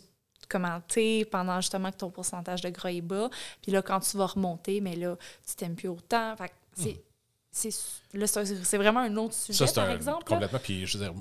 commenter 0.49 1.25
pendant 1.25 1.61
justement 1.61 1.91
que 1.91 1.97
ton 1.97 2.11
pourcentage 2.11 2.61
de 2.61 2.71
gras 2.71 2.91
est 2.91 3.01
bas. 3.01 3.31
Puis 3.63 3.73
là, 3.73 3.83
quand 3.83 4.01
tu 4.01 4.17
vas 4.17 4.27
remonter, 4.27 4.81
mais 4.81 4.97
là, 4.97 5.17
tu 5.47 5.55
t'aimes 5.57 5.77
plus 5.77 5.89
autant. 5.89 6.37
Fait 6.37 6.53
c'est, 6.75 7.69
hmm. 7.69 8.27
c'est, 8.65 8.79
vraiment 8.79 9.01
un 9.01 9.17
autre 9.17 9.35
sujet, 9.35 9.67
par 9.75 9.91
exemple. 9.91 10.25
Complètement. 10.25 10.59
Puis, 10.59 10.87
je 10.87 10.99
veux 10.99 11.05
dire, 11.05 11.15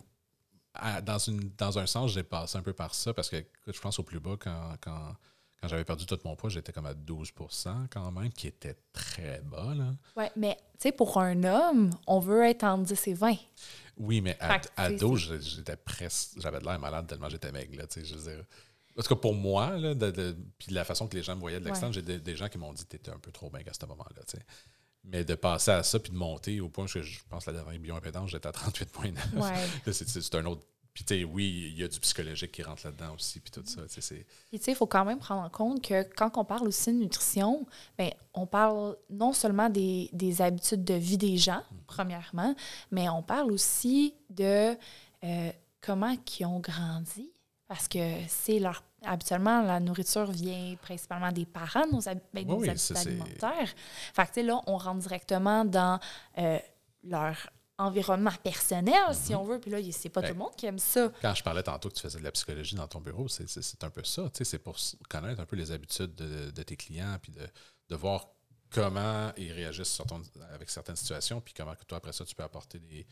dans, 1.03 1.19
une, 1.19 1.51
dans 1.57 1.77
un 1.77 1.85
sens, 1.85 2.11
j'ai 2.11 2.23
passé 2.23 2.57
un 2.57 2.61
peu 2.61 2.73
par 2.73 2.95
ça 2.95 3.13
parce 3.13 3.29
que, 3.29 3.43
je 3.67 3.79
pense 3.79 3.99
au 3.99 4.03
plus 4.03 4.19
bas, 4.19 4.35
quand, 4.39 4.75
quand 4.81 5.15
quand 5.63 5.69
j'avais 5.69 5.85
perdu 5.85 6.05
tout 6.05 6.19
mon 6.25 6.35
poids, 6.35 6.49
j'étais 6.49 6.73
comme 6.73 6.87
à 6.87 6.93
12% 6.93 7.87
quand 7.89 8.11
même, 8.11 8.33
qui 8.33 8.47
était 8.47 8.75
très 8.91 9.39
bas. 9.45 9.73
Oui, 10.17 10.25
mais 10.35 10.57
tu 10.73 10.79
sais, 10.79 10.91
pour 10.91 11.17
un 11.17 11.41
homme, 11.45 11.89
on 12.05 12.19
veut 12.19 12.43
être 12.43 12.65
entre 12.65 12.83
10 12.83 13.07
et 13.07 13.13
20. 13.13 13.35
Oui, 13.95 14.19
mais 14.19 14.35
à, 14.41 14.89
12, 14.89 15.39
j'étais 15.39 15.77
presque. 15.77 16.31
J'avais 16.37 16.59
de 16.59 16.65
l'air 16.65 16.77
malade 16.79 17.07
tellement 17.07 17.29
j'étais 17.29 17.53
maigre. 17.53 17.77
Là, 17.77 17.85
je 17.95 18.13
veux 18.13 18.35
dire. 18.35 18.43
Tout 18.97 19.03
cas, 19.03 19.15
pour 19.15 19.33
moi, 19.33 19.77
là, 19.77 19.95
de, 19.95 20.35
puis 20.57 20.73
la 20.73 20.83
façon 20.83 21.07
que 21.07 21.15
les 21.15 21.23
gens 21.23 21.35
me 21.35 21.39
voyaient 21.39 21.61
de 21.61 21.65
l'extérieur, 21.65 21.93
j'ai 21.93 22.01
des, 22.01 22.35
gens 22.35 22.49
qui 22.49 22.57
m'ont 22.57 22.73
dit 22.73 22.83
que 22.83 22.89
tu 22.89 22.95
étais 22.97 23.11
un 23.11 23.19
peu 23.19 23.31
trop 23.31 23.49
maigre 23.49 23.69
à 23.69 23.73
ce 23.73 23.85
moment-là. 23.85 24.21
Mais 25.05 25.23
de 25.23 25.35
passer 25.35 25.71
à 25.71 25.83
ça, 25.83 25.97
puis 25.97 26.11
de 26.11 26.17
monter 26.17 26.59
au 26.59 26.67
point 26.67 26.87
que 26.87 27.01
je 27.01 27.19
pense 27.29 27.45
que 27.45 27.51
la 27.51 27.63
dernière 27.63 27.79
bio-impédance, 27.79 28.29
j'étais 28.29 28.49
à 28.49 28.51
38,9. 28.51 29.37
Ouais. 29.37 29.93
c'est 29.93 30.35
un 30.35 30.45
autre 30.45 30.65
puis, 30.93 31.03
tu 31.03 31.15
sais, 31.15 31.23
oui, 31.23 31.71
il 31.71 31.79
y 31.79 31.83
a 31.83 31.87
du 31.87 31.99
psychologique 31.99 32.51
qui 32.51 32.61
rentre 32.61 32.85
là-dedans 32.85 33.15
aussi, 33.15 33.39
puis 33.39 33.49
tout 33.49 33.63
ça. 33.65 33.81
Puis, 33.81 33.95
tu 33.95 34.01
sais, 34.01 34.71
il 34.71 34.75
faut 34.75 34.85
quand 34.85 35.03
même 35.05 35.17
prendre 35.17 35.41
en 35.41 35.49
compte 35.49 35.81
que 35.81 36.03
quand 36.03 36.37
on 36.37 36.45
parle 36.45 36.67
aussi 36.67 36.93
de 36.93 36.97
nutrition, 36.97 37.65
bien, 37.97 38.11
on 38.35 38.45
parle 38.45 38.95
non 39.09 39.33
seulement 39.33 39.69
des, 39.69 40.11
des, 40.13 40.41
habitudes 40.43 40.83
de 40.83 40.93
vie 40.93 41.17
des 41.17 41.37
gens, 41.37 41.63
mm. 41.71 41.77
premièrement, 41.87 42.55
mais 42.91 43.09
on 43.09 43.23
parle 43.23 43.51
aussi 43.51 44.13
de 44.29 44.77
euh, 45.23 45.51
comment 45.81 46.15
ils 46.39 46.45
ont 46.45 46.59
grandi. 46.59 47.31
Parce 47.67 47.87
que 47.87 47.99
c'est 48.27 48.59
leur. 48.59 48.83
Habituellement, 49.05 49.63
la 49.63 49.79
nourriture 49.79 50.31
vient 50.31 50.75
principalement 50.81 51.31
des 51.31 51.45
parents, 51.45 51.87
nos 51.91 52.01
ben, 52.33 52.49
habitudes 52.49 52.97
alimentaires. 52.97 53.73
Fait 54.13 54.23
que, 54.23 54.27
tu 54.27 54.33
sais, 54.35 54.43
là, 54.43 54.61
on 54.67 54.77
rentre 54.77 54.99
directement 54.99 55.65
dans 55.65 55.99
euh, 56.37 56.59
leur 57.03 57.49
environnement 57.83 58.31
personnel, 58.43 59.13
si 59.13 59.35
on 59.35 59.43
veut. 59.43 59.59
Puis 59.59 59.71
là, 59.71 59.79
c'est 59.91 60.09
pas 60.09 60.21
tout 60.21 60.33
le 60.33 60.39
monde 60.39 60.55
qui 60.55 60.65
aime 60.65 60.79
ça. 60.79 61.11
Quand 61.21 61.33
je 61.33 61.43
parlais 61.43 61.63
tantôt 61.63 61.89
que 61.89 61.95
tu 61.95 62.01
faisais 62.01 62.19
de 62.19 62.23
la 62.23 62.31
psychologie 62.31 62.75
dans 62.75 62.87
ton 62.87 63.01
bureau, 63.01 63.27
c'est 63.27 63.83
un 63.83 63.89
peu 63.89 64.03
ça. 64.03 64.29
C'est 64.33 64.59
pour 64.59 64.77
connaître 65.09 65.41
un 65.41 65.45
peu 65.45 65.55
les 65.55 65.71
habitudes 65.71 66.15
de, 66.15 66.63
tes 66.63 66.75
clients, 66.75 67.17
puis 67.21 67.31
de, 67.31 67.47
de, 67.89 67.95
voir 67.95 68.27
comment 68.69 69.31
ils 69.37 69.51
réagissent 69.51 70.01
avec 70.53 70.69
certaines 70.69 70.95
situations, 70.95 71.41
puis 71.41 71.53
comment 71.53 71.73
toi, 71.87 71.97
après 71.97 72.13
ça, 72.13 72.25
tu 72.25 72.33
peux 72.35 72.43
apporter 72.43 72.79
des, 72.79 73.05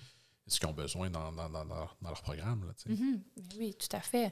ce 0.47 0.59
qu'ils 0.59 0.69
ont 0.69 0.73
besoin 0.73 1.09
dans, 1.09 1.31
dans, 1.31 1.49
dans, 1.49 1.65
dans 1.65 1.87
leur 2.03 2.21
programme. 2.21 2.65
Là, 2.65 2.93
mhm. 2.93 3.21
Oui, 3.57 3.75
tout 3.75 3.95
à 3.95 4.01
fait. 4.01 4.31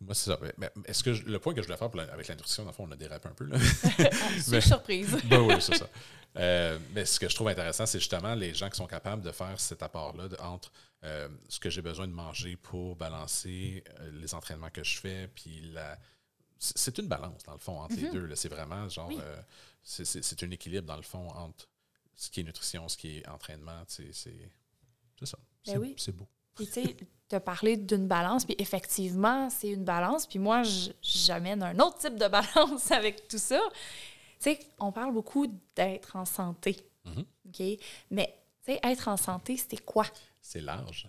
Moi, 0.00 0.14
c'est 0.14 0.30
ça. 0.30 0.38
est-ce 0.86 1.02
que 1.02 1.10
le 1.10 1.38
point 1.38 1.54
que 1.54 1.62
je 1.62 1.66
voulais 1.66 1.78
faire 1.78 1.90
avec 2.12 2.28
la 2.28 2.34
nutrition, 2.34 2.64
dans 2.64 2.70
le 2.70 2.74
fond, 2.74 2.86
on 2.88 2.92
a 2.92 2.96
dérapé 2.96 3.28
un 3.28 3.32
peu. 3.32 3.44
Là. 3.44 3.58
ah, 4.52 4.60
surprise. 4.60 5.16
ben 5.24 5.40
oui, 5.40 5.54
c'est 5.60 5.76
ça. 5.76 5.88
Euh, 6.36 6.78
mais 6.92 7.04
ce 7.04 7.18
que 7.18 7.28
je 7.28 7.34
trouve 7.34 7.48
intéressant, 7.48 7.86
c'est 7.86 7.98
justement 7.98 8.34
les 8.34 8.54
gens 8.54 8.68
qui 8.68 8.76
sont 8.76 8.86
capables 8.86 9.22
de 9.22 9.32
faire 9.32 9.58
cet 9.58 9.82
apport-là 9.82 10.28
entre 10.40 10.72
euh, 11.04 11.28
ce 11.48 11.58
que 11.58 11.70
j'ai 11.70 11.82
besoin 11.82 12.06
de 12.06 12.12
manger 12.12 12.56
pour 12.56 12.94
balancer 12.96 13.82
euh, 14.00 14.10
les 14.20 14.34
entraînements 14.34 14.70
que 14.70 14.84
je 14.84 14.98
fais, 14.98 15.28
puis 15.28 15.60
la. 15.72 15.98
C'est 16.58 16.98
une 16.98 17.08
balance, 17.08 17.42
dans 17.44 17.54
le 17.54 17.58
fond, 17.58 17.80
entre 17.80 17.96
les 17.96 18.02
mm-hmm. 18.02 18.12
deux. 18.12 18.34
C'est 18.34 18.50
vraiment 18.50 18.86
genre. 18.90 19.10
c'est 19.82 20.42
un 20.42 20.50
équilibre, 20.50 20.86
dans 20.86 20.96
le 20.96 21.02
fond, 21.02 21.26
entre 21.28 21.66
ce 22.14 22.28
qui 22.28 22.40
est 22.40 22.44
nutrition, 22.44 22.86
ce 22.86 22.98
qui 22.98 23.16
est 23.16 23.28
entraînement. 23.28 23.82
C'est 23.88 24.12
ça. 24.12 25.38
Ben 25.66 25.94
c'est 25.96 26.12
beau. 26.12 26.28
Puis, 26.54 26.66
tu 26.66 26.72
sais, 26.72 26.96
tu 27.30 27.36
as 27.36 27.40
parlé 27.40 27.76
d'une 27.76 28.08
balance, 28.08 28.44
puis 28.44 28.56
effectivement, 28.58 29.48
c'est 29.50 29.68
une 29.68 29.84
balance. 29.84 30.26
Puis 30.26 30.40
moi, 30.40 30.62
j'amène 31.00 31.62
un 31.62 31.78
autre 31.78 31.98
type 31.98 32.16
de 32.16 32.28
balance 32.28 32.90
avec 32.90 33.28
tout 33.28 33.38
ça. 33.38 33.60
Tu 34.40 34.50
sais, 34.50 34.58
on 34.80 34.90
parle 34.90 35.14
beaucoup 35.14 35.46
d'être 35.76 36.16
en 36.16 36.24
santé. 36.24 36.76
Mm-hmm. 37.06 37.24
OK? 37.48 37.80
Mais, 38.10 38.36
tu 38.64 38.72
sais, 38.72 38.80
être 38.82 39.06
en 39.06 39.16
santé, 39.16 39.56
c'était 39.56 39.76
quoi? 39.76 40.06
C'est 40.40 40.60
large. 40.60 41.08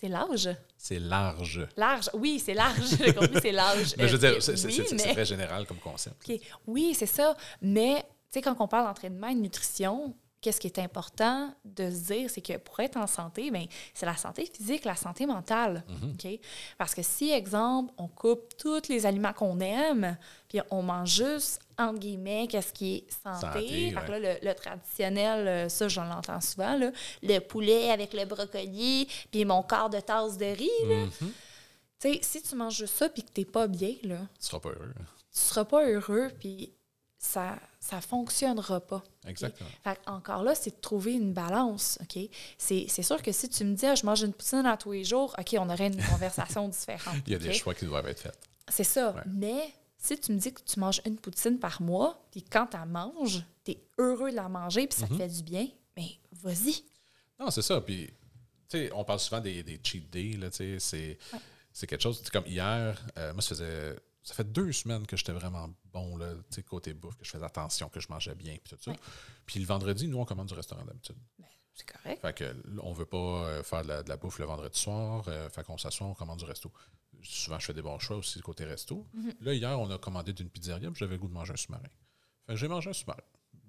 C'est 0.00 0.08
large? 0.08 0.50
C'est 0.76 0.98
large. 0.98 1.68
Large, 1.76 2.10
oui, 2.14 2.40
c'est 2.44 2.54
large. 2.54 2.96
J'ai 2.98 3.14
compris, 3.14 3.38
c'est 3.40 3.52
large. 3.52 3.94
mais 3.96 4.08
je 4.08 4.16
veux 4.16 4.30
dire, 4.30 4.42
c'est 4.42 5.12
très 5.12 5.24
général 5.24 5.64
comme 5.64 5.78
concept. 5.78 6.28
OK. 6.28 6.40
Oui, 6.66 6.92
c'est 6.98 7.06
ça. 7.06 7.36
Mais, 7.60 8.00
tu 8.00 8.06
sais, 8.30 8.42
quand 8.42 8.56
on 8.58 8.66
parle 8.66 8.86
d'entraînement 8.86 9.28
et 9.28 9.36
de 9.36 9.40
nutrition, 9.40 10.12
qu'est-ce 10.42 10.60
qui 10.60 10.66
est 10.66 10.80
important 10.80 11.54
de 11.64 11.88
se 11.88 12.12
dire, 12.12 12.28
c'est 12.28 12.40
que 12.40 12.56
pour 12.58 12.80
être 12.80 12.96
en 12.96 13.06
santé, 13.06 13.50
ben, 13.52 13.64
c'est 13.94 14.06
la 14.06 14.16
santé 14.16 14.44
physique, 14.44 14.84
la 14.84 14.96
santé 14.96 15.24
mentale. 15.24 15.84
Mhm. 15.88 16.38
Parce 16.76 16.94
que 16.94 17.02
si, 17.02 17.30
exemple, 17.30 17.92
on 17.96 18.08
coupe 18.08 18.54
tous 18.58 18.88
les 18.88 19.06
aliments 19.06 19.32
qu'on 19.32 19.60
aime, 19.60 20.18
puis 20.48 20.60
on 20.70 20.82
mange 20.82 21.10
juste, 21.14 21.60
entre 21.78 22.00
guillemets, 22.00 22.48
qu'est-ce 22.48 22.72
qui 22.72 22.96
est 22.96 23.06
santé. 23.22 23.92
là, 23.92 24.36
le, 24.42 24.52
traditionnel, 24.52 25.48
euh, 25.48 25.68
ça, 25.68 25.86
j'en 25.86 26.04
l'entends 26.04 26.40
souvent, 26.40 26.76
là, 26.76 26.90
le 27.22 27.38
poulet 27.38 27.90
avec 27.90 28.12
le 28.12 28.24
brocoli, 28.24 29.08
puis 29.30 29.44
mon 29.44 29.62
quart 29.62 29.90
de 29.90 30.00
tasse 30.00 30.36
de 30.36 30.46
riz. 30.46 30.68
Là. 30.88 31.04
Mhm. 31.04 31.32
Tu 32.00 32.12
sais, 32.14 32.20
si 32.20 32.42
tu 32.42 32.56
manges 32.56 32.76
juste 32.76 32.96
ça 32.96 33.08
puis 33.08 33.22
que 33.22 33.30
t'es 33.30 33.44
pas 33.44 33.68
bien, 33.68 33.94
là, 34.02 34.18
Tu 34.40 34.46
seras 34.46 34.58
pas 34.58 34.70
heureux. 34.70 34.92
tu 35.32 35.38
seras 35.38 35.64
pas 35.64 35.88
heureux 35.88 36.30
puis 36.40 36.72
ça 37.16 37.56
ça 37.84 38.00
fonctionnera 38.00 38.80
pas. 38.80 39.02
Exactement. 39.26 39.68
Fait 39.82 39.98
encore 40.06 40.44
là, 40.44 40.54
c'est 40.54 40.70
de 40.70 40.80
trouver 40.80 41.14
une 41.14 41.32
balance, 41.32 41.98
OK? 42.00 42.16
C'est 42.56 42.86
sûr 43.02 43.20
que 43.20 43.32
si 43.32 43.48
tu 43.48 43.64
me 43.64 43.74
dis, 43.74 43.84
ah, 43.86 43.96
je 43.96 44.06
mange 44.06 44.22
une 44.22 44.32
poutine 44.32 44.64
à 44.66 44.76
tous 44.76 44.92
les 44.92 45.02
jours, 45.02 45.34
OK, 45.36 45.56
on 45.58 45.68
aurait 45.68 45.88
une 45.88 46.00
conversation 46.10 46.68
différente. 46.68 47.16
Il 47.26 47.32
y 47.32 47.36
a 47.36 47.38
des 47.40 47.52
choix 47.52 47.74
qui 47.74 47.84
doivent 47.84 48.06
être 48.06 48.20
faits. 48.20 48.38
C'est 48.68 48.84
ça. 48.84 49.10
Ouais. 49.10 49.22
Mais 49.26 49.74
si 49.98 50.16
tu 50.16 50.30
me 50.32 50.38
dis 50.38 50.54
que 50.54 50.60
tu 50.62 50.78
manges 50.78 51.02
une 51.04 51.16
poutine 51.16 51.58
par 51.58 51.82
mois, 51.82 52.24
puis 52.30 52.44
quand 52.44 52.66
tu 52.68 52.76
la 52.76 52.86
manges, 52.86 53.44
tu 53.64 53.72
es 53.72 53.82
heureux 53.98 54.30
de 54.30 54.36
la 54.36 54.48
manger, 54.48 54.86
puis 54.86 55.00
ça 55.00 55.06
Mhm. 55.06 55.12
te 55.12 55.16
fait 55.22 55.28
du 55.28 55.42
bien, 55.42 55.66
bien, 55.96 56.08
vas-y. 56.40 56.84
Non, 57.40 57.50
c'est 57.50 57.62
ça. 57.62 57.80
Puis, 57.80 58.06
tu 58.06 58.78
sais, 58.78 58.90
on 58.94 59.02
parle 59.04 59.18
souvent 59.18 59.40
des, 59.40 59.64
des 59.64 59.80
cheat 59.82 60.08
days, 60.08 60.36
là, 60.36 60.50
tu 60.50 60.78
sais. 60.78 61.18
C'est, 61.72 61.86
quelque 61.88 62.00
chose, 62.02 62.18
tu 62.20 62.26
sais, 62.26 62.30
comme 62.30 62.46
hier, 62.46 62.96
euh, 63.18 63.32
moi, 63.32 63.42
ça 63.42 63.48
faisait. 63.50 63.96
Ça 64.22 64.34
fait 64.34 64.50
deux 64.50 64.72
semaines 64.72 65.06
que 65.06 65.16
j'étais 65.16 65.32
vraiment 65.32 65.68
bon, 65.92 66.16
là, 66.16 66.32
tu 66.34 66.56
sais, 66.56 66.62
côté 66.62 66.94
bouffe, 66.94 67.16
que 67.16 67.24
je 67.24 67.30
faisais 67.30 67.44
attention, 67.44 67.88
que 67.88 67.98
je 68.00 68.06
mangeais 68.08 68.34
bien, 68.34 68.56
puis 68.62 68.76
tout 68.76 68.82
ça. 68.82 68.92
Ouais. 68.92 68.98
Puis 69.46 69.58
le 69.58 69.66
vendredi, 69.66 70.06
nous, 70.06 70.18
on 70.18 70.24
commande 70.24 70.46
du 70.48 70.54
restaurant 70.54 70.84
d'habitude. 70.84 71.16
Ben, 71.38 71.46
c'est 71.74 71.86
correct. 71.86 72.20
Fait 72.20 72.32
que 72.36 72.54
on 72.82 72.92
veut 72.92 73.06
pas 73.06 73.16
euh, 73.18 73.62
faire 73.62 73.82
de 73.82 73.88
la, 73.88 74.02
de 74.02 74.08
la 74.08 74.16
bouffe 74.16 74.38
le 74.38 74.44
vendredi 74.44 74.78
soir. 74.78 75.24
euh, 75.28 75.48
fait 75.48 75.64
qu'on 75.64 75.78
s'assoit, 75.78 76.06
on 76.06 76.14
commande 76.14 76.38
du 76.38 76.44
resto. 76.44 76.70
Souvent, 77.22 77.58
je 77.58 77.66
fais 77.66 77.74
des 77.74 77.82
bons 77.82 77.98
choix 77.98 78.16
aussi 78.16 78.40
côté 78.40 78.64
resto. 78.64 79.06
Là, 79.40 79.54
hier, 79.54 79.78
on 79.78 79.90
a 79.90 79.98
commandé 79.98 80.32
d'une 80.32 80.50
pizzeria, 80.50 80.90
puis 80.90 80.98
j'avais 80.98 81.14
le 81.14 81.18
goût 81.18 81.28
de 81.28 81.32
manger 81.34 81.52
un 81.52 81.56
sous-marin. 81.56 81.88
Fait 82.46 82.52
que 82.52 82.56
j'ai 82.56 82.68
mangé 82.68 82.90
un 82.90 82.92
sous-marin. 82.92 83.22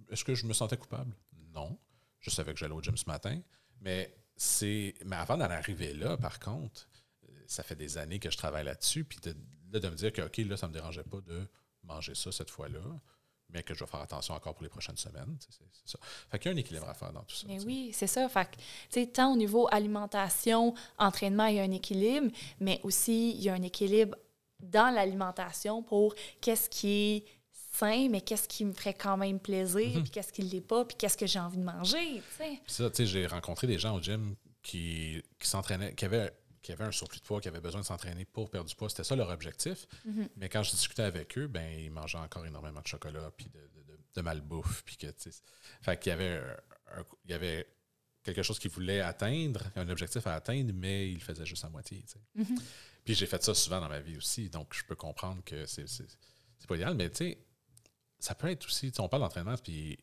Est-ce 0.09 0.23
que 0.23 0.35
je 0.35 0.45
me 0.45 0.53
sentais 0.53 0.77
coupable? 0.77 1.15
Non. 1.53 1.77
Je 2.19 2.29
savais 2.29 2.53
que 2.53 2.59
j'allais 2.59 2.73
au 2.73 2.81
gym 2.81 2.95
ce 2.97 3.05
matin. 3.05 3.39
Mais 3.81 4.15
c'est. 4.35 4.93
Mais 5.05 5.15
avant 5.15 5.37
d'en 5.37 5.49
arriver 5.49 5.93
là, 5.93 6.17
par 6.17 6.39
contre, 6.39 6.87
euh, 7.29 7.43
ça 7.47 7.63
fait 7.63 7.75
des 7.75 7.97
années 7.97 8.19
que 8.19 8.29
je 8.31 8.37
travaille 8.37 8.65
là-dessus. 8.65 9.03
Puis 9.03 9.19
de, 9.21 9.35
là, 9.73 9.79
de 9.79 9.89
me 9.89 9.95
dire 9.95 10.13
que, 10.13 10.21
OK, 10.21 10.37
là, 10.37 10.55
ça 10.55 10.67
me 10.67 10.73
dérangeait 10.73 11.03
pas 11.03 11.19
de 11.21 11.45
manger 11.83 12.15
ça 12.15 12.31
cette 12.31 12.49
fois-là, 12.49 12.79
mais 13.49 13.63
que 13.63 13.73
je 13.73 13.79
vais 13.83 13.89
faire 13.89 13.99
attention 13.99 14.33
encore 14.33 14.53
pour 14.53 14.63
les 14.63 14.69
prochaines 14.69 14.97
semaines. 14.97 15.37
C'est 15.39 15.91
ça. 15.91 15.99
Fait 16.31 16.39
qu'il 16.39 16.51
y 16.51 16.53
a 16.53 16.55
un 16.55 16.59
équilibre 16.59 16.87
à 16.87 16.93
faire 16.93 17.11
dans 17.11 17.23
tout 17.23 17.35
ça. 17.35 17.45
Mais 17.47 17.61
oui, 17.63 17.91
c'est 17.93 18.07
ça. 18.07 18.27
Fait 18.29 18.47
que, 18.91 19.05
tant 19.05 19.33
au 19.33 19.37
niveau 19.37 19.67
alimentation, 19.71 20.73
entraînement, 20.97 21.47
il 21.47 21.55
y 21.55 21.59
a 21.59 21.63
un 21.63 21.71
équilibre, 21.71 22.31
mais 22.59 22.79
aussi, 22.83 23.31
il 23.31 23.43
y 23.43 23.49
a 23.49 23.53
un 23.53 23.61
équilibre 23.61 24.15
dans 24.59 24.93
l'alimentation 24.93 25.83
pour 25.83 26.15
qu'est-ce 26.39 26.69
qui 26.69 26.87
est 26.87 27.25
sain, 27.73 28.07
mais 28.09 28.21
qu'est-ce 28.21 28.47
qui 28.47 28.65
me 28.65 28.73
ferait 28.73 28.93
quand 28.93 29.17
même 29.17 29.39
plaisir, 29.39 30.01
puis 30.01 30.11
qu'est-ce 30.11 30.31
qui 30.31 30.43
ne 30.43 30.49
l'est 30.49 30.61
pas, 30.61 30.85
puis 30.85 30.95
qu'est-ce 30.95 31.17
que 31.17 31.25
j'ai 31.27 31.39
envie 31.39 31.57
de 31.57 31.63
manger, 31.63 32.21
tu 32.21 32.37
sais. 32.37 32.61
Puis 32.63 32.73
ça, 32.73 32.89
tu 32.89 32.97
sais, 32.97 33.05
j'ai 33.07 33.25
rencontré 33.25 33.67
des 33.67 33.79
gens 33.79 33.95
au 33.95 34.01
gym 34.01 34.35
qui, 34.61 35.21
qui 35.39 35.47
s'entraînaient, 35.47 35.93
qui 35.95 36.05
avaient, 36.05 36.31
qui 36.63 36.71
avaient 36.71 36.85
un 36.85 36.91
surplus 36.91 37.19
de 37.19 37.25
poids, 37.25 37.39
qui 37.41 37.47
avaient 37.49 37.59
besoin 37.61 37.81
de 37.81 37.85
s'entraîner 37.85 38.25
pour 38.25 38.49
perdre 38.49 38.67
du 38.69 38.75
poids. 38.75 38.89
C'était 38.89 39.03
ça 39.03 39.15
leur 39.15 39.29
objectif. 39.29 39.85
Mais 40.37 40.49
quand 40.49 40.63
je 40.63 40.71
discutais 40.71 41.03
avec 41.03 41.37
eux, 41.37 41.47
ben 41.47 41.79
ils 41.79 41.91
mangeaient 41.91 42.17
encore 42.17 42.45
énormément 42.45 42.81
de 42.81 42.87
chocolat, 42.87 43.29
puis 43.37 43.45
de, 43.49 43.59
de, 43.59 43.83
de- 43.91 43.99
de 44.15 44.21
malbouffe, 44.21 44.83
puis 44.83 44.97
que, 44.97 45.07
fait 45.81 45.99
qu'il 45.99 46.09
y 46.09 46.13
avait, 46.13 46.37
un- 46.37 46.99
un- 47.01 47.05
il 47.25 47.31
y 47.31 47.33
avait 47.33 47.67
quelque 48.23 48.41
chose 48.43 48.57
qu'ils 48.59 48.71
voulaient 48.71 49.01
atteindre, 49.01 49.61
un 49.75 49.89
objectif 49.89 50.25
à 50.25 50.35
atteindre, 50.35 50.71
mais 50.73 51.09
ils 51.09 51.15
le 51.15 51.19
faisaient 51.19 51.45
juste 51.45 51.65
à 51.65 51.69
moitié, 51.69 52.03
sais. 52.07 52.21
Puis 53.03 53.13
j'ai 53.15 53.25
fait 53.25 53.43
ça 53.43 53.53
souvent 53.53 53.81
dans 53.81 53.89
ma 53.89 53.99
vie 53.99 54.15
aussi, 54.15 54.49
donc 54.49 54.73
je 54.73 54.83
peux 54.85 54.95
comprendre 54.95 55.43
que 55.43 55.65
c'est, 55.65 55.87
c'est, 55.89 56.07
pas 56.67 56.75
idéal, 56.75 56.95
mais 56.95 57.09
tu 57.09 57.17
sais, 57.17 57.37
ça 58.19 58.33
peut 58.35 58.49
être 58.49 58.65
aussi, 58.65 58.93
on 58.99 59.09
parle 59.09 59.23
d'entraînement, 59.23 59.57
puis 59.57 59.99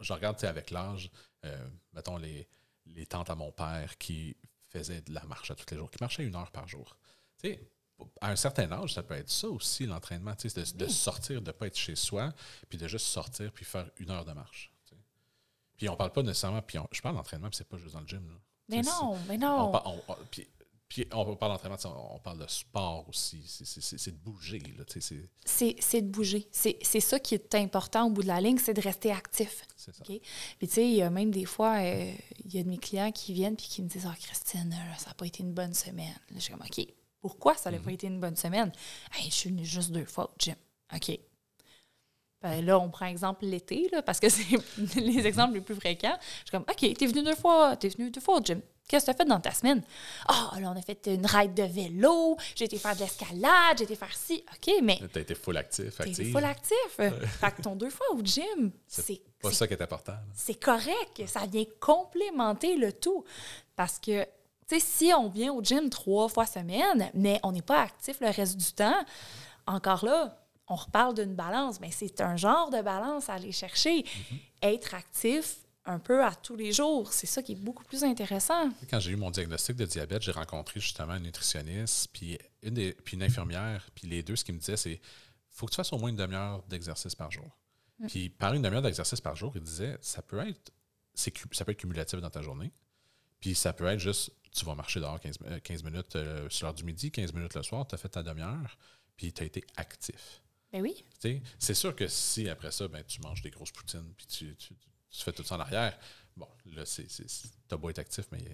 je 0.00 0.12
regarde 0.12 0.42
avec 0.44 0.72
l'âge, 0.72 1.08
euh, 1.44 1.68
mettons 1.92 2.16
les, 2.16 2.48
les 2.86 3.06
tantes 3.06 3.30
à 3.30 3.36
mon 3.36 3.52
père 3.52 3.96
qui 3.98 4.36
faisaient 4.70 5.00
de 5.02 5.12
la 5.12 5.24
marche 5.24 5.50
à 5.50 5.54
tous 5.54 5.66
les 5.70 5.76
jours, 5.76 5.90
qui 5.90 5.98
marchaient 6.00 6.24
une 6.24 6.34
heure 6.36 6.50
par 6.50 6.66
jour. 6.68 6.96
Tu 7.42 7.50
sais, 7.50 7.60
à 8.20 8.30
un 8.30 8.36
certain 8.36 8.70
âge, 8.72 8.94
ça 8.94 9.02
peut 9.02 9.14
être 9.14 9.28
ça 9.30 9.48
aussi, 9.48 9.84
l'entraînement, 9.86 10.34
tu 10.34 10.48
sais, 10.48 10.62
de, 10.74 10.78
de 10.84 10.88
sortir, 10.88 11.42
de 11.42 11.46
ne 11.48 11.52
pas 11.52 11.66
être 11.66 11.76
chez 11.76 11.96
soi, 11.96 12.32
puis 12.68 12.78
de 12.78 12.88
juste 12.88 13.06
sortir, 13.06 13.52
puis 13.52 13.64
faire 13.64 13.90
une 13.98 14.10
heure 14.10 14.24
de 14.24 14.32
marche. 14.32 14.72
tu 14.86 14.94
sais. 14.94 15.00
Puis 15.76 15.88
on 15.88 15.96
parle 15.96 16.12
pas 16.12 16.22
nécessairement, 16.22 16.62
puis 16.62 16.78
on- 16.78 16.88
je 16.92 17.00
parle 17.02 17.16
d'entraînement, 17.16 17.48
puis 17.48 17.56
c'est 17.58 17.68
pas 17.68 17.76
juste 17.78 17.92
dans 17.94 18.00
le 18.00 18.06
gym. 18.06 18.26
là. 18.28 18.36
Mais 18.68 18.82
non, 18.82 19.18
mais 19.28 19.36
on, 19.36 19.38
non. 19.38 19.70
par- 19.72 19.86
on- 19.86 20.02
on- 20.08 20.16
puis, 20.30 20.48
puis 20.90 21.06
on 21.12 21.36
parle 21.36 21.52
d'entraînement, 21.52 21.76
on, 22.14 22.18
parle 22.18 22.38
de 22.40 22.48
sport 22.48 23.08
aussi. 23.08 23.40
C'est- 23.46 24.10
de 24.10 24.16
bouger. 24.16 24.60
C'est 25.44 26.02
de 26.02 26.08
bouger. 26.08 26.48
C'est 26.50 27.00
ça 27.00 27.20
qui 27.20 27.36
est 27.36 27.54
important 27.54 28.08
au 28.08 28.10
bout 28.10 28.22
de 28.22 28.26
la 28.26 28.40
ligne, 28.40 28.58
c'est 28.58 28.74
de 28.74 28.80
rester 28.80 29.12
actif. 29.12 29.64
c'est 29.76 29.94
ça. 29.94 30.02
Puis, 30.02 30.20
tu 30.58 30.66
sais, 30.66 30.84
il 30.84 30.96
y 30.96 31.02
a 31.02 31.08
même 31.08 31.30
des 31.30 31.44
fois, 31.44 31.76
euh, 31.76 32.12
il 32.44 32.52
y 32.52 32.58
a 32.58 32.64
de 32.64 32.68
mes 32.68 32.78
clients 32.78 33.12
qui 33.12 33.32
viennent 33.32 33.54
puis 33.54 33.68
qui 33.68 33.82
me 33.82 33.88
disent 33.88 34.08
Ah, 34.10 34.16
Christine, 34.20 34.74
euh, 34.74 34.96
ça 34.98 35.10
n'a 35.10 35.14
pas 35.14 35.26
été 35.26 35.44
une 35.44 35.52
bonne 35.52 35.74
semaine. 35.74 36.18
Je 36.34 36.40
suis 36.40 36.52
comme 36.52 36.62
OK, 36.62 36.84
pourquoi 37.20 37.54
ça 37.54 37.70
n'a 37.70 37.78
pas 37.78 37.92
été 37.92 38.08
une 38.08 38.18
bonne 38.18 38.36
semaine? 38.36 38.72
Hey, 39.14 39.30
je 39.30 39.34
suis 39.34 39.50
venue 39.50 39.64
juste 39.64 39.92
deux 39.92 40.06
fois 40.06 40.28
au 40.28 40.34
gym. 40.40 40.56
OK. 40.92 41.20
Ben 42.42 42.64
là, 42.64 42.80
on 42.80 42.90
prend 42.90 43.06
exemple 43.06 43.44
l'été, 43.44 43.88
parce 44.04 44.18
que 44.18 44.28
c'est 44.28 44.44
les 44.96 45.24
exemples 45.24 45.54
les 45.54 45.60
plus 45.60 45.76
fréquents. 45.76 46.18
Je 46.20 46.36
suis 46.36 46.50
comme 46.50 46.64
OK, 46.68 46.94
t'es 46.98 47.06
venu 47.06 47.22
deux 47.22 47.36
fois, 47.36 47.76
t'es 47.76 47.90
venu 47.90 48.10
deux 48.10 48.20
fois 48.20 48.38
au 48.38 48.42
gym. 48.42 48.60
Qu'est-ce 48.90 49.06
que 49.06 49.12
tu 49.12 49.14
as 49.14 49.18
fait 49.18 49.28
dans 49.28 49.38
ta 49.38 49.52
semaine? 49.52 49.84
Ah, 50.26 50.50
là, 50.60 50.72
on 50.74 50.76
a 50.76 50.82
fait 50.82 51.06
une 51.06 51.24
ride 51.24 51.54
de 51.54 51.62
vélo, 51.62 52.36
j'ai 52.56 52.64
été 52.64 52.76
faire 52.76 52.96
de 52.96 53.00
l'escalade, 53.02 53.78
j'ai 53.78 53.84
été 53.84 53.94
faire 53.94 54.12
ci. 54.16 54.44
OK, 54.52 54.74
mais 54.82 54.98
Tu 55.12 55.18
as 55.18 55.22
été 55.22 55.36
full 55.36 55.56
actif. 55.56 56.00
active. 56.00 56.32
full 56.32 56.44
actif. 56.44 56.76
Fait 56.96 57.52
que 57.56 57.62
ton 57.62 57.76
deux 57.76 57.88
fois 57.90 58.06
au 58.14 58.20
gym, 58.24 58.72
c'est 58.88 59.20
pas 59.40 59.52
ça 59.52 59.68
qui 59.68 59.74
est 59.74 59.82
important. 59.82 60.14
c'est 60.34 60.58
correct. 60.58 61.22
Ça 61.28 61.46
vient 61.46 61.64
complémenter 61.78 62.74
le 62.74 62.92
tout. 62.92 63.24
Parce 63.76 64.00
que, 64.00 64.24
tu 64.24 64.28
sais, 64.66 64.80
si 64.80 65.12
on 65.16 65.28
vient 65.28 65.52
au 65.52 65.62
gym 65.62 65.88
trois 65.88 66.28
fois 66.28 66.44
semaine, 66.46 67.12
mais 67.14 67.38
on 67.44 67.52
n'est 67.52 67.62
pas 67.62 67.82
actif 67.82 68.18
le 68.20 68.28
reste 68.30 68.56
du 68.56 68.72
temps, 68.72 69.04
encore 69.68 70.04
là, 70.04 70.36
on 70.66 70.74
reparle 70.74 71.14
d'une 71.14 71.34
balance, 71.36 71.78
mais 71.80 71.90
c'est 71.92 72.20
un 72.20 72.36
genre 72.36 72.70
de 72.70 72.82
balance 72.82 73.28
à 73.28 73.34
aller 73.34 73.52
chercher. 73.52 74.04
Être 74.62 74.94
actif 74.94 75.58
un 75.90 75.98
peu 75.98 76.24
à 76.24 76.34
tous 76.34 76.56
les 76.56 76.72
jours, 76.72 77.12
c'est 77.12 77.26
ça 77.26 77.42
qui 77.42 77.52
est 77.52 77.56
beaucoup 77.62 77.84
plus 77.84 78.04
intéressant. 78.04 78.70
Quand 78.88 79.00
j'ai 79.00 79.12
eu 79.12 79.16
mon 79.16 79.30
diagnostic 79.30 79.76
de 79.76 79.84
diabète, 79.86 80.22
j'ai 80.22 80.32
rencontré 80.32 80.80
justement 80.80 81.12
un 81.12 81.20
nutritionniste, 81.20 82.08
puis 82.12 82.38
une, 82.62 82.74
des, 82.74 82.92
puis 82.94 83.16
une 83.16 83.22
infirmière, 83.22 83.88
puis 83.94 84.06
les 84.08 84.22
deux, 84.22 84.36
ce 84.36 84.44
qu'ils 84.44 84.54
me 84.54 84.60
disaient, 84.60 84.76
c'est 84.76 85.00
faut 85.50 85.66
que 85.66 85.72
tu 85.72 85.76
fasses 85.76 85.92
au 85.92 85.98
moins 85.98 86.10
une 86.10 86.16
demi-heure 86.16 86.62
d'exercice 86.68 87.14
par 87.14 87.30
jour. 87.30 87.58
Puis 88.08 88.30
par 88.30 88.54
une 88.54 88.62
demi-heure 88.62 88.80
d'exercice 88.82 89.20
par 89.20 89.36
jour, 89.36 89.52
ils 89.56 89.62
disaient 89.62 89.98
ça 90.00 90.22
peut 90.22 90.40
être 90.46 90.72
ça 91.14 91.64
peut 91.64 91.72
être 91.72 91.78
cumulatif 91.78 92.18
dans 92.20 92.30
ta 92.30 92.40
journée. 92.40 92.72
Puis 93.40 93.54
ça 93.54 93.72
peut 93.72 93.86
être 93.86 93.98
juste 93.98 94.32
tu 94.52 94.64
vas 94.64 94.74
marcher 94.74 95.00
dehors 95.00 95.20
15, 95.20 95.40
mi- 95.40 95.46
euh, 95.48 95.60
15 95.60 95.84
minutes 95.84 96.16
euh, 96.16 96.48
sur 96.50 96.66
l'heure 96.66 96.74
du 96.74 96.82
midi, 96.84 97.10
15 97.10 97.32
minutes 97.34 97.54
le 97.54 97.62
soir, 97.62 97.86
tu 97.86 97.94
as 97.94 97.98
fait 97.98 98.08
ta 98.08 98.22
demi-heure, 98.22 98.78
puis 99.16 99.32
tu 99.32 99.42
as 99.42 99.46
été 99.46 99.64
actif. 99.76 100.42
Ben 100.72 100.82
oui. 100.82 101.04
C'est 101.58 101.74
sûr 101.74 101.94
que 101.94 102.06
si 102.08 102.48
après 102.48 102.70
ça, 102.72 102.88
ben, 102.88 103.02
tu 103.04 103.20
manges 103.20 103.42
des 103.42 103.50
grosses 103.50 103.70
poutines, 103.72 104.12
puis 104.16 104.26
tu, 104.26 104.56
tu- 104.56 104.74
tu 105.10 105.22
fais 105.22 105.32
tout 105.32 105.44
ça 105.44 105.56
en 105.56 105.60
arrière, 105.60 105.98
bon, 106.36 106.48
là, 106.66 106.84
t'as 107.68 107.76
beau 107.76 107.90
être 107.90 107.98
actif, 107.98 108.26
mais 108.32 108.44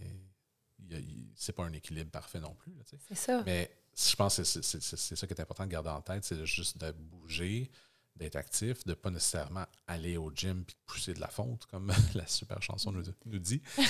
c'est 1.34 1.52
pas 1.52 1.64
un 1.64 1.72
équilibre 1.72 2.10
parfait 2.10 2.40
non 2.40 2.54
plus. 2.54 2.72
C'est 3.08 3.14
ça. 3.14 3.42
mais 3.44 3.70
je 3.96 4.14
pense 4.14 4.36
que 4.36 4.44
c'est, 4.44 4.82
ça 4.82 5.26
qui 5.26 5.32
est 5.32 5.40
important 5.40 5.64
de 5.64 5.70
garder 5.70 5.90
en 5.90 6.02
tête, 6.02 6.24
c'est 6.24 6.36
de 6.36 6.44
juste 6.44 6.78
de 6.78 6.92
bouger, 6.92 7.70
d'être 8.14 8.36
actif, 8.36 8.84
de 8.84 8.94
pas 8.94 9.10
nécessairement 9.10 9.66
aller 9.86 10.16
au 10.16 10.30
gym 10.34 10.64
de 10.64 10.72
pousser 10.86 11.14
de 11.14 11.20
la 11.20 11.28
fonte, 11.28 11.66
comme 11.66 11.92
la 12.14 12.26
super 12.26 12.62
chanson 12.62 12.92
nous, 12.92 13.04
nous 13.24 13.38
dit. 13.38 13.62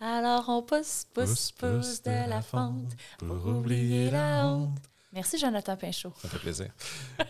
Alors 0.00 0.48
on 0.48 0.62
pousse, 0.62 1.06
pousse, 1.12 1.52
pousse 1.52 2.02
de 2.02 2.28
la 2.28 2.42
fente 2.42 2.94
pour 3.18 3.46
oublier 3.46 4.10
la 4.10 4.46
honte. 4.46 4.78
Merci 5.12 5.38
Jonathan 5.38 5.76
Pinchot. 5.76 6.12
Ça 6.20 6.28
fait 6.28 6.38
plaisir. 6.38 6.70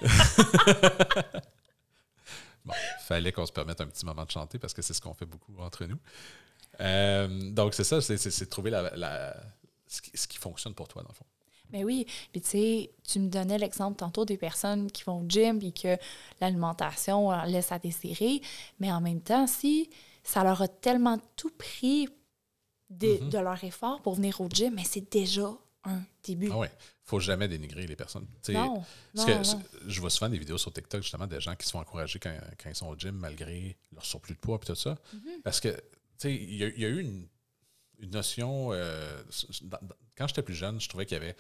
bon, 2.65 2.75
fallait 3.09 3.33
qu'on 3.33 3.47
se 3.47 3.53
permette 3.53 3.81
un 3.81 3.87
petit 3.87 4.07
moment 4.07 4.25
de 4.25 4.31
chanter 4.31 4.59
parce 4.59 4.73
que 4.75 4.83
c'est 4.83 4.95
ce 4.95 5.01
qu'on 5.01 5.15
fait 5.15 5.27
beaucoup 5.27 5.55
entre 5.59 5.85
nous. 5.87 5.99
Euh, 6.81 7.51
donc, 7.51 7.75
c'est 7.75 7.85
ça, 7.85 8.01
c'est, 8.01 8.15
de 8.17 8.45
trouver 8.45 8.71
la, 8.71 8.95
la- 8.97 9.37
ce, 9.87 10.01
qui, 10.03 10.11
ce 10.15 10.27
qui 10.29 10.39
fonctionne 10.39 10.75
pour 10.75 10.87
toi, 10.89 11.03
dans 11.03 11.09
le 11.09 11.15
fond. 11.15 11.25
Mais 11.71 11.85
oui, 11.85 12.07
puis 12.33 12.41
tu 12.41 12.49
sais, 12.51 12.91
tu 13.07 13.19
me 13.21 13.29
donnais 13.29 13.59
l'exemple 13.59 13.97
tantôt 13.99 14.25
des 14.25 14.39
personnes 14.39 14.91
qui 14.91 15.03
vont 15.05 15.21
au 15.21 15.29
gym 15.29 15.61
et 15.63 15.73
que 15.73 15.99
l'alimentation 16.41 17.31
leur 17.31 17.45
laisse 17.47 17.73
à 17.73 17.79
désirer, 17.79 18.41
mais 18.81 18.91
en 18.91 19.01
même 19.03 19.21
temps, 19.21 19.47
si 19.47 19.91
ça 20.23 20.45
leur 20.45 20.63
a 20.63 20.69
tellement 20.69 21.19
tout 21.37 21.51
pris 21.51 22.09
de, 22.91 23.19
Mhm. 23.23 23.29
de 23.31 23.39
leur 23.39 23.63
effort 23.65 24.01
pour 24.01 24.15
venir 24.15 24.41
au 24.41 24.49
gym, 24.49 24.75
mais 24.77 24.85
c'est 24.85 25.11
déjà 25.13 25.51
un 25.89 26.03
début. 26.23 26.49
Ah 26.53 26.59
ouais, 26.59 26.71
faut 27.05 27.21
jamais 27.21 27.49
dénigrer 27.49 27.87
les 27.87 27.97
personnes. 27.97 28.27
Non, 28.49 28.83
parce 29.15 29.27
non, 29.27 29.27
que 29.27 29.53
non. 29.57 29.63
je 29.87 30.01
vois 30.01 30.11
souvent 30.11 30.29
des 30.29 30.39
vidéos 30.39 30.59
sur 30.59 30.73
TikTok, 30.73 31.03
justement, 31.03 31.27
des 31.27 31.41
gens 31.41 31.55
qui 31.57 31.67
se 31.67 31.73
font 31.73 31.81
encourager 31.81 32.19
quand, 32.19 32.35
quand 32.63 32.69
ils 32.71 32.75
sont 32.77 32.89
au 32.89 32.97
gym 32.97 33.13
malgré 33.17 33.77
leur 33.93 34.05
surplus 34.05 34.35
de 34.35 34.39
poids 34.41 34.59
et 34.63 34.67
tout 34.67 34.75
ça. 34.75 34.97
Mhm. 35.13 35.43
Parce 35.43 35.61
que, 35.61 35.69
tu 35.69 35.81
sais, 36.19 36.35
il 36.35 36.55
y, 36.57 36.65
a- 36.65 36.69
il 36.69 36.81
y 36.81 36.85
a 36.85 36.89
eu 36.89 37.01
une, 37.01 37.27
une 38.01 38.11
notion. 38.11 38.73
euh, 38.73 39.23
dans- 39.63 39.79
dans- 39.83 39.97
quand 40.17 40.27
j'étais 40.29 40.43
plus 40.43 40.55
jeune, 40.55 40.81
je 40.81 40.89
trouvais 40.89 41.07
qu'il 41.07 41.17
y 41.17 41.21
avait 41.21 41.37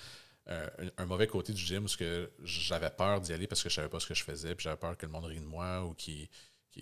euh, 0.50 0.66
un, 0.96 1.02
un 1.02 1.06
mauvais 1.06 1.26
côté 1.26 1.52
du 1.52 1.60
gym 1.60 1.84
où 1.84 1.88
ce 1.88 1.96
que 1.98 2.30
j'avais 2.42 2.88
peur 2.90 3.20
d'y 3.20 3.32
aller 3.34 3.46
parce 3.46 3.62
que 3.62 3.68
je 3.68 3.74
savais 3.74 3.88
pas 3.90 4.00
ce 4.00 4.06
que 4.06 4.14
je 4.14 4.24
faisais, 4.24 4.54
puis 4.54 4.64
j'avais 4.64 4.78
peur 4.78 4.96
que 4.96 5.04
le 5.04 5.12
monde 5.12 5.26
rie 5.26 5.40
de 5.40 5.44
moi 5.44 5.84
ou 5.84 5.92
qu'il 5.92 6.26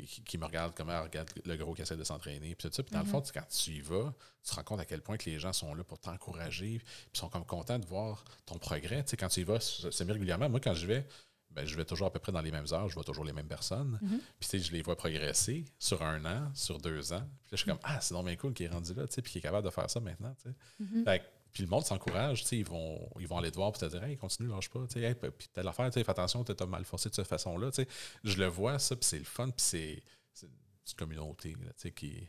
qui, 0.05 0.39
me 0.39 0.45
regarde 0.45 0.75
comment 0.77 0.93
elle 0.93 1.03
regarde 1.03 1.31
le 1.45 1.57
gros 1.57 1.75
qui 1.75 1.83
essaie 1.83 1.97
de 1.97 2.05
s'entraîner. 2.05 2.55
Puis 2.55 2.69
tout 2.69 2.75
ça. 2.75 2.83
Puis 2.83 2.93
dans 2.93 3.01
le 3.01 3.07
fond, 3.07 3.23
quand 3.33 3.49
tu 3.49 3.71
y 3.71 3.81
vas, 3.81 4.15
tu 4.43 4.51
te 4.51 4.57
rends 4.57 4.65
compte 4.65 4.81
à 4.81 4.85
quel 4.85 5.01
point 5.01 5.17
que 5.17 5.29
les 5.29 5.39
gens 5.39 5.53
sont 5.53 5.75
là 5.75 5.85
pour 5.85 5.99
t'encourager. 5.99 6.79
Puis 6.79 7.21
sont 7.21 7.29
comme 7.29 7.45
contents 7.45 7.79
de 7.79 7.87
voir 7.87 8.25
ton 8.45 8.59
progrès. 8.59 9.03
Tu 9.05 9.11
sais, 9.11 9.17
quand 9.17 9.29
tu 9.29 9.41
y 9.41 9.45
vas 9.45 9.61
semi-régulièrement, 9.61 10.49
moi, 10.49 10.61
quand 10.61 10.75
je 10.75 10.87
vais, 10.87 11.07
ben, 11.51 11.65
je 11.65 11.75
vais 11.77 11.85
toujours 11.85 12.09
à 12.09 12.13
peu 12.13 12.19
près 12.19 12.33
dans 12.33 12.43
les 12.43 12.51
mêmes 12.51 12.67
heures, 12.73 12.89
je 12.89 12.95
vois 12.95 13.05
toujours 13.05 13.25
les 13.25 13.33
mêmes 13.33 13.49
personnes. 13.49 13.99
Puis 14.01 14.21
tu 14.41 14.47
sais, 14.47 14.59
je 14.59 14.73
les 14.73 14.83
vois 14.83 14.97
progresser 14.97 15.65
sur 15.79 16.03
un 16.03 16.25
an, 16.25 16.51
sur 16.55 16.79
deux 16.79 17.13
ans. 17.13 17.21
Puis 17.21 17.27
là, 17.27 17.53
je 17.53 17.57
suis 17.57 17.67
comme, 17.67 17.81
ah, 17.83 17.99
c'est 18.01 18.13
donc 18.13 18.27
bien 18.27 18.37
cool 18.37 18.53
qui 18.53 18.65
est 18.65 18.69
rendu 18.69 18.93
là, 18.93 19.07
tu 19.07 19.15
sais, 19.15 19.23
puis 19.23 19.33
qui 19.33 19.39
est 19.39 19.43
capable 19.43 19.65
de 19.65 19.73
faire 19.73 19.89
ça 19.89 20.01
maintenant. 20.01 20.35
Tu 20.43 20.51
sais. 20.51 21.23
Puis 21.57 21.65
le 21.65 21.71
monde 21.71 21.87
s'encourage, 21.87 22.43
tu 22.43 22.49
sais, 22.49 22.59
ils 22.59 22.67
vont, 22.67 23.01
ils 23.19 23.27
vont 23.27 23.39
aller 23.39 23.51
te 23.51 23.57
voir 23.57 23.73
te 23.73 23.87
dire, 23.87 24.05
hey, 24.05 24.15
continue, 24.19 24.47
lâche 24.47 24.69
pas, 24.69 24.81
tu 24.93 25.01
sais, 25.01 25.15
puis 25.15 25.49
telle 25.51 25.67
affaire, 25.67 25.87
tu 25.87 25.93
sais, 25.93 26.05
fais 26.05 26.11
attention, 26.11 26.45
tu 26.45 26.53
mal 26.67 26.85
forcé 26.85 27.09
de 27.09 27.15
cette 27.15 27.27
façon-là, 27.27 27.71
tu 27.71 27.77
sais. 27.77 27.89
Je 28.25 28.37
le 28.37 28.45
vois, 28.45 28.79
ça, 28.79 28.95
puis 28.95 29.07
c'est 29.07 29.19
le 29.19 29.25
fun, 29.25 29.49
puis 29.49 29.55
c'est 29.57 30.03
une 30.43 30.95
communauté, 30.99 31.55
tu 31.55 31.67
sais, 31.79 31.93
qui, 31.93 32.29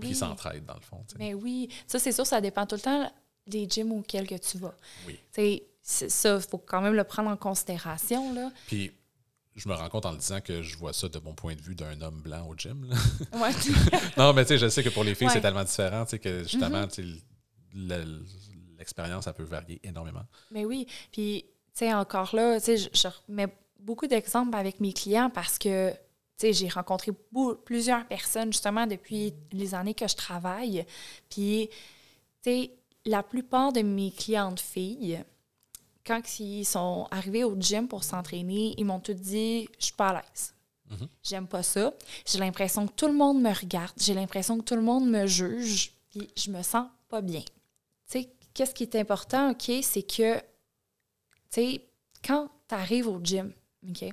qui, 0.00 0.14
s'entraide, 0.14 0.64
dans 0.66 0.76
le 0.76 0.82
fond. 0.82 1.04
Mais 1.18 1.34
oui, 1.34 1.68
ça, 1.88 1.98
c'est 1.98 2.12
sûr, 2.12 2.24
ça 2.24 2.40
dépend 2.40 2.64
tout 2.64 2.76
le 2.76 2.80
temps 2.80 3.12
des 3.44 3.68
gyms 3.68 3.90
auxquels 3.90 4.28
que 4.28 4.36
tu 4.36 4.56
vas. 4.58 4.76
Oui. 5.04 5.18
Tu 5.34 5.62
ça, 5.82 6.36
il 6.36 6.48
faut 6.48 6.58
quand 6.58 6.80
même 6.80 6.94
le 6.94 7.02
prendre 7.02 7.28
en 7.28 7.36
considération. 7.36 8.32
Là. 8.32 8.52
Puis, 8.68 8.92
je 9.56 9.68
me 9.68 9.74
rends 9.74 9.88
compte 9.88 10.06
en 10.06 10.12
le 10.12 10.18
disant 10.18 10.40
que 10.40 10.62
je 10.62 10.76
vois 10.76 10.92
ça 10.92 11.08
de 11.08 11.18
mon 11.18 11.34
point 11.34 11.56
de 11.56 11.60
vue 11.60 11.74
d'un 11.74 12.00
homme 12.02 12.20
blanc 12.20 12.46
au 12.46 12.54
gym. 12.54 12.88
Ouais. 13.32 13.50
non, 14.16 14.32
mais 14.32 14.44
tu 14.44 14.50
sais, 14.50 14.58
je 14.58 14.68
sais 14.68 14.84
que 14.84 14.90
pour 14.90 15.02
les 15.02 15.16
filles, 15.16 15.30
c'est 15.32 15.40
tellement 15.40 15.64
différent 15.64 16.04
que 16.04 16.44
justement, 16.44 16.86
mm-hmm. 16.86 17.20
L'expérience, 18.80 19.24
ça 19.24 19.32
peut 19.32 19.44
varier 19.44 19.80
énormément. 19.84 20.24
Mais 20.50 20.64
oui. 20.64 20.86
Puis, 21.12 21.44
tu 21.46 21.50
sais, 21.74 21.94
encore 21.94 22.34
là, 22.34 22.58
tu 22.58 22.76
sais, 22.76 22.90
je, 22.92 23.08
mets 23.28 23.48
beaucoup 23.78 24.06
d'exemples 24.06 24.56
avec 24.56 24.80
mes 24.80 24.92
clients 24.92 25.30
parce 25.30 25.58
que, 25.58 25.92
tu 25.92 25.98
sais, 26.38 26.52
j'ai 26.52 26.68
rencontré 26.68 27.12
plusieurs 27.64 28.06
personnes 28.06 28.52
justement 28.52 28.86
depuis 28.86 29.34
les 29.52 29.74
années 29.74 29.94
que 29.94 30.08
je 30.08 30.16
travaille. 30.16 30.84
Puis, 31.28 31.68
tu 32.42 32.50
sais, 32.50 32.70
la 33.04 33.22
plupart 33.22 33.72
de 33.72 33.82
mes 33.82 34.10
clientes 34.10 34.60
filles, 34.60 35.22
quand 36.04 36.40
ils 36.40 36.64
sont 36.64 37.06
arrivés 37.10 37.44
au 37.44 37.56
gym 37.60 37.86
pour 37.86 38.04
s'entraîner, 38.04 38.74
ils 38.76 38.84
m'ont 38.84 39.00
tout 39.00 39.14
dit 39.14 39.68
Je 39.78 39.86
suis 39.86 39.94
pas 39.94 40.08
à 40.08 40.12
l'aise. 40.14 40.54
Mhm. 40.90 41.08
J'aime 41.22 41.46
pas 41.46 41.62
ça. 41.62 41.92
J'ai 42.26 42.38
l'impression 42.38 42.86
que 42.86 42.92
tout 42.92 43.06
le 43.06 43.12
monde 43.12 43.40
me 43.40 43.52
regarde. 43.52 43.92
J'ai 43.96 44.14
l'impression 44.14 44.58
que 44.58 44.64
tout 44.64 44.74
le 44.74 44.82
monde 44.82 45.08
me 45.08 45.26
juge. 45.26 45.92
Puis 46.10 46.28
je 46.36 46.50
me 46.50 46.62
sens 46.62 46.88
pas 47.08 47.20
bien. 47.20 47.40
Tu 47.40 48.22
sais, 48.22 48.30
qu'est-ce 48.54 48.74
qui 48.74 48.84
est 48.84 48.96
important, 48.96 49.50
OK, 49.50 49.70
c'est 49.82 50.02
que, 50.02 50.38
tu 50.38 50.42
sais, 51.50 51.84
quand 52.24 52.48
tu 52.68 52.74
arrives 52.74 53.08
au 53.08 53.20
gym, 53.22 53.52
OK, 53.88 53.98
tu 54.00 54.12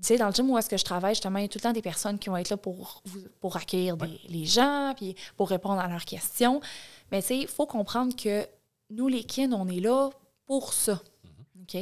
sais, 0.00 0.18
dans 0.18 0.26
le 0.26 0.32
gym 0.32 0.50
où 0.50 0.58
est-ce 0.58 0.68
que 0.68 0.76
je 0.76 0.84
travaille, 0.84 1.14
justement, 1.14 1.38
il 1.38 1.42
y 1.42 1.44
a 1.46 1.48
tout 1.48 1.58
le 1.58 1.62
temps 1.62 1.72
des 1.72 1.82
personnes 1.82 2.18
qui 2.18 2.28
vont 2.28 2.36
être 2.36 2.50
là 2.50 2.56
pour, 2.56 3.02
pour 3.40 3.56
accueillir 3.56 3.96
les 4.28 4.44
gens, 4.44 4.92
puis 4.96 5.16
pour 5.36 5.48
répondre 5.48 5.80
à 5.80 5.88
leurs 5.88 6.04
questions. 6.04 6.60
Mais 7.10 7.22
tu 7.22 7.28
sais, 7.28 7.38
il 7.38 7.48
faut 7.48 7.66
comprendre 7.66 8.14
que 8.14 8.46
nous, 8.90 9.08
les 9.08 9.24
kins, 9.24 9.54
on 9.54 9.68
est 9.68 9.80
là 9.80 10.10
pour 10.44 10.72
ça. 10.72 11.00
OK? 11.62 11.78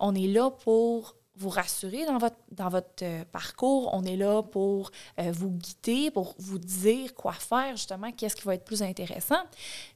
On 0.00 0.14
est 0.14 0.26
là 0.26 0.50
pour 0.50 1.16
vous 1.36 1.48
rassurer 1.48 2.04
dans 2.04 2.18
votre, 2.18 2.36
dans 2.50 2.68
votre 2.68 3.02
euh, 3.02 3.24
parcours. 3.32 3.90
On 3.94 4.04
est 4.04 4.16
là 4.16 4.42
pour 4.42 4.90
euh, 5.18 5.32
vous 5.32 5.50
guider, 5.50 6.10
pour 6.10 6.34
vous 6.38 6.58
dire 6.58 7.14
quoi 7.14 7.32
faire, 7.32 7.76
justement, 7.76 8.12
qu'est-ce 8.12 8.36
qui 8.36 8.44
va 8.44 8.54
être 8.54 8.64
plus 8.64 8.82
intéressant. 8.82 9.42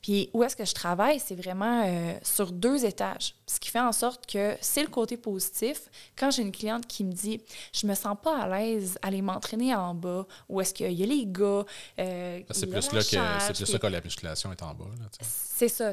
Puis 0.01 0.31
où 0.33 0.43
est-ce 0.43 0.57
que 0.57 0.65
je 0.65 0.73
travaille, 0.73 1.21
c'est 1.21 1.35
vraiment 1.35 1.85
euh, 1.87 2.15
sur 2.23 2.53
deux 2.53 2.85
étages. 2.85 3.35
Ce 3.47 3.61
qui 3.61 3.71
fait 3.71 3.81
en 3.81 3.93
sorte 3.93 4.27
que 4.27 4.57
c'est 4.61 4.83
le 4.83 4.89
côté 4.89 5.17
positif. 5.17 5.91
Quand 6.17 6.31
j'ai 6.31 6.43
une 6.43 6.53
cliente 6.53 6.87
qui 6.87 7.05
me 7.05 7.13
dit 7.13 7.41
Je 7.73 7.87
me 7.87 7.95
sens 7.95 8.17
pas 8.23 8.39
à 8.41 8.49
l'aise 8.49 8.99
aller 9.03 9.21
m'entraîner 9.21 9.75
en 9.75 9.95
bas, 9.95 10.27
ou 10.49 10.61
est-ce 10.61 10.73
qu'il 10.73 10.93
y 10.93 11.03
a 11.03 11.07
les 11.07 11.27
gars. 11.27 11.65
c'est 11.97 12.67
plus, 12.67 12.93
là 12.93 13.01
que, 13.01 13.45
c'est 13.45 13.57
plus 13.57 13.67
ça 13.67 13.79
que 13.79 13.87
la 13.87 14.01
musculation 14.01 14.51
est 14.53 14.63
en 14.63 14.75
bas. 14.75 14.87
C'est 15.21 15.69
ça. 15.69 15.93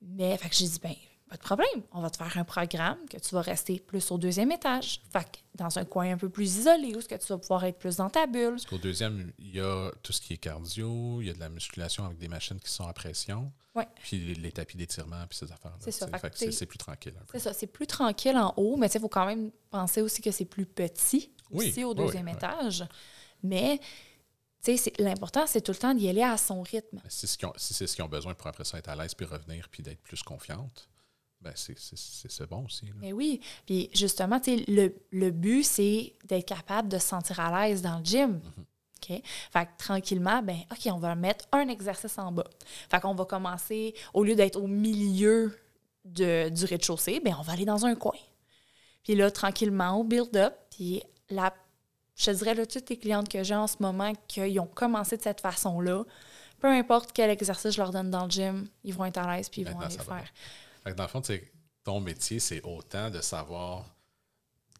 Mais 0.00 0.36
fait 0.36 0.48
que 0.48 0.54
j'ai 0.54 0.68
dit 0.68 0.78
ben 0.80 0.94
pas 1.28 1.36
de 1.36 1.42
problème. 1.42 1.82
On 1.92 2.00
va 2.00 2.10
te 2.10 2.16
faire 2.16 2.36
un 2.36 2.44
programme 2.44 2.98
que 3.08 3.18
tu 3.18 3.34
vas 3.34 3.42
rester 3.42 3.78
plus 3.78 4.10
au 4.10 4.18
deuxième 4.18 4.50
étage. 4.50 5.00
Fait 5.12 5.24
que 5.24 5.38
dans 5.54 5.78
un 5.78 5.84
coin 5.84 6.12
un 6.12 6.16
peu 6.16 6.28
plus 6.28 6.58
isolé 6.58 6.94
où 6.96 7.00
ce 7.00 7.08
que 7.08 7.14
tu 7.14 7.26
vas 7.26 7.38
pouvoir 7.38 7.64
être 7.64 7.78
plus 7.78 7.96
dans 7.96 8.08
ta 8.08 8.26
bulle. 8.26 8.52
Parce 8.52 8.66
qu'au 8.66 8.78
deuxième, 8.78 9.32
il 9.38 9.56
y 9.56 9.60
a 9.60 9.90
tout 10.02 10.12
ce 10.12 10.20
qui 10.20 10.34
est 10.34 10.38
cardio, 10.38 11.20
il 11.20 11.26
y 11.26 11.30
a 11.30 11.34
de 11.34 11.40
la 11.40 11.48
musculation 11.48 12.04
avec 12.04 12.18
des 12.18 12.28
machines 12.28 12.58
qui 12.60 12.70
sont 12.70 12.86
à 12.86 12.92
pression. 12.92 13.52
Oui. 13.74 13.84
Puis 14.02 14.34
les, 14.34 14.52
tapis 14.52 14.76
d'étirement, 14.76 15.24
puis 15.28 15.38
ces 15.38 15.52
affaires-là. 15.52 15.78
C'est 15.80 15.92
ça. 15.92 16.08
c'est 16.34 16.66
plus 16.66 16.78
tranquille 16.78 17.14
un 17.16 17.24
peu. 17.24 17.38
C'est 17.38 17.40
ça. 17.40 17.52
C'est 17.52 17.66
plus 17.66 17.86
tranquille 17.86 18.36
en 18.36 18.54
haut, 18.56 18.76
mais 18.76 18.88
il 18.88 19.00
faut 19.00 19.08
quand 19.08 19.26
même 19.26 19.50
penser 19.70 20.00
aussi 20.00 20.22
que 20.22 20.30
c'est 20.30 20.46
plus 20.46 20.66
petit 20.66 21.32
aussi 21.50 21.84
au 21.84 21.94
deuxième 21.94 22.28
étage. 22.28 22.84
Mais 23.42 23.80
l'important, 24.98 25.46
c'est 25.46 25.60
tout 25.60 25.72
le 25.72 25.78
temps 25.78 25.94
d'y 25.94 26.08
aller 26.08 26.22
à 26.22 26.36
son 26.36 26.62
rythme. 26.62 27.00
Si 27.08 27.26
c'est 27.26 27.86
ce 27.86 27.94
qu'ils 27.94 28.04
ont, 28.04 28.08
besoin 28.08 28.34
pour 28.34 28.46
après 28.48 28.64
ça 28.64 28.78
être 28.78 28.88
à 28.88 28.96
l'aise, 28.96 29.14
puis 29.14 29.26
revenir, 29.26 29.68
puis 29.70 29.82
d'être 29.82 30.02
plus 30.02 30.22
confiante, 30.22 30.88
ben, 31.40 31.52
c'est 31.54 32.48
bon 32.48 32.64
aussi. 32.64 32.90
Mais 32.96 33.12
oui. 33.12 33.40
Puis 33.64 33.90
justement, 33.92 34.40
le, 34.46 34.88
le 35.12 35.30
but, 35.30 35.62
c'est 35.62 36.14
d'être 36.24 36.46
capable 36.46 36.88
de 36.88 36.98
se 36.98 37.08
sentir 37.08 37.38
à 37.38 37.68
l'aise 37.68 37.80
dans 37.80 37.98
le 37.98 38.04
gym. 38.04 38.40
Mm-hmm. 38.40 38.64
OK? 38.98 39.22
Fait 39.52 39.66
que 39.66 39.70
tranquillement, 39.78 40.42
ben, 40.42 40.58
OK, 40.72 40.88
on 40.92 40.98
va 40.98 41.14
mettre 41.14 41.46
un 41.52 41.68
exercice 41.68 42.18
en 42.18 42.32
bas. 42.32 42.48
Fait 42.90 43.00
qu'on 43.00 43.14
va 43.14 43.24
commencer, 43.24 43.94
au 44.14 44.24
lieu 44.24 44.34
d'être 44.34 44.56
au 44.56 44.66
milieu 44.66 45.56
de, 46.04 46.48
du 46.48 46.64
rez-de-chaussée, 46.64 47.20
ben, 47.20 47.34
on 47.38 47.42
va 47.42 47.52
aller 47.52 47.64
dans 47.64 47.86
un 47.86 47.94
coin. 47.94 48.18
Puis 49.04 49.14
là, 49.14 49.30
tranquillement, 49.30 50.00
on 50.00 50.04
build 50.04 50.36
up. 50.36 50.54
Puis 50.70 51.02
la, 51.30 51.54
je 52.16 52.32
dirais, 52.32 52.54
là, 52.54 52.66
toutes 52.66 52.90
les 52.90 52.98
clientes 52.98 53.28
que 53.28 53.44
j'ai 53.44 53.54
en 53.54 53.68
ce 53.68 53.76
moment 53.78 54.12
qui 54.26 54.58
ont 54.58 54.66
commencé 54.66 55.16
de 55.16 55.22
cette 55.22 55.40
façon-là, 55.40 56.02
peu 56.58 56.66
importe 56.66 57.12
quel 57.12 57.30
exercice 57.30 57.72
je 57.72 57.80
leur 57.80 57.92
donne 57.92 58.10
dans 58.10 58.24
le 58.24 58.30
gym, 58.30 58.66
ils 58.82 58.92
vont 58.92 59.04
être 59.04 59.18
à 59.18 59.36
l'aise 59.36 59.48
puis 59.48 59.60
ils 59.60 59.68
vont 59.68 59.78
aller 59.78 59.96
faire 59.96 60.24
dans 60.94 61.04
le 61.04 61.08
fond, 61.08 61.22
ton 61.84 62.00
métier, 62.00 62.40
c'est 62.40 62.62
autant 62.62 63.10
de 63.10 63.20
savoir 63.20 63.94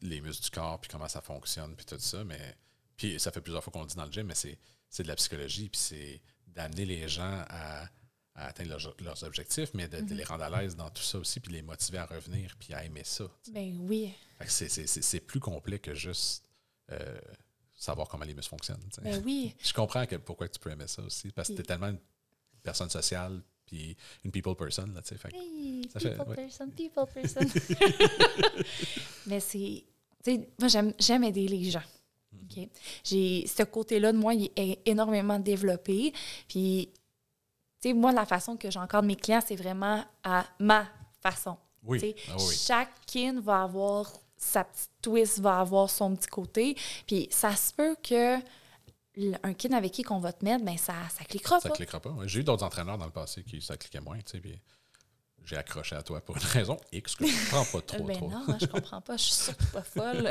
les 0.02 0.20
muscles 0.20 0.44
du 0.44 0.50
corps, 0.50 0.80
puis 0.80 0.90
comment 0.90 1.08
ça 1.08 1.20
fonctionne, 1.20 1.74
puis 1.74 1.86
tout 1.86 1.98
ça, 1.98 2.24
mais 2.24 2.56
puis 2.96 3.18
ça 3.18 3.30
fait 3.30 3.40
plusieurs 3.40 3.62
fois 3.62 3.72
qu'on 3.72 3.82
le 3.82 3.88
dit 3.88 3.96
dans 3.96 4.04
le 4.04 4.12
gym, 4.12 4.26
mais 4.26 4.34
c'est 4.34 5.02
de 5.02 5.08
la 5.08 5.16
psychologie, 5.16 5.68
puis 5.68 5.80
c'est 5.80 6.20
d'amener 6.48 6.84
les 6.84 7.08
gens 7.08 7.44
à, 7.48 7.88
atteindre 8.34 8.76
leurs, 9.00 9.24
objectifs, 9.24 9.70
mais 9.74 9.88
de, 9.88 9.96
les 9.96 10.02
mm-hmm. 10.22 10.26
rendre 10.26 10.44
à 10.44 10.60
l'aise 10.60 10.76
dans 10.76 10.90
tout 10.90 11.02
ça 11.02 11.18
aussi, 11.18 11.40
puis 11.40 11.52
les 11.52 11.62
motiver 11.62 11.98
à 11.98 12.06
revenir, 12.06 12.56
puis 12.58 12.74
à 12.74 12.84
aimer 12.84 13.04
ça. 13.04 13.24
Ben 13.52 13.76
oui. 13.80 14.12
C'est 14.46 15.20
plus 15.20 15.40
complet 15.40 15.78
que 15.78 15.94
juste 15.94 16.48
euh, 16.90 17.18
savoir 17.74 18.08
comment 18.08 18.24
les 18.24 18.34
muscles 18.34 18.50
fonctionnent. 18.50 18.82
Ben 19.02 19.22
oui. 19.24 19.54
Je 19.62 19.72
comprends 19.72 20.04
pourquoi 20.24 20.48
tu 20.48 20.58
peux 20.58 20.70
aimer 20.70 20.86
ça 20.86 21.02
aussi, 21.02 21.30
parce 21.32 21.48
que 21.48 21.54
tu 21.54 21.60
es 21.60 21.64
tellement 21.64 21.88
une 21.88 22.00
personne 22.62 22.90
sociale, 22.90 23.42
puis 23.68 23.94
une 24.24 24.30
people 24.30 24.54
person, 24.54 24.86
là, 24.94 25.02
tu 25.02 25.14
sais. 25.14 26.10
people 26.10 26.34
person, 26.34 26.70
people 26.70 27.04
person. 27.12 27.42
Mais 29.26 29.40
c'est... 29.40 29.84
Tu 30.24 30.34
sais, 30.34 30.48
moi, 30.58 30.92
j'aime 30.98 31.24
aider 31.24 31.46
les 31.46 31.64
gens. 31.64 31.82
Mm. 32.32 32.38
OK? 32.44 32.68
J'ai... 33.04 33.46
Ce 33.46 33.62
côté-là 33.64 34.12
de 34.12 34.16
moi, 34.16 34.32
il 34.32 34.50
est 34.56 34.80
énormément 34.86 35.38
développé. 35.38 36.14
Puis, 36.48 36.90
tu 37.80 37.90
sais, 37.90 37.94
moi, 37.94 38.10
la 38.10 38.24
façon 38.24 38.56
que 38.56 38.70
j'encadre 38.70 39.06
mes 39.06 39.16
clients, 39.16 39.42
c'est 39.46 39.56
vraiment 39.56 40.02
à 40.24 40.46
ma 40.58 40.88
façon. 41.20 41.58
Oui. 41.84 42.14
Ah 42.28 42.36
oui. 42.38 42.54
Chacun 42.56 43.40
va 43.40 43.64
avoir 43.64 44.10
sa 44.38 44.64
petite 44.64 44.90
twist, 45.02 45.40
va 45.40 45.60
avoir 45.60 45.90
son 45.90 46.16
petit 46.16 46.28
côté. 46.28 46.76
Puis, 47.06 47.28
ça 47.30 47.54
se 47.54 47.74
peut 47.74 47.96
que 48.02 48.38
un 49.42 49.54
kid 49.54 49.72
avec 49.74 49.92
qui 49.92 50.02
qu'on 50.02 50.20
va 50.20 50.32
te 50.32 50.44
mettre, 50.44 50.64
ben 50.64 50.76
ça, 50.76 50.94
ça 51.16 51.24
cliquera 51.24 51.56
pas. 51.56 51.68
Ça 51.68 51.70
cliquera 51.70 52.00
pas. 52.00 52.14
J'ai 52.24 52.40
eu 52.40 52.44
d'autres 52.44 52.64
entraîneurs 52.64 52.98
dans 52.98 53.06
le 53.06 53.12
passé 53.12 53.42
qui 53.42 53.60
ça 53.60 53.76
cliquait 53.76 54.00
moins, 54.00 54.18
tu 54.18 54.32
sais, 54.32 54.40
puis 54.40 54.60
j'ai 55.44 55.56
accroché 55.56 55.96
à 55.96 56.02
toi 56.02 56.20
pour 56.20 56.36
une 56.36 56.42
raison 56.52 56.76
X 56.92 57.16
que 57.16 57.26
je 57.26 57.32
ne 57.32 57.50
comprends 57.50 57.64
pas 57.64 57.80
trop. 57.80 58.04
ben 58.04 58.16
trop. 58.16 58.30
non, 58.30 58.58
je 58.60 58.66
comprends 58.66 59.00
pas, 59.00 59.16
je 59.16 59.22
suis 59.24 59.32
surtout 59.32 59.66
pas 59.72 59.82
folle. 59.82 60.30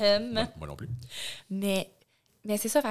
moi, 0.56 0.66
non 0.66 0.76
plus. 0.76 0.88
Mais, 1.50 1.90
mais 2.44 2.56
c'est 2.56 2.68
ça, 2.68 2.82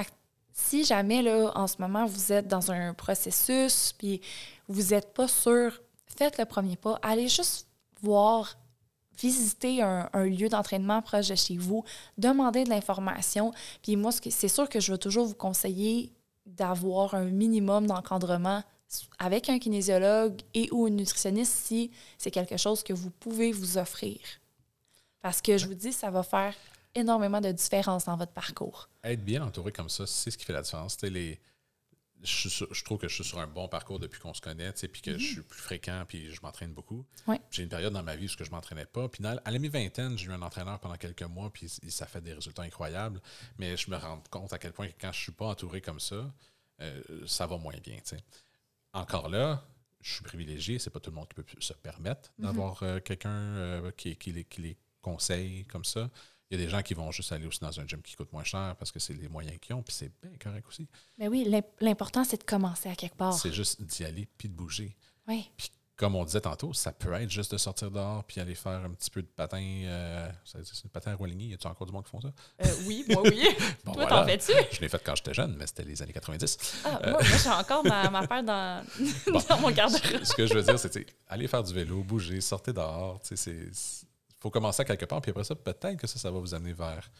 si 0.52 0.84
jamais 0.84 1.22
là, 1.22 1.52
en 1.54 1.66
ce 1.66 1.76
moment 1.80 2.04
vous 2.04 2.32
êtes 2.32 2.48
dans 2.48 2.70
un 2.72 2.92
processus 2.92 3.94
puis 3.96 4.20
vous 4.66 4.90
n'êtes 4.90 5.14
pas 5.14 5.28
sûr, 5.28 5.80
faites 6.06 6.38
le 6.38 6.44
premier 6.44 6.76
pas. 6.76 6.98
Allez 7.02 7.28
juste 7.28 7.68
voir 8.02 8.58
visiter 9.18 9.82
un, 9.82 10.08
lieu 10.24 10.48
d'entraînement 10.48 11.02
proche 11.02 11.28
de 11.28 11.34
chez 11.34 11.56
vous, 11.56 11.84
demander 12.16 12.64
de 12.64 12.70
l'information. 12.70 13.52
Puis 13.82 13.96
moi, 13.96 14.12
c'est 14.12 14.48
sûr 14.48 14.68
que 14.68 14.80
je 14.80 14.92
vais 14.92 14.98
toujours 14.98 15.26
vous 15.26 15.34
conseiller 15.34 16.12
d'avoir 16.46 17.14
un 17.14 17.24
minimum 17.24 17.86
d'encadrement 17.86 18.62
avec 19.18 19.50
un 19.50 19.58
kinésiologue 19.58 20.40
et 20.54 20.68
ou 20.72 20.88
une 20.88 20.96
nutritionniste 20.96 21.52
si 21.52 21.90
c'est 22.16 22.30
quelque 22.30 22.56
chose 22.56 22.82
que 22.82 22.92
vous 22.92 23.10
pouvez 23.10 23.52
vous 23.52 23.76
offrir. 23.76 24.18
Parce 25.20 25.42
que 25.42 25.58
je 25.58 25.66
vous 25.66 25.74
dis, 25.74 25.92
ça 25.92 26.10
va 26.10 26.22
faire 26.22 26.54
énormément 26.94 27.40
de 27.40 27.52
différence 27.52 28.06
dans 28.06 28.16
votre 28.16 28.32
parcours. 28.32 28.88
Être 29.04 29.24
bien 29.24 29.42
entouré 29.42 29.72
comme 29.72 29.88
ça, 29.88 30.06
c'est 30.06 30.30
ce 30.30 30.38
qui 30.38 30.44
fait 30.44 30.52
la 30.52 30.62
différence. 30.62 30.96
Je, 32.22 32.26
suis 32.36 32.50
sur- 32.50 32.72
je 32.74 32.84
trouve 32.84 32.98
que 32.98 33.08
je 33.08 33.14
suis 33.14 33.24
sur 33.24 33.38
un 33.38 33.46
bon 33.46 33.68
parcours 33.68 33.98
depuis 33.98 34.20
qu'on 34.20 34.34
se 34.34 34.40
connaît, 34.40 34.72
tu 34.72 34.80
sais, 34.80 34.88
puis 34.88 35.00
que 35.02 35.10
Mhm. 35.12 35.18
je 35.18 35.26
suis 35.26 35.42
plus 35.42 35.60
fréquent, 35.60 36.04
puis 36.08 36.32
je 36.34 36.40
m'entraîne 36.42 36.72
beaucoup. 36.72 37.06
Ouais. 37.26 37.40
J'ai 37.50 37.62
une 37.62 37.68
période 37.68 37.92
dans 37.92 38.02
ma 38.02 38.16
vie 38.16 38.26
où 38.26 38.28
je 38.28 38.42
ne 38.42 38.48
m'entraînais 38.50 38.86
pas. 38.86 39.08
Puis 39.08 39.24
à 39.26 39.50
la 39.50 39.58
mi-vingtaine, 39.58 40.16
j'ai 40.18 40.26
eu 40.26 40.32
un 40.32 40.42
entraîneur 40.42 40.78
pendant 40.80 40.96
quelques 40.96 41.22
mois, 41.22 41.50
puis 41.52 41.68
ça 41.68 42.06
fait 42.06 42.20
des 42.20 42.32
résultats 42.34 42.62
incroyables. 42.62 43.20
Mais 43.58 43.76
je 43.76 43.90
me 43.90 43.96
rends 43.96 44.22
compte 44.30 44.52
à 44.52 44.58
quel 44.58 44.72
point 44.72 44.88
que 44.88 45.00
quand 45.00 45.12
je 45.12 45.20
suis 45.20 45.32
pas 45.32 45.46
entouré 45.46 45.80
comme 45.80 46.00
ça, 46.00 46.32
euh, 46.80 47.02
ça 47.26 47.46
va 47.46 47.56
moins 47.58 47.76
bien. 47.82 47.96
tu 47.96 48.16
sais. 48.16 48.24
Encore 48.92 49.28
là, 49.28 49.64
je 50.00 50.14
suis 50.14 50.24
privilégié, 50.24 50.78
c'est 50.78 50.90
pas 50.90 51.00
tout 51.00 51.10
le 51.10 51.16
monde 51.16 51.28
qui 51.28 51.34
peut 51.34 51.44
se 51.60 51.72
permettre 51.72 52.30
Mhm. 52.38 52.44
d'avoir 52.46 52.82
euh, 52.82 53.00
quelqu'un 53.00 53.30
euh, 53.30 53.90
qui, 53.92 54.16
qui 54.16 54.32
les, 54.32 54.44
qui 54.44 54.62
les 54.62 54.76
conseille 55.02 55.64
comme 55.66 55.84
ça. 55.84 56.08
Il 56.50 56.58
y 56.58 56.62
a 56.62 56.64
des 56.64 56.70
gens 56.70 56.80
qui 56.82 56.94
vont 56.94 57.10
juste 57.12 57.30
aller 57.32 57.46
aussi 57.46 57.60
dans 57.60 57.78
un 57.78 57.86
gym 57.86 58.00
qui 58.00 58.16
coûte 58.16 58.32
moins 58.32 58.44
cher 58.44 58.74
parce 58.78 58.90
que 58.90 58.98
c'est 58.98 59.12
les 59.14 59.28
moyens 59.28 59.58
qu'ils 59.60 59.74
ont, 59.74 59.82
puis 59.82 59.94
c'est 59.94 60.10
bien 60.22 60.32
correct 60.42 60.66
aussi. 60.66 60.88
Mais 61.18 61.28
oui, 61.28 61.44
l'im- 61.46 61.60
l'important, 61.80 62.24
c'est 62.24 62.38
de 62.38 62.44
commencer 62.44 62.88
à 62.88 62.94
quelque 62.94 63.16
part. 63.16 63.34
C'est 63.34 63.52
juste 63.52 63.82
d'y 63.82 64.04
aller 64.04 64.26
puis 64.38 64.48
de 64.48 64.54
bouger. 64.54 64.96
Oui. 65.26 65.50
Puis 65.58 65.70
comme 65.96 66.14
on 66.14 66.24
disait 66.24 66.40
tantôt, 66.40 66.72
ça 66.72 66.92
peut 66.92 67.12
être 67.14 67.28
juste 67.28 67.50
de 67.52 67.58
sortir 67.58 67.90
dehors 67.90 68.22
puis 68.24 68.40
aller 68.40 68.54
faire 68.54 68.84
un 68.84 68.90
petit 68.90 69.10
peu 69.10 69.20
de 69.20 69.26
patin. 69.26 69.60
Euh, 69.60 70.30
c'est 70.44 70.58
le 70.84 70.88
patin 70.90 71.10
à. 71.20 71.24
Y 71.28 71.54
a-tu 71.54 71.66
encore 71.66 71.86
du 71.88 71.92
monde 71.92 72.04
qui 72.04 72.10
font 72.12 72.20
ça? 72.20 72.32
Euh, 72.64 72.66
oui, 72.86 73.04
moi, 73.08 73.20
oui. 73.24 73.42
Bon, 73.84 73.92
Toi, 73.94 74.06
voilà. 74.06 74.22
t'en 74.22 74.24
fais-tu? 74.26 74.52
Je 74.76 74.80
l'ai 74.80 74.88
fait 74.88 75.02
quand 75.04 75.16
j'étais 75.16 75.34
jeune, 75.34 75.56
mais 75.58 75.66
c'était 75.66 75.82
les 75.84 76.00
années 76.00 76.12
90. 76.12 76.82
Ah, 76.84 77.00
moi, 77.02 77.10
moi, 77.10 77.20
j'ai 77.42 77.48
encore 77.50 77.84
ma, 77.84 78.08
ma 78.10 78.26
paire 78.28 78.44
dans, 78.44 78.86
dans 79.48 79.58
mon 79.60 79.70
garde-robe. 79.72 80.22
Ce 80.24 80.34
que 80.34 80.46
je 80.46 80.54
veux 80.54 80.62
dire, 80.62 80.78
c'est 80.78 81.04
aller 81.26 81.48
faire 81.48 81.64
du 81.64 81.74
vélo, 81.74 82.02
bouger, 82.04 82.40
sortir 82.40 82.72
dehors. 82.74 83.20
tu 83.20 83.36
sais, 83.36 83.70
c'est- 83.72 84.06
faut 84.38 84.50
commencer 84.50 84.82
à 84.82 84.84
quelque 84.84 85.04
part, 85.04 85.20
puis 85.20 85.30
après 85.30 85.44
ça, 85.44 85.54
peut-être 85.54 85.96
que 85.96 86.06
ça, 86.06 86.18
ça 86.18 86.30
va 86.30 86.38
vous 86.38 86.54
amener 86.54 86.72
vers, 86.72 87.10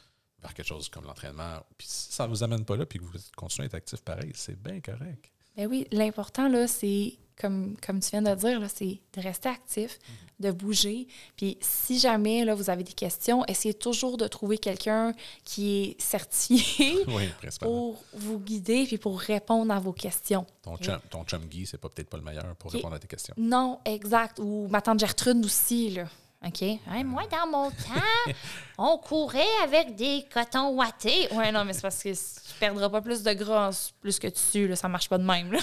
vers 0.40 0.54
quelque 0.54 0.66
chose 0.66 0.88
comme 0.88 1.04
l'entraînement. 1.04 1.60
Puis 1.76 1.86
si 1.88 2.12
ça 2.12 2.24
ne 2.24 2.30
vous 2.30 2.42
amène 2.42 2.64
pas 2.64 2.76
là, 2.76 2.86
puis 2.86 2.98
que 2.98 3.04
vous 3.04 3.18
continuez 3.36 3.64
à 3.64 3.66
être 3.66 3.74
actif 3.74 4.00
pareil, 4.02 4.32
c'est 4.34 4.60
bien 4.60 4.80
correct. 4.80 5.30
Ben 5.56 5.66
oui, 5.66 5.86
l'important, 5.90 6.48
là, 6.48 6.68
c'est, 6.68 7.18
comme, 7.36 7.76
comme 7.84 7.98
tu 7.98 8.10
viens 8.10 8.22
de 8.22 8.34
dire, 8.34 8.60
là, 8.60 8.68
c'est 8.68 9.00
de 9.12 9.20
rester 9.20 9.48
actif, 9.48 9.98
de 10.38 10.52
bouger. 10.52 11.08
Puis 11.36 11.58
si 11.60 11.98
jamais, 11.98 12.44
là, 12.44 12.54
vous 12.54 12.70
avez 12.70 12.84
des 12.84 12.92
questions, 12.92 13.44
essayez 13.46 13.74
toujours 13.74 14.16
de 14.16 14.28
trouver 14.28 14.58
quelqu'un 14.58 15.12
qui 15.42 15.82
est 15.82 16.00
certifié 16.00 16.94
Oui, 17.08 17.28
pour 17.60 18.00
vous 18.12 18.38
guider 18.38 18.84
puis 18.86 18.98
pour 18.98 19.18
répondre 19.18 19.72
à 19.72 19.80
vos 19.80 19.92
questions. 19.92 20.46
Ton 20.62 20.76
chum, 20.76 21.00
ton 21.10 21.24
chum 21.24 21.44
Guy, 21.46 21.66
c'est 21.66 21.78
pas 21.78 21.88
peut-être 21.88 22.08
pas 22.08 22.18
le 22.18 22.22
meilleur 22.22 22.54
pour 22.54 22.70
répondre 22.70 22.94
à 22.94 23.00
tes 23.00 23.08
questions. 23.08 23.34
Non, 23.36 23.80
exact. 23.84 24.38
Ou 24.38 24.68
ma 24.68 24.80
tante 24.80 25.00
Gertrude 25.00 25.44
aussi, 25.44 25.90
là. 25.90 26.04
OK? 26.46 26.62
Hein, 26.62 27.04
moi, 27.04 27.24
dans 27.30 27.46
mon 27.50 27.70
temps, 27.70 28.32
on 28.78 28.96
courait 28.98 29.42
avec 29.64 29.96
des 29.96 30.24
cotons 30.32 30.70
ouatés. 30.70 31.28
Ouais, 31.32 31.50
non, 31.50 31.64
mais 31.64 31.72
c'est 31.72 31.82
parce 31.82 32.02
que 32.02 32.10
tu 32.10 32.54
perdras 32.60 32.88
pas 32.88 33.00
plus 33.00 33.22
de 33.22 33.32
gras 33.32 33.92
plus 34.00 34.18
que 34.18 34.28
dessus, 34.28 34.68
là. 34.68 34.76
Ça 34.76 34.88
marche 34.88 35.08
pas 35.08 35.18
de 35.18 35.24
même, 35.24 35.52
là. 35.52 35.58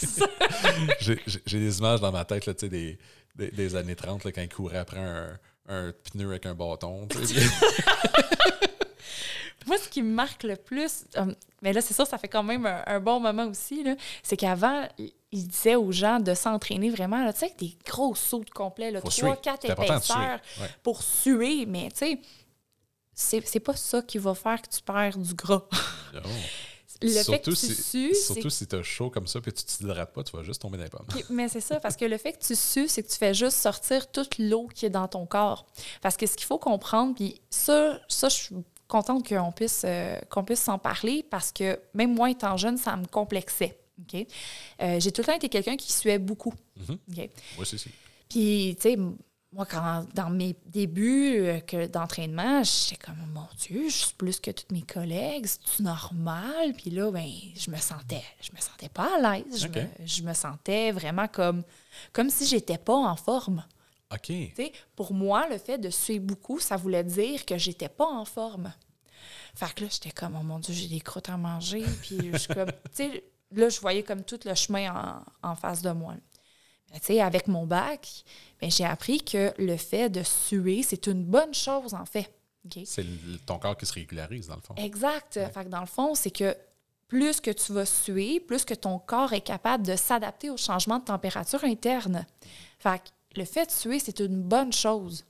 J'ai 1.00 1.58
des 1.58 1.78
images 1.78 2.00
dans 2.00 2.10
ma 2.12 2.24
tête 2.24 2.46
là, 2.46 2.54
tu 2.54 2.68
des, 2.68 2.98
des, 3.36 3.50
des 3.50 3.76
années 3.76 3.96
30 3.96 4.24
là, 4.24 4.32
quand 4.32 4.40
il 4.40 4.48
courait 4.48 4.78
après 4.78 4.98
un, 5.00 5.38
un 5.68 5.92
pneu 6.12 6.30
avec 6.30 6.46
un 6.46 6.54
bâton. 6.54 7.06
tu. 7.08 7.18
Moi, 9.66 9.76
ce 9.78 9.88
qui 9.88 10.02
me 10.02 10.12
marque 10.12 10.42
le 10.44 10.56
plus, 10.56 11.04
euh, 11.16 11.34
mais 11.60 11.72
là, 11.74 11.82
c'est 11.82 11.92
sûr, 11.94 12.06
ça 12.06 12.16
fait 12.18 12.28
quand 12.28 12.42
même 12.42 12.64
un, 12.66 12.82
un 12.86 12.98
bon 12.98 13.20
moment 13.20 13.44
aussi, 13.44 13.84
là, 13.84 13.94
c'est 14.22 14.36
qu'avant, 14.36 14.88
il 15.32 15.46
disait 15.48 15.76
aux 15.76 15.92
gens 15.92 16.18
de 16.20 16.34
s'entraîner 16.34 16.90
vraiment, 16.90 17.24
là, 17.24 17.32
tu 17.32 17.40
sais, 17.40 17.44
avec 17.46 17.58
des 17.58 17.76
gros 17.86 18.14
sauts 18.14 18.44
de 18.44 18.50
complet, 18.50 18.90
là, 18.90 19.00
Faut 19.00 19.08
3, 19.08 19.12
suer. 19.34 19.40
4 19.42 19.58
C'est 19.62 19.70
important 19.70 19.96
de 19.98 20.02
suer. 20.02 20.14
épaisseurs 20.14 20.40
Ouais. 20.60 20.70
pour 20.82 21.02
suer, 21.02 21.66
mais 21.66 21.88
tu 21.90 21.98
sais, 21.98 22.20
c'est 23.14 23.46
c'est 23.46 23.60
pas 23.60 23.76
ça 23.76 24.02
qui 24.02 24.18
va 24.18 24.34
faire 24.34 24.60
que 24.62 24.68
tu 24.68 24.82
perds 24.82 25.18
du 25.18 25.34
gras. 25.34 25.62
Non. 26.14 26.20
Le 27.02 27.08
fait 27.08 27.14
que 27.14 27.24
surtout 27.24 27.50
tu 27.52 27.56
si, 27.56 27.74
sues, 27.82 28.14
c'est 28.14 28.34
surtout 28.34 28.50
si 28.50 28.66
t'as 28.66 28.82
chaud 28.82 29.08
comme 29.08 29.26
ça 29.26 29.38
et 29.46 29.52
tu 29.52 29.64
t'hydrates 29.64 30.12
pas, 30.12 30.22
tu 30.22 30.36
vas 30.36 30.42
juste 30.42 30.60
tomber 30.60 30.76
dans 30.76 30.84
les 30.84 30.90
pommes. 30.90 31.06
Mais 31.30 31.48
c'est 31.48 31.62
ça, 31.62 31.80
parce 31.80 31.96
que 31.96 32.04
le 32.04 32.18
fait 32.18 32.34
que 32.34 32.44
tu 32.44 32.54
sues, 32.54 32.88
c'est 32.88 33.02
que 33.02 33.08
tu 33.08 33.16
fais 33.16 33.32
juste 33.32 33.56
sortir 33.56 34.10
toute 34.10 34.36
l'eau 34.38 34.66
qui 34.66 34.84
est 34.84 34.90
dans 34.90 35.08
ton 35.08 35.24
corps. 35.24 35.64
Parce 36.02 36.18
que 36.18 36.26
ce 36.26 36.36
qu'il 36.36 36.46
faut 36.46 36.58
comprendre, 36.58 37.14
puis 37.14 37.40
ça, 37.48 37.98
ça 38.06 38.28
je 38.28 38.34
suis 38.34 38.54
contente 38.86 39.26
qu'on 39.26 39.50
puisse, 39.50 39.82
euh, 39.86 40.18
qu'on 40.28 40.44
puisse 40.44 40.60
s'en 40.60 40.78
parler 40.78 41.22
parce 41.30 41.52
que 41.52 41.80
même 41.94 42.12
moi, 42.14 42.30
étant 42.30 42.58
jeune, 42.58 42.76
ça 42.76 42.96
me 42.96 43.06
complexait. 43.06 43.78
Euh, 44.82 45.00
J'ai 45.00 45.12
tout 45.12 45.22
le 45.22 45.26
temps 45.26 45.34
été 45.36 45.48
quelqu'un 45.48 45.76
qui 45.76 45.92
suait 45.92 46.18
beaucoup. 46.18 46.54
Moi 47.54 47.62
aussi, 47.62 47.78
c'est. 47.78 47.90
Puis, 48.28 48.76
tu 48.76 48.82
sais, 48.82 48.96
moi, 49.52 49.66
quand, 49.66 50.06
dans 50.14 50.30
mes 50.30 50.54
débuts 50.66 51.38
euh, 51.40 51.60
que 51.60 51.86
d'entraînement, 51.86 52.62
j'étais 52.62 53.04
comme, 53.04 53.16
mon 53.34 53.48
Dieu, 53.58 53.88
je 53.88 53.96
suis 53.96 54.14
plus 54.14 54.38
que 54.38 54.52
tous 54.52 54.72
mes 54.72 54.82
collègues, 54.82 55.46
c'est 55.46 55.82
normal? 55.82 56.72
Puis 56.76 56.90
là, 56.90 57.10
ben, 57.10 57.28
je 57.56 57.70
me 57.70 57.76
sentais, 57.76 58.22
je 58.40 58.52
me 58.52 58.60
sentais 58.60 58.88
pas 58.88 59.16
à 59.16 59.38
l'aise. 59.38 59.60
Je, 59.60 59.66
me, 59.66 60.06
je 60.06 60.22
me 60.22 60.34
sentais 60.34 60.92
vraiment 60.92 61.26
comme, 61.26 61.64
comme 62.12 62.30
si 62.30 62.46
j'étais 62.46 62.78
pas 62.78 62.94
en 62.94 63.16
forme. 63.16 63.64
OK. 64.12 64.26
Tu 64.26 64.52
sais, 64.56 64.72
pour 64.94 65.12
moi, 65.12 65.48
le 65.48 65.58
fait 65.58 65.78
de 65.78 65.90
suer 65.90 66.20
beaucoup, 66.20 66.60
ça 66.60 66.76
voulait 66.76 67.04
dire 67.04 67.44
que 67.44 67.58
j'étais 67.58 67.88
pas 67.88 68.06
en 68.06 68.24
forme. 68.24 68.72
Fait 69.54 69.72
que 69.74 69.82
là, 69.82 69.88
j'étais 69.90 70.10
comme, 70.12 70.36
oh 70.40 70.44
mon 70.44 70.60
Dieu, 70.60 70.74
j'ai 70.74 70.86
des 70.88 71.00
croûtes 71.00 71.28
à 71.28 71.36
manger. 71.36 71.84
Puis 72.02 72.30
je 72.32 72.36
suis 72.38 72.54
comme, 72.54 72.70
tu 72.94 73.04
sais, 73.04 73.24
là, 73.52 73.68
je 73.68 73.80
voyais 73.80 74.02
comme 74.02 74.24
tout 74.24 74.40
le 74.44 74.54
chemin 74.54 75.22
en, 75.42 75.50
en 75.50 75.54
face 75.56 75.82
de 75.82 75.90
moi. 75.90 76.14
Mais 76.92 76.98
tu 77.00 77.06
sais, 77.06 77.20
avec 77.20 77.46
mon 77.46 77.66
bac, 77.66 78.24
ben, 78.60 78.70
j'ai 78.70 78.84
appris 78.84 79.22
que 79.22 79.52
le 79.58 79.76
fait 79.76 80.08
de 80.10 80.22
suer, 80.22 80.82
c'est 80.82 81.06
une 81.06 81.24
bonne 81.24 81.54
chose, 81.54 81.94
en 81.94 82.04
fait. 82.04 82.32
C'est 82.84 83.06
ton 83.46 83.58
corps 83.58 83.76
qui 83.76 83.86
se 83.86 83.92
régularise, 83.92 84.48
dans 84.48 84.56
le 84.56 84.60
fond. 84.60 84.74
Exact. 84.76 85.40
Fait 85.54 85.64
que 85.64 85.70
dans 85.70 85.80
le 85.80 85.86
fond, 85.86 86.14
c'est 86.14 86.30
que 86.30 86.54
plus 87.08 87.40
que 87.40 87.50
tu 87.50 87.72
vas 87.72 87.86
suer, 87.86 88.38
plus 88.38 88.64
que 88.64 88.74
ton 88.74 88.98
corps 88.98 89.32
est 89.32 89.40
capable 89.40 89.86
de 89.86 89.96
s'adapter 89.96 90.50
aux 90.50 90.56
changements 90.56 90.98
de 90.98 91.04
température 91.04 91.64
interne. 91.64 92.26
Fait 92.78 92.98
que 92.98 93.38
le 93.40 93.44
fait 93.44 93.66
de 93.66 93.70
suer, 93.70 93.98
c'est 93.98 94.20
une 94.20 94.42
bonne 94.42 94.72
chose. 94.72 95.24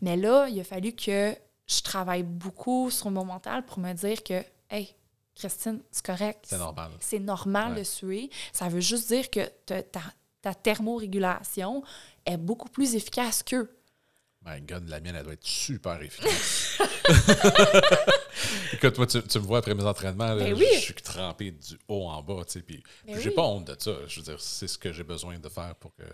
Mais 0.00 0.16
là, 0.16 0.48
il 0.48 0.58
a 0.58 0.64
fallu 0.64 0.92
que 0.92 1.34
je 1.66 1.80
travaille 1.82 2.22
beaucoup 2.22 2.90
sur 2.90 3.10
mon 3.10 3.24
mental 3.24 3.64
pour 3.64 3.78
me 3.78 3.92
dire 3.92 4.22
que, 4.22 4.42
hey, 4.70 4.94
Christine, 5.40 5.80
c'est 5.90 6.04
correct. 6.04 6.44
C'est 6.48 6.58
normal. 6.58 6.90
C'est 7.00 7.18
normal 7.18 7.72
Ouais. 7.72 7.78
de 7.80 7.84
suer. 7.84 8.30
Ça 8.52 8.68
veut 8.68 8.80
juste 8.80 9.08
dire 9.08 9.28
que 9.30 9.40
ta, 9.66 9.82
ta, 9.82 10.02
ta 10.42 10.54
thermorégulation 10.54 11.82
est 12.26 12.36
beaucoup 12.36 12.68
plus 12.68 12.94
efficace 12.94 13.42
qu'eux. 13.42 13.76
My 14.44 14.60
God, 14.62 14.88
la 14.88 15.00
mienne, 15.00 15.16
elle 15.16 15.24
doit 15.24 15.34
être 15.34 15.46
super 15.46 16.00
efficace. 16.02 16.78
Écoute, 18.72 18.96
moi, 18.96 19.06
tu, 19.06 19.22
tu 19.22 19.38
me 19.38 19.44
vois 19.44 19.58
après 19.58 19.74
mes 19.74 19.84
entraînements, 19.84 20.32
là, 20.34 20.44
Ben 20.44 20.54
oui. 20.54 20.66
je 20.74 20.78
suis 20.78 20.94
trempé 20.94 21.50
du 21.50 21.78
haut 21.88 22.08
en 22.08 22.22
bas, 22.22 22.42
tu 22.46 22.52
sais, 22.52 22.62
puis 22.62 22.82
Ben 23.06 23.14
puis 23.14 23.22
j'ai 23.22 23.28
oui. 23.30 23.34
pas 23.34 23.42
honte 23.42 23.66
de 23.66 23.76
ça. 23.78 23.92
Je 24.06 24.20
veux 24.20 24.24
dire, 24.24 24.40
c'est 24.40 24.66
ce 24.68 24.78
que 24.78 24.92
j'ai 24.92 25.04
besoin 25.04 25.38
de 25.38 25.48
faire 25.48 25.74
pour 25.76 25.94
que 25.94 26.04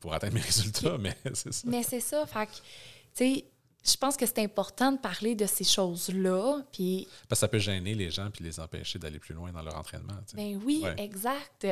pour 0.00 0.14
atteindre 0.14 0.34
mes 0.34 0.40
résultats, 0.52 0.96
mais 0.98 1.16
c'est 1.34 1.52
ça. 1.52 1.62
Mais 1.66 1.82
c'est 1.82 2.00
ça. 2.00 2.24
Fait 2.26 2.46
tu 2.46 2.52
sais, 3.12 3.44
je 3.86 3.96
pense 3.96 4.16
que 4.16 4.24
c'est 4.26 4.38
important 4.38 4.92
de 4.92 4.98
parler 4.98 5.34
de 5.34 5.46
ces 5.46 5.64
choses-là. 5.64 6.62
Puis, 6.72 7.06
Parce 7.28 7.38
que 7.38 7.40
ça 7.40 7.48
peut 7.48 7.58
gêner 7.58 7.94
les 7.94 8.10
gens 8.10 8.30
puis 8.30 8.42
les 8.44 8.58
empêcher 8.58 8.98
d'aller 8.98 9.18
plus 9.18 9.34
loin 9.34 9.52
dans 9.52 9.62
leur 9.62 9.76
entraînement. 9.76 10.14
tu 10.26 10.30
sais. 10.30 10.36
ben 10.36 10.60
oui, 10.64 10.80
Ouais. 10.84 10.94
exact. 10.98 11.66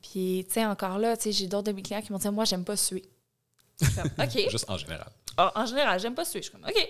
Puis, 0.00 0.44
tu 0.48 0.54
sais, 0.54 0.64
encore 0.64 0.98
là, 0.98 1.16
tu 1.16 1.24
sais, 1.24 1.32
j'ai 1.32 1.46
d'autres 1.46 1.66
de 1.68 1.72
mes 1.72 1.82
clients 1.82 2.00
qui 2.02 2.10
m'ont 2.12 2.18
dit, 2.18 2.28
moi, 2.30 2.44
j'aime 2.44 2.64
pas 2.64 2.76
suer. 2.76 3.04
Comme, 3.94 4.10
OK. 4.18 4.38
Juste 4.50 4.68
en 4.68 4.76
général. 4.78 5.10
Ah, 5.36 5.52
en 5.54 5.66
général, 5.66 6.00
j'aime 6.00 6.14
pas 6.14 6.24
suer. 6.24 6.40
Je 6.40 6.48
suis 6.48 6.52
comme, 6.52 6.64
OK. 6.68 6.88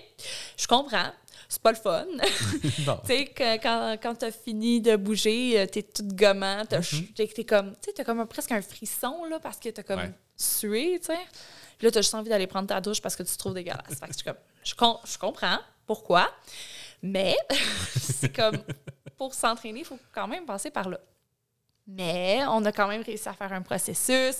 Je 0.57 0.65
comprends. 0.67 1.11
C'est 1.47 1.61
pas 1.61 1.71
le 1.71 1.77
fun. 1.77 2.05
tu 2.61 2.69
sais, 3.05 3.33
quand, 3.61 3.97
quand 4.01 4.15
t'as 4.15 4.31
fini 4.31 4.81
de 4.81 4.95
bouger, 4.95 5.59
euh, 5.59 5.65
t'es 5.65 5.83
toute 5.83 6.13
gommant, 6.13 6.63
t'as 6.67 6.81
ch- 6.81 7.03
t'es 7.15 7.43
comme, 7.43 7.71
tu 7.73 7.77
sais, 7.85 7.93
t'as 7.93 8.03
comme 8.03 8.19
un- 8.21 8.25
presque 8.25 8.51
un 8.51 8.61
frisson, 8.61 9.23
là, 9.25 9.39
parce 9.39 9.57
que 9.59 9.69
t'as 9.69 9.83
comme 9.83 9.99
Ouais. 9.99 10.13
sué, 10.35 10.99
tu 10.99 11.07
sais. 11.07 11.19
Puis 11.79 11.87
là, 11.87 11.91
t'as 11.91 12.01
juste 12.01 12.13
envie 12.13 12.29
d'aller 12.29 12.45
prendre 12.45 12.67
ta 12.67 12.79
douche 12.79 13.01
parce 13.01 13.15
que 13.15 13.23
tu 13.23 13.31
te 13.31 13.37
trouves 13.37 13.55
dégueulasse. 13.55 13.97
fait 13.99 14.07
que 14.07 14.13
je 14.19 14.23
comme, 14.23 14.35
je, 14.63 14.75
com- 14.75 14.97
je 15.05 15.17
comprends 15.17 15.57
pourquoi, 15.87 16.29
mais 17.01 17.35
c'est 17.99 18.35
comme, 18.35 18.57
pour 19.17 19.33
s'entraîner, 19.33 19.79
il 19.79 19.85
faut 19.85 19.97
quand 20.13 20.27
même 20.27 20.45
passer 20.45 20.69
par 20.69 20.87
là. 20.89 20.99
Mais 21.87 22.41
on 22.49 22.63
a 22.65 22.71
quand 22.71 22.87
même 22.87 23.01
réussi 23.01 23.27
à 23.27 23.33
faire 23.33 23.51
un 23.51 23.63
processus. 23.63 24.35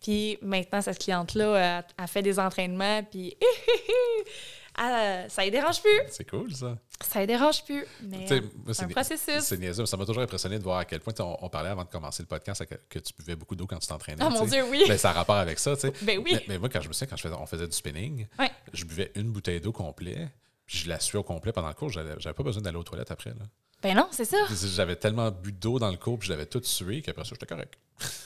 Puis 0.00 0.38
maintenant, 0.40 0.80
cette 0.82 0.98
cliente-là 1.00 1.78
a, 1.78 2.02
a 2.04 2.06
fait 2.06 2.22
des 2.22 2.38
entraînements, 2.38 3.02
puis 3.02 3.36
elle, 4.78 5.30
ça 5.30 5.44
ne 5.44 5.50
dérange 5.50 5.80
plus. 5.82 6.00
C'est 6.10 6.28
cool, 6.28 6.54
ça. 6.54 6.76
Ça 7.04 7.20
ne 7.20 7.26
dérange 7.26 7.64
plus. 7.64 7.84
Mais 8.02 8.30
euh, 8.32 8.40
c'est 8.72 8.84
un 8.84 8.88
processus. 8.88 9.40
C'est 9.40 9.58
niaiseux, 9.58 9.82
mais 9.82 9.86
ça 9.86 9.96
m'a 9.96 10.04
toujours 10.06 10.22
impressionné 10.22 10.58
de 10.58 10.62
voir 10.64 10.78
à 10.78 10.84
quel 10.84 11.00
point 11.00 11.12
on, 11.20 11.36
on 11.42 11.48
parlait 11.48 11.70
avant 11.70 11.84
de 11.84 11.88
commencer 11.90 12.22
le 12.22 12.28
podcast 12.28 12.64
que, 12.64 12.74
que 12.88 12.98
tu 12.98 13.12
buvais 13.18 13.36
beaucoup 13.36 13.54
d'eau 13.56 13.66
quand 13.66 13.78
tu 13.78 13.86
t'entraînais. 13.88 14.22
Oh 14.24 14.28
tu 14.32 14.38
mon. 14.38 14.44
Dieu, 14.46 14.64
oui. 14.70 14.84
Ben, 14.88 14.96
ça 14.98 15.10
a 15.10 15.12
rapport 15.12 15.36
avec 15.36 15.58
ça, 15.58 15.74
tu 15.74 15.82
sais. 15.82 15.92
Ben 16.02 16.18
oui. 16.18 16.32
Mais, 16.34 16.44
mais 16.48 16.58
moi, 16.58 16.68
quand 16.68 16.80
je 16.80 16.88
me 16.88 16.92
souviens, 16.92 17.08
quand 17.08 17.16
je 17.16 17.22
faisais, 17.22 17.34
on 17.34 17.46
faisait 17.46 17.66
du 17.66 17.76
spinning, 17.76 18.26
Ouais. 18.38 18.50
je 18.72 18.84
buvais 18.84 19.12
une 19.16 19.30
bouteille 19.32 19.60
d'eau 19.60 19.72
complet, 19.72 20.28
puis 20.66 20.78
je 20.78 20.88
la 20.88 21.00
suais 21.00 21.18
au 21.18 21.22
complet 21.24 21.52
pendant 21.52 21.68
le 21.68 21.74
cours. 21.74 21.90
J'avais 21.90 22.14
j'avais 22.18 22.34
pas 22.34 22.42
besoin 22.42 22.62
d'aller 22.62 22.78
aux 22.78 22.82
toilettes 22.84 23.10
après. 23.10 23.30
Là. 23.30 23.44
Ben 23.82 23.96
non, 23.96 24.06
c'est 24.12 24.24
ça. 24.24 24.36
J'avais 24.48 24.94
tellement 24.96 25.30
bu 25.32 25.50
d'eau 25.52 25.80
dans 25.80 25.90
le 25.90 25.96
cours, 25.96 26.16
puis 26.18 26.28
je 26.28 26.32
l'avais 26.32 26.46
tout 26.46 26.60
sué 26.62 27.02
qu'après 27.02 27.24
ça, 27.24 27.30
j'étais 27.32 27.46
correct. 27.46 27.74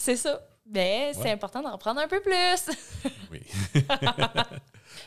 C'est 0.00 0.16
ça. 0.16 0.40
Mais 0.66 1.12
c'est 1.14 1.20
Ouais. 1.22 1.30
important 1.32 1.62
d'en 1.62 1.76
prendre 1.78 2.00
un 2.00 2.08
peu 2.08 2.20
plus. 2.20 2.70
Oui. 3.30 3.40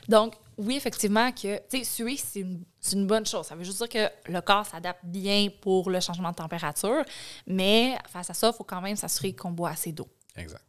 Donc, 0.07 0.35
oui, 0.57 0.75
effectivement, 0.75 1.31
que 1.31 1.57
tu 1.67 1.79
sais, 1.79 1.83
suer, 1.83 2.17
c'est 2.17 2.41
une, 2.41 2.63
c'est 2.79 2.95
une 2.95 3.07
bonne 3.07 3.25
chose. 3.25 3.45
Ça 3.47 3.55
veut 3.55 3.63
juste 3.63 3.77
dire 3.77 3.89
que 3.89 4.31
le 4.31 4.41
corps 4.41 4.65
s'adapte 4.65 5.03
bien 5.05 5.47
pour 5.61 5.89
le 5.89 5.99
changement 5.99 6.31
de 6.31 6.35
température, 6.35 7.03
mais 7.47 7.97
face 8.09 8.29
à 8.29 8.33
ça, 8.33 8.51
il 8.53 8.57
faut 8.57 8.63
quand 8.63 8.81
même 8.81 8.95
s'assurer 8.95 9.33
qu'on 9.33 9.51
boit 9.51 9.69
assez 9.71 9.91
d'eau. 9.91 10.07
Exact. 10.35 10.63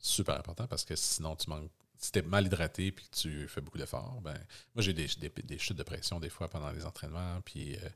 Super 0.00 0.36
important 0.38 0.66
parce 0.66 0.84
que 0.84 0.96
sinon, 0.96 1.36
tu 1.36 1.48
manques. 1.48 1.70
Si 1.98 2.12
tu 2.12 2.18
es 2.18 2.22
mal 2.22 2.44
hydraté 2.44 2.92
puis 2.92 3.06
que 3.08 3.16
tu 3.16 3.48
fais 3.48 3.60
beaucoup 3.62 3.78
d'efforts, 3.78 4.20
ben, 4.22 4.34
moi, 4.74 4.82
j'ai 4.82 4.92
des, 4.92 5.06
des, 5.18 5.30
des 5.42 5.58
chutes 5.58 5.76
de 5.78 5.82
pression 5.84 6.20
des 6.20 6.28
fois 6.28 6.48
pendant 6.48 6.70
les 6.70 6.84
entraînements. 6.84 7.40
Puis, 7.44 7.76
euh, 7.76 7.88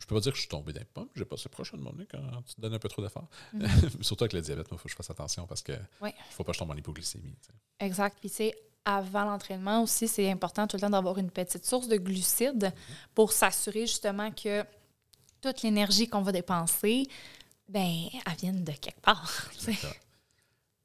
je 0.00 0.06
peux 0.06 0.14
pas 0.14 0.20
dire 0.20 0.32
que 0.32 0.36
je 0.36 0.42
suis 0.42 0.48
tombé 0.48 0.72
d'un 0.72 0.84
pommes. 0.94 1.08
J'ai 1.14 1.26
passé 1.26 1.48
proche 1.48 1.72
de 1.72 1.76
mon 1.76 1.92
nez 1.92 2.06
quand 2.10 2.18
tu 2.46 2.54
te 2.54 2.60
donnes 2.60 2.74
un 2.74 2.78
peu 2.78 2.88
trop 2.88 3.02
d'efforts. 3.02 3.28
Surtout 4.00 4.24
avec 4.24 4.32
le 4.32 4.40
diabète, 4.40 4.66
il 4.72 4.78
faut 4.78 4.84
que 4.84 4.90
je 4.90 4.96
fasse 4.96 5.10
attention 5.10 5.46
parce 5.46 5.62
que 5.62 5.72
Oui. 6.00 6.10
faut 6.30 6.42
pas 6.42 6.52
que 6.52 6.54
je 6.54 6.58
tombe 6.58 6.70
en 6.70 6.76
hypoglycémie. 6.76 7.36
Exact. 7.78 8.16
Puis, 8.18 8.30
tu 8.30 8.36
sais, 8.36 8.54
avant 8.84 9.24
l'entraînement 9.24 9.82
aussi, 9.82 10.08
c'est 10.08 10.30
important 10.30 10.66
tout 10.66 10.76
le 10.76 10.80
temps 10.80 10.90
d'avoir 10.90 11.18
une 11.18 11.30
petite 11.30 11.66
source 11.66 11.86
de 11.86 11.98
glucides 11.98 12.72
pour 13.14 13.32
s'assurer 13.32 13.82
justement 13.86 14.30
que 14.32 14.64
toute 15.42 15.62
l'énergie 15.62 16.08
qu'on 16.08 16.22
va 16.22 16.32
dépenser, 16.32 17.06
ben, 17.68 18.08
elle 18.26 18.36
vienne 18.38 18.64
de 18.64 18.72
quelque 18.72 19.00
part. 19.00 19.48
Exactement. 19.52 19.92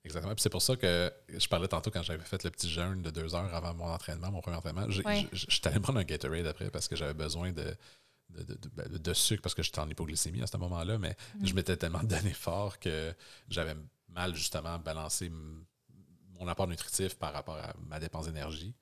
Exactement. 0.04 0.36
Puis 0.36 0.44
c'est 0.44 0.50
pour 0.52 0.62
ça 0.62 0.76
que 0.76 1.12
je 1.30 1.48
parlais 1.48 1.68
tantôt 1.68 1.90
quand 1.90 2.04
j'avais 2.04 2.24
fait 2.24 2.44
le 2.44 2.52
petit 2.52 2.70
jeûne 2.70 3.02
de 3.02 3.10
deux 3.10 3.34
heures 3.34 3.54
avant 3.56 3.74
mon 3.74 3.88
entraînement, 3.88 4.30
mon 4.30 4.42
premier 4.42 4.58
entraînement. 4.58 4.86
J'étais 4.90 5.70
allé 5.70 5.80
prendre 5.80 5.98
un 6.00 6.04
Gatorade 6.04 6.46
après 6.46 6.70
parce 6.70 6.88
que 6.88 6.96
j'avais 6.96 7.16
besoin 7.16 7.52
de, 7.52 7.76
de, 8.30 8.44
de- 8.44 8.54
de- 8.56 8.70
ben, 8.70 8.88
de 8.90 9.14
sucre 9.14 9.42
parce 9.42 9.56
que 9.56 9.64
j'étais 9.64 9.80
en 9.80 9.90
hypoglycémie 9.90 10.42
à 10.42 10.48
ce 10.48 10.58
moment-là, 10.58 10.98
mais 10.98 11.16
Mm. 11.40 11.46
je 11.48 11.54
m'étais 11.54 11.78
tellement 11.78 12.04
donné 12.04 12.34
fort 12.34 12.80
que 12.80 13.14
j'avais 13.50 13.76
mal 14.10 14.36
justement 14.36 14.78
balancé 14.80 15.32
mon 16.38 16.48
apport 16.50 16.68
nutritif 16.68 17.16
par 17.16 17.32
rapport 17.32 17.56
à 17.56 17.74
ma 17.88 17.98
dépense 18.00 18.26
d'énergie. 18.26 18.74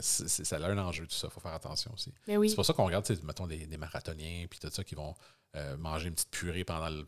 C'est- 0.00 0.28
c'est- 0.28 0.44
ça 0.44 0.56
a 0.56 0.68
un 0.68 0.78
enjeu, 0.78 1.06
tout 1.06 1.14
ça. 1.14 1.28
Il 1.30 1.32
faut 1.32 1.40
faire 1.40 1.52
attention 1.54 1.92
aussi. 1.94 2.12
Ben 2.26 2.38
oui. 2.38 2.48
C'est 2.48 2.56
pour 2.56 2.66
ça 2.66 2.72
qu'on 2.72 2.86
regarde, 2.86 3.06
mettons, 3.24 3.46
des, 3.46 3.66
des 3.66 3.76
marathoniens 3.76 4.46
puis 4.50 4.58
tout 4.58 4.68
ça 4.70 4.82
qui 4.82 4.94
vont 4.96 5.14
euh, 5.54 5.76
manger 5.76 6.08
une 6.08 6.14
petite 6.14 6.30
purée 6.30 6.64
pendant 6.64 6.88
le- 6.90 7.06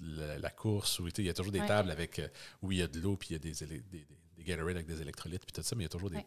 le- 0.00 0.38
la 0.38 0.50
course. 0.50 0.96
Sais, 0.96 1.02
il 1.18 1.24
y 1.26 1.28
a 1.28 1.34
toujours 1.34 1.52
des 1.52 1.60
Ouais. 1.60 1.66
tables 1.68 1.90
avec 1.90 2.18
euh, 2.18 2.28
où 2.62 2.72
il 2.72 2.78
y 2.78 2.82
a 2.82 2.88
de 2.88 2.98
l'eau 2.98 3.16
puis 3.16 3.28
il 3.30 3.32
y 3.34 3.36
a 3.36 3.38
des, 3.38 3.52
des, 3.66 3.80
des, 3.80 4.06
Gatorade 4.44 4.74
avec 4.74 4.86
des 4.88 5.00
électrolytes 5.00 5.44
puis 5.44 5.52
tout 5.52 5.62
ça, 5.62 5.76
mais 5.76 5.82
il 5.82 5.84
y 5.84 5.86
a 5.86 5.88
toujours 5.90 6.10
des 6.10 6.16
Ouais. 6.16 6.24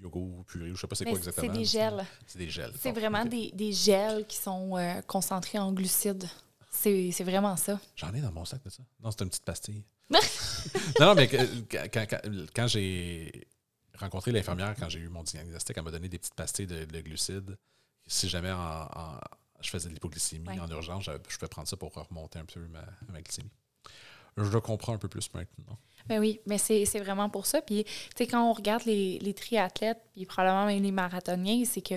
Yogourts, 0.00 0.44
purées, 0.44 0.70
ou 0.70 0.76
je 0.76 0.80
sais 0.80 0.86
pas 0.86 0.94
c'est 0.96 1.04
quoi 1.04 1.14
c'est 1.14 1.28
exactement. 1.28 1.52
des 1.52 1.64
gels. 1.64 2.04
C'est 2.26 2.38
des 2.38 2.50
gels. 2.50 2.72
C'est 2.78 2.92
vraiment 2.92 3.24
des, 3.24 3.50
des 3.52 3.72
gels 3.72 4.26
qui 4.26 4.36
sont 4.36 4.76
euh, 4.76 5.00
concentrés 5.02 5.58
en 5.58 5.72
glucides. 5.72 6.28
C'est 6.70 7.10
c'est 7.12 7.24
vraiment 7.24 7.56
ça. 7.56 7.80
J'en 7.96 8.12
ai 8.14 8.20
dans 8.20 8.32
mon 8.32 8.44
sac 8.44 8.62
de 8.64 8.70
ça. 8.70 8.82
Non, 9.02 9.10
c'est 9.10 9.22
une 9.22 9.28
petite 9.30 9.44
pastille. 9.44 9.82
non, 10.10 10.18
non, 11.00 11.14
mais 11.14 11.28
quand, 11.28 11.46
quand- 11.92 12.20
quand 12.54 12.66
j'ai 12.68 13.46
rencontré 13.98 14.32
l'infirmière, 14.32 14.74
quand 14.78 14.88
j'ai 14.88 14.98
eu 15.00 15.08
mon 15.08 15.22
diagnostic, 15.22 15.76
elle 15.76 15.84
m'a 15.84 15.90
donné 15.90 16.08
des 16.08 16.18
petites 16.18 16.34
pastilles 16.34 16.66
de, 16.66 16.84
de 16.84 17.00
glucides. 17.00 17.56
Si 18.06 18.28
jamais 18.28 18.50
en- 18.50 18.58
en- 18.94 19.20
je 19.60 19.68
faisais 19.70 19.88
de 19.88 19.94
l'hypoglycémie 19.94 20.48
Ouais. 20.48 20.60
en 20.60 20.68
urgence, 20.70 21.04
je, 21.04 21.12
je 21.28 21.38
peux 21.38 21.48
prendre 21.48 21.68
ça 21.68 21.76
pour 21.76 21.92
remonter 21.92 22.38
un 22.38 22.44
peu 22.46 22.60
ma, 22.68 22.82
ma 23.12 23.20
glycémie. 23.20 23.50
Je 24.36 24.44
le 24.44 24.60
comprends 24.60 24.94
un 24.94 24.98
peu 24.98 25.08
plus 25.08 25.28
maintenant. 25.34 25.78
Ben 26.08 26.18
oui, 26.18 26.40
mais 26.46 26.58
c'est 26.58 26.84
vraiment 27.00 27.28
pour 27.28 27.46
ça. 27.46 27.60
Puis, 27.62 27.84
tu 27.84 27.90
sais, 28.16 28.26
quand 28.26 28.42
on 28.48 28.52
regarde 28.52 28.84
les, 28.84 29.18
les 29.20 29.34
triathlètes, 29.34 30.00
puis 30.12 30.26
probablement 30.26 30.66
même 30.66 30.82
les 30.82 30.92
marathoniens, 30.92 31.62
c'est 31.64 31.82
que 31.82 31.94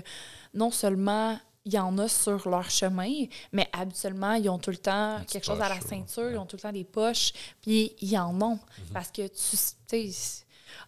non 0.53 0.71
seulement 0.71 1.39
il 1.65 1.73
y 1.73 1.79
en 1.79 1.97
a 1.97 2.09
sur 2.09 2.49
leur 2.49 2.69
chemin, 2.69 3.25
mais 3.53 3.69
habituellement, 3.71 4.33
ils 4.33 4.49
ont 4.49 4.59
tout 4.59 4.71
le 4.71 4.77
temps 4.77 5.19
Une 5.19 5.25
quelque 5.25 5.45
chose 5.45 5.61
à 5.61 5.69
la 5.69 5.79
ceinture, 5.79 6.23
ouais. 6.23 6.31
ils 6.33 6.37
ont 6.37 6.45
tout 6.45 6.57
le 6.57 6.61
temps 6.61 6.73
des 6.73 6.83
poches, 6.83 7.31
puis 7.61 7.93
ils 8.01 8.17
en 8.17 8.39
ont. 8.41 8.59
Parce 8.93 9.09
que 9.11 9.25
tu 9.27 9.57
sais, 9.87 10.09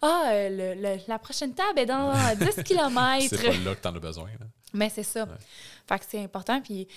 ah, 0.01 0.24
euh, 0.32 0.49
le- 0.76 0.82
le- 0.82 0.99
la 1.07 1.18
prochaine 1.20 1.53
table 1.53 1.80
est 1.80 1.86
dans 1.86 2.11
10 2.36 2.63
km. 2.63 3.26
C'est 3.30 3.38
pas 3.41 3.53
là 3.57 3.76
que 3.76 3.82
tu 3.82 3.88
en 3.88 3.95
as 3.95 3.99
besoin. 3.99 4.30
là. 4.39 4.45
Mais 4.74 4.89
c'est 4.89 5.03
ça. 5.03 5.24
Ouais. 5.24 5.32
Fait 5.88 5.99
que 5.99 6.05
c'est 6.09 6.22
important. 6.22 6.59
Puis, 6.61 6.88
tu 6.88 6.93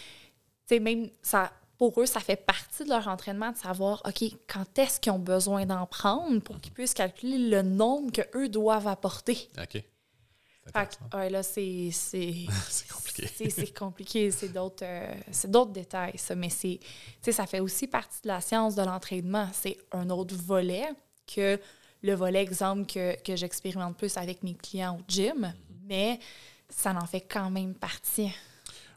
sais, 0.67 0.81
même 0.81 1.09
ça, 1.23 1.53
pour 1.79 2.01
eux, 2.01 2.07
ça 2.07 2.21
fait 2.21 2.37
partie 2.37 2.85
de 2.85 2.89
leur 2.91 3.07
entraînement 3.09 3.53
de 3.53 3.57
savoir, 3.57 4.03
OK, 4.05 4.25
quand 4.49 4.79
est-ce 4.79 4.99
qu'ils 5.01 5.13
ont 5.13 5.19
besoin 5.19 5.65
d'en 5.65 5.87
prendre 5.87 6.41
pour 6.41 6.61
qu'ils 6.61 6.73
puissent 6.73 6.95
calculer 6.95 7.39
le 7.39 7.63
nombre 7.63 8.11
qu'eux 8.13 8.49
doivent 8.49 8.89
apporter? 8.89 9.49
OK. 9.57 9.83
Fait 10.73 10.89
que, 11.11 11.17
ouais, 11.17 11.31
là, 11.31 11.43
c'est. 11.43 11.89
C'est 11.93 12.47
compliqué. 12.93 13.27
c'est- 13.51 13.79
compliqué. 13.79 14.31
C'est 14.31 14.49
d'autres 14.51 14.85
euh, 14.85 15.65
détails, 15.73 16.19
ça. 16.19 16.35
Mais 16.35 16.51
c'est. 16.51 16.79
Tu 17.23 17.33
ça 17.33 17.47
fait 17.47 17.61
aussi 17.61 17.87
partie 17.87 18.21
de 18.23 18.29
la 18.29 18.41
science 18.41 18.75
de 18.75 18.83
l'entraînement. 18.83 19.49
C'est 19.55 19.79
un 19.93 20.11
autre 20.11 20.35
volet 20.35 20.89
que 21.27 21.59
le 22.03 22.15
volet, 22.15 22.43
exemple, 22.43 22.87
que, 22.87 23.21
que 23.23 23.35
j'expérimente 23.35 23.97
plus 23.97 24.17
avec 24.17 24.43
mes 24.43 24.55
clients 24.55 24.99
au 24.99 25.03
gym. 25.09 25.53
Mais 25.87 26.19
ça 26.69 26.93
en 26.93 27.07
fait 27.07 27.23
quand 27.23 27.51
même 27.51 27.75
partie. 27.75 28.31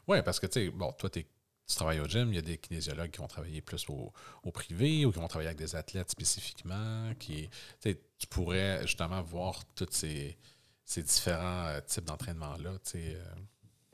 Oui, 0.06 0.20
parce 0.22 0.38
que, 0.38 0.46
tu 0.46 0.64
sais, 0.64 0.68
bon, 0.70 0.92
toi, 0.92 1.08
t'es- 1.08 1.26
tu 1.66 1.74
travailles 1.76 2.00
au 2.00 2.06
gym, 2.06 2.28
il 2.30 2.34
y 2.34 2.38
a 2.38 2.42
des 2.42 2.58
kinésiologues 2.58 3.10
qui 3.10 3.18
vont 3.20 3.28
travailler 3.28 3.60
plus 3.62 3.88
au, 3.88 4.12
au 4.42 4.50
privé 4.50 5.06
ou 5.06 5.12
qui 5.12 5.18
vont 5.18 5.28
travailler 5.28 5.48
avec 5.48 5.58
des 5.58 5.74
athlètes 5.74 6.10
spécifiquement. 6.10 7.12
Qui, 7.18 7.48
tu 7.82 8.26
pourrais 8.28 8.82
justement 8.82 9.22
voir 9.22 9.64
tous 9.74 9.88
ces, 9.90 10.36
ces 10.84 11.02
différents 11.02 11.66
euh, 11.66 11.80
types 11.80 12.04
d'entraînement-là. 12.04 12.72
euh, 12.94 13.24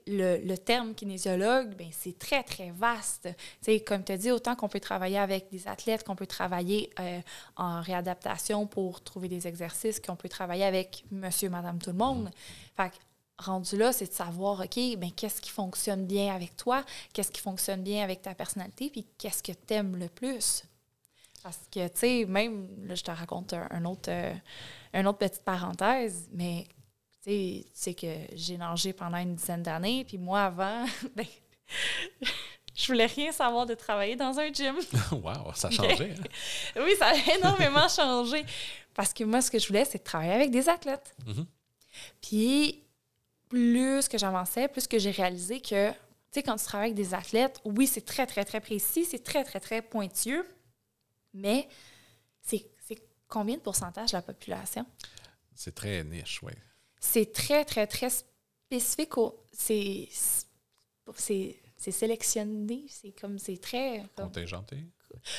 le, 0.09 0.39
le 0.39 0.57
terme 0.59 0.95
kinésiologue, 0.95 1.75
ben, 1.77 1.89
c'est 1.93 2.19
très, 2.19 2.43
très 2.43 2.71
vaste. 2.71 3.29
Tu 3.63 3.73
sais, 3.73 3.81
comme 3.81 4.03
tu 4.03 4.13
as 4.13 4.17
dit, 4.17 4.31
autant 4.31 4.57
qu'on 4.57 4.69
peut 4.69 4.81
travailler 4.81 5.19
avec 5.19 5.51
des 5.51 5.69
athlètes, 5.69 6.03
qu'on 6.03 6.17
peut 6.17 6.27
travailler 6.27 6.91
euh, 6.99 7.21
en 7.57 7.83
réadaptation 7.83 8.67
pour 8.67 9.03
trouver 9.05 9.29
des 9.29 9.47
exercices, 9.47 10.01
qu'on 10.01 10.17
peut 10.17 10.31
travailler 10.31 10.65
avec 10.65 11.05
monsieur, 11.11 11.51
madame, 11.51 11.79
tout 11.79 11.91
le 11.91 11.97
monde. 11.99 12.31
Fait 12.77 12.91
que, 12.91 12.97
rendu 13.39 13.77
là, 13.77 13.93
c'est 13.93 14.07
de 14.09 14.13
savoir, 14.13 14.61
OK, 14.61 14.79
ben, 14.99 15.11
qu'est-ce 15.13 15.41
qui 15.41 15.51
fonctionne 15.51 16.07
bien 16.07 16.35
avec 16.35 16.57
toi, 16.57 16.85
qu'est-ce 17.13 17.31
qui 17.31 17.41
fonctionne 17.41 17.83
bien 17.83 18.03
avec 18.03 18.23
ta 18.23 18.35
personnalité, 18.35 18.91
puis 18.91 19.07
qu'est-ce 19.17 19.43
que 19.43 19.53
tu 19.53 19.75
aimes 19.75 19.97
le 19.97 20.09
plus. 20.09 20.65
Parce 21.43 21.59
que, 21.71 21.87
tu 21.89 21.99
sais, 21.99 22.25
même, 22.27 22.69
là, 22.87 22.95
je 22.95 23.03
te 23.03 23.11
raconte 23.11 23.53
un, 23.53 23.67
un 23.71 23.85
autre, 23.85 24.11
euh, 24.11 24.35
une 24.93 25.07
autre 25.07 25.19
petite 25.19 25.45
parenthèse, 25.45 26.29
mais 26.33 26.67
tu 27.23 27.31
sais, 27.31 27.65
tu 27.65 27.71
sais 27.75 27.95
que 27.95 28.15
j'ai 28.35 28.57
nagé 28.57 28.93
pendant 28.93 29.19
une 29.19 29.37
dizaine 29.37 29.63
d'années, 29.63 30.05
puis 30.05 30.19
moi, 30.19 30.43
avant, 30.45 30.85
ben, 31.17 31.27
je 32.75 32.87
voulais 32.87 33.07
rien 33.07 33.31
savoir 33.33 33.67
de 33.67 33.75
travailler 33.75 34.17
dans 34.17 34.39
un 34.39 34.53
gym. 34.53 34.77
wow, 35.13 35.53
ça 35.55 35.69
a 35.69 35.71
changé. 35.71 36.13
hein? 36.17 36.23
Oui, 36.83 36.93
ça 36.99 37.09
a 37.09 37.37
énormément 37.37 37.89
changé. 37.89 38.45
Parce 38.95 39.13
que 39.13 39.23
moi, 39.25 39.41
ce 39.41 39.51
que 39.51 39.59
je 39.59 39.67
voulais, 39.69 39.85
c'est 39.85 39.99
de 39.99 40.05
travailler 40.05 40.33
avec 40.33 40.51
des 40.51 40.69
athlètes. 40.69 41.15
Mhm. 41.27 41.47
Puis, 42.21 42.83
plus 43.49 44.09
que 44.09 44.19
j'avançais, 44.19 44.69
plus 44.69 44.87
que 44.87 44.99
j'ai 44.99 45.11
réalisé 45.11 45.61
que, 45.61 45.91
tu 45.91 45.97
sais, 46.33 46.43
quand 46.43 46.57
tu 46.57 46.65
travailles 46.65 46.91
avec 46.93 46.97
des 46.97 47.15
athlètes, 47.15 47.61
oui, 47.65 47.87
c'est 47.87 48.05
très, 48.05 48.27
très, 48.27 48.45
très 48.45 48.61
précis, 48.61 49.05
c'est 49.05 49.23
très, 49.25 49.45
très, 49.45 49.61
très 49.61 49.83
pointueux, 49.83 50.47
mais 51.35 51.69
c'est 52.43 52.67
combien 53.29 53.57
de 53.57 53.61
pourcentage 53.63 54.13
de 54.13 54.17
la 54.17 54.23
population? 54.23 54.87
C'est 55.55 55.75
très 55.75 56.03
niche, 56.05 56.41
oui. 56.43 56.53
c'est 57.01 57.33
très, 57.33 57.65
très, 57.65 57.87
très 57.87 58.09
spécifique. 58.11 59.17
au- 59.19 59.45
C'est 59.53 60.09
sélectionné. 61.93 62.87
C'est 62.89 63.13
comme, 63.13 63.39
c'est 63.39 63.61
très. 63.61 64.05
comme- 64.17 64.27
Contingenté? 64.27 64.77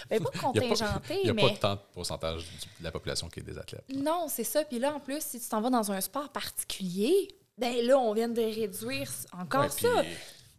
ben, 0.09 0.23
pas 0.23 0.29
Il 0.33 0.39
contingenté, 0.39 1.23
n'y 1.23 1.29
a 1.29 1.33
mais. 1.33 1.41
pas 1.41 1.57
tant 1.57 1.75
de 1.75 1.81
pourcentage 1.93 2.43
de 2.79 2.83
la 2.83 2.91
population 2.91 3.29
qui 3.29 3.39
est 3.39 3.43
des 3.43 3.57
athlètes. 3.57 3.85
Non, 3.93 4.27
c'est 4.27 4.43
ça. 4.43 4.63
Puis 4.65 4.79
là, 4.79 4.93
en 4.95 4.99
plus, 4.99 5.21
si 5.23 5.39
tu 5.39 5.47
t'en 5.47 5.61
vas 5.61 5.69
dans 5.69 5.91
un 5.91 6.01
sport 6.01 6.29
particulier, 6.29 7.27
ben 7.59 7.85
là, 7.85 7.97
on 7.97 8.13
vient 8.13 8.29
de 8.29 8.41
réduire 8.41 9.09
encore 9.33 9.61
Ouais, 9.63 9.69
ça. 9.69 10.03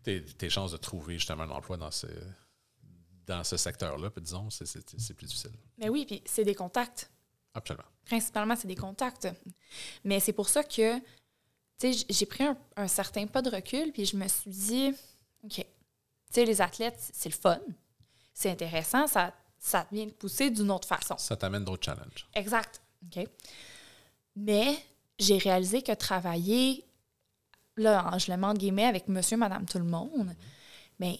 Tes, 0.02 0.24
tes 0.24 0.48
chances 0.50 0.72
de 0.72 0.76
trouver 0.76 1.14
justement 1.18 1.42
un 1.44 1.50
emploi 1.50 1.76
dans 1.76 1.90
ce, 1.90 2.06
dans 3.26 3.44
ce 3.44 3.56
secteur-là, 3.56 4.10
disons, 4.18 4.48
c'est- 4.50 5.14
plus 5.14 5.26
difficile. 5.26 5.52
Mais 5.78 5.88
oui, 5.88 6.06
puis 6.06 6.22
c'est 6.26 6.44
des 6.44 6.54
contacts. 6.54 7.10
Absolument. 7.54 7.84
Principalement, 8.04 8.56
c'est 8.56 8.68
des 8.68 8.76
contacts. 8.76 9.28
Mais 10.04 10.20
c'est 10.20 10.32
pour 10.32 10.48
ça 10.48 10.62
que, 10.64 10.98
tu 11.78 11.92
sais, 11.92 12.06
j'ai 12.08 12.26
pris 12.26 12.44
un, 12.44 12.56
un 12.76 12.88
certain 12.88 13.26
pas 13.26 13.42
de 13.42 13.50
recul, 13.50 13.92
puis 13.92 14.04
je 14.06 14.16
me 14.16 14.26
suis 14.28 14.50
dit, 14.50 14.94
OK, 15.44 15.54
tu 15.56 15.64
sais, 16.30 16.44
les 16.44 16.60
athlètes, 16.60 16.98
c'est 17.12 17.28
le 17.28 17.34
fun, 17.34 17.60
c'est 18.32 18.50
intéressant, 18.50 19.06
ça, 19.06 19.34
ça 19.58 19.84
te 19.84 19.94
vient 19.94 20.06
de 20.06 20.12
pousser 20.12 20.50
d'une 20.50 20.70
autre 20.70 20.88
façon. 20.88 21.16
Ça 21.18 21.36
t'amène 21.36 21.64
d'autres 21.64 21.84
challenges. 21.84 22.26
Exact. 22.34 22.80
OK. 23.04 23.26
Mais 24.36 24.76
j'ai 25.18 25.38
réalisé 25.38 25.82
que 25.82 25.92
travailler, 25.92 26.84
là, 27.76 28.10
je 28.18 28.30
le 28.30 28.36
mets 28.36 28.46
entre 28.46 28.58
guillemets, 28.58 28.86
avec 28.86 29.08
monsieur, 29.08 29.36
madame, 29.36 29.66
tout 29.66 29.78
le 29.78 29.84
monde, 29.84 30.34
bien, 30.98 31.14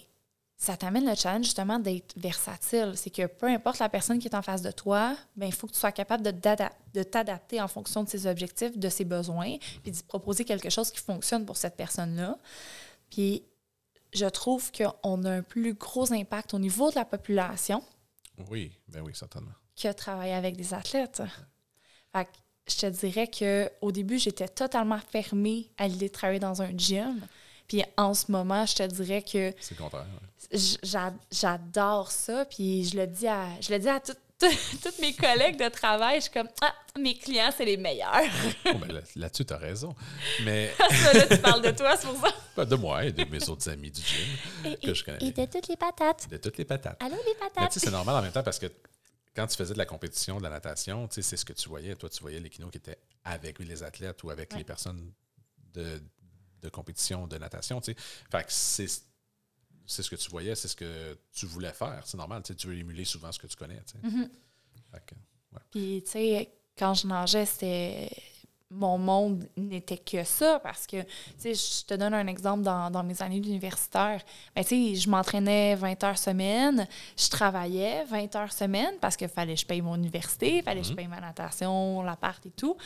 ça 0.57 0.77
t'amène 0.77 1.09
le 1.09 1.15
challenge 1.15 1.45
justement 1.47 1.79
d'être 1.79 2.13
versatile. 2.19 2.93
C'est 2.95 3.09
que 3.09 3.27
peu 3.27 3.47
importe 3.47 3.79
la 3.79 3.89
personne 3.89 4.19
qui 4.19 4.29
est 4.29 4.35
en 4.35 4.43
face 4.43 4.61
de 4.61 4.71
toi, 4.71 5.17
ben 5.35 5.47
il 5.47 5.55
faut 5.55 5.67
que 5.67 5.73
tu 5.73 5.79
sois 5.79 5.91
capable 5.93 6.23
de, 6.23 6.33
de 6.33 7.03
t'adapter 7.03 7.63
en 7.63 7.69
fonction 7.69 8.05
de 8.05 8.09
ses 8.11 8.27
objectifs, 8.27 8.77
de 8.77 8.89
ses 8.91 9.07
besoins, 9.07 9.57
puis 9.83 9.91
d'y 9.91 10.03
proposer 10.03 10.45
quelque 10.45 10.69
chose 10.69 10.91
qui 10.91 10.99
fonctionne 11.01 11.47
pour 11.47 11.57
cette 11.57 11.77
personne-là. 11.77 12.37
Puis 13.09 13.43
je 14.13 14.27
trouve 14.27 14.71
qu'on 14.71 15.25
a 15.25 15.31
un 15.31 15.43
plus 15.43 15.73
gros 15.73 16.13
impact 16.13 16.53
au 16.53 16.59
niveau 16.59 16.91
de 16.91 16.97
la 16.97 17.07
population 17.07 17.83
Oui, 18.51 18.71
ben 18.89 19.01
oui, 19.01 19.13
certainement. 19.15 19.53
que 19.81 19.91
travailler 19.93 20.35
avec 20.35 20.57
des 20.59 20.75
athlètes. 20.75 21.23
Fait 22.13 22.27
que 22.27 22.31
je 22.71 22.77
te 22.79 22.87
dirais 22.87 23.27
que 23.29 23.71
au 23.81 23.93
début, 23.93 24.19
j'étais 24.19 24.49
totalement 24.49 24.99
fermée 25.11 25.69
à 25.79 25.89
l'idée 25.89 26.09
de 26.09 26.13
travailler 26.13 26.39
dans 26.41 26.63
un 26.63 26.71
gym. 26.77 27.21
Puis 27.69 27.83
en 27.97 28.15
ce 28.15 28.31
moment, 28.33 28.67
je 28.67 28.75
te 28.77 28.83
dirais 28.85 29.23
que 29.23 29.53
C'est 29.61 29.77
le 29.79 29.83
contraire. 29.83 30.07
j'a- 30.83 31.13
j'adore 31.31 32.11
ça. 32.11 32.45
Puis 32.45 32.85
je 32.85 32.97
le 32.97 33.07
dis 33.07 33.27
à, 33.29 33.47
je 33.61 33.73
le 33.73 33.79
dis 33.79 33.89
à 33.89 34.01
tout- 34.01 34.13
toutes 34.83 34.99
mes 35.01 35.13
collègues 35.15 35.59
de 35.63 35.69
travail. 35.69 36.17
Je 36.17 36.23
suis 36.23 36.31
comme, 36.33 36.49
ah, 36.63 36.75
mes 36.99 37.15
clients, 37.17 37.51
c'est 37.57 37.65
les 37.67 37.77
meilleurs. 37.77 38.23
Oh, 38.67 38.71
ben, 38.81 38.91
là- 38.93 39.01
Là-dessus, 39.17 39.45
tu 39.45 39.53
as 39.53 39.59
raison. 39.59 39.95
Mais 40.45 40.71
là, 41.15 41.27
tu 41.29 41.39
parles 41.39 41.63
de 41.63 41.71
toi, 41.73 41.95
c'est 41.97 42.09
pour 42.09 42.19
ça. 42.21 42.33
pas 42.57 42.65
de 42.65 42.75
moi 42.75 43.05
et 43.05 43.13
de 43.13 43.25
mes 43.25 43.49
autres 43.49 43.69
amis 43.71 43.91
du 43.91 44.01
gym 44.01 44.77
que 44.83 44.95
je 44.95 45.05
connais. 45.05 45.19
Et 45.21 45.31
de 45.31 45.45
toutes 45.45 45.69
les 45.69 45.77
patates. 45.77 46.29
De 46.31 46.39
toutes 46.39 46.57
les 46.59 46.65
patates. 46.65 46.97
Allô, 47.03 47.17
les 47.17 47.35
Mais 47.35 47.49
patates? 47.49 47.73
tu 47.73 47.79
sais, 47.81 47.87
c'est 47.87 47.93
normal 47.93 48.17
en 48.17 48.23
même 48.23 48.33
temps 48.33 48.43
parce 48.43 48.59
que 48.59 48.67
quand 49.35 49.47
tu 49.47 49.57
faisais 49.57 49.75
de 49.75 49.79
la 49.79 49.87
compétition, 49.87 50.39
de 50.39 50.43
la 50.43 50.51
natation, 50.51 51.07
tu 51.09 51.15
sais, 51.15 51.23
c'est 51.23 51.37
ce 51.37 51.45
que 51.45 51.53
tu 51.53 51.69
voyais. 51.69 51.95
Toi, 51.97 52.09
tu 52.09 52.21
voyais 52.21 52.41
les 52.41 52.51
kinos 52.51 52.71
qui 52.71 52.79
étaient 52.79 52.99
avec 53.25 53.59
les 53.59 53.83
athlètes 53.83 54.23
ou 54.23 54.31
avec 54.31 54.55
les 54.55 54.65
personnes 54.65 55.13
de, 55.73 56.03
de 56.63 56.69
compétition 56.69 57.27
de 57.27 57.39
natation. 57.39 57.81
tu 57.81 57.93
sais. 57.93 57.99
Fait 58.31 58.45
que 58.45 58.53
c'est 58.53 58.87
c'est 59.87 60.05
ce 60.05 60.11
que 60.11 60.17
tu 60.17 60.31
voyais, 60.31 60.55
c'est 60.55 60.69
ce 60.69 60.77
que 60.77 61.19
tu 61.33 61.47
voulais 61.47 61.73
faire. 61.73 62.03
C'est 62.07 62.17
normal. 62.17 62.43
tu 62.45 62.53
sais, 62.53 62.55
Tu 62.57 62.69
veux 62.69 62.77
émuler 62.77 63.05
souvent 63.05 63.33
ce 63.33 63.41
que 63.41 63.49
tu 63.49 63.57
connais. 63.57 63.81
Fait 64.93 65.03
que, 65.05 65.15
Puis, 65.71 66.03
tu 66.05 66.11
sais, 66.13 66.53
quand 66.79 66.95
je 66.95 67.09
nageais, 67.09 67.45
c'était. 67.45 68.09
Mon 68.71 68.99
monde 68.99 69.49
n'était 69.57 69.99
que 69.99 70.23
ça 70.23 70.61
parce 70.61 70.87
que, 70.87 71.03
tu 71.03 71.09
sais, 71.39 71.55
je 71.55 71.85
te 71.85 71.95
donne 71.95 72.15
un 72.15 72.27
exemple 72.29 72.63
dans, 72.63 72.91
dans 72.91 73.03
mes 73.03 73.21
années 73.21 73.41
d'universitaire. 73.41 74.23
Ben, 74.55 74.63
tu 74.63 74.69
sais, 74.69 74.95
je 74.95 75.11
m'entraînais 75.11 75.75
20 75.75 76.05
heures 76.05 76.19
semaine, 76.19 76.87
je 77.17 77.29
travaillais 77.29 78.05
20 78.05 78.37
heures 78.37 78.53
semaine 78.53 78.95
parce 79.01 79.17
qu'il 79.17 79.29
fallait 79.29 79.55
que 79.55 79.61
je 79.61 79.67
paye 79.67 79.83
mon 79.83 79.97
université, 79.97 80.59
il 80.59 80.63
fallait 80.63 80.83
que 80.83 80.87
je 80.87 80.95
paye 80.95 81.09
ma 81.09 81.21
natation, 81.21 82.03
l'appart 82.03 82.45
et 82.47 82.51
tout. 82.51 82.77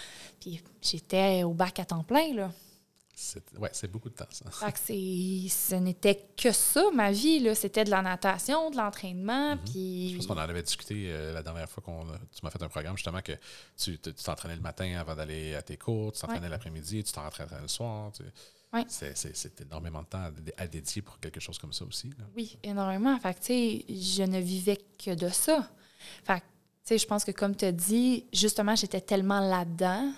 Puis, 0.41 0.62
j'étais 0.80 1.43
au 1.43 1.53
bac 1.53 1.78
à 1.78 1.85
temps 1.85 2.03
plein, 2.03 2.32
là. 2.35 2.51
Ouais, 3.59 3.71
c'est 3.73 3.91
beaucoup 3.91 4.09
de 4.11 4.15
temps, 4.15 4.27
ça. 4.31 4.51
Fait 4.51 4.73
que 4.73 4.79
ce 4.79 5.75
n'était 5.77 6.27
que 6.37 6.51
ça, 6.53 6.91
ma 6.93 7.12
vie. 7.12 7.41
Là. 7.41 7.55
C'était 7.55 7.85
de 7.85 7.91
la 7.91 8.03
natation, 8.03 8.71
de 8.71 8.77
l'entraînement. 8.77 9.57
Je 9.67 9.71
Puis. 9.73 10.15
pense 10.17 10.27
qu'on 10.27 10.35
en 10.35 10.39
avait 10.39 10.62
discuté 10.62 11.07
euh, 11.12 11.33
la 11.33 11.43
dernière 11.43 11.69
fois 11.69 11.83
qu'on 11.83 12.05
tu 12.07 12.41
m'as 12.43 12.51
fait 12.51 12.62
un 12.62 12.69
programme, 12.69 12.97
justement, 12.97 13.21
que 13.23 13.33
tu 13.77 13.99
te- 13.99 14.11
tu 14.11 14.23
t'entraînais 14.25 14.57
le 14.57 14.62
matin 14.62 14.97
avant 14.99 15.15
d'aller 15.15 15.55
à 15.55 15.62
tes 15.62 15.77
cours, 15.77 16.12
tu 16.12 16.21
t'entraînais 16.21 16.43
Ouais. 16.47 16.49
l'après-midi, 16.51 17.05
tu 17.05 17.12
t'entraînais 17.12 17.61
le 17.62 17.69
soir. 17.69 18.11
tu- 18.12 18.23
Ouais. 18.73 18.85
C'est 18.89 19.61
énormément 19.61 20.03
de 20.03 20.07
temps 20.09 20.25
à, 20.25 20.31
dé- 20.33 20.53
à 20.57 20.67
dédier 20.67 21.01
pour 21.01 21.21
quelque 21.21 21.39
chose 21.39 21.59
comme 21.59 21.73
ça 21.73 21.85
aussi. 21.85 22.09
là. 22.19 22.25
Oui, 22.37 22.59
énormément. 22.65 23.17
Fait 23.21 23.33
que, 23.35 23.39
tu 23.39 23.45
sais, 23.47 23.85
je 23.89 24.23
ne 24.25 24.41
vivais 24.41 24.81
que 24.99 25.15
de 25.15 25.29
ça. 25.29 25.71
Fait 26.25 26.41
que, 26.41 26.45
tu 26.45 26.45
sais, 26.83 26.99
je 26.99 27.07
pense 27.07 27.25
que, 27.25 27.31
comme 27.31 27.55
tu 27.55 27.67
as 27.67 27.71
dit, 27.73 28.27
justement, 28.33 28.75
j'étais 28.75 29.01
tellement 29.01 29.39
là-dedans 29.39 30.12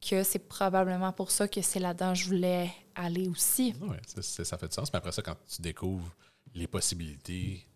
que 0.00 0.22
c'est 0.22 0.38
probablement 0.38 1.12
pour 1.12 1.30
ça 1.30 1.48
que 1.48 1.60
c'est 1.60 1.80
là-dedans 1.80 2.12
que 2.12 2.18
je 2.18 2.26
voulais 2.26 2.72
aller 2.94 3.28
aussi. 3.28 3.74
Oui, 3.80 3.96
ça 4.06 4.58
fait 4.58 4.68
du 4.68 4.74
sens. 4.74 4.92
Mais 4.92 4.98
après 4.98 5.12
ça, 5.12 5.22
quand 5.22 5.36
tu 5.48 5.62
découvres 5.62 6.14
les 6.54 6.66
possibilités 6.66 7.66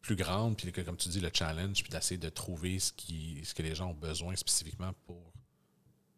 plus 0.00 0.16
grandes, 0.16 0.56
puis 0.56 0.70
que, 0.72 0.80
comme 0.80 0.96
tu 0.96 1.08
dis, 1.08 1.20
le 1.20 1.30
challenge, 1.32 1.82
puis 1.82 1.92
d'essayer 1.92 2.18
de 2.18 2.28
trouver 2.28 2.78
ce, 2.80 2.92
qui, 2.92 3.40
ce 3.44 3.54
que 3.54 3.62
les 3.62 3.74
gens 3.74 3.90
ont 3.90 3.94
besoin 3.94 4.34
spécifiquement 4.34 4.92
pour 5.06 5.32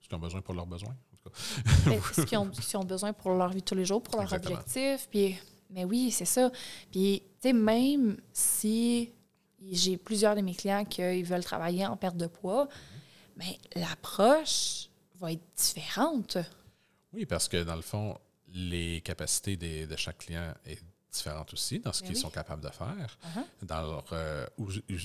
ce 0.00 0.08
qu'ils 0.08 0.16
ont 0.16 0.20
besoin 0.20 0.40
pour 0.40 0.54
leurs 0.54 0.66
besoins. 0.66 0.94
En 1.12 1.16
tout 1.16 1.30
cas. 1.30 1.36
Fait 1.90 1.98
que 1.98 2.14
ce 2.14 2.22
qu'ils 2.22 2.78
ont, 2.78 2.84
besoin 2.84 3.12
pour 3.12 3.32
leur 3.34 3.50
vie 3.50 3.60
de 3.60 3.64
tous 3.64 3.74
les 3.74 3.84
jours, 3.84 4.02
pour 4.02 4.16
leur 4.16 4.24
Exactement. 4.24 4.58
objectif. 4.58 5.08
Puis, 5.10 5.36
mais 5.70 5.84
oui, 5.84 6.10
c'est 6.10 6.24
ça. 6.24 6.50
Puis, 6.90 7.22
tu 7.40 7.48
sais, 7.48 7.52
même 7.52 8.16
si 8.32 9.12
j'ai 9.70 9.96
plusieurs 9.98 10.34
de 10.34 10.40
mes 10.40 10.54
clients 10.54 10.84
qui 10.84 11.22
veulent 11.22 11.44
travailler 11.44 11.86
en 11.86 11.96
perte 11.96 12.16
de 12.16 12.26
poids, 12.26 12.68
mais 13.36 13.58
l'approche 13.74 14.88
va 15.24 15.32
être 15.32 15.44
différente. 15.56 16.38
Oui, 17.12 17.26
parce 17.26 17.48
que 17.48 17.62
dans 17.62 17.76
le 17.76 17.82
fond, 17.82 18.18
les 18.52 19.00
capacités 19.00 19.56
des- 19.56 19.86
de 19.86 19.96
chaque 19.96 20.18
client 20.18 20.52
est 20.66 20.80
différente 21.12 21.52
aussi 21.52 21.78
dans 21.80 21.92
ce 21.92 22.00
Ben 22.02 22.06
qu'ils 22.08 22.16
oui. 22.16 22.22
sont 22.22 22.30
capables 22.30 22.62
de 22.62 22.70
faire, 22.70 23.18
Uh-huh. 23.24 23.44
dans 23.66 23.82
leur, 23.82 24.04
euh, 24.12 24.46
où- 24.58 24.68
où- 24.70 24.96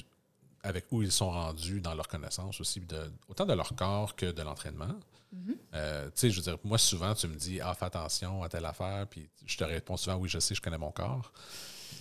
avec 0.64 0.86
où 0.92 1.02
ils 1.04 1.12
sont 1.12 1.30
rendus 1.32 1.80
dans 1.82 1.94
leur 1.94 2.08
connaissance 2.08 2.60
aussi, 2.60 2.80
de, 2.82 3.12
autant 3.28 3.46
de 3.46 3.54
leur 3.54 3.74
corps 3.76 4.16
que 4.16 4.26
de 4.32 4.42
l'entraînement. 4.42 4.94
Mm-hmm. 5.34 5.56
Euh, 5.76 6.06
tu 6.08 6.12
sais, 6.16 6.30
je 6.32 6.38
veux 6.38 6.42
dire, 6.44 6.58
moi, 6.64 6.78
souvent, 6.80 7.14
tu 7.14 7.28
me 7.28 7.36
dis, 7.36 7.62
ah, 7.62 7.74
fais 7.76 7.86
attention 7.86 8.42
à 8.44 8.50
telle 8.50 8.66
affaire, 8.66 9.06
puis 9.08 9.30
je 9.46 9.56
te 9.58 9.64
réponds 9.64 9.96
souvent, 9.98 10.16
oui, 10.18 10.28
je 10.28 10.40
sais, 10.40 10.56
je 10.56 10.62
connais 10.62 10.78
mon 10.80 10.92
corps. 10.92 11.32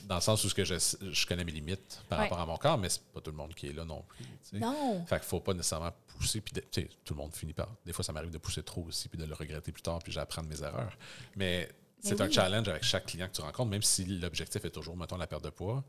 Dans 0.09 0.15
le 0.17 0.21
sens 0.23 0.43
où 0.45 0.49
que 0.49 0.65
je, 0.65 0.75
je 1.13 1.27
connais 1.27 1.45
mes 1.45 1.53
limites 1.53 2.01
par 2.09 2.19
Ouais. 2.19 2.25
rapport 2.25 2.41
à 2.41 2.47
mon 2.47 2.57
corps, 2.57 2.79
mais 2.79 2.89
c'est 2.89 3.03
pas 3.03 3.21
tout 3.21 3.31
le 3.31 3.37
monde 3.37 3.55
qui 3.55 3.67
est 3.69 3.73
là 3.73 3.85
non 3.85 4.03
plus. 4.09 4.25
Non. 4.59 5.05
Fait 5.07 5.17
qu'il 5.21 5.29
faut 5.29 5.41
pas 5.41 5.53
nécessairement 5.53 5.93
pousser, 6.07 6.41
puis 6.41 6.55
de- 6.55 6.61
tu 6.61 6.81
sais, 6.81 6.89
tout 7.05 7.13
le 7.15 7.19
monde 7.21 7.35
finit 7.35 7.53
par. 7.53 7.69
Des 7.85 7.93
fois, 7.93 8.03
ça 8.03 8.13
m'arrive 8.13 8.31
de 8.31 8.39
pousser 8.39 8.63
trop 8.63 8.83
aussi, 8.89 9.09
puis 9.09 9.19
de 9.19 9.25
le 9.27 9.35
regretter 9.35 9.71
plus 9.71 9.83
tard, 9.83 9.99
puis 9.99 10.11
j'apprends 10.11 10.43
de 10.43 10.49
mes 10.49 10.63
erreurs. 10.63 10.97
Mais 11.37 11.69
c'est 12.01 12.21
un 12.21 12.31
challenge 12.31 12.69
avec 12.69 12.83
chaque 12.85 13.05
client 13.07 13.29
que 13.29 13.35
tu 13.35 13.43
rencontres, 13.43 13.71
même 13.71 13.83
si 13.83 14.05
l'objectif 14.07 14.65
est 14.65 14.71
toujours, 14.71 14.97
mettons, 14.97 15.19
la 15.19 15.27
perte 15.27 15.45
de 15.45 15.51
poids, 15.51 15.85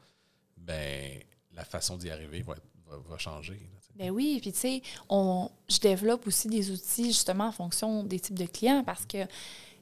ben 0.58 1.20
la 1.54 1.64
façon 1.66 1.98
d'y 1.98 2.10
arriver 2.10 2.42
va, 2.42 2.56
va, 2.88 2.98
va 2.98 3.18
changer. 3.18 3.54
là. 3.54 3.80
Ben 3.96 4.12
oui, 4.12 4.40
puis 4.42 4.52
tu 4.54 4.60
sais, 4.60 4.82
on, 5.10 5.50
je 5.68 5.80
développe 5.80 6.26
aussi 6.28 6.48
des 6.48 6.72
outils 6.72 7.08
justement 7.08 7.48
en 7.48 7.52
fonction 7.52 8.04
des 8.04 8.20
types 8.20 8.38
de 8.38 8.46
clients 8.46 8.84
parce 8.84 9.06
que, 9.06 9.26
tu 9.26 9.30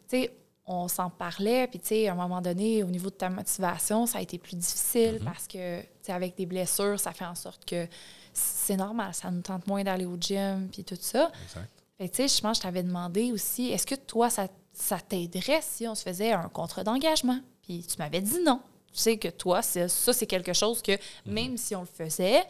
sais, 0.07 0.33
on 0.67 0.87
s'en 0.89 1.09
parlait, 1.09 1.67
puis 1.67 1.79
tu 1.79 1.87
sais, 1.87 2.07
à 2.09 2.11
un 2.11 2.15
moment 2.15 2.41
donné, 2.41 2.83
au 2.83 2.87
niveau 2.87 3.09
de 3.09 3.15
ta 3.15 3.29
motivation, 3.29 4.05
ça 4.05 4.19
a 4.19 4.21
été 4.21 4.37
plus 4.37 4.57
difficile 4.57 5.19
parce 5.23 5.47
que, 5.47 5.81
tu 5.81 5.87
sais, 6.01 6.11
avec 6.11 6.35
des 6.35 6.45
blessures, 6.45 6.99
ça 6.99 7.13
fait 7.13 7.25
en 7.25 7.35
sorte 7.35 7.63
que 7.65 7.87
c'est 8.33 8.75
normal, 8.75 9.13
ça 9.13 9.31
nous 9.31 9.41
tente 9.41 9.65
moins 9.65 9.83
d'aller 9.83 10.05
au 10.05 10.17
gym, 10.19 10.67
puis 10.71 10.83
tout 10.83 10.97
ça. 10.99 11.31
Exact. 11.45 11.69
Fait 11.97 12.09
tu 12.09 12.15
sais, 12.15 12.27
je 12.27 12.41
pense 12.41 12.57
que 12.57 12.63
je 12.63 12.67
t'avais 12.67 12.83
demandé 12.83 13.31
aussi, 13.31 13.71
est-ce 13.71 13.87
que 13.87 13.95
toi, 13.95 14.29
ça, 14.29 14.47
ça 14.73 14.99
t'aiderait 14.99 15.61
si 15.61 15.87
on 15.87 15.95
se 15.95 16.03
faisait 16.03 16.33
un 16.33 16.49
contrat 16.49 16.83
d'engagement? 16.83 17.39
Puis 17.63 17.83
tu 17.87 17.97
m'avais 17.97 18.21
dit 18.21 18.39
non. 18.45 18.61
Tu 18.91 18.99
sais 18.99 19.17
que 19.17 19.29
toi, 19.29 19.61
ça, 19.61 19.87
c'est 19.87 20.27
quelque 20.27 20.53
chose 20.53 20.81
que 20.81 20.97
même 21.25 21.57
si 21.57 21.75
on 21.75 21.81
le 21.81 21.87
faisait, 21.87 22.43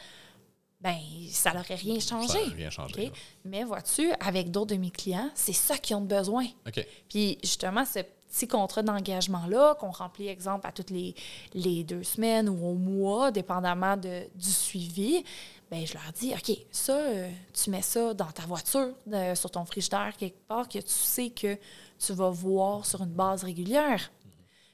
ben 0.82 0.96
ça 1.32 1.54
n'aurait 1.54 1.76
rien 1.76 2.00
changé. 2.00 2.28
Ça 2.28 2.56
rien 2.56 2.70
changé. 2.70 3.12
Mais 3.46 3.64
vois-tu, 3.64 4.12
avec 4.20 4.52
d'autres 4.52 4.76
de 4.76 4.80
mes 4.80 4.92
clients, 4.92 5.30
c'est 5.34 5.54
ça 5.54 5.78
qu'ils 5.78 5.96
ont 5.96 6.02
besoin. 6.02 6.44
là. 6.44 6.50
OK. 6.68 6.86
Puis 7.10 7.38
justement, 7.44 7.84
ce 7.86 8.00
petit 8.30 8.48
contrat 8.48 8.84
d'engagement-là, 8.84 9.76
qu'on 9.76 9.90
remplit, 9.90 10.28
exemple, 10.28 10.68
à 10.68 10.72
toutes 10.72 10.90
les, 10.92 11.16
les 11.54 11.84
deux 11.84 12.04
semaines 12.04 12.50
ou 12.50 12.68
au 12.68 12.74
mois, 12.76 13.32
dépendamment 13.32 13.96
de, 13.98 14.28
du 14.36 14.50
suivi, 14.52 15.24
ben 15.72 15.86
je 15.88 15.94
leur 15.94 16.12
dis, 16.14 16.34
OK, 16.34 16.58
ça, 16.72 16.94
euh, 16.98 17.30
tu 17.54 17.70
mets 17.70 17.82
ça 17.82 18.14
dans 18.14 18.30
ta 18.32 18.44
voiture, 18.44 18.94
de- 19.06 19.34
sur 19.34 19.50
ton 19.50 19.66
frigidaire, 19.66 20.14
quelque 20.18 20.40
part, 20.48 20.68
que 20.70 20.80
tu 20.80 20.90
sais 20.94 21.30
que 21.30 21.58
tu 21.98 22.14
vas 22.14 22.30
voir 22.30 22.86
sur 22.86 23.02
une 23.02 23.14
base 23.14 23.44
régulière. 23.44 24.12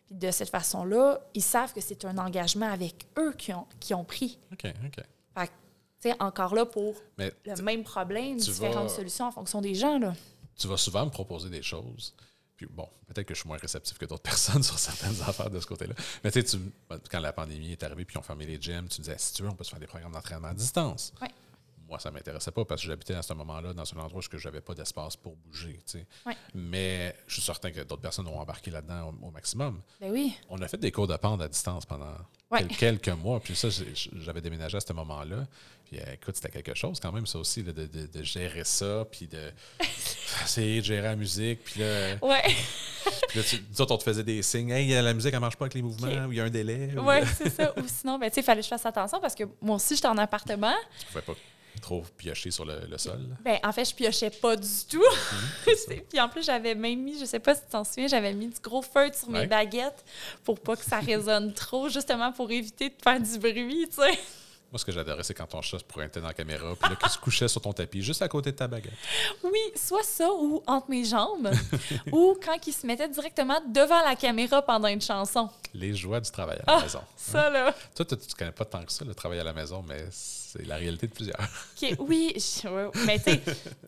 Puis 0.08 0.16
de 0.18 0.32
cette 0.32 0.50
façon-là, 0.50 1.22
ils 1.34 1.42
savent 1.42 1.74
que 1.74 1.80
c'est 1.82 2.04
un 2.06 2.18
engagement 2.18 2.70
avec 2.72 3.08
eux 3.18 3.34
qui 3.38 3.54
ont, 3.54 3.68
qui 3.80 3.94
ont 3.94 4.04
pris. 4.04 4.38
OK. 4.52 4.66
OK. 4.86 5.04
Sais, 6.04 6.14
encore 6.20 6.54
là, 6.54 6.66
pour 6.66 6.96
Mais 7.18 7.32
le 7.46 7.62
même 7.64 7.84
problème, 7.84 8.36
différentes 8.36 8.90
vas- 8.90 8.96
solutions 8.96 9.26
en 9.26 9.32
fonction 9.32 9.62
des 9.62 9.74
gens, 9.74 9.98
là. 10.00 10.14
tu 10.60 10.68
vas 10.68 10.76
souvent 10.76 11.06
me 11.06 11.10
proposer 11.10 11.50
des 11.50 11.62
choses. 11.62 12.14
Puis 12.58 12.68
bon, 12.70 12.88
peut-être 13.08 13.26
que 13.26 13.34
je 13.34 13.40
suis 13.40 13.48
moins 13.48 13.58
réceptif 13.58 13.98
que 13.98 14.06
d'autres 14.06 14.22
personnes 14.30 14.64
sur 14.64 14.78
certaines 14.78 15.22
affaires 15.22 15.50
de 15.50 15.62
ce 15.62 15.66
côté-là. 15.66 15.94
Mais 16.26 16.32
tu 16.32 16.46
sais, 16.46 16.58
quand 17.10 17.22
la 17.22 17.32
pandémie 17.32 17.72
est 17.72 17.84
arrivée 17.84 18.04
puis 18.04 18.18
ont 18.18 18.22
fermé 18.22 18.46
les 18.46 18.62
gyms, 18.62 18.90
tu 18.90 19.00
me 19.00 19.06
disais, 19.06 19.16
si 19.18 19.34
tu 19.34 19.44
veux, 19.44 19.50
on 19.50 19.56
peut 19.56 19.64
se 19.64 19.70
faire 19.70 19.80
des 19.80 19.88
programmes 19.88 20.12
d'entraînement 20.12 20.50
à 20.50 20.54
distance. 20.54 21.14
Ouais. 21.22 21.30
Moi, 21.94 22.00
ça 22.00 22.10
ne 22.10 22.16
m'intéressait 22.16 22.50
pas 22.50 22.66
parce 22.66 22.82
que 22.82 22.88
j'habitais 22.88 23.14
à 23.14 23.22
ce 23.22 23.36
moment-là 23.36 23.72
dans 23.72 23.84
un 23.84 24.00
endroit 24.00 24.20
où 24.20 24.38
je 24.38 24.48
n'avais 24.48 24.62
pas 24.62 24.74
d'espace 24.74 25.16
pour 25.16 25.36
bouger. 25.36 25.80
tu 25.86 26.00
sais. 26.00 26.08
Ouais. 26.26 26.36
Mais 26.56 27.16
je 27.28 27.34
suis 27.36 27.44
certain 27.44 27.70
que 27.70 27.82
d'autres 27.82 28.02
personnes 28.02 28.28
ont 28.28 28.40
embarqué 28.40 28.72
là-dedans 28.72 29.14
au, 29.22 29.28
au 29.28 29.30
maximum. 29.30 29.80
Ben 30.02 30.10
oui. 30.12 30.34
On 30.50 30.60
a 30.64 30.68
fait 30.68 30.78
des 30.78 30.92
cours 30.92 31.06
de 31.06 31.16
pente 31.18 31.40
à 31.44 31.48
distance 31.48 31.86
pendant 31.86 32.16
Ouais. 32.50 32.66
quelques 32.66 33.10
mois. 33.10 33.40
Puis 33.40 33.56
ça, 33.56 33.68
j'avais 34.14 34.42
déménagé 34.42 34.76
à 34.78 34.80
ce 34.80 34.92
moment-là. 34.94 35.46
Puis 35.86 36.00
euh, 36.00 36.14
écoute, 36.14 36.36
c'était 36.36 36.50
quelque 36.50 36.74
chose 36.76 37.00
quand 37.00 37.12
même, 37.12 37.28
ça 37.28 37.38
aussi, 37.38 37.62
de, 37.62 37.72
de- 37.72 37.86
de 38.08 38.24
gérer 38.24 38.64
ça, 38.64 39.06
puis 39.12 39.28
de 39.28 39.52
essayer 40.44 40.80
de 40.82 40.86
gérer 40.86 41.02
la 41.10 41.16
musique. 41.16 41.64
Puis 41.64 41.80
là, 41.82 42.16
Ouais. 42.22 42.42
puis 43.30 43.40
là, 43.40 43.44
tu, 43.48 43.64
nous 43.70 43.82
autres, 43.82 43.94
on 43.94 43.98
te 43.98 44.04
faisait 44.04 44.24
des 44.24 44.42
signes. 44.42 44.70
Hey, 44.72 44.90
la 44.90 45.14
musique, 45.14 45.34
elle 45.34 45.40
marche 45.40 45.58
pas 45.58 45.66
avec 45.66 45.74
les 45.76 45.82
mouvements, 45.82 46.26
ou 46.26 46.32
il 46.32 46.38
y 46.38 46.42
a 46.42 46.46
un 46.46 46.50
délai. 46.50 46.92
ou- 46.98 47.02
Oui, 47.08 47.18
c'est 47.38 47.50
ça. 47.50 47.74
Ou 47.78 47.84
sinon, 47.88 48.18
ben, 48.20 48.30
tu 48.30 48.36
sais, 48.36 48.42
il 48.42 48.44
fallait 48.44 48.62
que 48.62 48.66
je 48.66 48.70
fasse 48.70 48.86
attention 48.86 49.20
parce 49.20 49.36
que 49.36 49.44
moi 49.62 49.76
aussi, 49.76 49.96
j'étais 49.96 50.08
en 50.08 50.18
appartement. 50.18 50.74
Tu 51.00 51.06
pouvais 51.08 51.22
pas 51.22 51.34
trop 51.84 52.04
piocher 52.18 52.50
sur 52.50 52.66
le, 52.66 52.80
le 52.90 52.98
sol? 52.98 53.20
Ben, 53.44 53.60
en 53.64 53.72
fait, 53.72 53.86
je 53.86 53.94
piochais 53.94 54.30
pas 54.30 54.56
du 54.56 54.68
tout. 54.90 55.04
Puis 56.10 56.20
en 56.20 56.30
plus, 56.30 56.44
j'avais 56.44 56.74
même 56.76 57.00
mis, 57.02 57.20
je 57.20 57.26
sais 57.26 57.40
pas 57.40 57.54
si 57.56 57.62
tu 57.62 57.68
t'en 57.68 57.84
souviens, 57.84 58.08
j'avais 58.08 58.34
mis 58.34 58.48
du 58.48 58.60
gros 58.62 58.82
feutre 58.82 59.18
sur 59.18 59.30
Ouais. 59.30 59.42
mes 59.42 59.48
baguettes 59.48 60.04
pour 60.44 60.60
pas 60.60 60.76
que 60.76 60.84
ça 60.84 61.00
résonne 61.00 61.54
trop, 61.54 61.90
justement 61.90 62.32
pour 62.32 62.50
éviter 62.52 62.90
de 62.90 62.96
faire 63.04 63.20
du 63.20 63.38
bruit, 63.38 63.88
tu 63.90 63.96
sais. 64.02 64.20
Moi, 64.74 64.80
ce 64.80 64.86
que 64.86 64.92
j'adorais, 64.92 65.22
c'est 65.22 65.36
quand 65.36 65.46
ton 65.46 65.62
chat 65.62 65.78
se 65.78 65.84
pointait 65.84 66.20
dans 66.20 66.26
la 66.26 66.34
caméra, 66.34 66.74
puis 66.76 66.90
là, 66.90 66.96
qu'il 66.96 67.08
se 67.10 67.20
couchait 67.20 67.48
sur 67.48 67.62
ton 67.62 67.74
tapis, 67.74 68.02
juste 68.02 68.24
à 68.24 68.28
côté 68.28 68.52
de 68.52 68.58
ta 68.58 68.68
baguette. 68.68 68.94
Oui, 69.44 69.60
soit 69.76 70.02
ça 70.02 70.28
ou 70.34 70.64
entre 70.66 70.90
mes 70.90 71.06
jambes, 71.06 71.52
ou 72.12 72.36
quand 72.44 72.58
il 72.66 72.74
se 72.74 72.88
mettait 72.88 73.08
directement 73.08 73.62
devant 73.68 74.02
la 74.02 74.16
caméra 74.16 74.64
pendant 74.64 74.88
une 74.88 75.00
chanson. 75.02 75.48
Les 75.76 75.96
joies 75.96 76.20
du 76.22 76.32
travail 76.32 76.58
à 76.66 76.72
la 76.72 76.78
Ah, 76.80 76.82
maison. 76.82 77.02
Ça, 77.16 77.52
là. 77.52 77.72
Toi, 77.96 78.04
tu 78.06 78.18
tu 78.18 78.34
connais 78.36 78.52
pas 78.52 78.66
tant 78.66 78.84
que 78.84 78.92
ça, 78.92 79.06
le 79.06 79.14
travail 79.14 79.40
à 79.40 79.44
la 79.44 79.54
maison, 79.54 79.84
mais 79.88 80.06
c'est 80.10 80.66
la 80.66 80.78
réalité 80.78 81.06
de 81.06 81.14
plusieurs. 81.14 81.38
OK, 81.40 81.96
oui, 82.00 82.34
je- 82.36 83.06
mais 83.06 83.20
tu 83.20 83.26
sais, 83.26 83.42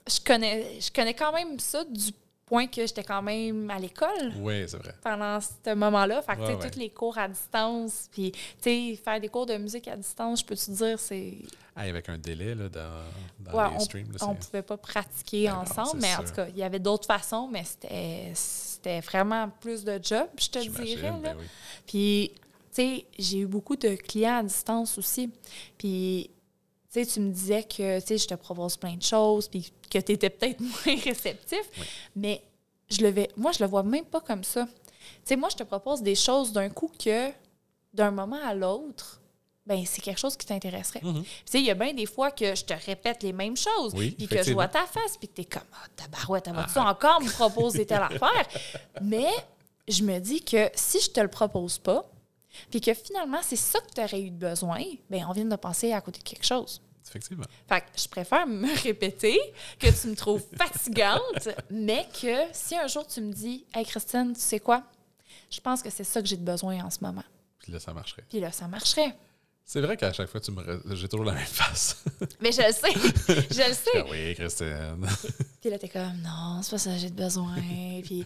je 0.07 0.19
connais, 0.23 0.79
je 0.79 0.91
connais 0.91 1.15
quand 1.15 1.31
même 1.33 1.59
ça 1.59 1.83
du 1.83 2.11
point 2.45 2.67
que 2.67 2.85
j'étais 2.85 3.03
quand 3.03 3.21
même 3.23 3.69
à 3.71 3.79
l'école 3.79 4.31
oui, 4.39 4.65
c'est 4.67 4.77
vrai. 4.77 4.93
pendant 5.01 5.39
ce 5.41 5.73
moment-là. 5.73 6.21
Fait 6.21 6.33
que, 6.35 6.41
tu 6.41 6.45
sais, 6.45 6.53
Ouais, 6.53 6.63
ouais. 6.63 6.69
tous 6.69 6.79
les 6.79 6.89
cours 6.91 7.17
à 7.17 7.27
distance, 7.27 8.07
puis, 8.11 8.31
tu 8.31 8.39
sais, 8.61 8.95
faire 9.03 9.19
des 9.19 9.29
cours 9.29 9.45
de 9.47 9.57
musique 9.57 9.87
à 9.87 9.95
distance, 9.95 10.41
je 10.41 10.45
peux 10.45 10.55
te 10.55 10.69
dire, 10.71 10.99
c'est... 10.99 11.33
Ah, 11.75 11.81
avec 11.81 12.07
un 12.07 12.17
délai 12.17 12.53
là, 12.55 12.69
dans, 12.69 13.51
dans 13.51 13.57
Ouais, 13.57 13.73
les 13.73 13.79
streams. 13.83 14.11
là, 14.11 14.17
on 14.29 14.35
pouvait 14.35 14.61
pas 14.61 14.77
pratiquer 14.77 15.47
Ben 15.47 15.55
ensemble, 15.55 15.99
mais 16.01 16.15
en 16.15 16.23
tout 16.23 16.33
cas, 16.33 16.47
il 16.49 16.57
y 16.57 16.63
avait 16.63 16.79
d'autres 16.79 17.07
façons, 17.07 17.49
mais 17.51 17.63
c'était 17.65 19.01
vraiment 19.01 19.49
plus 19.59 19.83
de 19.83 19.99
job, 20.01 20.27
je 20.39 20.47
te 20.49 20.59
dirais. 20.59 21.01
là. 21.01 21.19
ben 21.21 21.35
oui. 21.39 21.45
Puis, 21.87 22.31
tu 22.35 22.41
sais, 22.81 23.05
j'ai 23.17 23.39
eu 23.39 23.45
beaucoup 23.47 23.75
de 23.75 23.95
clients 23.95 24.37
à 24.39 24.43
distance 24.43 24.97
aussi. 24.97 25.29
Puis, 25.77 26.29
sais, 27.03 27.05
tu 27.05 27.19
me 27.19 27.31
disais 27.31 27.63
que, 27.63 27.99
tu 27.99 28.17
je 28.17 28.27
te 28.27 28.35
propose 28.35 28.77
plein 28.77 28.95
de 28.95 29.01
choses, 29.03 29.47
puis 29.47 29.71
que 29.89 29.99
tu 29.99 30.11
étais 30.11 30.29
peut-être 30.29 30.59
moins 30.85 30.99
réceptif, 31.03 31.61
Oui. 31.77 31.85
mais 32.15 32.41
je 32.89 33.01
le 33.01 33.09
vais, 33.09 33.29
moi, 33.35 33.51
je 33.51 33.63
le 33.63 33.69
vois 33.69 33.83
même 33.83 34.05
pas 34.05 34.21
comme 34.21 34.43
ça. 34.43 34.65
Tu 34.65 34.71
sais, 35.25 35.35
moi, 35.35 35.49
je 35.49 35.55
te 35.55 35.63
propose 35.63 36.01
des 36.01 36.15
choses 36.15 36.51
d'un 36.51 36.69
coup 36.69 36.91
que, 37.03 37.31
d'un 37.93 38.11
moment 38.11 38.39
à 38.43 38.53
l'autre, 38.53 39.21
ben 39.65 39.83
c'est 39.85 40.01
quelque 40.01 40.19
chose 40.19 40.37
qui 40.37 40.45
t'intéresserait. 40.45 41.01
Mhm. 41.01 41.23
Puis, 41.23 41.31
Tu 41.45 41.51
sais, 41.51 41.59
il 41.59 41.65
y 41.65 41.71
a 41.71 41.73
bien 41.73 41.93
des 41.93 42.05
fois 42.05 42.29
que 42.31 42.53
je 42.55 42.63
te 42.63 42.73
répète 42.85 43.23
les 43.23 43.33
mêmes 43.33 43.57
choses, 43.57 43.93
Oui, 43.95 44.11
puis 44.11 44.27
que 44.27 44.43
je 44.43 44.53
vois 44.53 44.67
ta 44.67 44.85
face, 44.85 45.17
puis 45.17 45.27
que 45.27 45.33
tu 45.35 45.41
es 45.41 45.45
comme, 45.45 45.63
ah, 45.73 45.87
tabarouette, 45.95 46.47
vas-tu 46.49 46.77
encore 46.79 47.21
me 47.21 47.29
proposer 47.31 47.85
telle 47.85 48.03
affaire? 48.03 48.47
Mais 49.01 49.29
je 49.87 50.03
me 50.03 50.19
dis 50.19 50.41
que 50.43 50.69
si 50.75 50.99
je 50.99 51.09
te 51.09 51.19
le 51.19 51.27
propose 51.29 51.79
pas, 51.79 52.05
puis 52.69 52.79
que 52.79 52.93
finalement, 52.93 53.39
c'est 53.41 53.55
ça 53.55 53.79
que 53.79 53.91
tu 53.93 54.01
aurais 54.01 54.21
eu 54.21 54.31
besoin, 54.31 54.81
bien, 55.09 55.27
on 55.27 55.33
vient 55.33 55.45
de 55.45 55.55
passer 55.55 55.91
à 55.93 56.01
côté 56.01 56.19
de 56.19 56.23
quelque 56.23 56.45
chose. 56.45 56.81
Effectivement. 57.07 57.45
Fait 57.67 57.81
que 57.81 57.85
je 58.01 58.07
préfère 58.07 58.47
me 58.47 58.73
répéter 58.83 59.37
que 59.79 59.87
tu 60.01 60.07
me 60.07 60.15
trouves 60.15 60.43
fatigante, 60.57 61.49
mais 61.69 62.07
que 62.21 62.35
si 62.51 62.75
un 62.75 62.87
jour 62.87 63.05
tu 63.07 63.21
me 63.21 63.31
dis, 63.31 63.65
Hey 63.73 63.85
Christine, 63.85 64.33
tu 64.33 64.41
sais 64.41 64.59
quoi? 64.59 64.83
Je 65.51 65.59
pense 65.61 65.81
que 65.81 65.89
c'est 65.89 66.03
ça 66.03 66.21
que 66.21 66.27
j'ai 66.27 66.37
de 66.37 66.43
besoin 66.45 66.83
en 66.83 66.89
ce 66.89 66.97
moment. 67.01 67.23
Puis 67.59 67.71
là, 67.71 67.79
ça 67.79 67.93
marcherait. 67.93 68.23
Puis 68.29 68.39
là, 68.39 68.51
ça 68.51 68.67
marcherait. 68.67 69.15
C'est 69.67 69.81
vrai 69.81 69.97
qu'à 69.97 70.13
chaque 70.13 70.29
fois, 70.29 70.39
tu 70.39 70.51
me 70.51 70.61
re- 70.61 70.95
j'ai 70.95 71.07
toujours 71.07 71.25
la 71.25 71.33
même 71.33 71.45
face. 71.45 72.03
Mais 72.39 72.51
je 72.51 72.61
le 72.61 72.71
sais, 72.71 72.93
je 73.49 73.67
le 73.67 73.73
sais. 73.73 73.89
Ah 73.95 74.03
oui, 74.11 74.35
Christine. 74.35 75.07
Puis 75.61 75.69
là, 75.71 75.79
t'es 75.79 75.89
comme, 75.89 76.21
non, 76.21 76.61
c'est 76.61 76.71
pas 76.71 76.77
ça 76.77 76.91
que 76.91 76.97
j'ai 76.99 77.09
de 77.09 77.15
besoin. 77.15 77.55
Puis, 78.03 78.23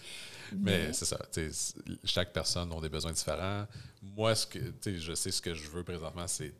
Mais 0.57 0.91
c'est 0.91 1.05
ça. 1.05 1.17
chaque 2.03 2.33
personne 2.33 2.71
a 2.73 2.81
des 2.81 2.89
besoins 2.89 3.13
différents. 3.13 3.65
Moi, 4.01 4.35
ce 4.35 4.45
que, 4.47 4.59
je 4.85 5.13
sais 5.13 5.31
ce 5.31 5.41
que 5.41 5.53
je 5.53 5.69
veux 5.69 5.83
présentement, 5.83 6.27
c'est 6.27 6.53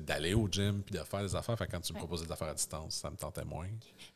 d'aller 0.00 0.34
au 0.34 0.48
gym 0.48 0.82
puis 0.82 0.94
de 0.98 1.02
faire 1.04 1.22
des 1.22 1.34
affaires. 1.36 1.56
Fait 1.58 1.66
que 1.66 1.72
quand 1.72 1.80
tu 1.80 1.92
me 1.92 1.98
proposais 1.98 2.26
des 2.26 2.32
affaires 2.32 2.48
à 2.48 2.54
distance, 2.54 2.94
ça 2.96 3.10
me 3.10 3.16
tentait 3.16 3.44
moins. 3.44 3.68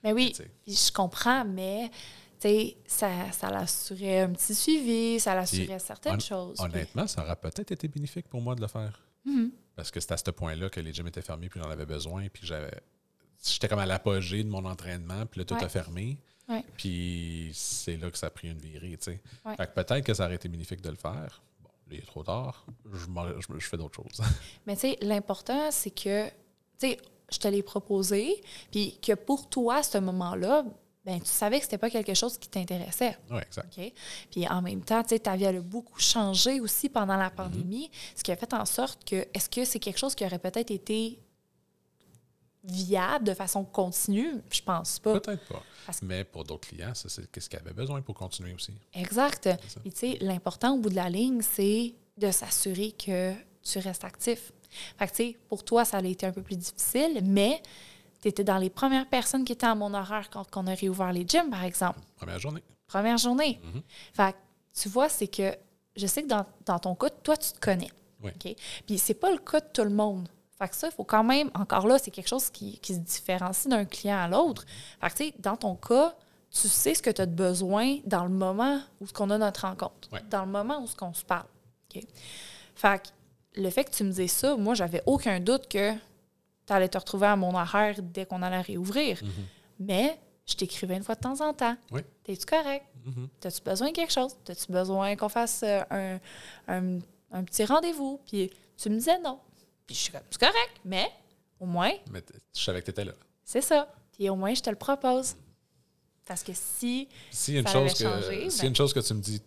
Mais 0.03 0.13
oui, 0.13 0.35
puis 0.65 0.75
je 0.75 0.93
comprends, 0.93 1.45
mais 1.45 1.91
ça, 2.87 3.11
ça 3.33 3.51
l'assurait 3.51 4.21
un 4.21 4.31
petit 4.31 4.55
suivi, 4.55 5.19
ça 5.21 5.35
l'assurait 5.35 5.79
certaines 5.79 6.15
hon- 6.17 6.21
choses. 6.21 6.57
puis- 6.59 6.65
Honnêtement, 6.67 7.07
ça 7.07 7.23
aurait 7.25 7.37
peut-être 7.37 7.73
été 7.73 7.89
bénéfique 7.89 8.29
pour 8.29 8.41
moi 8.41 8.55
de 8.55 8.61
le 8.61 8.69
faire. 8.69 9.03
Mhm. 9.25 9.51
Parce 9.75 9.91
que 9.91 10.01
c'était 10.01 10.15
à 10.15 10.17
ce 10.19 10.31
point-là 10.31 10.69
que 10.71 10.81
les 10.81 10.93
gyms 10.93 11.07
étaient 11.09 11.23
fermés 11.23 11.49
puis 11.49 11.61
j'en 11.61 11.71
avais 11.71 11.87
besoin. 11.87 12.29
Puis 12.33 12.47
j'avais. 12.47 12.81
J'étais 13.45 13.69
comme 13.69 13.79
à 13.79 13.87
l'apogée 13.87 14.43
de 14.43 14.49
mon 14.49 14.65
entraînement, 14.65 15.25
puis 15.27 15.41
là, 15.41 15.45
tout 15.45 15.55
Ouais. 15.55 15.65
a 15.65 15.69
fermé. 15.69 16.19
Puis 16.77 17.51
c'est 17.53 17.97
là 17.97 18.11
que 18.11 18.17
ça 18.19 18.29
a 18.29 18.31
pris 18.31 18.49
une 18.49 18.59
virée, 18.59 18.97
tu 18.97 19.13
sais. 19.13 19.21
Ouais. 19.45 19.55
Fait 19.57 19.67
que 19.67 19.73
peut-être 19.75 20.05
que 20.05 20.15
ça 20.15 20.25
aurait 20.25 20.37
été 20.37 20.49
bénéfique 20.49 20.81
de 20.81 20.89
le 20.91 20.97
faire. 20.97 21.43
Il 21.91 21.99
est 21.99 22.07
trop 22.07 22.23
tard. 22.23 22.67
Je, 22.93 23.07
m'en- 23.07 23.41
je, 23.41 23.47
je 23.59 23.67
fais 23.67 23.77
d'autres 23.77 23.97
choses. 23.97 24.21
Mais 24.67 24.75
tu 24.75 24.81
sais, 24.83 24.99
l'important, 25.03 25.71
c'est 25.71 25.91
que, 25.91 26.27
tu 26.29 26.33
sais, 26.79 26.99
je 27.31 27.39
te 27.39 27.49
l'ai 27.49 27.63
proposé, 27.63 28.43
puis 28.71 28.99
que 29.01 29.13
pour 29.15 29.49
toi, 29.49 29.77
à 29.77 29.83
ce 29.83 29.99
moment-là, 29.99 30.65
ben, 31.05 31.19
tu 31.21 31.27
savais 31.29 31.59
que 31.59 31.65
c'était 31.65 31.79
pas 31.79 31.89
quelque 31.91 32.13
chose 32.15 32.37
qui 32.37 32.49
t'intéressait. 32.49 33.17
oui, 33.31 33.39
exact. 33.41 33.81
Puis 34.31 34.47
en 34.49 34.61
même 34.61 34.83
temps, 34.83 35.03
tu 35.03 35.11
sais, 35.11 35.19
ta 35.19 35.37
vie 35.37 35.47
a 35.47 35.53
beaucoup 35.61 35.99
changé 35.99 36.61
aussi 36.61 36.89
pendant 36.91 37.17
la 37.17 37.31
pandémie, 37.31 37.91
ce 38.15 38.23
qui 38.23 38.31
a 38.33 38.37
fait 38.37 38.53
en 38.53 38.67
sorte 38.67 39.05
que, 39.05 39.27
est-ce 39.33 39.49
que 39.49 39.65
c'est 39.65 39.79
quelque 39.79 39.99
chose 39.99 40.15
qui 40.15 40.25
aurait 40.27 40.39
peut-être 40.39 40.71
été 40.71 41.19
viable 42.65 43.25
de 43.27 43.35
façon 43.35 43.65
continue? 43.65 44.41
Je 44.51 44.61
pense 44.63 44.99
pas. 44.99 45.19
Peut-être 45.21 45.47
pas. 45.47 45.63
Parce- 45.87 46.03
Mais 46.03 46.25
pour 46.25 46.45
d'autres 46.45 46.69
clients, 46.69 46.95
ça, 46.95 47.09
c'est 47.09 47.31
qu'est-ce 47.31 47.49
qu'ils 47.49 47.59
avaient 47.59 47.73
besoin 47.73 48.03
pour 48.03 48.15
continuer 48.15 48.53
aussi. 48.53 48.73
Exact. 48.95 49.49
Puis 49.83 49.93
tu 49.93 49.99
sais, 49.99 50.19
l'important 50.21 50.75
au 50.75 50.79
bout 50.79 50.91
de 50.91 50.97
la 50.97 51.09
ligne, 51.09 51.41
c'est 51.43 51.95
de 52.17 52.31
s'assurer 52.31 52.93
que 52.93 53.33
tu 53.63 53.79
restes 53.79 54.05
actif. 54.05 54.53
Fait 54.99 55.07
que 55.07 55.11
tu 55.13 55.17
sais, 55.17 55.37
pour 55.49 55.65
toi, 55.65 55.85
ça 55.85 55.99
a 55.99 56.03
été 56.03 56.27
un 56.27 56.33
peu 56.33 56.43
plus 56.43 56.57
difficile, 56.57 57.21
mais 57.25 57.63
tu 58.21 58.29
étais 58.29 58.45
dans 58.45 58.59
les 58.59 58.71
premières 58.71 59.09
personnes 59.09 59.45
qui 59.45 59.53
étaient 59.53 59.67
à 59.67 59.75
mon 59.75 59.95
horaire 59.95 60.29
quand 60.31 60.45
on 60.57 60.67
a 60.67 60.75
réouvert 60.75 61.13
les 61.13 61.25
gyms, 61.27 61.51
par 61.51 61.65
exemple. 61.65 62.01
Première 62.17 62.39
journée. 62.39 62.63
Première 62.87 63.17
journée. 63.19 63.61
Mhm. 63.63 63.83
Fait 64.15 64.33
que 64.33 64.39
tu 64.83 64.89
vois, 64.89 65.09
c'est 65.09 65.29
que 65.29 65.57
je 65.97 66.07
sais 66.07 66.23
que 66.23 66.29
dans, 66.29 66.45
dans 66.67 66.79
ton 66.79 66.95
cas, 66.95 67.09
toi, 67.11 67.37
tu 67.37 67.53
te 67.53 67.61
connais. 67.61 67.91
Oui. 68.23 68.31
OK? 68.35 68.55
Puis 68.87 68.99
c'est 68.99 69.15
pas 69.15 69.31
le 69.31 69.39
cas 69.39 69.61
de 69.61 69.67
tout 69.73 69.85
le 69.85 69.91
monde. 69.91 70.29
Fait 70.59 70.69
que 70.69 70.75
ça, 70.75 70.89
il 70.89 70.93
faut 70.93 71.05
quand 71.05 71.23
même, 71.25 71.51
encore 71.55 71.87
là, 71.87 71.99
c'est 71.99 72.11
quelque 72.11 72.29
chose 72.29 72.51
qui, 72.51 72.79
qui 72.81 72.95
se 72.95 72.99
différencie 72.99 73.69
d'un 73.69 73.85
client 73.85 74.19
à 74.19 74.27
l'autre. 74.29 74.65
Fait 75.01 75.09
que 75.11 75.15
tu 75.17 75.25
sais, 75.29 75.35
dans 75.39 75.57
ton 75.57 75.77
cas, 75.77 76.15
tu 76.51 76.67
sais 76.69 76.95
ce 76.95 77.03
que 77.03 77.11
tu 77.11 77.21
as 77.21 77.27
de 77.27 77.35
besoin 77.35 77.99
dans 78.07 78.25
le 78.25 78.31
moment 78.31 78.81
où 79.01 79.07
ce 79.07 79.13
qu'on 79.13 79.31
a 79.31 79.39
notre 79.39 79.61
rencontre, 79.67 80.09
Ouais. 80.13 80.23
dans 80.31 80.45
le 80.45 80.51
moment 80.51 80.81
où 80.83 80.87
ce 80.87 80.97
qu'on 80.97 81.13
se 81.15 81.25
parle. 81.25 81.47
OK? 81.95 82.03
Fait 82.75 83.03
que 83.03 83.09
le 83.61 83.71
fait 83.71 83.85
que 83.85 83.91
tu 83.91 84.03
me 84.05 84.11
dises 84.11 84.33
ça, 84.33 84.57
moi, 84.57 84.75
j'avais 84.75 85.03
aucun 85.07 85.39
doute 85.41 85.69
que 85.69 85.93
tu 85.93 86.73
allais 86.73 86.89
te 86.89 86.99
retrouver 86.99 87.27
à 87.29 87.37
mon 87.37 87.55
horaire 87.55 87.97
dès 88.03 88.27
qu'on 88.27 88.43
allait 88.43 88.61
réouvrir. 88.61 89.21
Mhm. 89.23 89.31
Mais 89.81 90.19
je 90.47 90.55
t'écrivais 90.57 90.97
une 90.97 91.03
fois 91.05 91.15
de 91.15 91.21
temps 91.21 91.41
en 91.41 91.53
temps. 91.53 91.77
Oui. 91.93 92.01
T'es-tu 92.25 92.47
correct? 92.47 92.85
Mhm. 93.05 93.29
T'as-tu 93.41 93.63
besoin 93.63 93.89
de 93.91 93.93
quelque 93.95 94.13
chose? 94.13 94.35
T'as-tu 94.45 94.73
besoin 94.73 95.15
qu'on 95.17 95.29
fasse 95.29 95.63
euh, 95.65 95.83
un, 95.91 96.19
un- 96.69 96.99
un 97.33 97.45
petit 97.45 97.65
rendez-vous? 97.65 98.21
Puis 98.27 98.51
tu 98.77 98.91
me 98.91 98.97
disais 98.97 99.19
non. 99.21 99.39
Puis 99.89 99.97
je 99.97 100.01
suis 100.03 100.13
comme, 100.13 100.21
c'est 100.31 100.39
correct, 100.39 100.81
mais 100.85 101.11
au 101.59 101.67
moins, 101.67 101.91
Mais 102.13 102.23
je 102.55 102.61
savais 102.63 102.79
que 102.81 102.85
tu 102.85 102.91
étais 102.93 103.05
là. 103.05 103.13
c'est 103.45 103.61
ça. 103.63 103.93
Puis 104.13 104.29
au 104.31 104.37
moins, 104.37 104.55
je 104.55 104.61
te 104.63 104.71
le 104.71 104.77
propose. 104.77 105.35
Parce 106.25 106.43
que 106.45 106.53
si. 106.55 107.09
A 107.49 107.51
une, 107.53 107.67
Ça 107.67 107.73
chose 107.73 107.95
que, 107.95 108.05
changé, 108.05 108.49
ben- 108.61 108.67
une 108.69 108.77
chose 108.77 108.93
que 108.93 109.01
tu 109.01 109.15
me 109.15 109.21
dis 109.21 109.43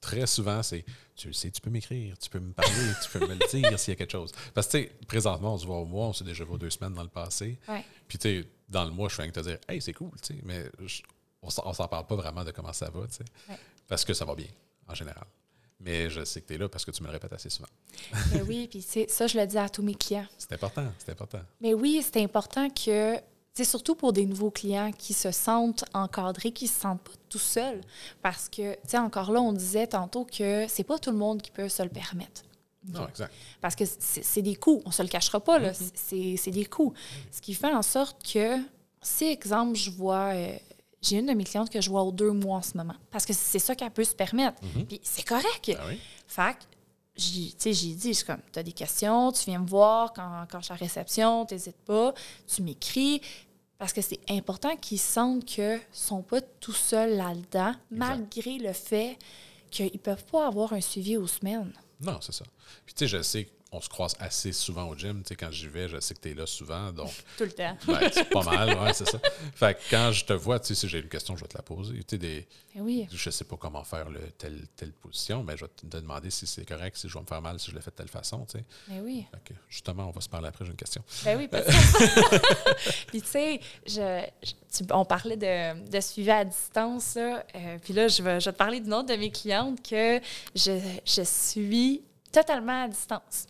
très 0.00 0.26
souvent, 0.26 0.62
c'est 0.62 0.84
tu 1.14 1.26
le 1.28 1.34
sais, 1.34 1.50
tu 1.50 1.60
peux 1.60 1.68
m'écrire, 1.70 2.16
tu 2.18 2.30
peux 2.30 2.40
me 2.40 2.52
parler, 2.52 2.72
tu 3.02 3.10
peux 3.10 3.20
me 3.26 3.34
le 3.34 3.46
dire 3.46 3.78
s'il 3.78 3.92
y 3.92 3.92
a 3.92 3.96
quelque 3.96 4.10
chose. 4.10 4.32
Parce 4.54 4.66
que, 4.66 4.78
tu 4.78 4.84
sais, 4.84 4.92
présentement, 5.06 5.54
on 5.54 5.58
se 5.58 5.66
voit 5.66 5.76
au 5.76 5.84
mois, 5.84 6.06
on 6.06 6.12
s'est 6.14 6.24
déjà 6.24 6.42
vu 6.44 6.56
deux 6.58 6.70
semaines 6.70 6.94
dans 6.94 7.02
le 7.02 7.08
passé. 7.10 7.58
Ouais. 7.68 7.84
Puis, 8.08 8.16
tu 8.18 8.40
sais, 8.42 8.48
dans 8.68 8.84
le 8.84 8.90
mois, 8.90 9.08
je 9.10 9.14
fais 9.16 9.26
que 9.28 9.32
te 9.32 9.40
dire, 9.40 9.58
hey, 9.68 9.80
c'est 9.82 9.92
cool, 9.92 10.10
tu 10.22 10.34
sais, 10.34 10.40
mais 10.42 10.64
je- 10.86 11.02
on 11.42 11.50
s'en 11.50 11.62
on 11.66 11.74
s'en 11.74 11.86
parle 11.86 12.06
pas 12.06 12.16
vraiment 12.16 12.42
de 12.44 12.50
comment 12.50 12.72
ça 12.72 12.88
va, 12.90 13.06
tu 13.06 13.16
sais. 13.16 13.24
Ouais. 13.50 13.58
Parce 13.86 14.04
que 14.06 14.14
ça 14.14 14.24
va 14.24 14.34
bien, 14.34 14.48
en 14.88 14.94
général. 14.94 15.26
Mais 15.84 16.08
je 16.10 16.24
sais 16.24 16.40
que 16.40 16.46
tu 16.46 16.54
es 16.54 16.58
là 16.58 16.68
parce 16.68 16.84
que 16.84 16.90
tu 16.92 17.02
me 17.02 17.08
le 17.08 17.12
répètes 17.12 17.32
assez 17.32 17.50
souvent. 17.50 17.68
Mais 18.32 18.42
oui, 18.42 18.68
puis 18.68 18.82
ça, 19.08 19.26
je 19.26 19.38
le 19.38 19.46
dis 19.46 19.58
à 19.58 19.68
tous 19.68 19.82
mes 19.82 19.94
clients. 19.94 20.26
C'est 20.38 20.52
important, 20.52 20.86
c'est 20.98 21.10
important. 21.10 21.40
Mais 21.60 21.74
oui, 21.74 22.02
c'est 22.04 22.22
important 22.22 22.68
que, 22.70 23.16
c'est 23.52 23.64
surtout 23.64 23.94
pour 23.94 24.12
des 24.12 24.24
nouveaux 24.24 24.50
clients 24.50 24.92
qui 24.92 25.12
se 25.12 25.30
sentent 25.30 25.84
encadrés, 25.92 26.52
qui 26.52 26.68
se 26.68 26.80
sentent 26.80 27.02
pas 27.02 27.12
tout 27.28 27.38
seuls. 27.38 27.80
Parce 28.22 28.48
que, 28.48 28.74
tu 28.74 28.80
sais, 28.86 28.98
encore 28.98 29.32
là, 29.32 29.40
on 29.40 29.52
disait 29.52 29.88
tantôt 29.88 30.24
que 30.24 30.66
c'est 30.68 30.84
pas 30.84 30.98
tout 30.98 31.10
le 31.10 31.18
monde 31.18 31.42
qui 31.42 31.50
peut 31.50 31.68
se 31.68 31.82
le 31.82 31.88
permettre. 31.88 32.42
Non, 32.84 33.08
exact. 33.08 33.32
Parce 33.60 33.74
que 33.74 33.84
c'est 33.86 34.42
des 34.42 34.56
coûts, 34.56 34.82
on 34.84 34.90
se 34.90 35.02
le 35.02 35.08
cachera 35.08 35.40
pas, 35.40 35.58
là. 35.58 35.70
Mm-hmm. 35.70 35.90
C'est 35.94 36.36
c'est 36.36 36.50
des 36.50 36.64
coûts. 36.64 36.94
Ce 37.30 37.40
qui 37.40 37.54
fait 37.54 37.72
en 37.72 37.82
sorte 37.82 38.22
que, 38.32 38.56
si, 39.02 39.24
exemple, 39.24 39.76
je 39.76 39.90
vois. 39.90 40.34
euh, 40.34 40.56
j'ai 41.02 41.18
une 41.18 41.26
de 41.26 41.32
mes 41.32 41.44
clientes 41.44 41.68
que 41.68 41.80
je 41.80 41.90
vois 41.90 42.02
aux 42.02 42.12
deux 42.12 42.30
mois 42.30 42.58
en 42.58 42.62
ce 42.62 42.76
moment. 42.76 42.94
Parce 43.10 43.26
que 43.26 43.32
c'est 43.32 43.58
ça 43.58 43.74
qu'elle 43.74 43.90
peut 43.90 44.04
se 44.04 44.14
permettre. 44.14 44.60
Puis 44.88 45.00
c'est 45.02 45.26
correct. 45.26 45.72
Ah 45.76 45.84
oui? 45.88 45.98
Fait 46.26 46.56
j'ai 47.14 47.94
dit, 47.94 48.08
je 48.08 48.12
suis 48.12 48.24
comme, 48.24 48.40
tu 48.52 48.58
as 48.58 48.62
des 48.62 48.72
questions, 48.72 49.32
tu 49.32 49.44
viens 49.44 49.58
me 49.58 49.66
voir 49.66 50.14
quand, 50.14 50.46
quand 50.50 50.60
je 50.60 50.64
suis 50.64 50.72
à 50.72 50.76
réception, 50.76 51.44
t'hésites 51.44 51.84
pas, 51.84 52.14
tu 52.46 52.62
m'écris. 52.62 53.20
Parce 53.78 53.92
que 53.92 54.00
c'est 54.00 54.20
important 54.30 54.76
qu'ils 54.76 55.00
sentent 55.00 55.44
qu'ils 55.44 55.64
ne 55.64 55.78
sont 55.92 56.22
pas 56.22 56.40
tout 56.40 56.72
seuls 56.72 57.16
là-dedans, 57.16 57.74
malgré 57.90 58.56
le 58.58 58.72
fait 58.72 59.18
qu'ils 59.70 59.92
ne 59.92 59.98
peuvent 59.98 60.24
pas 60.26 60.46
avoir 60.46 60.72
un 60.72 60.80
suivi 60.80 61.16
aux 61.16 61.26
semaines. 61.26 61.72
Non, 62.00 62.18
c'est 62.20 62.32
ça. 62.32 62.44
Puis, 62.86 62.94
tu 62.94 63.00
sais, 63.00 63.08
je 63.08 63.22
sais, 63.22 63.48
on 63.74 63.80
se 63.80 63.88
croise 63.88 64.14
assez 64.20 64.52
souvent 64.52 64.84
au 64.84 64.94
gym. 64.94 65.22
Tu 65.22 65.28
sais, 65.28 65.34
quand 65.36 65.50
j'y 65.50 65.66
vais, 65.66 65.88
je 65.88 65.98
sais 65.98 66.14
que 66.14 66.20
tu 66.20 66.30
es 66.30 66.34
là 66.34 66.44
souvent. 66.46 66.92
Donc, 66.92 67.10
Tout 67.38 67.44
le 67.44 67.52
temps. 67.52 67.74
ben, 67.86 68.10
c'est 68.12 68.28
pas 68.28 68.42
mal, 68.42 68.78
ouais, 68.78 68.92
c'est 68.92 69.08
ça. 69.08 69.18
Fait 69.54 69.74
que 69.74 69.80
quand 69.90 70.12
je 70.12 70.26
te 70.26 70.34
vois, 70.34 70.60
tu 70.60 70.68
sais, 70.68 70.74
si 70.74 70.88
j'ai 70.88 70.98
une 70.98 71.08
question, 71.08 71.34
je 71.36 71.40
vais 71.42 71.48
te 71.48 71.56
la 71.56 71.62
poser. 71.62 71.94
Tu 72.00 72.04
sais, 72.10 72.18
des, 72.18 72.46
Eh 72.76 72.80
oui. 72.82 73.08
je 73.10 73.30
sais 73.30 73.44
pas 73.44 73.56
comment 73.56 73.82
faire 73.82 74.10
le, 74.10 74.20
telle, 74.36 74.66
telle 74.76 74.92
position, 74.92 75.42
mais 75.42 75.56
je 75.56 75.64
vais 75.64 75.70
te 75.74 75.86
demander 75.86 76.28
si 76.30 76.46
c'est 76.46 76.66
correct, 76.66 76.96
si 76.98 77.08
je 77.08 77.14
vais 77.14 77.20
me 77.22 77.26
faire 77.26 77.40
mal, 77.40 77.58
si 77.58 77.70
je 77.70 77.74
le 77.74 77.80
fais 77.80 77.90
de 77.90 77.96
telle 77.96 78.08
façon, 78.08 78.44
tu 78.44 78.58
sais. 78.58 78.64
Eh 78.92 79.00
oui. 79.00 79.24
Fait 79.30 79.54
que, 79.54 79.58
justement, 79.70 80.06
on 80.06 80.10
va 80.10 80.20
se 80.20 80.28
parler 80.28 80.48
après, 80.48 80.66
j'ai 80.66 80.70
une 80.72 80.76
question. 80.76 81.02
Ben 81.24 81.38
oui, 81.38 81.48
parce 81.48 81.64
que... 81.66 83.06
puis 83.06 83.22
tu 83.22 83.28
sais, 83.28 83.60
je, 83.86 84.22
on 84.90 85.06
parlait 85.06 85.38
de, 85.38 85.88
de 85.88 86.00
suivi 86.00 86.30
à 86.30 86.44
distance, 86.44 87.14
là. 87.14 87.42
Euh, 87.54 87.78
puis 87.82 87.94
là, 87.94 88.06
je 88.08 88.22
vais, 88.22 88.38
je 88.38 88.46
vais 88.50 88.52
te 88.52 88.58
parler 88.58 88.80
d'une 88.80 88.92
autre 88.92 89.08
de 89.08 89.16
mes 89.16 89.30
clientes 89.30 89.80
que 89.82 90.20
je, 90.54 90.78
je 91.06 91.22
suis 91.22 92.02
totalement 92.30 92.84
à 92.84 92.88
distance. 92.88 93.46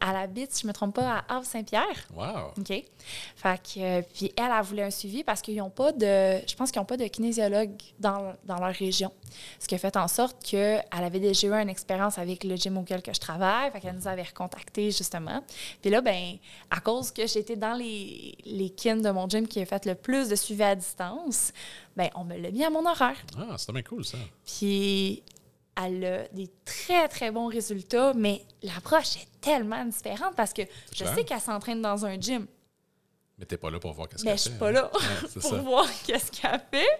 Elle 0.00 0.16
habite, 0.16 0.52
si 0.52 0.62
je 0.62 0.66
ne 0.66 0.68
me 0.68 0.74
trompe 0.74 0.94
pas, 0.94 1.24
à 1.28 1.36
Havre-Saint-Pierre. 1.36 2.08
Wow! 2.14 2.52
OK? 2.58 2.84
Fait 3.36 3.62
que, 3.62 3.80
euh, 3.80 4.02
puis 4.14 4.32
elle, 4.36 4.50
elle 4.56 4.64
voulait 4.64 4.84
un 4.84 4.90
suivi 4.90 5.24
parce 5.24 5.42
qu'ils 5.42 5.56
n'ont 5.56 5.70
pas 5.70 5.92
de. 5.92 6.40
Je 6.46 6.54
pense 6.56 6.70
qu'ils 6.70 6.80
n'ont 6.80 6.86
pas 6.86 6.96
de 6.96 7.06
kinésiologue 7.06 7.72
dans, 7.98 8.34
dans 8.44 8.58
leur 8.58 8.74
région. 8.74 9.12
Ce 9.58 9.66
qui 9.66 9.74
a 9.74 9.78
fait 9.78 9.96
en 9.96 10.08
sorte 10.08 10.42
qu'elle 10.44 10.84
avait 10.90 11.20
déjà 11.20 11.46
eu 11.48 11.52
une 11.52 11.68
expérience 11.68 12.18
avec 12.18 12.44
le 12.44 12.56
gym 12.56 12.76
auquel 12.78 13.02
que 13.02 13.12
je 13.12 13.20
travaille. 13.20 13.70
Fait 13.72 13.80
qu'elle 13.80 13.96
nous 13.96 14.08
avait 14.08 14.22
recontactés, 14.22 14.90
justement. 14.90 15.42
Puis 15.80 15.90
là, 15.90 16.00
ben 16.00 16.36
à 16.70 16.80
cause 16.80 17.10
que 17.10 17.26
j'étais 17.26 17.56
dans 17.56 17.74
les, 17.74 18.36
les 18.44 18.70
kin 18.70 18.96
de 18.96 19.10
mon 19.10 19.28
gym 19.28 19.46
qui 19.46 19.60
a 19.60 19.66
fait 19.66 19.86
le 19.86 19.94
plus 19.94 20.28
de 20.28 20.36
suivi 20.36 20.62
à 20.62 20.74
distance, 20.74 21.52
ben 21.96 22.08
on 22.14 22.24
me 22.24 22.36
l'a 22.36 22.50
mis 22.50 22.64
à 22.64 22.70
mon 22.70 22.84
horaire. 22.86 23.16
Ah, 23.38 23.56
c'est 23.56 23.72
bien 23.72 23.82
cool, 23.82 24.04
ça. 24.04 24.18
Puis 24.44 25.22
elle 25.80 26.04
a 26.04 26.28
des 26.28 26.50
très, 26.64 27.08
très 27.08 27.30
bons 27.30 27.46
résultats, 27.46 28.12
mais 28.14 28.42
l'approche 28.62 29.16
est 29.16 29.28
tellement 29.40 29.84
différente 29.84 30.34
parce 30.36 30.52
que 30.52 30.62
je 30.92 30.98
clair. 31.04 31.14
sais 31.14 31.24
qu'elle 31.24 31.40
s'entraîne 31.40 31.80
dans 31.82 32.04
un 32.04 32.20
gym. 32.20 32.46
Mais 33.38 33.46
t'es 33.46 33.56
pas 33.56 33.70
là 33.70 33.78
pour 33.80 33.92
voir 33.92 34.08
qu'est-ce 34.08 34.24
Mais 34.24 34.32
qu'elle 34.32 34.38
je 34.38 34.42
fait. 34.44 34.50
suis 34.50 34.58
pas 34.58 34.68
hein? 34.68 34.72
là 34.72 34.90
Ouais, 34.92 35.00
c'est 35.28 35.40
pour 35.40 35.50
ça. 35.50 35.56
voir 35.56 35.86
qu'est-ce 36.04 36.30
qu'elle 36.30 36.60
fait. 36.70 36.98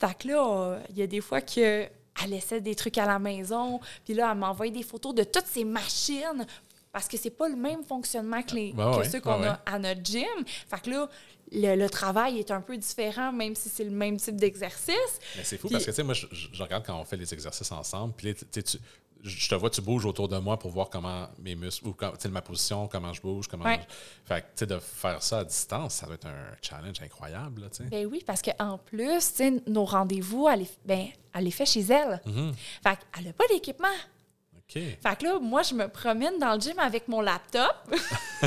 Fait 0.00 0.14
que 0.18 0.28
là, 0.28 0.78
il 0.90 0.98
y 0.98 1.02
a 1.02 1.06
des 1.06 1.20
fois 1.20 1.40
que 1.40 1.86
elle 2.24 2.32
essaie 2.32 2.60
des 2.60 2.74
trucs 2.74 2.98
à 2.98 3.06
la 3.06 3.18
maison, 3.20 3.78
puis 4.04 4.14
là, 4.14 4.30
elle 4.32 4.38
m'envoie 4.38 4.70
des 4.70 4.82
photos 4.82 5.14
de 5.14 5.22
toutes 5.22 5.46
ces 5.46 5.64
machines 5.64 6.44
parce 6.98 7.06
que 7.06 7.16
c'est 7.16 7.30
pas 7.30 7.48
le 7.48 7.54
même 7.54 7.84
fonctionnement 7.84 8.42
que, 8.42 8.56
les, 8.56 8.72
Ouais, 8.72 8.84
que 8.92 8.96
ouais, 8.98 9.08
ceux 9.08 9.20
qu'on 9.20 9.40
a 9.44 9.60
à 9.64 9.78
notre 9.78 10.04
gym. 10.04 10.24
Fait 10.68 10.80
que 10.82 10.90
là, 10.90 11.08
le, 11.52 11.76
le 11.76 11.88
travail 11.88 12.40
est 12.40 12.50
un 12.50 12.60
peu 12.60 12.76
différent, 12.76 13.30
même 13.30 13.54
si 13.54 13.68
c'est 13.68 13.84
le 13.84 13.92
même 13.92 14.16
type 14.16 14.34
d'exercice. 14.34 15.20
Mais 15.36 15.44
c'est 15.44 15.58
fou 15.58 15.68
Puis- 15.68 15.74
parce 15.74 15.84
que, 15.84 15.90
tu 15.92 15.94
sais, 15.94 16.02
moi, 16.02 16.14
je, 16.14 16.26
regarde 16.60 16.84
quand 16.84 16.98
on 17.00 17.04
fait 17.04 17.16
les 17.16 17.32
exercices 17.32 17.70
ensemble, 17.70 18.14
puis 18.16 18.34
tu 18.34 18.62
je 19.22 19.48
te 19.48 19.54
vois, 19.54 19.70
tu 19.70 19.80
bouges 19.80 20.06
autour 20.06 20.26
de 20.28 20.38
moi 20.38 20.58
pour 20.58 20.72
voir 20.72 20.90
comment 20.90 21.28
mes 21.38 21.54
muscles, 21.54 21.86
ou 21.86 21.94
ma 22.30 22.42
position, 22.42 22.88
comment 22.88 23.12
je 23.12 23.20
bouge, 23.22 23.46
comment. 23.46 23.64
Ouais. 23.64 23.78
je- 24.28 24.34
Fait 24.34 24.44
que, 24.56 24.64
de 24.64 24.78
faire 24.80 25.22
ça 25.22 25.38
à 25.38 25.44
distance, 25.44 25.94
ça 25.94 26.06
va 26.08 26.14
être 26.14 26.26
un 26.26 26.56
challenge 26.62 27.00
incroyable, 27.00 27.60
là. 27.62 27.68
Ben 27.92 28.06
oui, 28.06 28.24
parce 28.26 28.42
qu'en 28.42 28.78
plus, 28.78 29.40
nos 29.68 29.84
rendez-vous, 29.84 30.48
elle 30.48 30.60
les, 30.60 30.70
ben, 30.84 31.06
elle 31.32 31.44
les 31.44 31.52
fait 31.52 31.66
chez 31.66 31.82
elle. 31.82 32.20
Fait 32.82 32.98
qu'elle 33.14 33.24
n'a 33.26 33.32
pas 33.34 33.46
d'équipement. 33.50 33.86
OK. 34.68 34.82
Fait 35.02 35.16
que 35.18 35.24
là, 35.24 35.38
moi, 35.38 35.62
je 35.62 35.72
me 35.74 35.88
promène 35.88 36.38
dans 36.38 36.54
le 36.54 36.60
gym 36.60 36.78
avec 36.78 37.08
mon 37.08 37.20
laptop. 37.22 37.74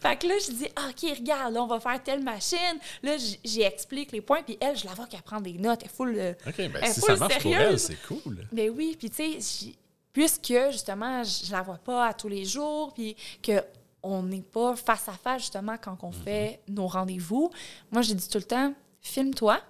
Fait 0.00 0.16
que 0.16 0.26
là, 0.26 0.34
je 0.46 0.52
dis, 0.52 0.64
OK, 0.66 1.18
regarde, 1.18 1.54
là, 1.54 1.62
on 1.62 1.66
va 1.66 1.80
faire 1.80 2.02
telle 2.02 2.22
machine. 2.22 2.78
Là, 3.02 3.16
j'y 3.44 3.62
explique 3.62 4.12
les 4.12 4.20
points, 4.20 4.42
puis 4.42 4.56
elle, 4.60 4.76
je 4.76 4.86
la 4.86 4.94
vois 4.94 5.06
qu'elle 5.06 5.22
prend 5.22 5.40
des 5.40 5.54
notes. 5.54 5.80
Elle 5.82 5.88
est 5.88 5.94
full. 5.94 6.14
euh, 6.18 6.32
OK, 6.46 6.56
ben 6.56 6.72
Elle 6.82 6.88
si 6.92 7.00
full 7.00 7.10
ça 7.10 7.16
marche 7.16 7.34
pour 7.34 7.52
sérieuse. 7.52 7.70
elle, 7.70 7.78
c'est 7.78 8.02
cool. 8.06 8.46
Ben 8.52 8.70
oui, 8.70 8.96
puis 8.98 9.10
tu 9.10 9.40
sais, 9.40 9.72
puisque 10.12 10.54
justement, 10.72 11.22
je 11.22 11.52
la 11.52 11.62
vois 11.62 11.78
pas 11.78 12.06
à 12.08 12.14
tous 12.14 12.28
les 12.28 12.44
jours, 12.44 12.92
puis 12.94 13.16
que 13.42 13.62
on 14.02 14.22
n'est 14.22 14.42
pas 14.42 14.74
face 14.76 15.08
à 15.08 15.12
face 15.12 15.42
justement 15.42 15.76
quand 15.76 15.92
Mhm. 15.92 15.98
on 16.08 16.12
fait 16.12 16.60
nos 16.68 16.86
rendez-vous, 16.86 17.50
moi, 17.90 18.00
j'ai 18.02 18.14
dit 18.14 18.28
tout 18.28 18.38
le 18.38 18.44
temps, 18.44 18.72
filme-toi, 19.00 19.60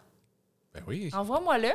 Ben 0.74 0.82
oui. 0.86 1.10
envoie-moi-le. 1.12 1.70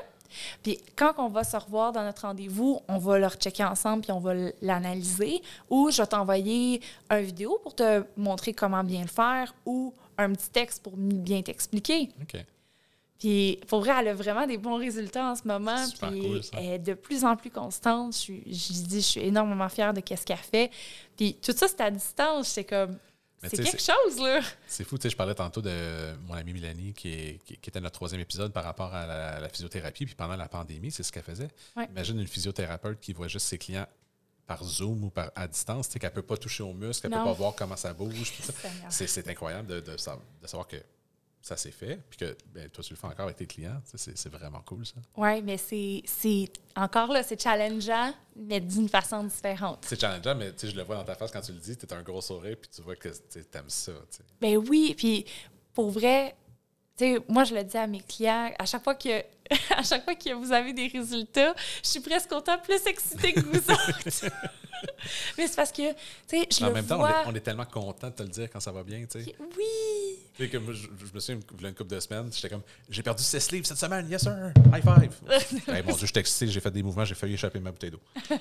Puis 0.62 0.80
quand 0.96 1.14
on 1.18 1.30
va 1.30 1.44
se 1.44 1.58
revoir 1.58 1.92
dans 1.92 2.04
notre 2.04 2.24
rendez-vous, 2.24 2.80
on 2.88 2.98
va 2.98 3.20
le 3.20 3.28
rechecker 3.28 3.64
ensemble 3.64 4.04
puis 4.04 4.12
on 4.12 4.20
va 4.20 4.34
l'analyser. 4.62 5.42
Ou 5.70 5.92
je 5.92 6.02
vais 6.02 6.08
t'envoyer 6.08 6.82
une 7.12 7.22
vidéo 7.22 7.60
pour 7.64 7.76
te 7.76 8.04
montrer 8.18 8.54
comment 8.54 8.84
bien 8.84 9.02
le 9.02 9.08
faire 9.08 9.54
ou 9.66 9.94
un 10.18 10.32
petit 10.34 10.50
texte 10.50 10.84
pour 10.84 10.94
bien 10.96 11.42
t'expliquer. 11.42 12.10
OK. 12.22 12.44
Puis 13.24 13.60
pour 13.68 13.80
vrai, 13.80 13.94
elle 14.00 14.10
a 14.10 14.14
vraiment 14.14 14.46
des 14.46 14.58
bons 14.58 14.76
résultats 14.76 15.32
en 15.32 15.36
ce 15.36 15.48
moment. 15.48 15.86
Super 15.86 16.10
puis 16.10 16.22
cool, 16.22 16.44
ça. 16.44 16.58
elle 16.58 16.66
est 16.66 16.80
de 16.80 16.94
plus 16.94 17.24
en 17.24 17.38
plus 17.38 17.50
constante. 17.50 18.14
Je, 18.18 18.34
je 18.46 18.84
dis, 18.84 18.98
je 18.98 19.00
suis 19.00 19.22
énormément 19.22 19.70
fière 19.70 19.94
de 19.94 20.02
ce 20.06 20.26
qu'elle 20.26 20.36
fait. 20.38 20.70
Puis 21.16 21.36
tout 21.36 21.54
ça, 21.56 21.70
c'est 21.70 21.80
à 21.80 21.90
distance. 21.90 22.50
C'est 22.50 22.66
comme, 22.66 22.98
c'est 23.50 23.58
quelque 23.64 23.82
chose, 23.82 24.20
là. 24.22 24.42
C'est 24.68 24.84
fou, 24.84 24.98
tu 24.98 25.04
sais, 25.04 25.10
je 25.10 25.16
parlais 25.16 25.36
tantôt 25.36 25.62
de 25.62 26.14
mon 26.28 26.34
amie 26.36 26.54
Mélanie 26.54 26.94
qui, 26.94 27.10
est- 27.14 27.40
qui- 27.46 27.58
qui 27.58 27.70
était 27.70 27.80
notre 27.82 27.96
troisième 27.96 28.22
épisode 28.22 28.52
par 28.54 28.64
rapport 28.64 28.94
à 28.94 29.06
la, 29.06 29.40
la 29.40 29.50
physiothérapie. 29.50 30.06
Puis 30.06 30.16
pendant 30.16 30.36
la 30.36 30.48
pandémie, 30.48 30.92
c'est 30.92 31.04
ce 31.04 31.12
qu'elle 31.12 31.24
faisait. 31.24 31.50
Ouais. 31.76 31.86
Imagine 31.90 32.20
une 32.20 32.28
physiothérapeute 32.28 33.00
qui 33.00 33.14
voit 33.14 33.28
juste 33.28 33.48
ses 33.48 33.58
clients 33.58 33.88
par 34.46 34.64
Zoom 34.64 35.06
ou 35.06 35.10
par, 35.10 35.32
à 35.36 35.48
distance, 35.48 35.88
tu 35.88 35.94
sais, 35.94 36.00
qu'elle 36.00 36.10
ne 36.10 36.16
peut 36.16 36.22
pas 36.22 36.36
toucher 36.38 36.64
aux 36.64 36.74
muscles, 36.74 37.04
qu'elle 37.04 37.12
ne 37.12 37.16
peut 37.24 37.30
pas 37.30 37.34
voir 37.34 37.56
comment 37.56 37.78
ça 37.78 37.94
bouge. 37.94 38.34
C'est 38.90 39.28
incroyable 39.30 39.68
de, 39.68 39.80
de 39.80 39.98
sa- 39.98 40.20
de 40.42 40.48
savoir 40.48 40.68
que 40.68 40.76
ça 41.44 41.58
s'est 41.58 41.72
fait, 41.72 42.00
puis 42.10 42.18
que 42.18 42.38
ben, 42.54 42.70
toi, 42.70 42.82
tu 42.82 42.94
le 42.94 42.98
fais 42.98 43.06
encore 43.06 43.26
avec 43.26 43.36
tes 43.36 43.46
clients. 43.46 43.82
C'est 43.84 44.30
vraiment 44.32 44.62
cool, 44.62 44.86
ça. 44.86 44.96
Oui, 45.18 45.42
mais 45.42 45.58
c'est, 45.58 46.48
encore 46.74 47.12
là, 47.12 47.22
c'est 47.22 47.40
challengeant, 47.40 48.14
mais 48.38 48.62
d'une 48.62 48.88
façon 48.88 49.26
différente. 49.26 49.84
C'est 49.86 50.00
challengeant, 50.00 50.36
mais 50.36 50.54
je 50.58 50.74
le 50.74 50.84
vois 50.84 50.96
dans 50.96 51.04
ta 51.04 51.16
face 51.16 51.32
quand 51.32 51.42
tu 51.42 51.52
le 51.52 51.60
dis, 51.60 51.76
tu 51.76 51.86
as 51.94 51.98
un 51.98 52.02
gros 52.02 52.22
sourire, 52.22 52.56
puis 52.60 52.70
tu 52.74 52.82
vois 52.82 52.96
que 52.96 53.10
tu 53.10 53.40
aimes 53.40 53.64
ça. 53.68 53.92
Ben 54.40 54.56
oui, 54.56 54.96
puis 54.98 55.26
pour 55.74 55.92
vrai, 55.92 56.34
moi 57.28 57.44
je 57.44 57.54
le 57.54 57.64
dis 57.66 57.78
à 57.78 57.88
mes 57.88 58.00
clients, 58.00 58.50
à 58.58 58.66
chaque 58.66 58.84
fois 58.86 58.96
que 58.96 59.10
à 59.76 59.84
chaque 59.84 60.06
fois 60.06 60.16
que 60.16 60.34
vous 60.34 60.54
avez 60.54 60.72
des 60.72 60.88
résultats, 60.88 61.54
je 61.84 61.90
suis 61.90 62.00
presque 62.00 62.32
autant 62.32 62.58
plus 62.58 62.86
excitée 62.88 63.34
que 63.34 63.42
vous 63.42 63.70
autres. 63.70 64.32
Mais 65.38 65.48
c'est 65.48 65.56
parce 65.56 65.72
que, 65.72 65.92
tu 65.92 65.98
sais, 66.28 66.48
je 66.50 66.64
En 66.64 66.68
le 66.68 66.74
même 66.74 66.86
temps, 66.86 67.02
on 67.02 67.08
est, 67.08 67.26
on 67.28 67.36
est 67.36 67.42
tellement 67.42 67.66
content 67.66 68.08
de 68.08 68.14
te 68.14 68.24
le 68.24 68.30
dire 68.30 68.50
quand 68.50 68.60
ça 68.62 68.72
va 68.72 68.84
bien. 68.84 69.06
tu 69.06 69.24
sais. 69.24 69.36
Oui! 69.58 70.03
Tu 70.36 70.44
sais, 70.44 70.50
que 70.50 70.58
moi, 70.58 70.74
je, 70.74 70.88
je 70.88 71.14
me 71.14 71.20
souviens, 71.20 71.40
il 71.58 71.62
y 71.62 71.66
a 71.66 71.70
une 71.70 71.76
couple 71.76 71.94
de 71.96 72.00
semaines, 72.00 72.32
j'étais 72.34 72.50
comme, 72.50 72.64
j'ai 72.90 73.04
perdu 73.04 73.22
6 73.22 73.52
livres 73.52 73.68
cette 73.68 73.78
semaine, 73.78 74.10
yes 74.10 74.22
sir, 74.24 74.52
high 74.74 74.82
five. 74.82 75.12
hey, 75.68 75.84
mon 75.86 75.96
Dieu, 75.96 76.08
j'étais 76.08 76.22
excité, 76.22 76.48
j'ai 76.48 76.60
fait 76.60 76.72
des 76.72 76.82
mouvements, 76.82 77.06
j'ai 77.06 77.14
failli 77.14 77.36
échapper 77.36 77.60
ma 77.60 77.72
bouteille 77.72 77.92
d'eau. 77.92 78.00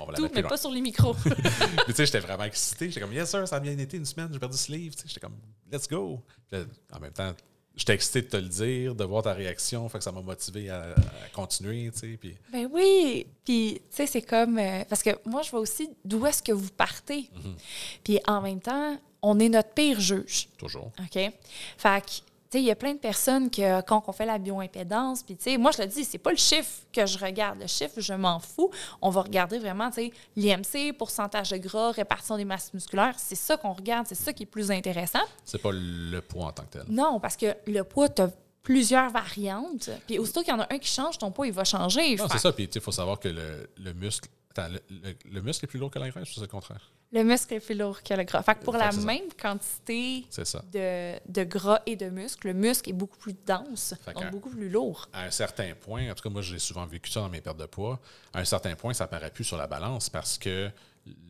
On 0.00 0.06
va 0.06 0.12
la 0.12 0.16
Tout, 0.16 0.30
mais 0.34 0.42
pas 0.42 0.56
sur 0.56 0.70
les 0.70 0.80
micros. 0.80 1.14
Tu 1.86 1.92
sais, 1.92 2.06
j'étais 2.06 2.20
vraiment 2.20 2.44
excité, 2.44 2.88
j'étais 2.88 3.00
comme, 3.00 3.12
yes 3.12 3.28
sir, 3.28 3.46
ça 3.46 3.56
a 3.56 3.60
bien 3.60 3.76
été 3.76 3.96
une 3.98 4.06
semaine, 4.06 4.28
j'ai 4.32 4.38
perdu 4.38 4.56
6 4.56 4.72
livres. 4.72 4.94
Tu 4.94 5.02
sais, 5.02 5.08
J'étais 5.08 5.20
comme, 5.20 5.36
let's 5.70 5.86
go. 5.88 6.22
Puis 6.50 6.60
en 6.92 7.00
même 7.00 7.12
temps, 7.12 7.34
j'étais 7.76 7.94
excité 7.94 8.22
de 8.22 8.28
te 8.28 8.36
le 8.38 8.48
dire, 8.48 8.94
de 8.94 9.04
voir 9.04 9.22
ta 9.22 9.34
réaction, 9.34 9.86
fait 9.90 9.98
que 9.98 10.04
ça 10.04 10.12
m'a 10.12 10.22
motivé 10.22 10.70
à, 10.70 10.92
à 10.92 11.28
continuer, 11.34 11.90
tu 11.92 11.98
sais. 11.98 12.16
Puis 12.18 12.36
ben 12.50 12.68
oui! 12.72 13.26
Puis, 13.44 13.80
tu 13.90 13.96
sais, 13.96 14.06
c'est 14.06 14.22
comme. 14.22 14.58
euh, 14.58 14.84
parce 14.88 15.02
que 15.02 15.10
moi, 15.26 15.42
je 15.42 15.50
vois 15.50 15.60
aussi 15.60 15.90
d'où 16.04 16.26
est-ce 16.26 16.42
que 16.42 16.52
vous 16.52 16.70
partez. 16.70 17.28
Mhm. 17.34 17.54
Puis 18.02 18.18
en 18.26 18.40
même 18.40 18.60
temps, 18.60 18.98
on 19.22 19.38
est 19.38 19.48
notre 19.48 19.70
pire 19.70 20.00
juge. 20.00 20.48
toujours. 20.58 20.90
OK? 20.98 21.32
Fait 21.78 22.00
que, 22.04 22.06
tu 22.06 22.58
sais, 22.58 22.60
il 22.60 22.64
y 22.64 22.70
a 22.70 22.74
plein 22.76 22.92
de 22.92 22.98
personnes 22.98 23.50
que 23.50 23.80
quand 23.82 24.02
on 24.06 24.12
fait 24.12 24.26
la 24.26 24.36
bioimpédance, 24.38 25.22
puis 25.22 25.36
tu 25.36 25.44
sais, 25.44 25.56
moi 25.56 25.70
je 25.70 25.80
le 25.82 25.88
dis, 25.88 26.04
c'est 26.04 26.18
pas 26.18 26.30
le 26.32 26.36
chiffre 26.36 26.82
que 26.92 27.06
je 27.06 27.18
regarde. 27.18 27.60
Le 27.60 27.66
chiffre, 27.66 27.94
je 28.00 28.12
m'en 28.12 28.40
fous. 28.40 28.70
On 29.00 29.08
va 29.10 29.22
regarder 29.22 29.58
vraiment, 29.58 29.90
tu 29.90 30.02
sais, 30.02 30.12
l'IMC, 30.36 30.92
pourcentage 30.96 31.50
de 31.50 31.56
gras, 31.56 31.92
répartition 31.92 32.36
des 32.36 32.44
masses 32.44 32.74
musculaires. 32.74 33.14
C'est 33.16 33.36
ça 33.36 33.56
qu'on 33.56 33.72
regarde, 33.72 34.06
c'est 34.06 34.14
ça 34.14 34.32
qui 34.32 34.42
est 34.42 34.46
plus 34.46 34.70
intéressant. 34.70 35.22
C'est 35.44 35.62
pas 35.62 35.70
le 35.72 36.20
poids 36.20 36.46
en 36.46 36.52
tant 36.52 36.64
que 36.64 36.78
tel. 36.78 36.84
Non, 36.88 37.20
parce 37.20 37.36
que 37.36 37.54
le 37.66 37.84
poids, 37.84 38.08
tu 38.08 38.22
plusieurs 38.62 39.10
variantes. 39.10 39.90
Puis 40.06 40.18
aussitôt 40.18 40.40
qu'il 40.42 40.50
y 40.50 40.56
en 40.56 40.60
a 40.60 40.72
un 40.72 40.78
qui 40.78 40.88
change, 40.88 41.18
ton 41.18 41.30
poids, 41.30 41.46
il 41.46 41.52
va 41.52 41.64
changer. 41.64 42.16
Non, 42.16 42.26
c'est 42.30 42.38
ça. 42.38 42.52
Puis, 42.52 42.68
tu 42.68 42.74
sais, 42.74 42.78
il 42.78 42.82
faut 42.82 42.92
savoir 42.92 43.18
que 43.18 43.28
le, 43.28 43.68
le 43.76 43.92
muscle. 43.92 44.28
Attends, 44.54 44.68
le, 44.72 44.80
le- 44.90 45.14
le 45.30 45.42
muscle 45.42 45.64
est 45.64 45.68
plus 45.68 45.78
lourd 45.78 45.90
que 45.90 45.98
la 45.98 46.10
graisse 46.10 46.30
ou 46.30 46.34
c'est 46.34 46.40
le 46.42 46.46
contraire? 46.46 46.90
Le 47.12 47.24
muscle 47.24 47.52
est 47.54 47.60
plus 47.60 47.74
lourd 47.74 48.02
que 48.02 48.14
le 48.14 48.22
gras. 48.24 48.42
Fait 48.42 48.54
que 48.54 48.64
pour 48.64 48.72
Fait 48.74 48.80
la 48.80 48.88
que 48.88 48.94
c'est 48.94 49.00
ça. 49.02 49.06
même 49.06 49.28
quantité 49.40 50.24
C'est 50.30 50.46
ça. 50.46 50.62
de, 50.72 51.18
de 51.30 51.44
gras 51.44 51.80
et 51.84 51.94
de 51.96 52.08
muscle, 52.08 52.46
le 52.46 52.54
muscle 52.54 52.88
est 52.88 52.94
beaucoup 52.94 53.18
plus 53.18 53.34
dense, 53.46 53.94
donc 54.14 54.30
beaucoup 54.30 54.48
plus 54.50 54.70
lourd. 54.70 55.08
À 55.12 55.24
un 55.24 55.30
certain 55.30 55.74
point, 55.74 56.10
en 56.10 56.14
tout 56.14 56.22
cas, 56.22 56.30
moi, 56.30 56.40
j'ai 56.42 56.58
souvent 56.58 56.86
vécu 56.86 57.10
ça 57.10 57.20
dans 57.20 57.28
mes 57.28 57.40
pertes 57.42 57.58
de 57.58 57.66
poids. 57.66 58.00
À 58.32 58.40
un 58.40 58.44
certain 58.46 58.74
point, 58.76 58.94
ça 58.94 59.06
paraît 59.06 59.30
plus 59.30 59.44
sur 59.44 59.58
la 59.58 59.66
balance 59.66 60.08
parce 60.08 60.38
que 60.38 60.70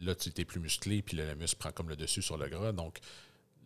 là, 0.03 0.15
tu 0.15 0.31
es 0.37 0.45
plus 0.45 0.61
musclé, 0.61 1.03
puis 1.03 1.17
le, 1.17 1.27
le 1.27 1.35
muscle 1.35 1.57
prend 1.59 1.73
comme 1.73 1.89
le 1.89 1.97
dessus 1.97 2.23
sur 2.23 2.37
le 2.37 2.49
gras. 2.49 2.71
Donc, 2.73 2.99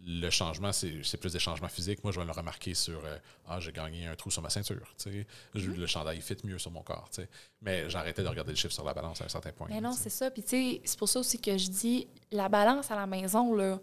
le 0.08 0.30
changement, 0.30 0.70
c'est 0.72 1.16
plus 1.18 1.32
des 1.32 1.40
changements 1.40 1.68
physiques. 1.68 2.04
Moi, 2.04 2.12
je 2.12 2.20
vais 2.20 2.24
le 2.26 2.30
remarquer 2.32 2.74
sur 2.74 3.04
euh, 3.04 3.18
Ah, 3.48 3.58
j'ai 3.58 3.72
gagné 3.72 4.06
un 4.06 4.14
trou 4.14 4.30
sur 4.30 4.40
ma 4.40 4.50
ceinture. 4.50 4.94
tu. 4.96 5.26
Je- 5.54 5.70
Le 5.72 5.86
chandail 5.86 6.20
fit 6.20 6.36
mieux 6.44 6.58
sur 6.58 6.70
mon 6.70 6.82
corps. 6.82 7.10
tu. 7.12 7.22
Mais 7.60 7.90
j'arrêtais 7.90 8.22
de 8.22 8.28
regarder 8.28 8.52
le 8.52 8.56
chiffre 8.56 8.72
sur 8.72 8.84
la 8.84 8.94
balance 8.94 9.20
à 9.20 9.24
un 9.24 9.28
certain 9.28 9.50
point. 9.52 9.66
Mais 9.68 9.80
non, 9.80 9.90
tu 9.92 9.98
c'est 10.02 10.10
ça. 10.10 10.30
Puis, 10.30 10.42
tu 10.44 10.48
sais, 10.50 10.80
c'est 10.84 10.98
pour 10.98 11.08
ça 11.08 11.18
aussi 11.18 11.40
que 11.40 11.58
je 11.58 11.68
dis 11.68 12.06
la 12.30 12.48
balance 12.48 12.88
à 12.92 12.94
la 12.96 13.06
maison, 13.06 13.52
là. 13.54 13.80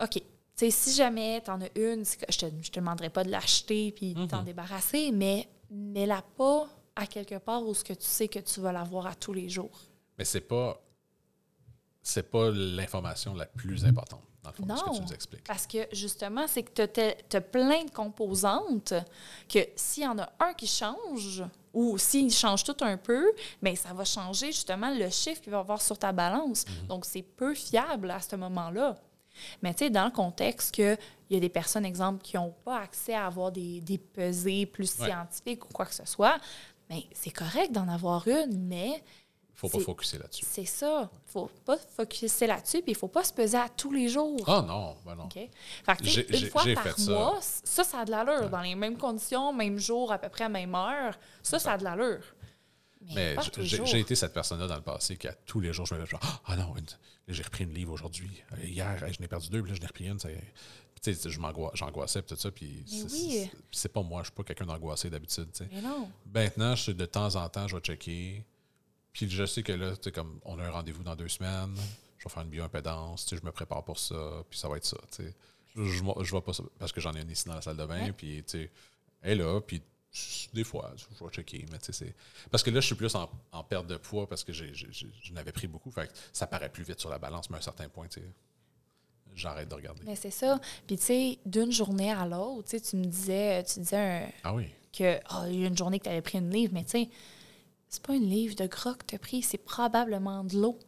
OK. 0.00 0.10
Tu 0.12 0.22
sais, 0.54 0.70
si 0.70 0.94
jamais 0.94 1.40
t'en 1.40 1.60
as 1.60 1.68
une, 1.76 2.04
je 2.04 2.38
te, 2.38 2.46
je 2.62 2.70
te 2.70 2.78
demanderai 2.78 3.10
pas 3.10 3.24
de 3.24 3.30
l'acheter 3.30 3.90
puis 3.90 4.14
de 4.14 4.26
t'en 4.26 4.38
Mhm. 4.38 4.44
débarrasser, 4.44 5.10
mais 5.10 5.48
mets-la 5.68 6.22
pas 6.36 6.68
à 6.94 7.08
quelque 7.08 7.38
part 7.38 7.66
où 7.66 7.74
ce 7.74 7.82
que 7.82 7.92
tu 7.92 8.06
sais 8.06 8.28
que 8.28 8.38
tu 8.38 8.60
vas 8.60 8.70
l'avoir 8.70 9.08
à 9.08 9.16
tous 9.16 9.32
les 9.32 9.48
jours. 9.48 9.80
Mais 10.16 10.24
c'est 10.24 10.42
pas. 10.42 10.80
c'est 12.02 12.30
pas 12.30 12.50
l'information 12.50 13.34
la 13.34 13.46
plus 13.46 13.84
importante, 13.84 14.22
dans 14.44 14.50
le 14.50 14.56
fond, 14.56 14.66
de 14.66 14.76
ce 14.76 14.82
que 14.82 14.88
Non. 14.88 14.94
tu 14.96 15.02
nous 15.02 15.12
expliques. 15.12 15.44
Parce 15.44 15.66
que 15.66 15.78
justement, 15.92 16.46
c'est 16.46 16.62
que 16.62 16.84
tu 16.86 17.36
as, 17.36 17.40
plein 17.40 17.84
de 17.84 17.90
composantes 17.90 18.94
que 19.48 19.58
s'il 19.76 20.02
y 20.04 20.06
en 20.06 20.18
a 20.18 20.28
un 20.40 20.52
qui 20.54 20.66
change, 20.66 21.42
ou 21.72 21.98
s'il 21.98 22.30
change 22.32 22.62
tout 22.62 22.76
un 22.82 22.96
peu, 22.96 23.32
bien, 23.60 23.74
ça 23.74 23.92
va 23.92 24.04
changer 24.04 24.46
justement 24.52 24.94
le 24.94 25.10
chiffre 25.10 25.40
qu'il 25.40 25.50
va 25.50 25.58
y 25.58 25.60
avoir 25.60 25.82
sur 25.82 25.98
ta 25.98 26.12
balance. 26.12 26.64
Mhm. 26.82 26.86
Donc, 26.86 27.04
c'est 27.04 27.22
peu 27.22 27.54
fiable 27.54 28.10
à 28.10 28.20
ce 28.20 28.36
moment-là. 28.36 28.94
Mais 29.62 29.74
tu 29.74 29.84
sais, 29.84 29.90
dans 29.90 30.04
le 30.04 30.12
contexte 30.12 30.72
qu'il 30.72 30.96
y 31.30 31.36
a 31.36 31.40
des 31.40 31.48
personnes, 31.48 31.84
exemple, 31.84 32.22
qui 32.22 32.36
n'ont 32.36 32.54
pas 32.64 32.78
accès 32.78 33.14
à 33.14 33.26
avoir 33.26 33.50
des, 33.50 33.80
des 33.80 33.98
pesées 33.98 34.66
plus 34.66 34.96
Ouais. 35.00 35.06
scientifiques 35.08 35.64
ou 35.64 35.72
quoi 35.72 35.86
que 35.86 35.94
ce 35.94 36.04
soit, 36.06 36.38
bien, 36.88 37.00
c'est 37.12 37.32
correct 37.32 37.72
d'en 37.72 37.88
avoir 37.88 38.28
une, 38.28 38.56
mais 38.68 39.02
faut 39.54 39.68
pas 39.68 39.78
focuser 39.80 40.18
là-dessus. 40.18 40.44
c'est 40.48 40.64
ça. 40.64 41.10
faut 41.26 41.50
pas 41.64 41.76
focuser 41.78 42.46
là-dessus, 42.46 42.82
puis 42.82 42.92
il 42.92 42.96
faut 42.96 43.08
pas 43.08 43.24
se 43.24 43.32
peser 43.32 43.56
à 43.56 43.68
tous 43.68 43.92
les 43.92 44.08
jours. 44.08 44.42
Ah 44.46 44.62
non, 44.66 44.96
ben 45.06 45.14
non. 45.14 45.24
OK? 45.24 45.34
Fait 45.34 45.96
que, 45.96 46.44
une 46.44 46.50
fois 46.50 46.64
par 46.74 46.82
fait 46.82 47.00
ça. 47.00 47.10
mois, 47.10 47.38
ça, 47.40 47.84
ça 47.84 48.00
a 48.00 48.04
de 48.04 48.10
l'allure. 48.10 48.50
Dans 48.50 48.60
les 48.62 48.74
mêmes 48.74 48.98
conditions, 48.98 49.52
même 49.52 49.78
jour, 49.78 50.12
à 50.12 50.18
peu 50.18 50.28
près 50.28 50.44
à 50.44 50.48
même 50.48 50.74
heure, 50.74 51.18
ça, 51.42 51.58
ça 51.58 51.72
a 51.72 51.78
de 51.78 51.84
l'allure. 51.84 52.22
Mais, 53.14 53.36
j'ai 53.58 54.00
été 54.00 54.14
cette 54.14 54.32
personne-là 54.32 54.66
dans 54.66 54.76
le 54.76 54.82
passé 54.82 55.16
qui, 55.16 55.28
à 55.28 55.34
tous 55.34 55.60
les 55.60 55.72
jours, 55.72 55.86
je 55.86 55.94
me 55.94 56.06
genre, 56.06 56.42
ah 56.46 56.56
non, 56.56 56.74
j'ai 57.28 57.42
repris 57.42 57.64
une 57.64 57.74
livre 57.74 57.92
aujourd'hui. 57.92 58.42
Euh, 58.52 58.64
Hier, 58.66 58.96
je 59.12 59.20
n'ai 59.20 59.28
perdu 59.28 59.50
deux, 59.50 59.62
puis 59.62 59.70
là, 59.70 59.76
je 59.76 59.80
n'ai 59.80 59.86
repris 59.86 60.08
une. 60.08 60.18
tu 60.18 61.14
sais, 61.14 61.30
j'angoissais, 61.74 62.22
tout 62.22 62.36
ça. 62.36 62.50
Puis, 62.50 62.82
c'est- 62.86 63.12
oui. 63.12 63.88
pas 63.88 64.02
moi, 64.02 64.22
je 64.22 64.26
suis 64.26 64.34
pas 64.34 64.42
quelqu'un 64.42 64.66
d'angoissé 64.66 65.10
d'habitude. 65.10 65.48
Maintenant, 66.32 66.74
je 66.74 66.92
de 66.92 67.06
temps 67.06 67.36
en 67.36 67.48
temps, 67.48 67.68
je 67.68 67.76
vais 67.76 67.82
checker. 67.82 68.44
Puis 69.14 69.30
je 69.30 69.46
sais 69.46 69.62
que 69.62 69.72
là, 69.72 69.96
tu 69.96 70.12
comme 70.12 70.38
on 70.44 70.58
a 70.58 70.64
un 70.64 70.70
rendez-vous 70.70 71.02
dans 71.02 71.16
deux 71.16 71.28
semaines, 71.28 71.74
je 72.18 72.24
vais 72.24 72.30
faire 72.30 72.42
une 72.42 72.50
bioimpédance, 72.50 73.26
je 73.30 73.40
me 73.42 73.52
prépare 73.52 73.82
pour 73.84 73.98
ça, 73.98 74.44
puis 74.50 74.58
ça 74.58 74.68
va 74.68 74.76
être 74.76 74.84
ça. 74.84 74.98
tu 75.10 75.22
sais. 75.24 75.34
Je, 75.76 75.82
je 76.22 76.30
vois 76.30 76.44
pas 76.44 76.52
ça 76.52 76.62
parce 76.78 76.92
que 76.92 77.00
j'en 77.00 77.14
ai 77.14 77.22
une 77.22 77.30
ici 77.30 77.46
dans 77.48 77.54
la 77.54 77.62
salle 77.62 77.76
de 77.78 77.86
bain, 77.86 78.04
Ouais. 78.04 78.12
puis 78.12 78.44
tu 78.46 78.70
elle 79.22 79.40
est 79.40 79.42
là, 79.42 79.60
puis 79.60 79.80
des 80.52 80.62
fois, 80.64 80.92
je 80.96 81.24
vais 81.24 81.30
checker, 81.32 81.64
mais 81.72 81.78
tu 81.78 81.86
sais, 81.86 81.92
c'est. 81.92 82.14
Parce 82.50 82.62
que 82.62 82.70
là, 82.70 82.80
je 82.80 82.86
suis 82.86 82.94
plus 82.94 83.14
en, 83.16 83.28
en 83.52 83.64
perte 83.64 83.86
de 83.86 83.96
poids 83.96 84.28
parce 84.28 84.44
que 84.44 84.52
j'ai, 84.52 84.72
j'ai- 84.74 84.92
j'ai- 84.92 85.10
je 85.22 85.32
n'avais 85.32 85.50
pris 85.52 85.66
beaucoup, 85.66 85.90
fait 85.90 86.06
que 86.06 86.12
ça 86.32 86.46
paraît 86.46 86.68
plus 86.68 86.84
vite 86.84 87.00
sur 87.00 87.08
la 87.10 87.18
balance, 87.18 87.48
mais 87.50 87.56
à 87.56 87.58
un 87.58 87.62
certain 87.62 87.88
point, 87.88 88.06
tu 88.06 88.20
sais, 88.20 88.26
j'arrête 89.34 89.68
de 89.68 89.74
regarder. 89.74 90.02
Mais 90.04 90.14
c'est 90.16 90.30
ça. 90.30 90.60
Puis, 90.86 90.96
tu 90.98 91.04
sais, 91.04 91.38
d'une 91.44 91.72
journée 91.72 92.12
à 92.12 92.24
l'autre, 92.26 92.76
tu 92.78 92.96
me 92.96 93.04
disais, 93.06 93.64
tu 93.64 93.80
disais 93.80 93.96
un- 93.96 94.28
Ah 94.44 94.54
oui, 94.54 94.68
que, 94.92 95.18
ah, 95.26 95.46
il 95.48 95.60
y 95.60 95.64
a 95.64 95.66
une 95.68 95.76
journée 95.76 95.98
que 95.98 96.04
tu 96.04 96.10
avais 96.10 96.22
pris 96.22 96.38
une 96.38 96.50
livre, 96.50 96.72
mais 96.72 96.84
tu 96.84 96.90
sais, 96.92 97.08
c'est 97.94 98.02
pas 98.04 98.14
une 98.14 98.28
livre 98.28 98.54
de 98.56 98.66
gras 98.66 98.94
que 98.94 99.04
tu 99.06 99.14
as 99.14 99.18
pris, 99.18 99.42
c'est 99.42 99.58
probablement 99.58 100.44
de 100.44 100.56
l'eau. 100.58 100.78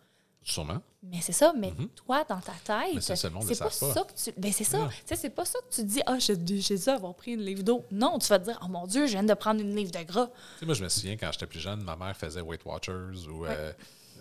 sûrement. 0.42 0.82
Mais 1.02 1.20
c'est 1.20 1.32
ça, 1.32 1.52
mais 1.56 1.72
toi, 1.94 2.24
dans 2.24 2.40
ta 2.40 2.52
tête, 2.64 2.94
Mais 2.94 3.00
c'est 3.00 3.30
pas 3.58 3.64
pas. 3.66 3.70
ça 3.70 4.02
que 4.02 4.12
tu. 4.12 4.32
Ben, 4.40 4.52
c'est 4.52 4.64
ça. 4.64 4.82
Ouais. 4.82 4.88
Tu 4.90 5.02
sais, 5.06 5.16
c'est 5.16 5.30
pas 5.30 5.44
ça 5.44 5.58
que 5.60 5.72
tu 5.72 5.84
dis, 5.84 6.00
ah, 6.04 6.18
j'ai 6.18 6.34
j'ai 6.60 6.76
dû 6.76 6.88
avoir 6.88 7.14
pris 7.14 7.32
une 7.34 7.42
livre 7.42 7.62
d'eau. 7.62 7.84
Non, 7.92 8.18
tu 8.18 8.26
vas 8.26 8.40
te 8.40 8.44
dire, 8.46 8.58
oh 8.64 8.66
mon 8.68 8.86
Dieu, 8.88 9.06
je 9.06 9.12
viens 9.12 9.22
de 9.22 9.34
prendre 9.34 9.60
une 9.60 9.76
livre 9.76 9.92
de 9.92 10.02
gras. 10.02 10.26
Tu 10.26 10.60
sais, 10.60 10.66
moi, 10.66 10.74
je 10.74 10.82
me 10.82 10.88
souviens 10.88 11.16
quand 11.16 11.30
j'étais 11.30 11.46
plus 11.46 11.60
jeune, 11.60 11.80
ma 11.84 11.94
mère 11.94 12.16
faisait 12.16 12.40
Weight 12.40 12.64
Watchers 12.64 13.28
ou 13.28 13.46
euh, 13.46 13.72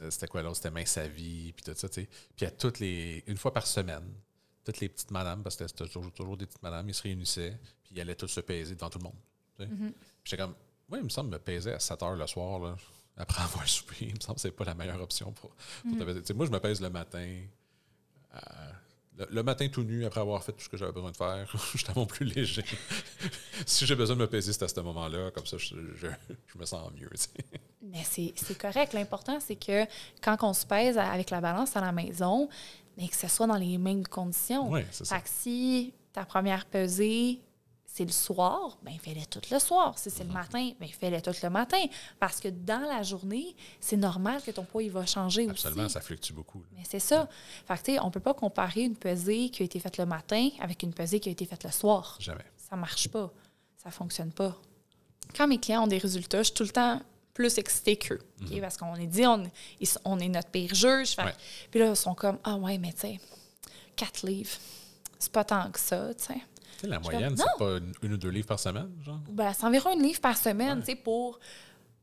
euh, 0.04 0.12
c'était 0.12 0.28
quoi 0.28 0.44
l'autre? 0.44 0.58
C'était 0.58 0.70
Mince 0.70 0.96
à 0.98 1.08
vie, 1.08 1.54
puis 1.54 1.64
tout 1.66 1.74
ça, 1.76 1.90
tu 1.90 2.02
sais. 2.02 2.10
Puis 2.36 2.46
à 2.46 2.52
toutes 2.52 2.80
les. 2.80 3.24
Une 3.26 3.38
fois 3.38 3.52
par 3.52 3.66
semaine, 3.66 4.06
toutes 4.64 4.80
les 4.80 4.90
petites 4.90 5.10
madames, 5.12 5.42
parce 5.42 5.56
que 5.56 5.68
c'était 5.68 5.86
toujours, 5.86 6.12
toujours 6.12 6.38
des 6.38 6.46
petites 6.46 6.62
madames, 6.62 6.88
ils 6.88 6.94
se 6.94 7.02
réunissaient, 7.02 7.58
puis 7.84 7.96
ils 7.96 8.02
allaient 8.02 8.16
tous 8.16 8.28
se 8.28 8.42
peser 8.42 8.76
devant 8.76 8.90
tout 8.92 9.00
le 9.00 9.06
monde. 9.06 9.18
Puis 9.58 9.68
j'étais 10.24 10.38
comme, 10.44 10.54
moi, 10.90 10.98
il 11.00 11.04
me 11.04 11.10
semble 11.10 11.30
me 11.32 11.40
peser 11.40 11.74
à 11.74 11.80
7 11.80 12.02
heures 12.04 12.16
le 12.16 12.28
soir, 12.28 12.60
là, 12.60 12.76
après 13.18 13.44
avoir 13.44 13.68
soupé. 13.68 13.96
Il 14.02 14.16
me 14.16 14.20
semble 14.20 14.36
que 14.36 14.42
c'est 14.42 14.52
pas 14.52 14.66
la 14.66 14.76
meilleure 14.76 15.02
option 15.02 15.32
pour, 15.32 15.52
pour 15.52 16.26
sais, 16.26 16.34
moi, 16.34 16.46
je 16.46 16.52
me 16.52 16.60
pèse 16.60 16.82
le 16.82 16.90
matin. 16.90 17.26
euh, 18.36 18.40
le, 19.18 19.26
le 19.32 19.44
matin 19.44 19.68
tout 19.70 19.84
nu, 19.84 20.06
après 20.06 20.20
avoir 20.20 20.44
fait 20.44 20.52
tout 20.52 20.60
ce 20.62 20.68
que 20.70 20.76
j'avais 20.76 20.92
besoin 20.92 21.12
de 21.12 21.16
faire, 21.16 21.50
j'étais 21.76 21.94
mon 21.96 22.06
plus 22.06 22.26
léger. 22.26 22.64
si 23.66 23.86
j'ai 23.86 23.96
besoin 23.96 24.16
de 24.18 24.22
me 24.22 24.28
peser, 24.28 24.52
c'est 24.52 24.64
à 24.64 24.68
ce 24.68 24.80
moment-là. 24.82 25.32
Comme 25.32 25.46
ça, 25.46 25.58
je, 25.58 25.76
je- 25.96 26.08
je 26.48 26.58
me 26.58 26.66
sens 26.66 26.92
mieux. 26.94 27.10
Mais 27.82 28.04
c'est 28.04 28.58
correct. 28.58 28.92
L'important, 28.94 29.40
c'est 29.40 29.56
que 29.56 29.86
quand 30.22 30.38
on 30.42 30.54
se 30.54 30.66
pèse 30.66 30.98
avec 30.98 31.30
la 31.30 31.40
balance 31.40 31.76
à 31.78 31.82
la 31.82 31.94
maison, 31.94 32.50
mais 32.98 33.08
que 33.08 33.16
ce 33.16 33.28
soit 33.30 33.48
dans 33.48 33.56
les 33.58 33.78
mêmes 33.78 34.06
conditions. 34.06 34.70
Oui, 34.70 34.82
c'est 34.92 35.06
ça. 35.06 35.16
Fait 35.18 35.22
que 35.24 35.30
si 35.30 35.94
ta 36.12 36.26
première 36.26 36.66
pesée, 36.66 37.40
c'est 37.96 38.04
le 38.04 38.12
soir, 38.12 38.78
ben 38.84 38.94
fais-le 39.02 39.26
tout 39.26 39.40
le 39.50 39.58
soir. 39.58 39.98
Si 39.98 40.10
c'est 40.10 40.26
le 40.26 40.34
matin, 40.34 40.70
ben 40.82 40.90
fais-le 40.90 41.22
tout 41.22 41.32
le 41.42 41.50
matin. 41.50 41.82
Parce 42.20 42.42
que 42.42 42.50
dans 42.50 42.82
la 42.82 43.04
journée, 43.04 43.56
c'est 43.80 43.96
normal 43.96 44.42
que 44.42 44.52
ton 44.52 44.66
poids 44.66 44.84
il 44.84 44.92
va 44.92 45.06
changer 45.06 45.48
Absolument, 45.50 45.86
aussi. 45.86 45.94
ça 45.94 46.02
fluctue 46.02 46.34
beaucoup. 46.34 46.60
là. 46.60 46.66
Mais 46.76 46.84
c'est 46.84 47.00
ça. 47.00 47.30
Fait 47.66 47.78
que, 47.78 47.84
tu 47.84 47.94
sais, 47.94 48.00
on 48.02 48.12
peut 48.12 48.20
pas 48.20 48.34
comparer 48.34 48.82
une 48.82 48.98
pesée 48.98 49.50
qui 49.50 49.62
a 49.62 49.66
été 49.66 49.80
faite 49.80 49.98
le 49.98 50.06
matin 50.06 50.50
avec 50.60 50.84
une 50.84 50.94
pesée 50.94 51.22
qui 51.22 51.30
a 51.30 51.32
été 51.32 51.46
faite 51.46 51.64
le 51.64 51.72
soir. 51.72 52.18
Jamais. 52.20 52.44
Ça 52.58 52.76
marche 52.76 53.08
pas. 53.08 53.32
Ça 53.82 53.92
fonctionne 53.92 54.34
pas. 54.34 54.54
Quand 55.34 55.48
mes 55.48 55.58
clients 55.58 55.86
ont 55.86 55.88
des 55.88 55.98
résultats, 55.98 56.40
je 56.40 56.48
suis 56.48 56.54
tout 56.54 56.64
le 56.64 56.72
temps 56.72 57.02
plus 57.34 57.58
excitée 57.58 57.96
qu'eux. 57.96 58.20
OK? 58.42 58.60
Parce 58.60 58.76
qu'on 58.76 58.96
est 58.96 59.08
dit, 59.08 59.26
on, 59.26 60.20
est 60.20 60.28
notre 60.28 60.50
pire 60.50 60.76
juge. 60.76 61.16
Fait 61.16 61.24
Ouais. 61.24 61.34
Puis 61.72 61.80
là, 61.80 61.92
ils 61.92 61.96
sont 61.96 62.14
comme, 62.14 62.40
ah 62.44 62.58
ouais, 62.58 62.78
mais 62.78 62.92
tu 62.92 63.00
sais, 63.08 63.20
quatre 63.96 64.28
livres, 64.28 64.52
c'est 65.18 65.32
pas 65.32 65.46
tant 65.46 65.72
que 65.72 65.80
ça, 65.80 66.14
tu 66.14 66.26
sais. 66.26 66.42
Sais, 66.86 66.90
la 66.92 67.00
moyenne, 67.00 67.36
c'est 67.38 67.58
pas 67.58 67.78
une, 67.78 67.94
une 68.02 68.14
ou 68.14 68.18
deux 68.18 68.30
livres 68.30 68.48
par 68.48 68.60
semaine, 68.60 68.92
genre? 69.04 69.20
Ben, 69.30 69.54
c'est 69.54 69.66
environ 69.66 69.92
une 69.94 70.04
livre 70.04 70.22
par 70.22 70.38
semaine, 70.38 70.80
tu 70.80 70.86
sais, 70.88 70.96
pour. 70.96 71.40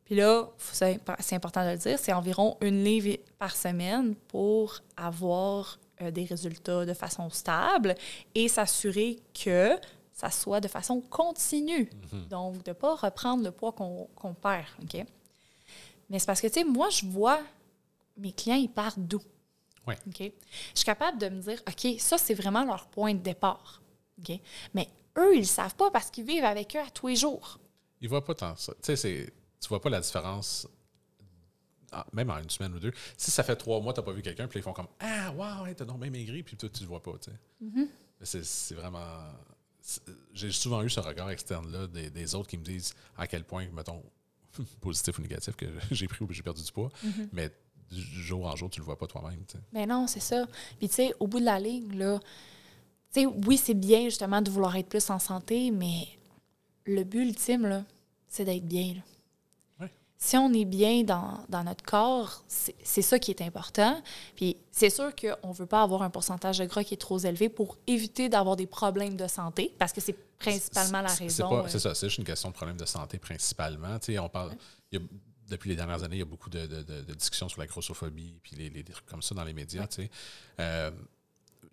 Puis 0.04 0.14
là, 0.16 0.48
c'est 0.58 0.94
imp- 0.94 1.16
c'est 1.20 1.36
important 1.36 1.64
de 1.64 1.70
le 1.70 1.76
dire, 1.78 1.98
c'est 1.98 2.12
environ 2.12 2.56
une 2.60 2.84
livre 2.84 3.18
par 3.38 3.54
semaine 3.56 4.14
pour 4.28 4.78
avoir 4.96 5.78
euh, 6.02 6.10
des 6.10 6.24
résultats 6.24 6.84
de 6.84 6.92
façon 6.94 7.30
stable 7.30 7.94
et 8.34 8.48
s'assurer 8.48 9.20
que 9.32 9.76
ça 10.12 10.30
soit 10.30 10.60
de 10.60 10.68
façon 10.68 11.00
continue. 11.00 11.88
Donc, 12.28 12.62
de 12.64 12.70
ne 12.70 12.74
pas 12.74 12.94
reprendre 12.96 13.42
le 13.44 13.50
poids 13.52 13.72
qu'on 13.72 14.08
qu'on 14.14 14.34
perd, 14.34 14.66
OK? 14.82 15.04
Mais 16.10 16.18
c'est 16.18 16.26
parce 16.26 16.40
que, 16.40 16.48
tu 16.48 16.54
sais, 16.54 16.64
moi, 16.64 16.90
je 16.90 17.06
vois 17.06 17.40
mes 18.18 18.32
clients, 18.32 18.56
ils 18.56 18.68
partent 18.68 18.98
d'où? 18.98 19.20
Ouais. 19.86 19.96
OK? 20.06 20.18
Je 20.20 20.30
suis 20.74 20.84
capable 20.84 21.18
de 21.18 21.28
me 21.28 21.40
dire, 21.40 21.60
OK, 21.66 21.94
ça, 21.98 22.18
c'est 22.18 22.34
vraiment 22.34 22.64
leur 22.64 22.86
point 22.86 23.14
de 23.14 23.20
départ. 23.20 23.80
Mais 24.74 24.88
eux, 25.18 25.34
ils 25.36 25.40
ne 25.40 25.44
savent 25.44 25.74
pas 25.76 25.90
parce 25.90 26.10
qu'ils 26.10 26.24
vivent 26.24 26.44
avec 26.44 26.74
eux 26.76 26.80
à 26.80 26.90
tous 26.90 27.08
les 27.08 27.16
jours. 27.16 27.58
Ils 28.00 28.08
voient 28.08 28.24
pas 28.24 28.34
tant 28.34 28.56
ça. 28.56 28.72
Tu 28.74 28.78
sais, 28.82 28.96
c'est- 28.96 29.32
tu 29.60 29.68
vois 29.68 29.80
pas 29.80 29.90
la 29.90 30.00
différence, 30.00 30.66
ah, 31.92 32.06
même 32.12 32.30
en 32.30 32.38
une 32.38 32.50
semaine 32.50 32.74
ou 32.74 32.78
deux. 32.78 32.92
Si 33.16 33.30
ça 33.30 33.42
fait 33.42 33.54
trois 33.56 33.80
mois, 33.80 33.92
tu 33.92 34.00
n'as 34.00 34.04
pas 34.06 34.12
vu 34.12 34.22
quelqu'un, 34.22 34.48
puis 34.48 34.58
ils 34.58 34.62
font 34.62 34.72
comme 34.72 34.88
Ah, 35.00 35.30
wow, 35.32 35.66
hey, 35.66 35.74
t'as 35.74 35.84
donc 35.84 36.00
bien 36.00 36.10
maigri, 36.10 36.42
puis 36.42 36.56
toi, 36.56 36.68
tu 36.68 36.82
le 36.82 36.88
vois 36.88 37.02
pas. 37.02 37.12
Tu 37.18 37.30
sais. 37.30 37.36
Mm-hmm. 37.64 38.42
C'est- 38.42 38.74
vraiment. 38.74 39.06
J'ai 40.32 40.52
souvent 40.52 40.82
eu 40.82 40.90
ce 40.90 41.00
regard 41.00 41.28
externe-là 41.30 41.88
des, 41.88 42.08
des 42.10 42.34
autres 42.34 42.48
qui 42.48 42.56
me 42.56 42.62
disent 42.64 42.94
à 43.16 43.26
quel 43.26 43.44
point, 43.44 43.66
mettons, 43.72 44.02
positif 44.80 45.18
ou 45.18 45.22
négatif, 45.22 45.56
que 45.56 45.66
j'ai 45.90 46.06
pris 46.08 46.24
ou 46.24 46.26
que 46.26 46.32
j'ai 46.34 46.42
perdu 46.42 46.62
du 46.62 46.72
poids. 46.72 46.88
Mm-hmm. 47.04 47.28
Mais 47.32 47.50
du 47.90 48.22
jour 48.22 48.46
en 48.46 48.56
jour, 48.56 48.70
tu 48.70 48.80
le 48.80 48.86
vois 48.86 48.96
pas 48.96 49.06
toi-même. 49.06 49.44
tu 49.46 49.58
sais. 49.58 49.62
Mais 49.72 49.84
non, 49.84 50.06
c'est 50.06 50.20
ça. 50.20 50.46
Puis, 50.78 50.88
tu 50.88 50.94
sais, 50.94 51.14
au 51.20 51.26
bout 51.26 51.40
de 51.40 51.44
la 51.44 51.58
ligne, 51.60 51.98
là, 51.98 52.18
sais, 53.20 53.26
oui, 53.26 53.56
c'est 53.56 53.74
bien, 53.74 54.04
justement, 54.04 54.40
de 54.42 54.50
vouloir 54.50 54.76
être 54.76 54.88
plus 54.88 55.08
en 55.10 55.18
santé, 55.18 55.70
mais 55.70 56.08
le 56.84 57.04
but 57.04 57.22
ultime, 57.28 57.66
là, 57.66 57.84
c'est 58.28 58.44
d'être 58.44 58.66
bien, 58.66 58.94
là. 58.94 59.00
Ouais. 59.80 59.90
Si 60.18 60.36
on 60.36 60.52
est 60.52 60.64
bien 60.64 61.02
dans, 61.02 61.44
dans 61.48 61.64
notre 61.64 61.84
corps, 61.84 62.44
c'est 62.48 63.02
ça 63.02 63.18
qui 63.18 63.30
est 63.30 63.42
important. 63.42 64.00
Puis 64.36 64.56
c'est 64.70 64.90
sûr 64.90 65.12
qu'on 65.14 65.48
ne 65.48 65.54
veut 65.54 65.66
pas 65.66 65.82
avoir 65.82 66.02
un 66.02 66.10
pourcentage 66.10 66.58
de 66.58 66.64
gras 66.64 66.84
qui 66.84 66.94
est 66.94 66.98
trop 66.98 67.18
élevé 67.18 67.48
pour 67.48 67.76
éviter 67.86 68.28
d'avoir 68.28 68.56
des 68.56 68.66
problèmes 68.66 69.16
de 69.16 69.26
santé, 69.26 69.74
parce 69.78 69.92
que 69.92 70.00
c'est 70.00 70.16
principalement 70.38 71.02
la 71.02 71.08
raison. 71.12 71.48
C'est 71.48 71.66
euh, 71.66 71.68
c'est 71.68 71.78
ça, 71.78 71.94
c'est 71.94 72.06
juste 72.08 72.18
une 72.18 72.24
question 72.24 72.48
de 72.50 72.54
problème 72.54 72.76
de 72.76 72.86
santé 72.86 73.18
principalement. 73.18 73.98
On 74.20 74.28
parle, 74.28 74.54
il 74.90 74.98
y 75.00 75.02
a- 75.02 75.06
depuis 75.48 75.68
les 75.70 75.76
dernières 75.76 76.02
années, 76.02 76.16
il 76.16 76.20
y 76.20 76.22
a 76.22 76.24
beaucoup 76.24 76.48
de, 76.48 76.66
de- 76.66 76.82
de- 76.82 77.02
de 77.02 77.14
discussions 77.14 77.48
sur 77.48 77.60
la 77.60 77.66
grossophobie 77.66 78.38
puis 78.42 78.56
les, 78.56 78.70
les- 78.70 78.84
comme 79.06 79.20
ça 79.22 79.34
dans 79.34 79.44
les 79.44 79.52
médias. 79.52 79.86
Euh, 80.60 80.90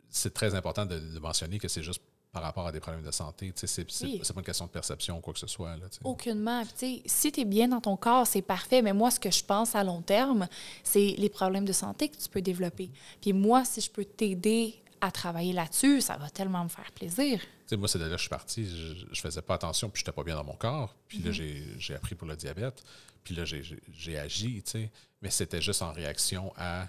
c'est 0.09 0.33
très 0.33 0.55
important 0.55 0.85
de, 0.85 0.99
de 0.99 1.19
mentionner 1.19 1.59
que 1.59 1.67
c'est 1.67 1.83
juste 1.83 2.01
par 2.31 2.43
rapport 2.43 2.67
à 2.67 2.71
des 2.71 2.79
problèmes 2.79 3.03
de 3.03 3.09
santé. 3.11 3.51
C'est 3.55 3.85
Oui. 4.03 4.19
pas 4.19 4.33
une 4.35 4.43
question 4.43 4.65
de 4.67 4.71
perception 4.71 5.17
ou 5.17 5.19
quoi 5.21 5.33
que 5.33 5.39
ce 5.39 5.47
soit. 5.47 5.75
Là. 5.77 5.85
Aucunement. 6.03 6.63
Puis, 6.63 6.73
tu 6.73 6.97
sais, 6.97 7.01
si 7.07 7.31
tu 7.31 7.39
es 7.41 7.45
bien 7.45 7.67
dans 7.67 7.81
ton 7.81 7.97
corps, 7.97 8.27
c'est 8.27 8.43
parfait. 8.43 8.83
Mais 8.83 8.93
moi, 8.93 9.09
ce 9.09 9.19
que 9.19 9.31
je 9.31 9.43
pense 9.43 9.73
à 9.73 9.83
long 9.83 10.01
terme, 10.03 10.47
c'est 10.83 11.15
les 11.17 11.29
problèmes 11.29 11.65
de 11.65 11.73
santé 11.73 12.07
que 12.09 12.17
tu 12.17 12.29
peux 12.29 12.41
développer. 12.41 12.91
Puis 13.19 13.33
moi, 13.33 13.65
si 13.65 13.81
je 13.81 13.89
peux 13.89 14.05
t'aider 14.05 14.75
à 15.01 15.09
travailler 15.11 15.53
là-dessus, 15.53 16.01
ça 16.01 16.17
va 16.17 16.29
tellement 16.29 16.63
me 16.63 16.69
faire 16.69 16.91
plaisir. 16.91 17.39
Tu 17.39 17.45
sais, 17.67 17.77
moi, 17.77 17.87
c'est 17.87 17.97
de 17.97 18.03
là 18.03 18.11
que 18.11 18.17
je 18.17 18.21
suis 18.21 18.29
parti. 18.29 18.65
Je, 18.67 19.05
je 19.11 19.21
faisais 19.21 19.41
pas 19.41 19.55
attention, 19.55 19.89
puis 19.89 19.99
j'étais 20.01 20.11
pas 20.11 20.23
bien 20.23 20.35
dans 20.35 20.43
mon 20.43 20.55
corps. 20.55 20.95
Puis 21.07 21.19
là, 21.19 21.31
j'ai 21.31 21.63
j'ai 21.79 21.95
appris 21.95 22.13
pour 22.13 22.27
le 22.27 22.35
diabète. 22.35 22.83
Puis 23.23 23.33
là, 23.33 23.43
j'ai- 23.45 24.17
agi, 24.19 24.61
tu 24.63 24.71
sais. 24.71 24.91
Mais 25.23 25.31
c'était 25.31 25.61
juste 25.61 25.81
en 25.81 25.91
réaction 25.93 26.53
à 26.57 26.87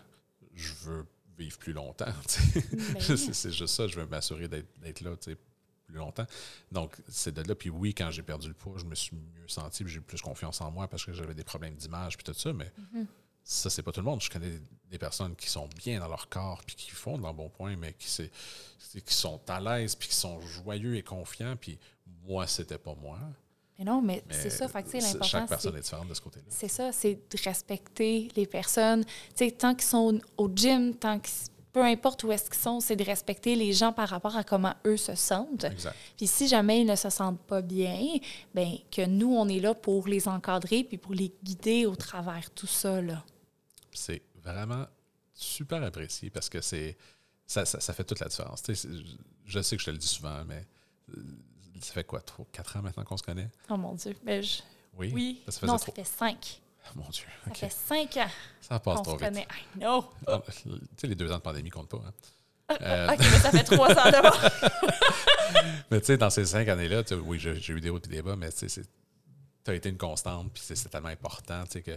je 0.55 0.72
veux 0.82 1.06
vivre 1.40 1.58
plus 1.58 1.72
longtemps. 1.72 2.06
Ben 2.92 3.16
c'est 3.16 3.52
juste 3.52 3.66
ça. 3.74 3.86
Je 3.86 3.98
veux 3.98 4.06
m'assurer 4.06 4.48
d'être 4.48 5.00
là, 5.00 5.16
plus 5.16 5.96
longtemps. 5.96 6.26
Donc, 6.70 6.96
c'est 7.08 7.34
de 7.34 7.42
là. 7.42 7.54
Puis 7.54 7.70
oui, 7.70 7.94
quand 7.94 8.10
j'ai 8.10 8.22
perdu 8.22 8.48
le 8.48 8.54
poids, 8.54 8.76
je 8.78 8.84
me 8.84 8.94
suis 8.94 9.16
mieux 9.16 9.48
senti, 9.48 9.84
puis 9.84 9.92
j'ai 9.92 9.98
eu 9.98 10.02
plus 10.02 10.20
confiance 10.20 10.60
en 10.60 10.70
moi 10.70 10.86
parce 10.88 11.04
que 11.04 11.12
j'avais 11.12 11.34
des 11.34 11.44
problèmes 11.44 11.74
d'image, 11.74 12.16
puis 12.16 12.24
tout 12.24 12.38
ça. 12.38 12.52
Mais 12.52 12.70
ça, 13.42 13.70
c'est 13.70 13.82
pas 13.82 13.92
tout 13.92 14.00
le 14.00 14.06
monde. 14.06 14.22
Je 14.22 14.30
connais 14.30 14.60
des 14.90 14.98
personnes 14.98 15.34
qui 15.34 15.48
sont 15.48 15.68
bien 15.76 15.98
dans 16.00 16.08
leur 16.08 16.28
corps, 16.28 16.62
puis 16.64 16.76
qui 16.76 16.90
font 16.90 17.16
de 17.16 17.22
leur 17.22 17.34
bon 17.34 17.48
point, 17.48 17.76
mais 17.76 17.94
qui, 17.94 18.30
qui 19.04 19.14
sont 19.14 19.40
à 19.48 19.60
l'aise, 19.60 19.94
puis 19.94 20.08
qui 20.08 20.14
sont 20.14 20.40
joyeux 20.40 20.96
et 20.96 21.02
confiants. 21.02 21.56
Puis 21.56 21.78
moi, 22.24 22.46
c'était 22.46 22.78
pas 22.78 22.94
moi. 22.94 23.18
Mais 23.81 23.86
non, 23.86 24.02
mais, 24.02 24.23
Mais 24.28 24.35
c'est 24.35 24.51
ça. 24.51 24.69
Fait 24.69 24.82
que, 24.82 24.93
l'important, 24.93 25.24
chaque 25.24 25.48
personne 25.48 25.74
est 25.77 25.81
différente 25.81 26.07
de 26.09 26.12
ce 26.12 26.20
côté-là. 26.20 26.44
c'est 26.51 26.69
ça, 26.69 26.93
c'est 26.93 27.15
de 27.15 27.43
respecter 27.43 28.28
les 28.36 28.47
personnes. 28.47 29.05
Tu 29.05 29.11
sais, 29.47 29.51
tant 29.52 29.74
qu'ils 29.74 29.89
sont 29.89 30.20
au 30.36 30.51
gym, 30.55 30.94
tant 30.94 31.19
que 31.19 31.28
peu 31.73 31.82
importe 31.82 32.24
où 32.24 32.32
est-ce 32.32 32.51
qu'ils 32.51 32.61
sont, 32.61 32.81
c'est 32.81 32.97
de 32.97 33.05
respecter 33.05 33.57
les 33.57 33.73
gens 33.73 33.90
par 33.94 34.09
rapport 34.11 34.36
à 34.36 34.44
comment 34.44 34.74
eux 34.86 34.98
se 34.98 35.15
sentent. 35.15 35.65
Exact. 35.65 35.97
Puis 36.19 36.27
si 36.27 36.47
jamais 36.47 36.82
ils 36.82 36.86
ne 36.86 36.94
se 36.97 37.09
sentent 37.09 37.40
pas 37.40 37.62
bien, 37.62 38.19
ben 38.55 38.74
que 38.90 39.07
nous, 39.07 39.32
on 39.35 39.48
est 39.48 39.61
là 39.61 39.73
pour 39.74 40.09
les 40.09 40.28
encadrer 40.28 40.85
puis 40.85 40.98
pour 40.98 41.15
les 41.15 41.32
guider 41.43 41.86
au 41.86 41.97
travers 41.97 42.51
tout 42.51 42.66
ça. 42.66 43.01
Là. 43.01 43.24
C'est 43.93 44.20
vraiment 44.43 44.85
super 45.32 45.82
apprécié 45.82 46.28
parce 46.28 46.51
que 46.51 46.61
c'est 46.61 46.98
ça, 47.47 47.65
ça, 47.65 47.81
ça 47.81 47.94
fait 47.94 48.05
toute 48.05 48.20
la 48.20 48.28
différence. 48.28 48.62
Tu 48.62 48.74
sais, 48.74 48.89
c'est- 48.89 49.05
je 49.47 49.62
sais 49.62 49.77
que 49.77 49.81
je 49.81 49.86
te 49.86 49.90
le 49.93 49.98
dis 49.98 50.07
souvent, 50.07 50.44
mais 50.47 50.66
ça 51.80 51.92
fait 51.92 52.05
quoi, 52.05 52.20
trois, 52.20 52.47
quatre 52.52 52.76
ans 52.76 52.82
maintenant 52.82 53.05
qu'on 53.05 53.16
se 53.16 53.22
connaît? 53.22 53.48
Oh 53.68 53.76
mon 53.76 53.94
Dieu. 53.94 54.16
Ben, 54.24 54.42
je- 54.42 54.62
Oui. 54.98 55.10
Oui. 55.14 55.42
Ça 55.48 55.66
non, 55.66 55.76
trop- 55.76 55.86
ça 55.86 55.92
fait 55.92 56.05
cinq. 56.05 56.60
Ah, 56.84 56.90
Mon 56.97 57.09
Dieu. 57.10 57.24
Ça 57.47 57.55
fait 57.55 57.70
cinq 57.70 58.16
ans 58.16 58.30
Ça 58.60 58.80
passe 58.80 59.02
trop 59.02 59.12
se 59.12 59.16
vite. 59.18 59.28
connaît. 59.28 59.47
I 59.76 59.78
know. 59.78 60.05
Ah, 60.26 60.40
Tu 60.47 60.68
sais, 60.97 61.06
les 61.06 61.14
deux 61.14 61.30
ans 61.30 61.36
de 61.36 61.42
pandémie 61.42 61.70
comptent 61.70 61.90
pas. 61.90 62.02
hein. 62.05 62.12
Euh, 62.80 63.12
OK, 63.12 63.18
mais 63.18 63.38
ça 63.38 63.51
fait 63.51 63.64
trois 63.64 63.90
ans 63.90 64.10
d'abord. 64.10 64.40
Mais 65.90 66.01
tu 66.01 66.06
sais, 66.06 66.16
dans 66.16 66.30
ces 66.30 66.44
cinq 66.47 66.68
années-là, 66.68 67.02
oui, 67.24 67.38
j'ai 67.38 67.72
eu 67.72 67.80
des 67.80 67.90
hauts 67.90 67.98
et 67.98 68.09
des 68.09 68.22
bas, 68.22 68.36
mais 68.36 68.51
tu 68.52 68.68
sais, 68.68 68.82
tu 69.64 69.70
as 69.70 69.74
été 69.74 69.88
une 69.88 69.98
constante, 69.98 70.52
puis 70.52 70.62
c'est 70.64 70.88
tellement 70.88 71.09
important 71.09 71.64
tu 71.64 71.72
sais, 71.72 71.82
que 71.82 71.97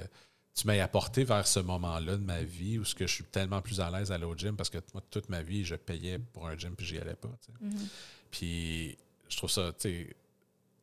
tu 0.55 0.67
m'as 0.67 0.81
apporté 0.83 1.23
vers 1.23 1.45
ce 1.47 1.59
moment-là 1.59 2.13
de 2.17 2.23
ma 2.23 2.41
vie 2.43 2.77
où 2.79 2.85
ce 2.85 2.93
que 2.95 3.05
je 3.07 3.13
suis 3.13 3.23
tellement 3.23 3.61
plus 3.61 3.79
à 3.79 3.89
l'aise 3.91 4.11
à 4.11 4.15
aller 4.15 4.25
au 4.25 4.35
gym 4.35 4.55
parce 4.55 4.69
que 4.69 4.79
moi, 4.93 5.01
toute 5.11 5.29
ma 5.29 5.41
vie, 5.43 5.63
je 5.63 5.75
payais 5.75 6.19
pour 6.19 6.47
un 6.47 6.57
gym 6.57 6.75
puis 6.75 6.85
j'y 6.85 6.97
allais 6.99 7.15
pas. 7.15 7.29
Mhm. 7.61 7.87
Puis 8.31 8.97
je 9.33 9.37
trouve 9.37 9.49
ça 9.49 9.71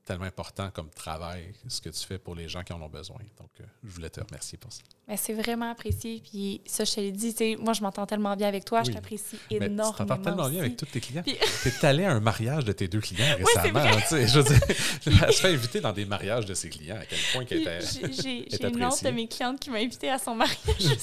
tellement 0.05 0.25
important 0.25 0.71
comme 0.73 0.91
travail, 0.91 1.55
ce 1.69 1.81
que 1.81 1.89
tu 1.91 2.05
fais 2.05 2.19
pour 2.19 2.35
les 2.35 2.49
gens 2.49 2.65
qui 2.65 2.73
en 2.73 2.83
ont 2.83 2.89
besoin. 2.89 3.19
Donc, 3.39 3.51
euh, 3.61 3.65
je 3.85 3.91
voulais 3.91 4.11
te 4.11 4.21
remercier 4.21 4.59
pour 4.59 4.73
ça. 4.73 4.83
Mais 5.07 5.17
c'est 5.17 5.35
vraiment 5.35 5.71
apprécié. 5.71 6.21
Puis 6.21 6.63
ça, 6.67 6.83
je 6.85 6.93
te 6.95 7.01
l'ai 7.01 7.13
dit, 7.13 7.57
moi, 7.61 7.75
je 7.75 7.83
m'entends 7.83 8.07
tellement 8.07 8.35
bien 8.35 8.49
avec 8.49 8.65
toi. 8.65 8.83
Je 8.83 8.91
t'apprécie 8.91 9.37
Mais 9.53 9.59
tu 9.59 9.65
énormément. 9.67 9.93
t'entends 9.93 10.19
tellement 10.23 10.49
bien 10.49 10.61
avec 10.61 10.77
tous 10.77 10.87
tes 10.87 11.01
clients. 11.01 11.23
Puis- 11.23 11.37
Tu 11.63 11.69
es 11.69 11.85
allé 11.85 12.05
à 12.05 12.13
un 12.13 12.19
mariage 12.19 12.65
de 12.65 12.73
tes 12.73 12.89
deux 12.89 13.01
clients 13.01 13.37
récemment. 13.37 13.79
hein, 13.81 13.99
je 14.11 14.41
veux 14.41 14.43
dire, 14.43 14.61
elle 15.29 15.33
se 15.33 15.41
fait 15.43 15.53
inviter 15.55 15.81
dans 15.81 15.93
des 15.93 16.07
mariages 16.07 16.47
de 16.47 16.55
ses 16.55 16.71
clients. 16.71 16.97
À 16.99 17.07
quel 17.07 17.19
point 17.33 17.45
qu'elle 17.45 17.61
était. 17.61 17.79
J'ai 17.81 18.67
une 18.69 18.85
autre 18.85 19.05
de 19.05 19.11
mes 19.11 19.29
clientes 19.29 19.61
qui 19.61 19.71
m'a 19.71 19.79
invitée 19.79 20.11
à 20.11 20.19
son 20.19 20.35
mariage. 20.35 20.59
Aussi, 20.67 20.97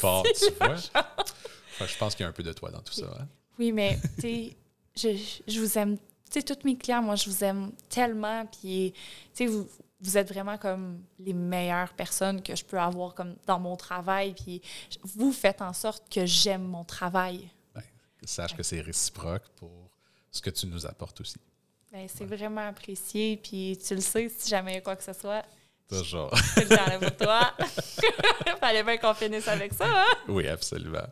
tu 0.49 0.53
vois. 0.59 0.75
je 1.87 1.97
pense 1.97 2.13
qu'il 2.15 2.23
y 2.23 2.25
a 2.25 2.29
un 2.29 2.33
peu 2.33 2.43
de 2.43 2.51
toi 2.51 2.71
dans 2.71 2.81
tout 2.81 2.93
ça. 2.93 3.05
hein. 3.21 3.27
Oui, 3.57 3.71
mais 3.71 3.97
tu 4.15 4.21
sais, 4.21 4.57
je, 4.97 5.17
je 5.47 5.59
vous 5.61 5.77
aime. 5.77 5.97
Tu 6.29 6.39
sais, 6.39 6.43
tous 6.43 6.65
mes 6.65 6.77
clients, 6.77 7.01
moi, 7.01 7.15
je 7.15 7.29
vous 7.29 7.43
aime 7.43 7.71
tellement. 7.89 8.45
Puis, 8.45 8.93
tu 8.93 8.99
sais, 9.33 9.45
vous, 9.45 9.67
vous 10.01 10.17
êtes 10.17 10.29
vraiment 10.31 10.57
comme 10.57 11.01
les 11.19 11.33
meilleures 11.33 11.93
personnes 11.93 12.41
que 12.41 12.55
je 12.55 12.63
peux 12.63 12.79
avoir 12.79 13.13
comme 13.13 13.35
dans 13.45 13.59
mon 13.59 13.75
travail. 13.75 14.33
Puis, 14.33 14.61
vous 15.03 15.31
faites 15.31 15.61
en 15.61 15.73
sorte 15.73 16.11
que 16.11 16.25
j'aime 16.25 16.63
mon 16.63 16.83
travail. 16.83 17.49
Ben, 17.73 17.83
sache 18.25 18.55
que 18.55 18.63
c'est 18.63 18.81
réciproque 18.81 19.47
pour 19.55 19.71
ce 20.31 20.41
que 20.41 20.49
tu 20.49 20.67
nous 20.67 20.85
apportes 20.85 21.21
aussi. 21.21 21.37
Ben, 21.91 22.07
c'est 22.13 22.25
vraiment 22.25 22.67
apprécié. 22.67 23.37
Puis, 23.37 23.77
tu 23.85 23.95
le 23.95 24.01
sais, 24.01 24.29
si 24.29 24.49
jamais 24.49 24.73
il 24.73 24.75
y 24.75 24.77
a 24.77 24.81
quoi 24.81 24.95
que 24.95 25.03
ce 25.03 25.13
soit, 25.13 25.45
Toujours. 25.87 26.29
c'est 26.53 26.99
pour 26.99 27.15
toi. 27.15 27.53
Fallait 28.59 28.83
bien 28.83 28.97
qu'on 28.97 29.13
finisse 29.13 29.47
avec 29.47 29.73
ça, 29.73 29.85
hein? 29.87 30.17
Oui, 30.27 30.47
absolument. 30.47 31.07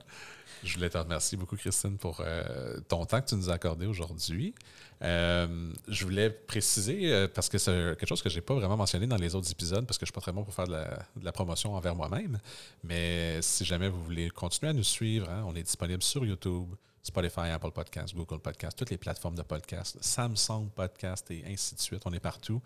Je 0.65 0.73
voulais 0.73 0.89
te 0.89 0.97
remercier 0.97 1.37
beaucoup, 1.37 1.55
Christine, 1.55 1.97
pour 1.97 2.21
euh, 2.21 2.79
ton 2.87 3.05
temps 3.05 3.21
que 3.21 3.27
tu 3.27 3.35
nous 3.35 3.51
as 3.51 3.53
accordé 3.53 3.85
aujourd'hui. 3.85 4.55
Euh, 5.03 5.71
je 5.87 6.05
voulais 6.05 6.31
préciser, 6.31 7.13
euh, 7.13 7.27
parce 7.27 7.49
que 7.49 7.59
c'est 7.59 7.95
quelque 7.99 8.07
chose 8.07 8.23
que 8.23 8.29
je 8.29 8.35
n'ai 8.35 8.41
pas 8.41 8.55
vraiment 8.55 8.75
mentionné 8.75 9.05
dans 9.05 9.17
les 9.17 9.35
autres 9.35 9.51
épisodes, 9.51 9.85
parce 9.85 9.99
que 9.99 10.07
je 10.07 10.09
ne 10.09 10.13
suis 10.13 10.19
pas 10.19 10.21
très 10.21 10.31
bon 10.31 10.43
pour 10.43 10.55
faire 10.55 10.65
de 10.65 10.71
la, 10.71 10.85
de 11.15 11.23
la 11.23 11.31
promotion 11.31 11.75
envers 11.75 11.95
moi-même, 11.95 12.39
mais 12.83 13.39
si 13.43 13.63
jamais 13.63 13.89
vous 13.89 14.03
voulez 14.03 14.31
continuer 14.31 14.71
à 14.71 14.73
nous 14.73 14.83
suivre, 14.83 15.29
hein, 15.29 15.43
on 15.45 15.55
est 15.55 15.61
disponible 15.61 16.01
sur 16.01 16.25
YouTube, 16.25 16.73
Spotify, 17.03 17.51
Apple 17.51 17.69
Podcasts, 17.69 18.15
Google 18.15 18.39
Podcasts, 18.39 18.75
toutes 18.75 18.89
les 18.89 18.97
plateformes 18.97 19.35
de 19.35 19.43
podcasts, 19.43 19.99
Samsung 20.01 20.69
Podcast 20.73 21.29
et 21.29 21.43
ainsi 21.47 21.75
de 21.75 21.79
suite. 21.79 22.01
On 22.05 22.13
est 22.13 22.19
partout. 22.19 22.59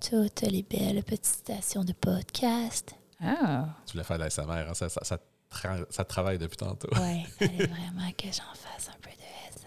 Toutes 0.00 0.40
les 0.42 0.64
belles 0.64 1.04
petites 1.04 1.26
stations 1.26 1.84
de 1.84 1.92
podcast. 1.92 2.96
Ah! 3.20 3.68
Tu 3.86 3.92
voulais 3.92 4.02
faire 4.02 4.18
de 4.18 4.24
la 4.24 4.30
SMR, 4.30 4.68
hein, 4.68 4.74
ça, 4.74 4.88
ça, 4.88 5.04
ça 5.04 5.18
tra- 5.56 5.86
ça 5.90 6.04
travaille 6.04 6.38
depuis 6.38 6.56
tantôt. 6.56 6.88
Ouais, 6.98 7.24
fallait 7.38 7.66
vraiment 7.66 8.10
que 8.16 8.26
j'en 8.26 8.54
fasse 8.54 8.88
un 8.88 8.98
peu 9.00 9.10
de 9.10 9.16
SMR. 9.52 9.62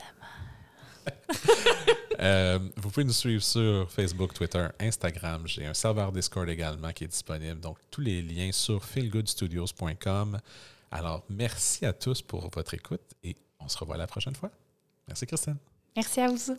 Euh, 2.21 2.59
vous 2.75 2.89
pouvez 2.89 3.05
nous 3.05 3.13
suivre 3.13 3.41
sur 3.41 3.89
Facebook, 3.89 4.33
Twitter, 4.33 4.67
Instagram. 4.81 5.47
J'ai 5.47 5.65
un 5.65 5.73
serveur 5.73 6.11
Discord 6.11 6.49
également 6.49 6.91
qui 6.91 7.05
est 7.05 7.07
disponible. 7.07 7.61
Donc, 7.61 7.77
tous 7.89 8.01
les 8.01 8.21
liens 8.21 8.51
sur 8.51 8.83
feelgoodstudios.com. 8.83 10.37
Alors, 10.91 11.23
merci 11.29 11.85
à 11.85 11.93
tous 11.93 12.21
pour 12.21 12.49
votre 12.49 12.73
écoute 12.73 13.13
et 13.23 13.37
on 13.61 13.69
se 13.69 13.77
revoit 13.77 13.95
la 13.95 14.05
prochaine 14.07 14.35
fois. 14.35 14.51
Merci, 15.07 15.27
Christine. 15.27 15.55
Merci 15.95 16.19
à 16.19 16.27
vous. 16.27 16.57